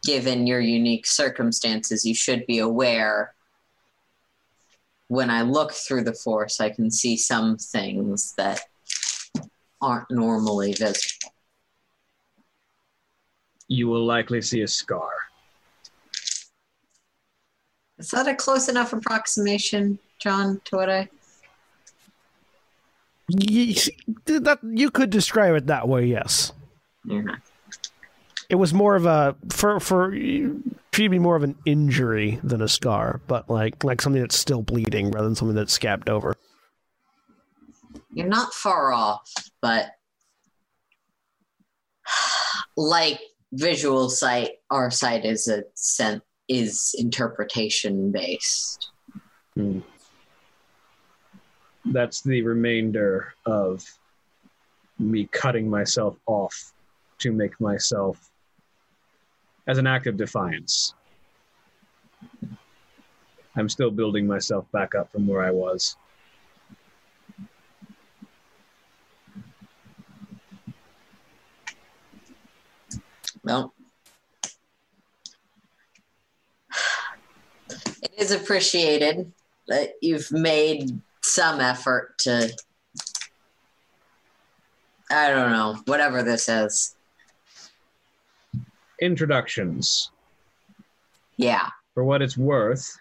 given 0.03 0.47
your 0.47 0.59
unique 0.59 1.07
circumstances, 1.07 2.05
you 2.05 2.13
should 2.13 2.45
be 2.45 2.59
aware 2.59 3.33
when 5.07 5.29
I 5.29 5.41
look 5.41 5.71
through 5.71 6.03
the 6.03 6.13
force, 6.13 6.59
I 6.59 6.69
can 6.69 6.91
see 6.91 7.15
some 7.17 7.57
things 7.57 8.33
that 8.37 8.61
aren't 9.81 10.11
normally 10.11 10.73
visible. 10.73 11.33
You 13.67 13.87
will 13.87 14.05
likely 14.05 14.41
see 14.41 14.61
a 14.61 14.67
scar. 14.67 15.09
Is 17.99 18.09
that 18.11 18.27
a 18.27 18.35
close 18.35 18.69
enough 18.69 18.93
approximation, 18.93 19.97
John, 20.19 20.61
to 20.65 20.75
what 20.75 20.89
I? 20.89 21.09
Ye- 23.29 23.75
that 24.25 24.59
you 24.63 24.89
could 24.91 25.09
describe 25.09 25.55
it 25.55 25.67
that 25.67 25.87
way. 25.87 26.05
Yes, 26.05 26.53
Yeah. 27.03 27.23
it 28.49 28.55
was 28.55 28.73
more 28.73 28.95
of 28.95 29.05
a 29.05 29.35
for 29.49 29.79
for 29.81 30.13
should 30.13 31.11
be 31.11 31.19
more 31.19 31.35
of 31.35 31.43
an 31.43 31.55
injury 31.65 32.39
than 32.43 32.61
a 32.61 32.67
scar, 32.67 33.19
but 33.27 33.49
like 33.49 33.83
like 33.83 34.01
something 34.01 34.21
that's 34.21 34.37
still 34.37 34.61
bleeding 34.61 35.11
rather 35.11 35.27
than 35.27 35.35
something 35.35 35.55
that's 35.55 35.73
scabbed 35.73 36.09
over. 36.09 36.35
You're 38.13 38.27
not 38.27 38.53
far 38.53 38.93
off, 38.93 39.29
but 39.61 39.91
like 42.77 43.19
visual 43.51 44.09
sight, 44.09 44.51
our 44.71 44.89
sight 44.89 45.25
is 45.25 45.47
a 45.47 45.63
sen- 45.73 46.21
is 46.47 46.95
interpretation 46.97 48.11
based. 48.11 48.91
Hmm. 49.55 49.79
That's 51.85 52.21
the 52.21 52.41
remainder 52.41 53.33
of 53.45 53.83
me 54.99 55.27
cutting 55.31 55.69
myself 55.69 56.17
off 56.25 56.73
to 57.19 57.31
make 57.31 57.59
myself 57.59 58.29
as 59.67 59.77
an 59.77 59.87
act 59.87 60.07
of 60.07 60.17
defiance. 60.17 60.93
I'm 63.55 63.69
still 63.69 63.91
building 63.91 64.27
myself 64.27 64.71
back 64.71 64.95
up 64.95 65.11
from 65.11 65.27
where 65.27 65.43
I 65.43 65.51
was. 65.51 65.97
Well, 73.43 73.73
it 78.07 78.21
is 78.21 78.31
appreciated 78.31 79.31
that 79.67 79.93
you've 80.01 80.31
made 80.31 80.99
some 81.21 81.59
effort 81.59 82.17
to, 82.19 82.49
I 85.11 85.29
don't 85.29 85.51
know, 85.51 85.77
whatever 85.85 86.23
this 86.23 86.47
is. 86.47 86.95
Introductions. 89.01 90.11
Yeah. 91.35 91.67
For 91.93 92.03
what 92.03 92.21
it's 92.21 92.37
worth, 92.37 92.97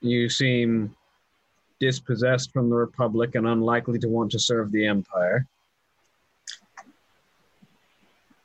you 0.00 0.28
seem 0.28 0.94
dispossessed 1.80 2.52
from 2.52 2.68
the 2.70 2.76
Republic 2.76 3.34
and 3.34 3.46
unlikely 3.46 3.98
to 4.00 4.08
want 4.08 4.32
to 4.32 4.38
serve 4.38 4.72
the 4.72 4.86
Empire. 4.86 5.46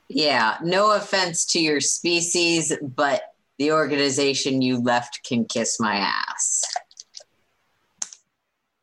Yeah. 0.07 0.57
No 0.61 0.91
offense 0.91 1.45
to 1.47 1.59
your 1.59 1.81
species, 1.81 2.77
but 2.81 3.32
the 3.57 3.71
organization 3.71 4.61
you 4.61 4.81
left 4.81 5.19
can 5.27 5.45
kiss 5.45 5.79
my 5.79 5.95
ass. 5.95 6.63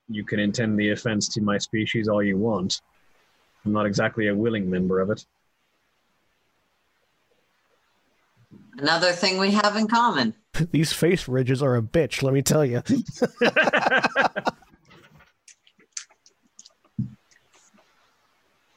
You 0.08 0.24
can 0.24 0.40
intend 0.40 0.78
the 0.78 0.90
offense 0.90 1.28
to 1.34 1.40
my 1.40 1.58
species 1.58 2.08
all 2.08 2.22
you 2.22 2.36
want. 2.36 2.80
I'm 3.64 3.72
not 3.72 3.86
exactly 3.86 4.28
a 4.28 4.34
willing 4.34 4.68
member 4.68 5.00
of 5.00 5.10
it. 5.10 5.24
Another 8.78 9.12
thing 9.12 9.38
we 9.38 9.50
have 9.50 9.76
in 9.76 9.86
common. 9.86 10.34
These 10.70 10.92
face 10.92 11.28
ridges 11.28 11.62
are 11.62 11.76
a 11.76 11.82
bitch, 11.82 12.22
let 12.22 12.32
me 12.32 12.42
tell 12.42 12.64
you. 12.64 12.82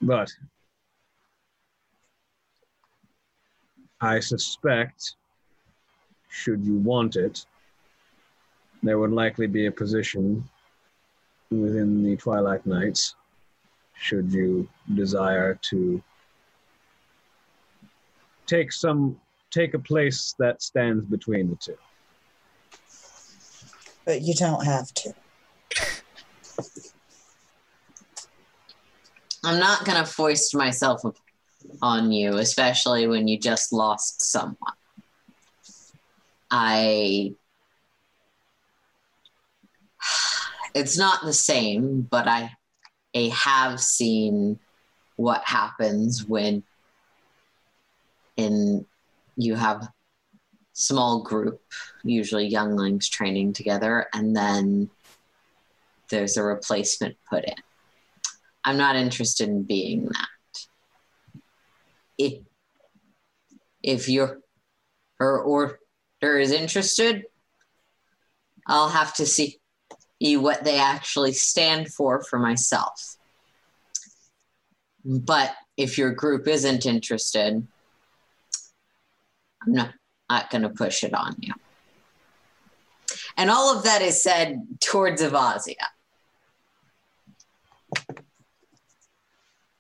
But 0.04 0.30
I 4.02 4.20
suspect, 4.20 5.16
should 6.34 6.66
you 6.66 6.78
want 6.80 7.16
it, 7.16 7.46
there 8.82 8.98
would 8.98 9.12
likely 9.12 9.46
be 9.46 9.68
a 9.68 9.72
position 9.72 10.44
within 11.52 12.04
the 12.04 12.18
Twilight 12.18 12.66
Knights, 12.66 13.16
should 13.94 14.34
you 14.34 14.68
desire 14.96 15.60
to 15.70 16.02
take 18.48 18.72
some 18.72 19.16
take 19.52 19.76
a 19.76 19.80
place 19.80 20.34
that 20.40 20.64
stands 20.64 21.06
between 21.06 21.52
the 21.52 21.56
two. 21.56 21.78
But 24.04 24.24
you 24.24 24.34
don't 24.34 24.66
have 24.66 24.92
to. 24.96 25.14
I'm 29.46 29.60
not 29.60 29.86
going 29.86 30.04
to 30.04 30.06
foist 30.06 30.56
myself 30.56 31.02
on 31.84 32.12
you, 32.12 32.38
especially 32.38 33.06
when 33.08 33.28
you 33.28 33.38
just 33.38 33.72
lost 33.72 34.22
someone. 34.22 34.74
I. 36.54 37.34
It's 40.76 40.98
not 40.98 41.24
the 41.24 41.34
same, 41.34 42.02
but 42.02 42.28
I, 42.28 42.52
I 43.16 43.32
have 43.34 43.80
seen 43.80 44.60
what 45.16 45.44
happens 45.46 46.26
when 46.26 46.64
in 48.38 48.86
you 49.36 49.56
have 49.56 49.88
small 50.74 51.24
group, 51.24 51.62
usually 52.04 52.48
younglings 52.48 53.10
training 53.10 53.54
together, 53.54 54.08
and 54.14 54.36
then 54.36 54.90
there's 56.10 56.38
a 56.38 56.44
replacement 56.44 57.16
put 57.28 57.46
in. 57.46 57.56
I'm 58.64 58.78
not 58.78 58.96
interested 58.96 59.50
in 59.50 59.64
being 59.64 60.06
that. 60.06 60.28
If 62.18 62.44
if 63.82 64.08
your 64.08 64.40
her 65.20 65.42
is 66.24 66.52
interested, 66.52 67.26
I'll 68.68 68.90
have 68.90 69.14
to 69.16 69.26
see 69.26 69.60
what 70.22 70.64
they 70.64 70.80
actually 70.80 71.34
stand 71.34 71.94
for 71.94 72.24
for 72.24 72.40
myself. 72.40 73.18
But 75.04 75.54
if 75.76 75.98
your 75.98 76.12
group 76.12 76.48
isn't 76.48 76.86
interested, 76.86 77.68
I'm 79.62 79.74
not, 79.74 79.94
not 80.30 80.50
going 80.50 80.62
to 80.62 80.70
push 80.70 81.04
it 81.04 81.14
on 81.14 81.36
you. 81.40 81.54
And 83.36 83.50
all 83.50 83.76
of 83.76 83.84
that 83.84 84.02
is 84.02 84.24
said 84.24 84.62
towards 84.80 85.22
Avasia. 85.22 85.76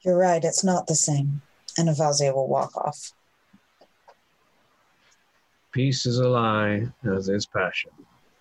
You're 0.03 0.17
right, 0.17 0.43
it's 0.43 0.63
not 0.63 0.88
the 0.88 0.95
same. 0.95 1.41
And 1.77 1.88
Avasia 1.88 2.33
will 2.33 2.47
walk 2.47 2.75
off. 2.75 3.13
Peace 5.73 6.05
is 6.05 6.19
a 6.19 6.29
lie, 6.29 6.87
as 7.03 7.29
is 7.29 7.47
passion. 7.47 7.89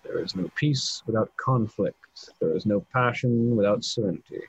There 0.04 0.22
is 0.22 0.36
no 0.36 0.50
peace 0.54 1.02
without 1.06 1.34
conflict. 1.38 2.28
There 2.40 2.54
is 2.54 2.66
no 2.66 2.84
passion 2.92 3.56
without 3.56 3.84
serenity. 3.84 4.42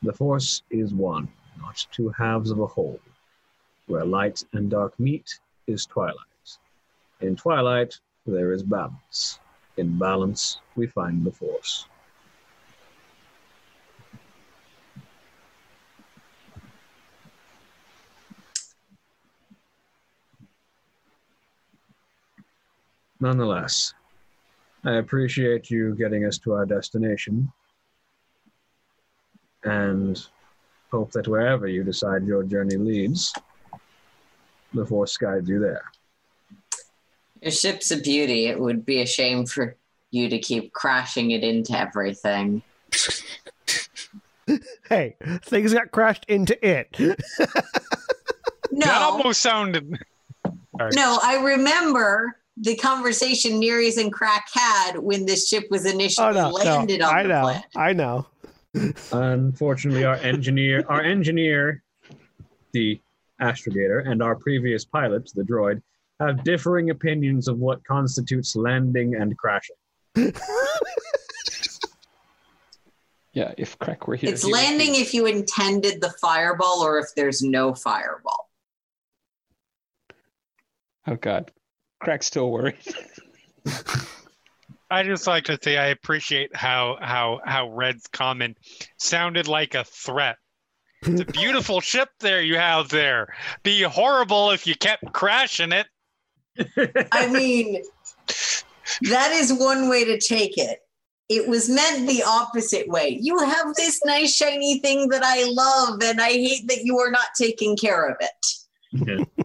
The 0.00 0.14
force 0.14 0.62
is 0.70 0.94
one, 0.94 1.28
not 1.58 1.86
two 1.92 2.08
halves 2.08 2.50
of 2.52 2.60
a 2.60 2.66
whole. 2.66 2.98
Where 3.86 4.06
light 4.06 4.42
and 4.54 4.70
dark 4.70 4.98
meet 4.98 5.40
is 5.66 5.84
twilight. 5.84 6.56
In 7.20 7.36
twilight, 7.36 8.00
there 8.26 8.54
is 8.54 8.62
balance. 8.62 9.38
In 9.76 9.98
balance, 9.98 10.62
we 10.76 10.86
find 10.86 11.22
the 11.22 11.32
force. 11.32 11.84
Nonetheless, 23.20 23.92
I 24.84 24.94
appreciate 24.94 25.70
you 25.70 25.94
getting 25.94 26.24
us 26.24 26.38
to 26.38 26.54
our 26.54 26.64
destination 26.64 27.52
and 29.62 30.26
hope 30.90 31.12
that 31.12 31.28
wherever 31.28 31.66
you 31.66 31.84
decide 31.84 32.24
your 32.24 32.42
journey 32.42 32.76
leads, 32.76 33.32
the 34.72 34.86
Force 34.86 35.18
guides 35.18 35.48
you 35.48 35.58
there. 35.58 35.84
Your 37.42 37.52
ship's 37.52 37.90
a 37.90 37.98
beauty. 37.98 38.46
It 38.46 38.58
would 38.58 38.86
be 38.86 39.02
a 39.02 39.06
shame 39.06 39.44
for 39.44 39.76
you 40.10 40.30
to 40.30 40.38
keep 40.38 40.72
crashing 40.72 41.30
it 41.32 41.44
into 41.44 41.78
everything. 41.78 42.62
hey, 44.88 45.16
things 45.42 45.74
got 45.74 45.90
crashed 45.90 46.24
into 46.28 46.56
it. 46.66 46.98
no. 46.98 47.16
That 48.70 49.02
almost 49.02 49.42
sounded. 49.42 49.98
Sorry. 50.78 50.90
no, 50.94 51.18
I 51.22 51.42
remember 51.42 52.39
the 52.60 52.76
conversation 52.76 53.60
Niriz 53.60 53.96
and 53.96 54.12
Krak 54.12 54.42
had 54.52 54.98
when 54.98 55.26
this 55.26 55.48
ship 55.48 55.64
was 55.70 55.86
initially 55.86 56.28
Oh 56.28 56.32
no, 56.32 56.50
no, 56.50 56.50
landed 56.50 57.00
on 57.00 57.14
I 57.14 57.22
the 57.22 57.28
know, 57.28 57.42
planet. 57.42 57.64
I 57.76 57.92
know. 57.92 58.26
Unfortunately, 59.12 60.04
our 60.04 60.16
engineer, 60.16 60.84
our 60.88 61.02
engineer, 61.02 61.82
the 62.72 63.00
astrogator, 63.40 64.06
and 64.08 64.22
our 64.22 64.36
previous 64.36 64.84
pilot, 64.84 65.30
the 65.34 65.42
droid, 65.42 65.82
have 66.20 66.44
differing 66.44 66.90
opinions 66.90 67.48
of 67.48 67.58
what 67.58 67.82
constitutes 67.84 68.54
landing 68.54 69.16
and 69.16 69.36
crashing. 69.36 69.76
Yeah, 73.32 73.54
if 73.56 73.78
Krak 73.78 74.08
were 74.08 74.16
here, 74.16 74.32
It's 74.32 74.44
he 74.44 74.52
landing 74.52 74.96
if 74.96 75.14
you 75.14 75.26
intended 75.26 76.00
the 76.00 76.10
fireball 76.20 76.80
or 76.80 76.98
if 76.98 77.06
there's 77.14 77.42
no 77.42 77.74
fireball. 77.74 78.50
Oh 81.06 81.14
God, 81.16 81.52
Krak's 82.00 82.26
still 82.26 82.50
worried. 82.50 82.76
I 84.90 85.04
just 85.04 85.26
like 85.26 85.44
to 85.44 85.58
say 85.62 85.78
I 85.78 85.86
appreciate 85.88 86.54
how 86.56 86.98
how 87.00 87.40
how 87.44 87.70
Red's 87.70 88.06
comment 88.08 88.58
sounded 88.96 89.46
like 89.46 89.74
a 89.74 89.84
threat. 89.84 90.36
It's 91.02 91.20
a 91.20 91.24
beautiful 91.24 91.80
ship 91.80 92.08
there 92.18 92.42
you 92.42 92.56
have 92.56 92.88
there. 92.88 93.34
Be 93.62 93.82
horrible 93.82 94.50
if 94.50 94.66
you 94.66 94.74
kept 94.74 95.12
crashing 95.12 95.72
it. 95.72 95.86
I 97.12 97.28
mean, 97.28 97.82
that 99.02 99.30
is 99.32 99.52
one 99.52 99.88
way 99.88 100.04
to 100.04 100.18
take 100.18 100.58
it. 100.58 100.80
It 101.28 101.48
was 101.48 101.68
meant 101.68 102.08
the 102.08 102.24
opposite 102.24 102.88
way. 102.88 103.16
You 103.20 103.38
have 103.38 103.74
this 103.76 104.04
nice 104.04 104.34
shiny 104.34 104.80
thing 104.80 105.08
that 105.10 105.22
I 105.22 105.44
love, 105.44 106.02
and 106.02 106.20
I 106.20 106.30
hate 106.30 106.66
that 106.66 106.82
you 106.82 106.98
are 106.98 107.10
not 107.10 107.28
taking 107.38 107.76
care 107.76 108.08
of 108.08 108.16
it. 108.20 109.36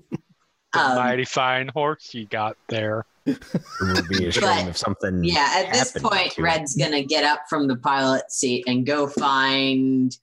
The 0.75 0.81
Um, 0.81 0.95
mighty 0.97 1.25
fine 1.25 1.67
horse 1.69 2.13
you 2.13 2.25
got 2.25 2.57
there. 2.67 3.05
It 3.25 3.41
would 3.81 4.07
be 4.07 4.27
a 4.27 4.31
shame 4.31 4.67
if 4.67 4.77
something. 4.77 5.23
yeah, 5.23 5.63
at 5.65 5.73
this 5.73 5.91
point, 5.93 6.33
to 6.33 6.41
it. 6.41 6.43
Red's 6.43 6.75
gonna 6.75 7.03
get 7.03 7.23
up 7.23 7.41
from 7.49 7.67
the 7.67 7.75
pilot 7.75 8.31
seat 8.31 8.63
and 8.67 8.85
go 8.85 9.07
find 9.07 10.15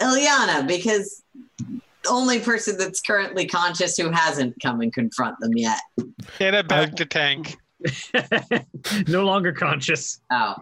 Ilyana 0.00 0.66
because 0.66 1.22
the 2.02 2.10
only 2.10 2.38
person 2.40 2.76
that's 2.76 3.00
currently 3.00 3.46
conscious 3.46 3.96
who 3.96 4.10
hasn't 4.10 4.54
come 4.62 4.80
and 4.80 4.92
confront 4.92 5.38
them 5.40 5.52
yet. 5.56 5.80
Get 6.38 6.54
it 6.54 6.68
bacta 6.68 7.08
tank. 7.08 7.56
no 9.08 9.24
longer 9.24 9.52
conscious. 9.52 10.20
Oh, 10.30 10.54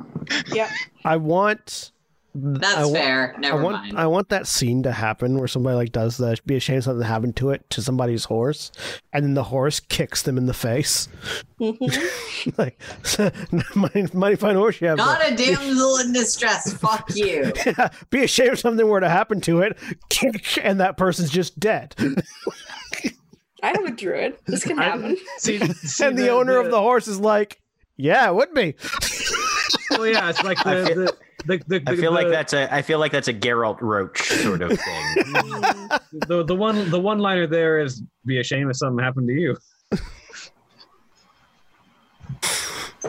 Yeah. 0.53 0.71
I 1.05 1.17
want. 1.17 1.92
That's 2.35 2.77
I 2.77 2.85
wa- 2.87 2.93
fair. 2.93 3.35
I 3.37 3.41
Never 3.41 3.63
want 3.63 3.77
mind. 3.77 3.99
I 3.99 4.07
want 4.07 4.29
that 4.31 4.47
scene 4.47 4.83
to 4.85 4.93
happen 4.93 5.37
where 5.39 5.49
somebody 5.49 5.77
like 5.77 5.93
does 5.93 6.17
that. 6.19 6.45
Be 6.47 6.57
ashamed 6.57 6.85
something 6.85 7.07
happened 7.07 7.37
to 7.37 7.51
it 7.51 7.69
to 7.71 7.83
somebody's 7.83 8.25
horse, 8.25 8.73
and 9.13 9.25
then 9.25 9.35
the 9.35 9.45
horse 9.45 9.81
kicks 9.81 10.23
them 10.23 10.39
in 10.39 10.47
the 10.47 10.55
face. 10.55 11.09
Mhm. 11.61 12.57
like, 12.59 12.81
mighty, 13.75 14.17
mighty 14.17 14.37
fine 14.37 14.57
horse 14.57 14.81
you 14.81 14.87
have. 14.89 14.97
Not 14.99 15.21
there. 15.21 15.33
a 15.35 15.37
damsel 15.37 15.99
in 15.99 16.13
distress. 16.13 16.73
Fuck 16.75 17.11
you. 17.15 17.53
Be 18.11 18.25
ashamed 18.25 18.53
if 18.55 18.61
something 18.61 18.87
were 18.89 19.01
to 19.01 19.09
happen 19.11 19.41
to 19.43 19.61
it, 19.61 19.79
kick, 20.09 20.59
and 20.65 20.81
that 20.81 20.97
person's 20.97 21.31
just 21.31 21.61
dead. 21.61 21.95
I 23.63 23.69
have 23.69 23.85
a 23.85 23.91
druid. 23.93 24.37
This 24.47 24.65
can 24.65 24.79
I- 24.79 24.85
happen. 24.85 25.17
See, 25.39 25.59
see 25.59 26.05
and 26.05 26.19
the, 26.19 26.31
owner 26.31 26.57
of 26.59 26.71
the 26.71 26.81
horse 26.81 27.07
is 27.07 27.21
like, 27.21 27.61
"Yeah, 27.97 28.29
it 28.29 28.35
would 28.35 28.53
be." 28.55 28.75
Oh 29.93 30.05
yeah, 30.05 30.31
it's 30.31 30.43
like 30.43 30.65
I 30.67 30.75
the 30.81 30.95
the, 30.95 31.17
the, 31.47 31.63
the, 31.67 31.83
I 31.87 31.97
feel 31.97 32.13
like 32.13 32.29
that's 32.29 32.53
a. 32.53 32.73
I 32.73 32.83
feel 32.83 32.99
like 32.99 33.13
that's 33.13 33.29
a 33.29 33.35
Geralt 33.35 33.81
Roach 33.81 34.23
sort 34.23 34.63
of 34.63 34.71
thing. 34.71 35.25
The 36.27 36.45
the 36.45 36.55
one 36.55 36.91
the 36.91 37.01
one 37.01 37.19
liner 37.19 37.47
there 37.47 37.79
is 37.81 38.03
be 38.27 38.39
a 38.39 38.45
shame 38.45 38.69
if 38.69 38.77
something 38.77 39.03
happened 39.03 39.29
to 39.29 39.35
you. 39.35 39.57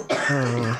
Uh, 0.10 0.78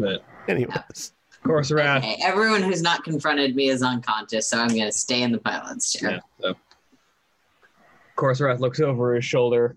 But 0.00 0.24
anyways, 0.48 1.12
Korrsarath. 1.44 1.98
Okay, 1.98 2.18
everyone 2.22 2.62
who's 2.62 2.82
not 2.82 3.04
confronted 3.04 3.54
me 3.54 3.68
is 3.68 3.82
unconscious, 3.82 4.46
so 4.48 4.58
I'm 4.58 4.68
going 4.68 4.82
to 4.82 4.92
stay 4.92 5.22
in 5.22 5.32
the 5.32 5.38
pilot's 5.38 5.92
chair. 5.92 6.12
Yeah. 6.12 6.20
So. 6.40 6.48
Of 6.50 8.16
course, 8.16 8.40
Wrath 8.40 8.60
looks 8.60 8.80
over 8.80 9.14
his 9.14 9.24
shoulder 9.24 9.76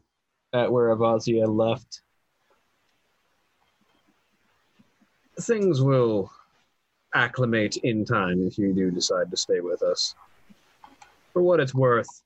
at 0.53 0.71
where 0.71 0.95
Avasia 0.95 1.47
left. 1.47 2.01
Things 5.41 5.81
will 5.81 6.31
acclimate 7.13 7.77
in 7.77 8.05
time 8.05 8.45
if 8.45 8.57
you 8.57 8.73
do 8.73 8.91
decide 8.91 9.29
to 9.31 9.37
stay 9.37 9.59
with 9.59 9.81
us. 9.81 10.15
For 11.33 11.41
what 11.41 11.59
it's 11.59 11.73
worth, 11.73 12.23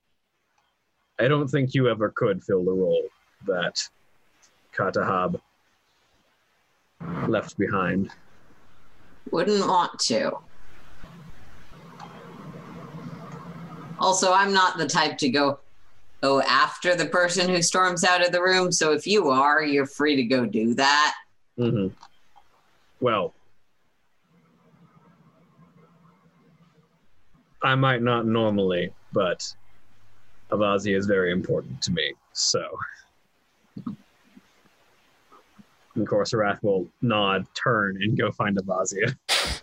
I 1.18 1.28
don't 1.28 1.48
think 1.48 1.74
you 1.74 1.88
ever 1.88 2.10
could 2.10 2.42
fill 2.44 2.64
the 2.64 2.72
role 2.72 3.08
that 3.46 3.76
Katahab 4.74 5.40
left 7.26 7.58
behind. 7.58 8.10
Wouldn't 9.30 9.66
want 9.66 9.98
to. 10.00 10.38
Also, 13.98 14.32
I'm 14.32 14.52
not 14.52 14.78
the 14.78 14.86
type 14.86 15.18
to 15.18 15.28
go 15.28 15.58
go 16.20 16.40
after 16.42 16.96
the 16.96 17.06
person 17.06 17.48
who 17.48 17.62
storms 17.62 18.04
out 18.04 18.24
of 18.24 18.32
the 18.32 18.42
room. 18.42 18.72
So 18.72 18.92
if 18.92 19.06
you 19.06 19.28
are, 19.28 19.62
you're 19.62 19.86
free 19.86 20.16
to 20.16 20.24
go 20.24 20.46
do 20.46 20.74
that. 20.74 21.14
Mm-hmm. 21.58 21.94
Well, 23.00 23.34
I 27.62 27.74
might 27.74 28.02
not 28.02 28.26
normally, 28.26 28.92
but 29.12 29.52
Avazi 30.50 30.96
is 30.96 31.06
very 31.06 31.32
important 31.32 31.82
to 31.82 31.92
me. 31.92 32.12
So, 32.32 32.64
and 35.94 36.06
Korrsarath 36.06 36.62
will 36.62 36.86
nod, 37.02 37.46
turn, 37.54 38.02
and 38.02 38.16
go 38.16 38.30
find 38.30 38.56
Avasia. 38.56 39.16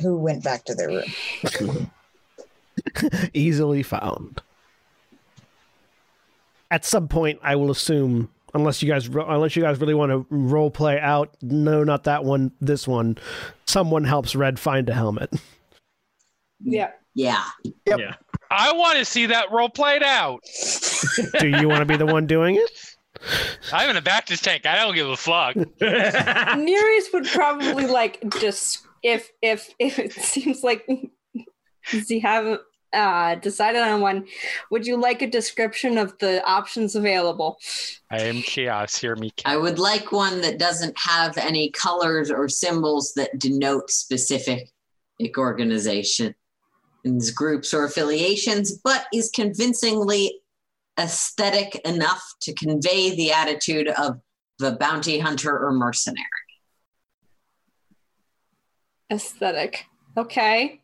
Who 0.00 0.16
went 0.16 0.44
back 0.44 0.64
to 0.64 0.74
their 0.74 0.88
room? 0.88 1.90
easily 3.34 3.82
found. 3.82 4.40
At 6.70 6.84
some 6.84 7.08
point, 7.08 7.40
I 7.42 7.56
will 7.56 7.70
assume, 7.70 8.30
unless 8.54 8.82
you 8.82 8.88
guys, 8.88 9.08
unless 9.08 9.56
you 9.56 9.62
guys 9.62 9.80
really 9.80 9.94
want 9.94 10.10
to 10.10 10.26
role 10.30 10.70
play 10.70 10.98
out, 10.98 11.34
no, 11.42 11.84
not 11.84 12.04
that 12.04 12.24
one, 12.24 12.52
this 12.60 12.86
one. 12.86 13.18
Someone 13.66 14.04
helps 14.04 14.34
Red 14.34 14.58
find 14.58 14.88
a 14.88 14.94
helmet. 14.94 15.32
Yeah. 16.60 16.90
Yeah. 17.14 17.44
Yep. 17.86 17.98
Yeah. 17.98 18.14
I 18.50 18.72
want 18.72 18.98
to 18.98 19.04
see 19.04 19.26
that 19.26 19.50
role 19.52 19.68
played 19.68 20.02
out. 20.02 20.40
Do 21.38 21.48
you 21.48 21.68
want 21.68 21.80
to 21.80 21.86
be 21.86 21.96
the 21.96 22.06
one 22.06 22.26
doing 22.26 22.56
it? 22.56 22.70
I'm 23.72 23.90
in 23.90 23.96
a 23.96 24.02
Bactus 24.02 24.40
tank. 24.40 24.66
I 24.66 24.76
don't 24.76 24.94
give 24.94 25.08
a 25.08 25.16
fuck. 25.16 25.54
Niriz 25.80 27.12
would 27.12 27.26
probably 27.26 27.86
like 27.86 28.22
just 28.40 28.86
if 29.02 29.30
if 29.42 29.72
if 29.78 29.98
it 29.98 30.12
seems 30.20 30.62
like 30.62 30.86
you 31.92 32.20
haven't 32.20 32.60
uh, 32.92 33.36
decided 33.36 33.82
on 33.82 34.00
one. 34.00 34.26
Would 34.70 34.86
you 34.86 34.96
like 34.96 35.22
a 35.22 35.26
description 35.26 35.98
of 35.98 36.16
the 36.18 36.44
options 36.44 36.94
available? 36.94 37.58
I 38.10 38.22
am 38.22 38.42
chaos. 38.42 38.96
Hear 38.96 39.16
me. 39.16 39.32
I 39.44 39.56
would 39.56 39.78
like 39.78 40.12
one 40.12 40.40
that 40.40 40.58
doesn't 40.58 40.98
have 40.98 41.36
any 41.38 41.70
colors 41.70 42.30
or 42.30 42.48
symbols 42.48 43.14
that 43.14 43.38
denote 43.38 43.90
specific 43.90 44.70
organizations, 45.36 46.34
groups, 47.34 47.74
or 47.74 47.84
affiliations, 47.84 48.78
but 48.82 49.06
is 49.12 49.30
convincingly 49.30 50.40
aesthetic 50.98 51.80
enough 51.84 52.22
to 52.42 52.52
convey 52.54 53.14
the 53.14 53.32
attitude 53.32 53.88
of 53.88 54.20
the 54.58 54.72
bounty 54.72 55.18
hunter 55.18 55.58
or 55.58 55.72
mercenary. 55.72 56.26
Aesthetic. 59.10 59.86
Okay. 60.16 60.80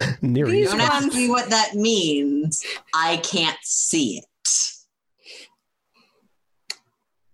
Near 0.22 0.46
These 0.46 0.70
Don't 0.70 0.80
you. 0.80 0.86
ask 0.86 1.08
me 1.14 1.28
what 1.28 1.50
that 1.50 1.74
means. 1.74 2.64
I 2.94 3.18
can't 3.18 3.58
see 3.62 4.18
it. 4.18 4.24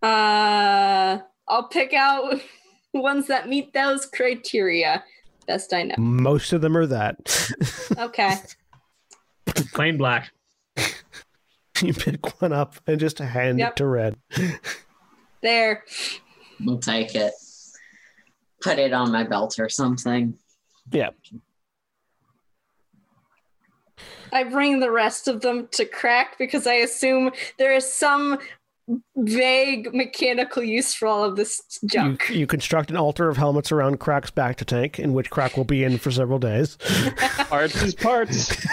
Uh, 0.02 1.18
I'll 1.48 1.68
pick 1.68 1.92
out 1.92 2.40
ones 2.94 3.26
that 3.26 3.48
meet 3.48 3.72
those 3.72 4.06
criteria. 4.06 5.04
Best 5.46 5.72
I 5.74 5.82
know. 5.84 5.94
Most 5.98 6.52
of 6.52 6.60
them 6.60 6.76
are 6.76 6.86
that. 6.86 7.16
Okay. 7.98 8.36
Plain 9.74 9.98
black. 9.98 10.30
you 11.82 11.92
pick 11.92 12.40
one 12.40 12.52
up 12.52 12.76
and 12.86 12.98
just 13.00 13.18
hand 13.18 13.58
Yep. 13.58 13.70
it 13.72 13.76
to 13.76 13.86
Red. 13.86 14.16
There. 15.42 15.84
We'll 16.64 16.78
take 16.78 17.14
it. 17.16 17.32
Put 18.62 18.78
it 18.78 18.92
on 18.92 19.10
my 19.12 19.24
belt 19.24 19.58
or 19.58 19.68
something. 19.68 20.38
Yeah. 20.92 21.10
I 24.32 24.44
bring 24.44 24.80
the 24.80 24.90
rest 24.90 25.28
of 25.28 25.40
them 25.40 25.68
to 25.72 25.84
Krak 25.84 26.36
because 26.38 26.66
I 26.66 26.74
assume 26.74 27.30
there 27.58 27.74
is 27.74 27.90
some 27.90 28.38
vague 29.16 29.94
mechanical 29.94 30.62
use 30.64 30.92
for 30.94 31.06
all 31.06 31.22
of 31.22 31.36
this 31.36 31.62
junk. 31.86 32.28
you 32.30 32.46
construct 32.46 32.90
an 32.90 32.96
altar 32.96 33.28
of 33.28 33.36
helmets 33.36 33.70
around 33.70 34.00
Krak's 34.00 34.30
back 34.32 34.56
to 34.56 34.64
tank, 34.64 34.98
in 34.98 35.12
which 35.12 35.30
Krak 35.30 35.56
will 35.56 35.64
be 35.64 35.84
in 35.84 35.96
for 35.98 36.10
several 36.10 36.38
days. 36.40 36.76
Parts 37.48 37.80
is 37.82 37.94
parts. 37.94 38.56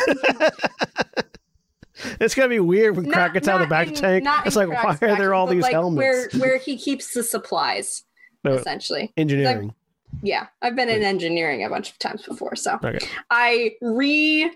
It's 2.21 2.35
gonna 2.35 2.49
be 2.49 2.59
weird 2.59 2.95
when 2.95 3.07
Krak 3.07 3.33
gets 3.33 3.47
out 3.47 3.59
of 3.59 3.67
the 3.67 3.69
back 3.71 3.87
in- 3.87 3.95
tank. 3.95 4.27
It's 4.45 4.55
in 4.55 4.69
like, 4.69 4.83
why 4.83 5.07
are 5.07 5.17
there 5.17 5.33
all 5.33 5.47
these 5.47 5.63
like, 5.63 5.71
helmets? 5.71 5.97
Where 5.97 6.29
where 6.41 6.57
he 6.59 6.77
keeps 6.77 7.13
the 7.13 7.23
supplies, 7.23 8.03
No, 8.43 8.53
essentially. 8.53 9.11
engineering. 9.17 9.73
Yeah, 10.21 10.47
I've 10.61 10.75
been 10.75 10.89
in 10.89 11.01
engineering 11.03 11.63
a 11.63 11.69
bunch 11.69 11.89
of 11.91 11.97
times 11.99 12.21
before, 12.21 12.55
so 12.55 12.77
Okay. 12.83 12.99
I 13.31 13.71
re 13.81 14.51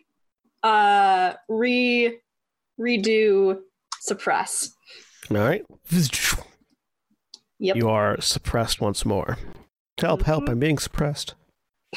uh 0.64 1.34
re 1.50 2.20
redo 2.80 3.60
suppress. 4.00 4.72
All 5.30 5.38
right. 5.38 5.66
Yep. 7.60 7.76
You 7.76 7.90
are 7.90 8.20
suppressed 8.20 8.82
once 8.82 9.06
more. 9.06 9.38
Help! 10.00 10.24
Help! 10.24 10.50
I'm 10.50 10.58
being 10.60 10.80
suppressed. 10.80 11.36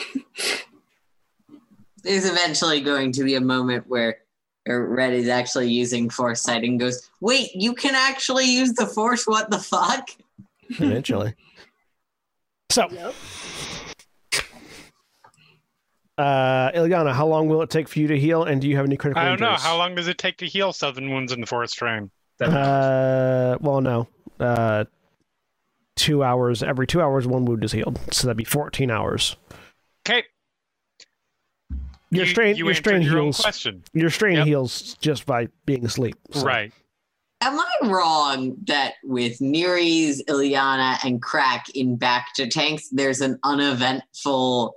There's 2.02 2.28
eventually 2.28 2.82
going 2.82 3.12
to 3.12 3.24
be 3.24 3.36
a 3.36 3.40
moment 3.40 3.86
where 3.88 4.18
Red 4.66 5.14
is 5.14 5.28
actually 5.28 5.70
using 5.70 6.10
foresight 6.10 6.64
and 6.64 6.78
goes, 6.78 7.10
"Wait, 7.22 7.50
you 7.54 7.72
can 7.74 7.94
actually 7.94 8.44
use 8.44 8.74
the 8.74 8.86
force? 8.86 9.26
What 9.26 9.50
the 9.50 9.58
fuck?" 9.58 10.10
Eventually. 10.68 11.34
So, 12.70 12.88
uh, 16.18 16.70
Ilyana, 16.72 17.12
how 17.12 17.26
long 17.26 17.48
will 17.48 17.62
it 17.62 17.70
take 17.70 17.88
for 17.88 17.98
you 17.98 18.06
to 18.08 18.18
heal? 18.18 18.44
And 18.44 18.60
do 18.60 18.68
you 18.68 18.76
have 18.76 18.86
any 18.86 18.96
critical 18.96 19.22
I 19.22 19.26
don't 19.26 19.40
know. 19.40 19.54
How 19.54 19.76
long 19.76 19.94
does 19.94 20.08
it 20.08 20.18
take 20.18 20.38
to 20.38 20.46
heal 20.46 20.72
seven 20.72 21.10
wounds 21.10 21.32
in 21.32 21.40
the 21.40 21.46
forest 21.46 21.76
train? 21.76 22.10
Uh, 22.40 23.56
well, 23.60 23.80
no. 23.80 24.08
Uh, 24.40 24.84
two 25.96 26.22
hours. 26.24 26.62
Every 26.62 26.86
two 26.86 27.00
hours, 27.00 27.26
one 27.26 27.44
wound 27.44 27.64
is 27.64 27.72
healed. 27.72 27.98
So 28.12 28.26
that'd 28.26 28.36
be 28.36 28.44
fourteen 28.44 28.90
hours. 28.90 29.36
Okay. 30.06 30.24
Your 32.10 32.26
strain, 32.26 32.56
you 32.56 32.66
your 32.66 32.74
strain 32.74 33.02
your 33.02 33.22
heals. 33.22 33.40
question. 33.40 33.82
Your 33.92 34.10
strain 34.10 34.36
Yep. 34.36 34.46
heals 34.46 34.94
just 35.00 35.26
by 35.26 35.48
being 35.66 35.84
asleep. 35.84 36.14
so- 36.30 36.44
Right. 36.44 36.72
Am 37.40 37.58
I 37.58 37.88
wrong 37.88 38.56
that 38.68 38.94
with 39.02 39.38
Niriz, 39.40 40.20
Ilyana, 40.28 41.04
and 41.04 41.20
Krak 41.20 41.68
in 41.74 41.98
bacta 41.98 42.48
tanks, 42.48 42.88
there's 42.90 43.20
an 43.20 43.38
uneventful 43.42 44.76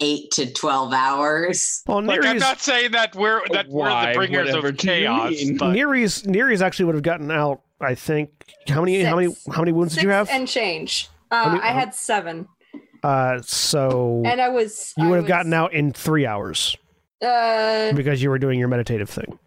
eight 0.00 0.30
to 0.32 0.52
twelve 0.52 0.92
hours? 0.92 1.82
Well, 1.86 2.02
Like 2.02 2.24
I'm 2.24 2.38
not 2.38 2.60
saying 2.60 2.92
that 2.92 3.14
we're 3.14 3.42
that 3.52 3.68
we're 3.68 3.88
Why? 3.88 4.12
the 4.12 4.16
bringers 4.18 4.54
of 4.54 4.62
do 4.62 4.72
chaos, 4.72 5.30
mean? 5.30 5.56
but 5.56 5.74
Niriz, 5.74 6.24
Niriz 6.26 6.60
actually 6.62 6.86
would 6.86 6.94
have 6.94 7.02
gotten 7.04 7.30
out. 7.30 7.62
I 7.80 7.94
think. 7.94 8.30
How 8.68 8.80
many? 8.80 9.02
How 9.02 9.16
many? 9.16 9.34
How 9.50 9.60
many 9.62 9.72
wounds 9.72 9.94
Six 9.94 10.02
did 10.02 10.08
you 10.08 10.12
have? 10.12 10.28
and 10.30 10.46
change. 10.46 11.08
Uh, 11.30 11.50
many- 11.52 11.60
I 11.62 11.68
had 11.68 11.94
seven, 11.94 12.46
uh, 13.02 13.40
so 13.42 14.22
and 14.26 14.40
I 14.40 14.48
was. 14.48 14.92
you 14.98 15.04
I 15.04 15.08
would 15.08 15.16
have 15.16 15.24
was- 15.24 15.28
gotten 15.28 15.54
out 15.54 15.72
in 15.72 15.92
three 15.92 16.26
hours 16.26 16.76
Uh, 17.24 17.92
because 17.92 18.22
you 18.22 18.28
were 18.30 18.38
doing 18.38 18.58
your 18.58 18.68
meditative 18.68 19.08
thing. 19.08 19.38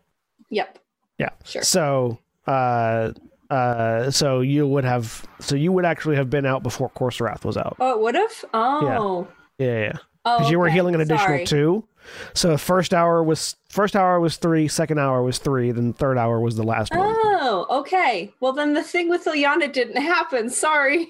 yep. 0.50 0.80
Yeah. 1.20 1.30
Sure. 1.46 1.62
So, 1.62 2.18
uh, 2.48 3.12
uh, 3.52 4.10
so 4.10 4.40
you 4.42 4.66
would 4.68 4.84
have, 4.84 5.26
so 5.40 5.56
you 5.56 5.72
would 5.72 5.86
actually 5.86 6.16
have 6.16 6.30
been 6.30 6.46
out 6.46 6.64
before 6.64 6.90
Korrsarath 6.90 7.46
was 7.46 7.56
out. 7.58 7.76
Oh, 7.80 7.92
it 7.92 8.00
would 8.02 8.16
have. 8.16 8.46
Oh. 8.54 9.28
Yeah. 9.60 9.66
Yeah, 9.68 9.80
yeah. 9.80 9.94
Oh, 10.26 10.38
Because 10.38 10.52
you 10.52 10.60
were 10.60 10.68
okay. 10.68 10.74
healing 10.76 10.96
an 10.96 11.02
additional 11.02 11.28
Sorry. 11.28 11.46
two. 11.46 11.86
So 12.34 12.58
first 12.58 12.94
hour 12.94 13.24
was 13.24 13.56
first 13.70 13.96
hour 13.96 14.20
was 14.20 14.38
three, 14.38 14.68
second 14.68 15.00
hour 15.00 15.24
was 15.24 15.38
three, 15.38 15.72
then 15.72 15.94
third 15.94 16.18
hour 16.18 16.40
was 16.40 16.56
the 16.56 16.64
last 16.64 16.94
one. 16.94 17.16
Oh, 17.16 17.66
okay. 17.80 18.34
Well, 18.42 18.52
then 18.54 18.74
the 18.74 18.84
thing 18.84 19.10
with 19.10 19.26
Ilyana 19.26 19.72
didn't 19.72 20.02
happen. 20.02 20.50
Sorry. 20.50 21.08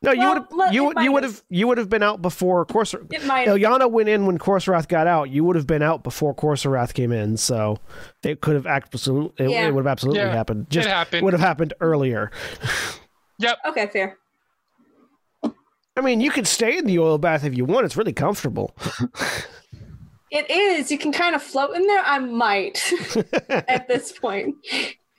No, 0.00 0.12
you 0.12 0.28
would 0.28 0.44
let- 0.52 0.66
have 0.66 0.74
you 0.74 0.84
would 0.84 0.98
you 1.00 1.12
would 1.12 1.24
have. 1.24 1.32
have 1.32 1.42
you 1.48 1.66
would 1.66 1.78
have 1.78 1.88
been 1.88 2.04
out 2.04 2.22
before 2.22 2.64
Korrsarath. 2.64 3.12
It 3.12 3.24
might. 3.26 3.48
Ilyana 3.48 3.90
went 3.90 4.08
in 4.08 4.26
when 4.26 4.38
Korrsarath 4.38 4.86
got 4.86 5.08
out. 5.08 5.30
You 5.30 5.42
would 5.42 5.56
have 5.56 5.66
been 5.66 5.82
out 5.82 6.04
before 6.04 6.32
Korrsarath 6.32 6.94
came 6.94 7.10
in, 7.10 7.36
so 7.36 7.78
it 8.22 8.40
could 8.40 8.54
have 8.54 8.66
absolutely 8.68 9.46
it, 9.46 9.50
Yeah. 9.50 9.66
it 9.66 9.74
would 9.74 9.80
have 9.84 9.90
absolutely 9.90 10.20
Yeah, 10.20 10.32
happened. 10.32 10.66
it 10.68 10.70
Just 10.70 10.88
happened. 10.88 11.24
would 11.24 11.32
have 11.32 11.40
happened 11.40 11.74
earlier. 11.80 12.30
Yep. 13.40 13.58
Okay, 13.68 13.86
fair. 13.86 14.18
I 15.98 16.00
mean, 16.00 16.20
you 16.20 16.30
could 16.30 16.46
stay 16.46 16.78
in 16.78 16.86
the 16.86 16.98
oil 16.98 17.18
bath 17.18 17.44
if 17.44 17.56
you 17.56 17.64
want. 17.64 17.84
It's 17.84 17.96
really 17.96 18.12
comfortable. 18.12 18.74
It 20.30 20.50
is. 20.50 20.90
You 20.92 20.98
can 20.98 21.10
kind 21.12 21.34
of 21.34 21.42
float 21.42 21.74
in 21.74 21.86
there. 21.86 22.02
I 22.04 22.18
might 22.18 22.92
at 23.48 23.88
this 23.88 24.12
point. 24.12 24.54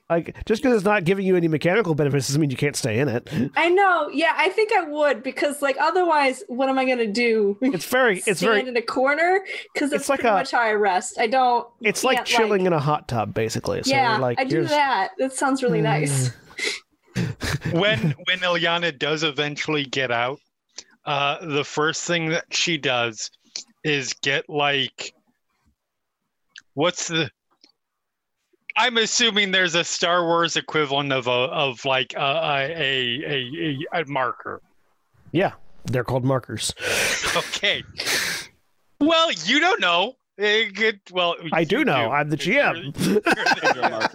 like 0.10 0.36
just 0.46 0.62
because 0.62 0.76
it's 0.78 0.86
not 0.86 1.04
giving 1.04 1.26
you 1.26 1.36
any 1.36 1.48
mechanical 1.48 1.96
benefits 1.96 2.28
doesn't 2.28 2.40
mean 2.40 2.52
you 2.52 2.58
can't 2.58 2.76
stay 2.76 3.00
in 3.00 3.08
it. 3.10 3.28
I 3.56 3.70
know. 3.70 4.10
Yeah, 4.14 4.34
I 4.38 4.50
think 4.50 4.72
I 4.72 4.84
would 4.84 5.24
because, 5.24 5.62
like, 5.64 5.78
otherwise, 5.80 6.44
what 6.48 6.70
am 6.70 6.78
I 6.78 6.86
gonna 6.86 7.08
do? 7.12 7.58
It's 7.62 7.86
very 7.86 8.22
it's 8.28 8.40
very 8.42 8.68
in 8.68 8.78
a 8.78 8.82
corner 8.84 9.42
because 9.74 9.92
It's 9.92 10.10
like 10.10 10.20
pretty 10.20 10.30
a- 10.30 10.38
much 10.38 10.52
how 10.52 10.62
I 10.62 10.74
rest. 10.74 11.18
I 11.20 11.26
don't. 11.28 11.68
it's 11.82 12.04
like 12.04 12.18
can't, 12.18 12.28
chilling 12.28 12.66
in 12.68 12.74
a 12.74 12.80
hot 12.80 13.08
tub 13.08 13.34
basically. 13.34 13.82
So 13.84 13.90
yeah, 13.92 14.18
like 14.18 14.40
I 14.40 14.44
do 14.44 14.58
here's- 14.58 14.70
that. 14.70 15.10
That 15.18 15.34
sounds 15.34 15.64
really 15.64 15.82
nice. 15.82 16.30
Mm. 17.16 17.80
when 17.80 18.00
when 18.26 18.40
Ilyana 18.40 18.98
does 18.98 19.24
eventually 19.24 19.86
get 19.86 20.12
out, 20.12 20.40
uh, 21.10 21.46
the 21.46 21.64
first 21.64 22.04
thing 22.04 22.30
that 22.30 22.46
she 22.52 22.78
does 22.78 23.32
is 23.84 24.14
get 24.22 24.48
like, 24.50 25.14
what's 26.76 27.08
the? 27.08 27.30
I'm 28.78 28.98
assuming 28.98 29.52
there's 29.52 29.76
a 29.76 29.84
Star 29.84 30.24
Wars 30.26 30.56
equivalent 30.56 31.12
of 31.12 31.28
a 31.28 31.32
of 31.32 31.84
like 31.84 32.14
a 32.14 32.20
a 32.20 32.72
a, 33.26 33.78
a, 33.94 34.02
a 34.02 34.06
marker. 34.06 34.62
Yeah, 35.32 35.54
they're 35.86 36.04
called 36.04 36.24
markers. 36.26 36.74
Okay. 37.38 37.84
well, 39.00 39.32
you 39.46 39.60
don't 39.60 39.80
know. 39.80 40.16
Eh, 40.40 40.70
good- 40.74 41.00
well, 41.12 41.36
I 41.54 41.64
do 41.64 41.80
you 41.80 41.86
know. 41.86 42.10
I'm 42.12 42.30
the 42.30 42.38
You're- 42.38 42.92
GM. 42.92 43.06
you're 43.06 43.20
the- 43.20 44.10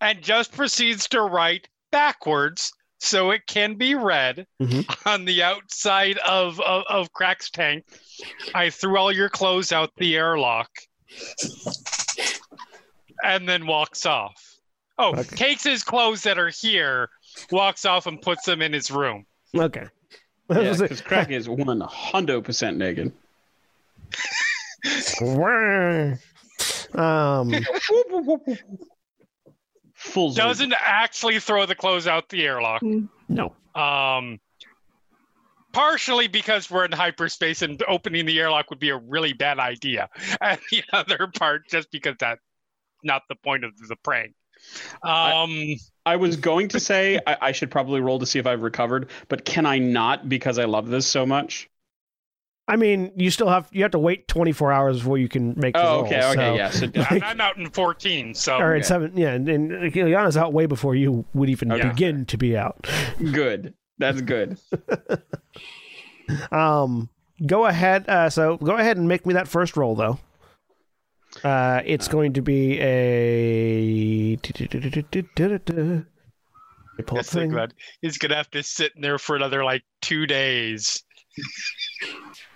and 0.02 0.20
just 0.20 0.52
proceeds 0.52 1.08
to 1.08 1.22
write 1.22 1.68
backwards 1.92 2.72
so 2.98 3.30
it 3.30 3.46
can 3.46 3.74
be 3.76 3.94
read 3.94 4.46
Mhm. 4.60 4.84
on 5.06 5.24
the 5.24 5.42
outside 5.42 6.18
of, 6.18 6.60
of, 6.60 6.84
of 6.88 7.12
Krak's 7.12 7.50
tank. 7.50 7.84
I 8.54 8.70
threw 8.70 8.96
all 8.98 9.12
your 9.12 9.28
clothes 9.28 9.70
out 9.72 9.90
the 9.96 10.16
airlock 10.16 10.70
and 13.22 13.48
then 13.48 13.66
walks 13.66 14.06
off. 14.06 14.40
Oh, 14.98 15.14
Okay. 15.16 15.36
takes 15.36 15.64
his 15.64 15.82
clothes 15.84 16.22
that 16.24 16.38
are 16.38 16.50
here, 16.50 17.08
walks 17.50 17.84
off 17.84 18.06
and 18.06 18.20
puts 18.20 18.44
them 18.44 18.62
in 18.62 18.72
his 18.72 18.90
room. 18.90 19.26
Okay. 19.54 19.86
Yeah, 20.50 20.76
because 20.78 21.00
Crack 21.00 21.30
is 21.30 21.48
one 21.48 21.80
hundred 21.80 22.42
percent 22.44 22.76
naked. 22.76 23.12
um, 26.94 27.52
Full 30.02 30.32
Zord. 30.32 30.36
Doesn't 30.36 30.74
actually 30.78 31.38
throw 31.38 31.64
the 31.64 31.74
clothes 31.74 32.06
out 32.06 32.28
the 32.28 32.44
airlock. 32.44 32.82
no. 33.28 33.54
Um, 33.74 34.40
partially 35.72 36.28
because 36.28 36.70
we're 36.70 36.84
in 36.84 36.92
hyperspace 36.92 37.62
and 37.62 37.82
opening 37.88 38.26
the 38.26 38.38
airlock 38.38 38.68
would 38.70 38.78
be 38.78 38.90
a 38.90 38.96
really 38.96 39.32
bad 39.32 39.58
idea, 39.58 40.08
and 40.40 40.58
the 40.70 40.82
other 40.92 41.28
part 41.28 41.68
just 41.68 41.90
because 41.90 42.16
that's 42.18 42.40
not 43.02 43.22
the 43.28 43.36
point 43.36 43.64
of 43.64 43.72
the 43.88 43.96
prank. 43.96 44.34
Um, 45.02 45.76
I 46.04 46.16
was 46.16 46.36
going 46.36 46.68
to 46.68 46.80
say 46.80 47.18
I, 47.26 47.36
I 47.40 47.52
should 47.52 47.70
probably 47.70 48.00
roll 48.00 48.18
to 48.18 48.26
see 48.26 48.38
if 48.38 48.46
I've 48.46 48.62
recovered, 48.62 49.08
but 49.28 49.44
can 49.44 49.66
I 49.66 49.78
not 49.78 50.28
because 50.28 50.58
I 50.58 50.64
love 50.64 50.88
this 50.88 51.06
so 51.06 51.26
much? 51.26 51.68
I 52.72 52.76
mean, 52.76 53.12
you 53.16 53.30
still 53.30 53.48
have 53.48 53.68
you 53.70 53.82
have 53.82 53.90
to 53.90 53.98
wait 53.98 54.28
24 54.28 54.72
hours 54.72 54.98
before 55.00 55.18
you 55.18 55.28
can 55.28 55.52
make. 55.58 55.74
The 55.74 55.82
Oh, 55.82 55.96
roll, 55.96 56.04
okay, 56.06 56.24
okay, 56.24 56.34
so- 56.34 56.54
yeah. 56.54 56.70
So 56.70 56.86
I'm, 57.10 57.22
I'm 57.22 57.40
out 57.40 57.58
in 57.58 57.68
14, 57.68 58.32
so 58.34 58.56
Or 58.56 58.74
in 58.74 58.78
Okay. 58.80 58.86
seven, 58.86 59.12
yeah, 59.16 59.32
and, 59.32 59.46
and 59.48 59.70
Ilyana's 59.92 60.36
out 60.38 60.52
way 60.54 60.64
before 60.66 60.94
you 60.94 61.24
would 61.34 61.50
even 61.50 61.70
Okay. 61.70 61.88
begin 61.88 62.24
to 62.26 62.38
be 62.38 62.56
out. 62.56 62.86
good. 63.32 63.74
That's 63.98 64.22
good. 64.22 64.58
Um, 66.50 67.10
go 67.44 67.66
ahead. 67.66 68.08
Uh, 68.08 68.30
so 68.30 68.56
go 68.56 68.76
ahead 68.76 68.96
and 68.96 69.06
make 69.06 69.26
me 69.26 69.34
that 69.34 69.48
first 69.48 69.76
roll, 69.76 69.94
though. 69.94 70.18
Uh, 71.44 71.82
it's 71.84 72.08
going 72.08 72.32
to 72.34 72.42
be 72.42 72.78
a. 72.80 74.36
Pull 74.36 74.46
up 77.18 77.24
This 77.24 77.32
thing 77.32 77.50
thing. 77.52 77.68
he's 78.00 78.18
gonna 78.18 78.36
have 78.36 78.50
to 78.52 78.62
sit 78.62 78.92
in 78.94 79.02
there 79.02 79.18
for 79.18 79.34
another 79.34 79.64
like 79.64 79.82
two 80.00 80.26
days, 80.26 81.02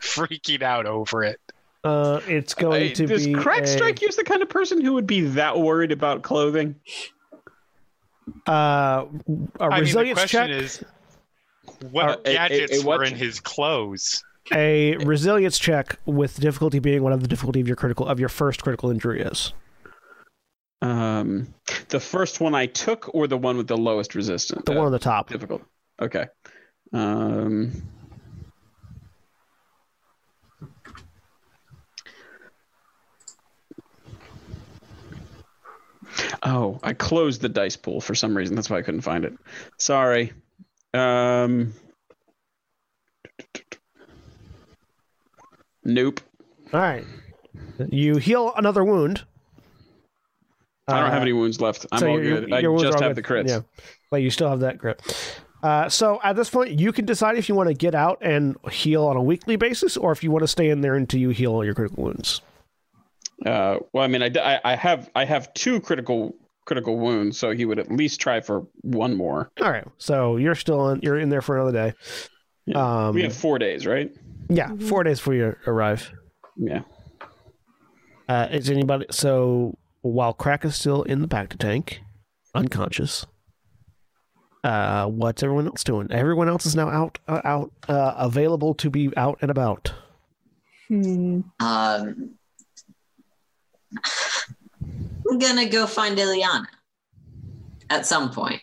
freaking 0.00 0.62
out 0.62 0.86
over 0.86 1.22
it. 1.24 1.40
Uh, 1.84 2.20
it's 2.26 2.54
going 2.54 2.80
Hey, 2.88 2.94
to 2.94 3.06
does 3.06 3.26
be. 3.26 3.32
Krak 3.34 3.62
a- 3.62 3.66
strike 3.66 4.02
you 4.02 4.08
as 4.08 4.16
the 4.16 4.24
kind 4.24 4.42
of 4.42 4.48
person 4.48 4.80
who 4.80 4.92
would 4.94 5.06
be 5.06 5.20
that 5.20 5.58
worried 5.58 5.92
about 5.92 6.22
clothing? 6.22 6.74
Uh, 8.48 8.50
a 8.50 9.04
I 9.04 9.04
mean, 9.06 9.10
the 9.58 9.80
resilience 9.80 10.18
question 10.18 10.48
check. 10.48 10.50
is, 10.50 10.84
what 11.90 12.04
Uh, 12.08 12.16
a- 12.24 12.30
a- 12.30 12.32
gadgets 12.32 12.82
a 12.82 12.86
what 12.86 12.98
were 12.98 13.04
in 13.04 13.14
his 13.14 13.38
clothes? 13.40 14.22
a 14.52 14.96
resilience 14.98 15.58
check 15.58 15.98
with 16.06 16.38
difficulty 16.40 16.78
being 16.78 17.02
one 17.02 17.12
of 17.12 17.20
the 17.20 17.28
difficulty 17.28 17.60
of 17.60 17.66
your 17.66 17.76
critical 17.76 18.06
of 18.06 18.18
your 18.20 18.28
first 18.28 18.62
critical 18.62 18.90
injury 18.90 19.20
is. 19.20 19.52
Um, 20.82 21.54
the 21.88 21.98
first 22.00 22.40
one 22.40 22.54
I 22.54 22.66
took, 22.66 23.12
or 23.14 23.26
the 23.26 23.36
one 23.38 23.56
with 23.56 23.66
the 23.68 23.76
lowest 23.76 24.14
resistance? 24.14 24.62
The 24.66 24.72
uh, 24.72 24.76
one 24.76 24.86
on 24.86 24.92
the 24.92 24.98
top. 24.98 25.28
difficult. 25.30 25.62
Okay. 26.00 26.26
Um, 26.92 27.72
oh, 36.42 36.78
I 36.82 36.92
closed 36.92 37.40
the 37.40 37.48
dice 37.48 37.76
pool 37.76 38.00
for 38.00 38.14
some 38.14 38.36
reason. 38.36 38.54
That's 38.56 38.70
why 38.70 38.78
I 38.78 38.82
couldn't 38.82 39.00
find 39.02 39.24
it. 39.24 39.34
Sorry. 39.78 40.32
Um, 40.94 41.72
nope. 45.84 46.20
All 46.72 46.80
right. 46.80 47.04
You 47.90 48.16
heal 48.16 48.52
another 48.56 48.84
wound. 48.84 49.24
I 50.88 51.00
don't 51.00 51.08
Uh, 51.08 51.12
have 51.12 51.22
any 51.22 51.32
wounds 51.32 51.60
left. 51.60 51.86
I'm 51.90 51.98
so 51.98 52.08
all 52.08 52.22
your- 52.22 52.40
good. 52.40 52.48
your 52.48 52.58
I 52.58 52.68
wounds 52.68 52.82
just 52.84 53.00
have 53.00 53.16
the 53.16 53.22
good. 53.22 53.46
crits. 53.46 53.48
Yeah, 53.48 53.60
but 54.10 54.18
you 54.22 54.30
still 54.30 54.48
have 54.48 54.60
that 54.60 54.78
crit. 54.78 55.00
Uh, 55.62 55.88
so 55.88 56.20
at 56.22 56.36
this 56.36 56.48
point, 56.48 56.78
you 56.78 56.92
can 56.92 57.04
decide 57.04 57.36
if 57.36 57.48
you 57.48 57.54
want 57.56 57.68
to 57.68 57.74
get 57.74 57.94
out 57.94 58.18
and 58.20 58.56
heal 58.70 59.04
on 59.04 59.16
a 59.16 59.22
weekly 59.22 59.56
basis, 59.56 59.96
or 59.96 60.12
if 60.12 60.22
you 60.22 60.30
want 60.30 60.42
to 60.44 60.48
stay 60.48 60.70
in 60.70 60.80
there 60.82 60.94
until 60.94 61.18
you 61.18 61.30
heal 61.30 61.52
all 61.52 61.64
your 61.64 61.74
critical 61.74 62.04
wounds. 62.04 62.40
Uh, 63.44 63.78
well, 63.92 64.04
I 64.04 64.06
mean, 64.06 64.22
I, 64.22 64.30
I, 64.40 64.60
I 64.64 64.76
have 64.76 65.10
I 65.14 65.24
have 65.24 65.52
two 65.54 65.80
critical 65.80 66.34
critical 66.64 66.98
wounds, 66.98 67.38
so 67.38 67.50
he 67.50 67.64
would 67.64 67.78
at 67.78 67.90
least 67.90 68.20
try 68.20 68.40
for 68.40 68.66
one 68.82 69.16
more. 69.16 69.50
All 69.60 69.70
right. 69.70 69.86
So 69.98 70.36
you're 70.36 70.54
still 70.54 70.90
in. 70.90 71.00
You're 71.02 71.18
in 71.18 71.28
there 71.28 71.42
for 71.42 71.56
another 71.56 71.72
day. 71.90 71.96
Yeah. 72.66 73.06
Um, 73.06 73.14
we 73.14 73.22
have 73.22 73.36
four 73.36 73.58
days, 73.58 73.86
right? 73.86 74.10
yeah, 74.48 74.70
four 74.88 75.04
days 75.04 75.18
before 75.18 75.34
you 75.34 75.56
arrive. 75.66 76.10
Yeah. 76.56 76.82
Uh, 78.28 78.48
is 78.50 78.70
anybody 78.70 79.06
so 79.10 79.76
while 80.02 80.34
Krak 80.34 80.64
is 80.64 80.76
still 80.76 81.02
in 81.02 81.20
the 81.20 81.28
bacta 81.28 81.58
tank, 81.58 82.00
unconscious? 82.54 83.26
Uh, 84.64 85.06
what's 85.06 85.44
everyone 85.44 85.66
else 85.66 85.84
doing? 85.84 86.10
Everyone 86.10 86.48
else 86.48 86.66
is 86.66 86.74
now 86.74 86.88
out, 86.88 87.18
uh, 87.28 87.40
out, 87.44 87.70
uh, 87.88 88.14
available 88.16 88.74
to 88.74 88.90
be 88.90 89.16
out 89.16 89.38
and 89.40 89.50
about. 89.50 89.92
Hmm. 90.88 91.42
Um, 91.60 92.34
I'm 95.30 95.38
gonna 95.38 95.68
go 95.68 95.86
find 95.86 96.16
Ilyana 96.16 96.66
at 97.90 98.06
some 98.06 98.30
point. 98.30 98.60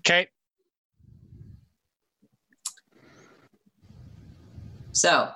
Okay. 0.00 0.28
So, 4.92 5.30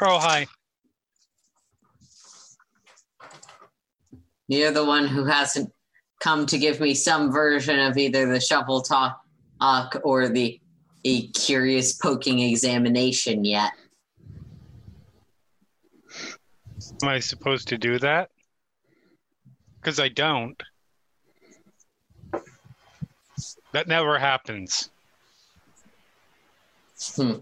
Oh, 0.00 0.18
hi. 0.18 0.46
you're 4.48 4.72
the 4.72 4.84
one 4.84 5.06
who 5.06 5.24
hasn't 5.24 5.72
come 6.20 6.46
to 6.46 6.58
give 6.58 6.80
me 6.80 6.94
some 6.94 7.32
version 7.32 7.78
of 7.80 7.96
either 7.96 8.26
the 8.26 8.40
shuffle 8.40 8.82
talk 8.82 9.20
or 10.02 10.28
the 10.28 10.60
a 11.04 11.28
curious 11.28 11.92
poking 11.92 12.40
examination 12.40 13.44
yet. 13.44 13.72
Am 17.02 17.08
I 17.08 17.18
supposed 17.20 17.68
to 17.68 17.78
do 17.78 17.98
that? 17.98 18.30
Because 19.80 20.00
I 20.00 20.08
don't. 20.08 20.60
That 23.72 23.88
never 23.88 24.18
happens. 24.18 24.90
Hmm. 27.16 27.32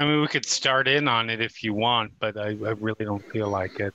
I 0.00 0.04
mean, 0.04 0.20
we 0.20 0.28
could 0.28 0.46
start 0.46 0.86
in 0.86 1.08
on 1.08 1.28
it 1.28 1.40
if 1.40 1.64
you 1.64 1.74
want, 1.74 2.12
but 2.20 2.36
I, 2.36 2.48
I 2.48 2.74
really 2.78 3.04
don't 3.04 3.24
feel 3.32 3.48
like 3.48 3.80
it. 3.80 3.94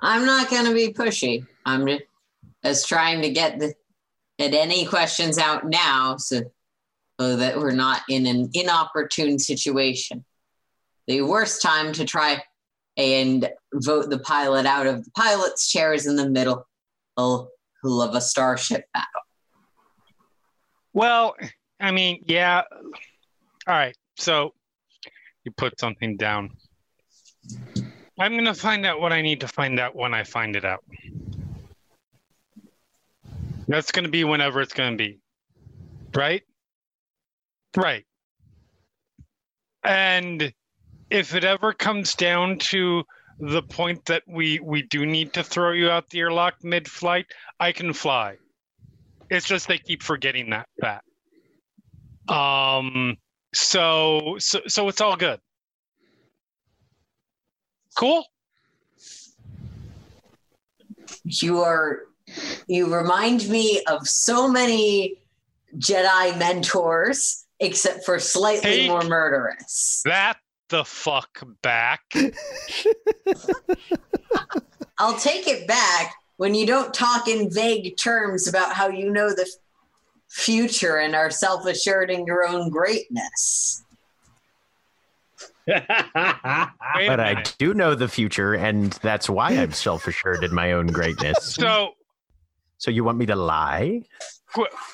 I'm 0.00 0.24
not 0.24 0.50
going 0.50 0.66
to 0.66 0.74
be 0.74 0.92
pushy. 0.92 1.46
I'm 1.64 1.86
ju- 1.86 2.00
just 2.64 2.88
trying 2.88 3.22
to 3.22 3.30
get 3.30 3.58
the 3.58 3.74
get 4.38 4.54
any 4.54 4.86
questions 4.86 5.36
out 5.36 5.68
now, 5.68 6.16
so, 6.16 6.42
so 7.20 7.36
that 7.36 7.58
we're 7.58 7.72
not 7.72 8.02
in 8.08 8.26
an 8.26 8.50
inopportune 8.54 9.38
situation. 9.38 10.24
The 11.08 11.22
worst 11.22 11.60
time 11.60 11.92
to 11.94 12.04
try 12.04 12.42
and 12.96 13.50
vote 13.74 14.10
the 14.10 14.20
pilot 14.20 14.66
out 14.66 14.86
of 14.86 15.04
the 15.04 15.10
pilot's 15.12 15.70
chair 15.70 15.92
is 15.92 16.06
in 16.06 16.16
the 16.16 16.28
middle 16.28 16.66
of 17.16 17.48
a 17.84 18.20
starship 18.20 18.84
battle. 18.92 19.22
Well, 20.92 21.34
I 21.80 21.90
mean, 21.90 22.22
yeah. 22.26 22.62
All 23.66 23.74
right. 23.74 23.96
So 24.16 24.52
you 25.44 25.52
put 25.52 25.78
something 25.80 26.16
down. 26.16 26.50
I'm 28.18 28.32
going 28.32 28.46
to 28.46 28.54
find 28.54 28.84
out 28.84 29.00
what 29.00 29.12
I 29.12 29.22
need 29.22 29.40
to 29.40 29.48
find 29.48 29.78
out 29.78 29.94
when 29.94 30.12
I 30.12 30.24
find 30.24 30.56
it 30.56 30.64
out. 30.64 30.84
That's 33.68 33.92
going 33.92 34.04
to 34.04 34.10
be 34.10 34.24
whenever 34.24 34.60
it's 34.60 34.72
going 34.72 34.92
to 34.92 34.96
be. 34.96 35.18
Right? 36.14 36.42
Right. 37.76 38.04
And 39.84 40.52
if 41.10 41.34
it 41.34 41.44
ever 41.44 41.72
comes 41.72 42.14
down 42.14 42.58
to 42.58 43.04
the 43.38 43.62
point 43.62 44.04
that 44.06 44.24
we 44.26 44.58
we 44.58 44.82
do 44.82 45.06
need 45.06 45.32
to 45.34 45.44
throw 45.44 45.70
you 45.70 45.90
out 45.90 46.10
the 46.10 46.18
airlock 46.18 46.64
mid-flight, 46.64 47.26
I 47.60 47.70
can 47.72 47.92
fly. 47.92 48.36
It's 49.30 49.46
just 49.46 49.68
they 49.68 49.78
keep 49.78 50.02
forgetting 50.02 50.50
that 50.50 50.68
fact. 50.80 51.06
Um. 52.28 53.16
So 53.54 54.36
so 54.38 54.60
so 54.66 54.88
it's 54.88 55.00
all 55.00 55.16
good. 55.16 55.40
Cool. 57.98 58.24
You 61.24 61.60
are 61.62 62.04
you 62.66 62.94
remind 62.94 63.48
me 63.48 63.82
of 63.88 64.06
so 64.06 64.48
many 64.48 65.16
Jedi 65.76 66.38
mentors, 66.38 67.44
except 67.58 68.04
for 68.04 68.18
slightly 68.18 68.70
Take- 68.70 68.88
more 68.88 69.02
murderous. 69.02 70.02
That 70.04 70.36
the 70.68 70.84
fuck 70.84 71.42
back. 71.62 72.02
I'll 74.98 75.18
take 75.18 75.48
it 75.48 75.66
back 75.66 76.14
when 76.36 76.54
you 76.54 76.66
don't 76.66 76.92
talk 76.94 77.26
in 77.26 77.50
vague 77.50 77.96
terms 77.96 78.46
about 78.46 78.74
how 78.74 78.88
you 78.88 79.10
know 79.10 79.30
the 79.30 79.48
future 80.28 80.98
and 80.98 81.14
are 81.16 81.30
self 81.30 81.66
assured 81.66 82.10
in 82.10 82.26
your 82.26 82.46
own 82.46 82.68
greatness. 82.70 83.82
Wait 85.68 85.78
a 85.84 87.06
But 87.06 87.20
I 87.20 87.42
do 87.58 87.74
know 87.74 87.94
the 87.94 88.08
future, 88.08 88.54
and 88.54 88.92
that's 89.02 89.28
why 89.28 89.50
I'm 89.50 89.72
self 89.72 90.06
assured 90.06 90.42
in 90.42 90.54
my 90.54 90.72
own 90.72 90.86
greatness. 90.86 91.56
So 91.58 91.92
So 92.78 92.90
you 92.90 93.04
want 93.04 93.18
me 93.18 93.26
to 93.26 93.36
lie? 93.36 94.02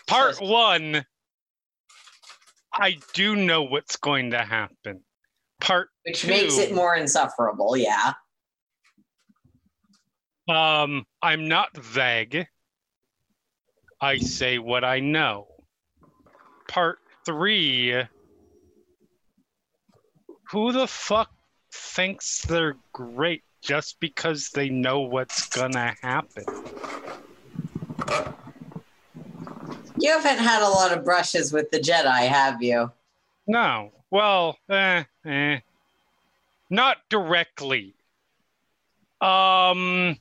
part 0.06 0.40
one, 0.40 1.04
I 2.72 2.98
do 3.12 3.36
know 3.36 3.62
what's 3.62 3.96
going 3.96 4.32
to 4.32 4.38
happen. 4.38 5.02
Part 5.60 5.90
Which 6.04 6.22
two, 6.22 6.28
makes 6.28 6.58
it 6.58 6.74
more 6.74 6.96
insufferable, 6.96 7.76
yeah. 7.76 8.14
Um, 10.48 11.06
I'm 11.22 11.48
not 11.48 11.76
vague. 11.76 12.46
I 14.00 14.18
say 14.18 14.58
what 14.58 14.84
I 14.84 15.00
know. 15.00 15.46
Part 16.68 16.98
three. 17.24 17.94
Who 20.54 20.70
the 20.70 20.86
fuck 20.86 21.32
thinks 21.72 22.42
they're 22.42 22.76
great 22.92 23.42
just 23.60 23.98
because 23.98 24.50
they 24.50 24.68
know 24.68 25.00
what's 25.00 25.48
gonna 25.48 25.96
happen? 26.00 26.44
You 29.98 30.10
haven't 30.10 30.38
had 30.38 30.62
a 30.62 30.68
lot 30.68 30.96
of 30.96 31.04
brushes 31.04 31.52
with 31.52 31.72
the 31.72 31.80
Jedi, 31.80 32.28
have 32.28 32.62
you? 32.62 32.92
No. 33.48 33.90
Well, 34.12 34.56
eh, 34.70 35.02
eh. 35.26 35.58
Not 36.70 36.98
directly. 37.10 37.96
Um 39.20 40.20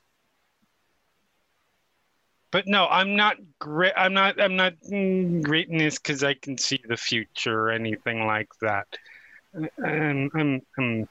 but 2.49 2.65
no, 2.65 2.87
I'm 2.87 3.15
not 3.15 3.37
great. 3.59 3.93
I'm 3.95 4.15
not. 4.15 4.41
I'm 4.41 4.55
not 4.55 4.73
mm, 4.91 5.43
greatness 5.43 5.99
because 5.99 6.23
I 6.23 6.33
can 6.33 6.57
see 6.57 6.79
the 6.87 6.97
future 6.97 7.67
or 7.67 7.71
anything 7.71 8.25
like 8.25 8.49
that. 8.61 8.87
I'm. 9.55 10.29
I'm. 10.35 10.61
I'm 10.77 11.07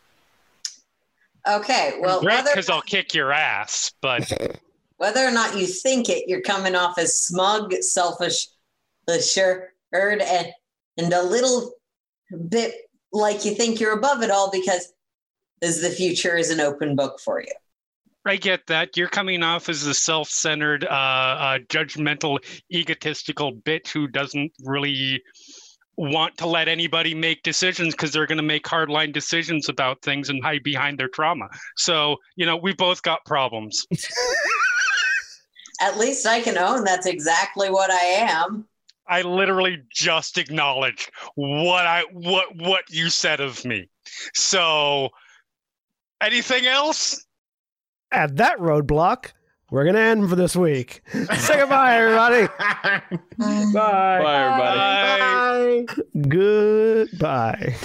Okay, 1.48 1.98
well, 2.00 2.20
because 2.20 2.70
I'll 2.70 2.82
kick 2.82 3.14
your 3.14 3.32
ass. 3.32 3.92
But 4.00 4.30
whether 4.98 5.26
or 5.26 5.32
not 5.32 5.56
you 5.56 5.66
think 5.66 6.08
it, 6.08 6.28
you're 6.28 6.40
coming 6.40 6.76
off 6.76 6.98
as 6.98 7.18
smug, 7.18 7.74
selfish, 7.80 8.46
assured, 9.08 9.70
and, 9.92 10.22
and 10.96 11.12
a 11.12 11.22
little 11.22 11.72
bit 12.48 12.74
like 13.12 13.44
you 13.44 13.54
think 13.54 13.80
you're 13.80 13.98
above 13.98 14.22
it 14.22 14.30
all 14.30 14.50
because 14.52 14.92
the 15.60 15.92
future 15.96 16.36
is 16.36 16.50
an 16.50 16.60
open 16.60 16.94
book 16.94 17.18
for 17.18 17.40
you. 17.40 17.52
I 18.24 18.36
get 18.36 18.68
that. 18.68 18.96
You're 18.96 19.08
coming 19.08 19.42
off 19.42 19.68
as 19.68 19.84
a 19.84 19.94
self 19.94 20.28
centered, 20.28 20.84
uh, 20.84 20.86
uh, 20.88 21.58
judgmental, 21.68 22.38
egotistical 22.72 23.52
bitch 23.52 23.88
who 23.88 24.06
doesn't 24.06 24.52
really 24.62 25.20
want 25.96 26.36
to 26.38 26.46
let 26.46 26.68
anybody 26.68 27.14
make 27.14 27.42
decisions 27.42 27.94
because 27.94 28.12
they're 28.12 28.26
going 28.26 28.38
to 28.38 28.42
make 28.42 28.64
hardline 28.64 29.12
decisions 29.12 29.68
about 29.68 30.02
things 30.02 30.30
and 30.30 30.42
hide 30.42 30.62
behind 30.62 30.98
their 30.98 31.08
trauma. 31.08 31.48
So, 31.76 32.16
you 32.36 32.46
know, 32.46 32.56
we 32.56 32.72
both 32.74 33.02
got 33.02 33.24
problems. 33.24 33.86
At 35.80 35.98
least 35.98 36.26
I 36.26 36.40
can 36.40 36.56
own 36.58 36.84
that's 36.84 37.06
exactly 37.06 37.70
what 37.70 37.90
I 37.90 38.04
am. 38.04 38.66
I 39.08 39.22
literally 39.22 39.82
just 39.92 40.38
acknowledged 40.38 41.10
what 41.34 41.86
I 41.86 42.04
what 42.12 42.54
what 42.56 42.84
you 42.88 43.10
said 43.10 43.40
of 43.40 43.64
me. 43.64 43.88
So, 44.32 45.08
anything 46.22 46.66
else? 46.66 47.24
At 48.12 48.36
that 48.36 48.58
roadblock, 48.58 49.32
we're 49.73 49.84
going 49.84 49.94
to 49.94 50.01
end 50.02 50.28
for 50.28 50.36
this 50.36 50.55
week. 50.55 51.01
Say 51.12 51.57
goodbye, 51.57 51.97
everybody. 51.97 52.47
Bye. 52.47 53.02
Bye, 53.73 54.36
everybody. 54.44 55.86
Bye. 55.86 56.28
Goodbye. 56.28 57.76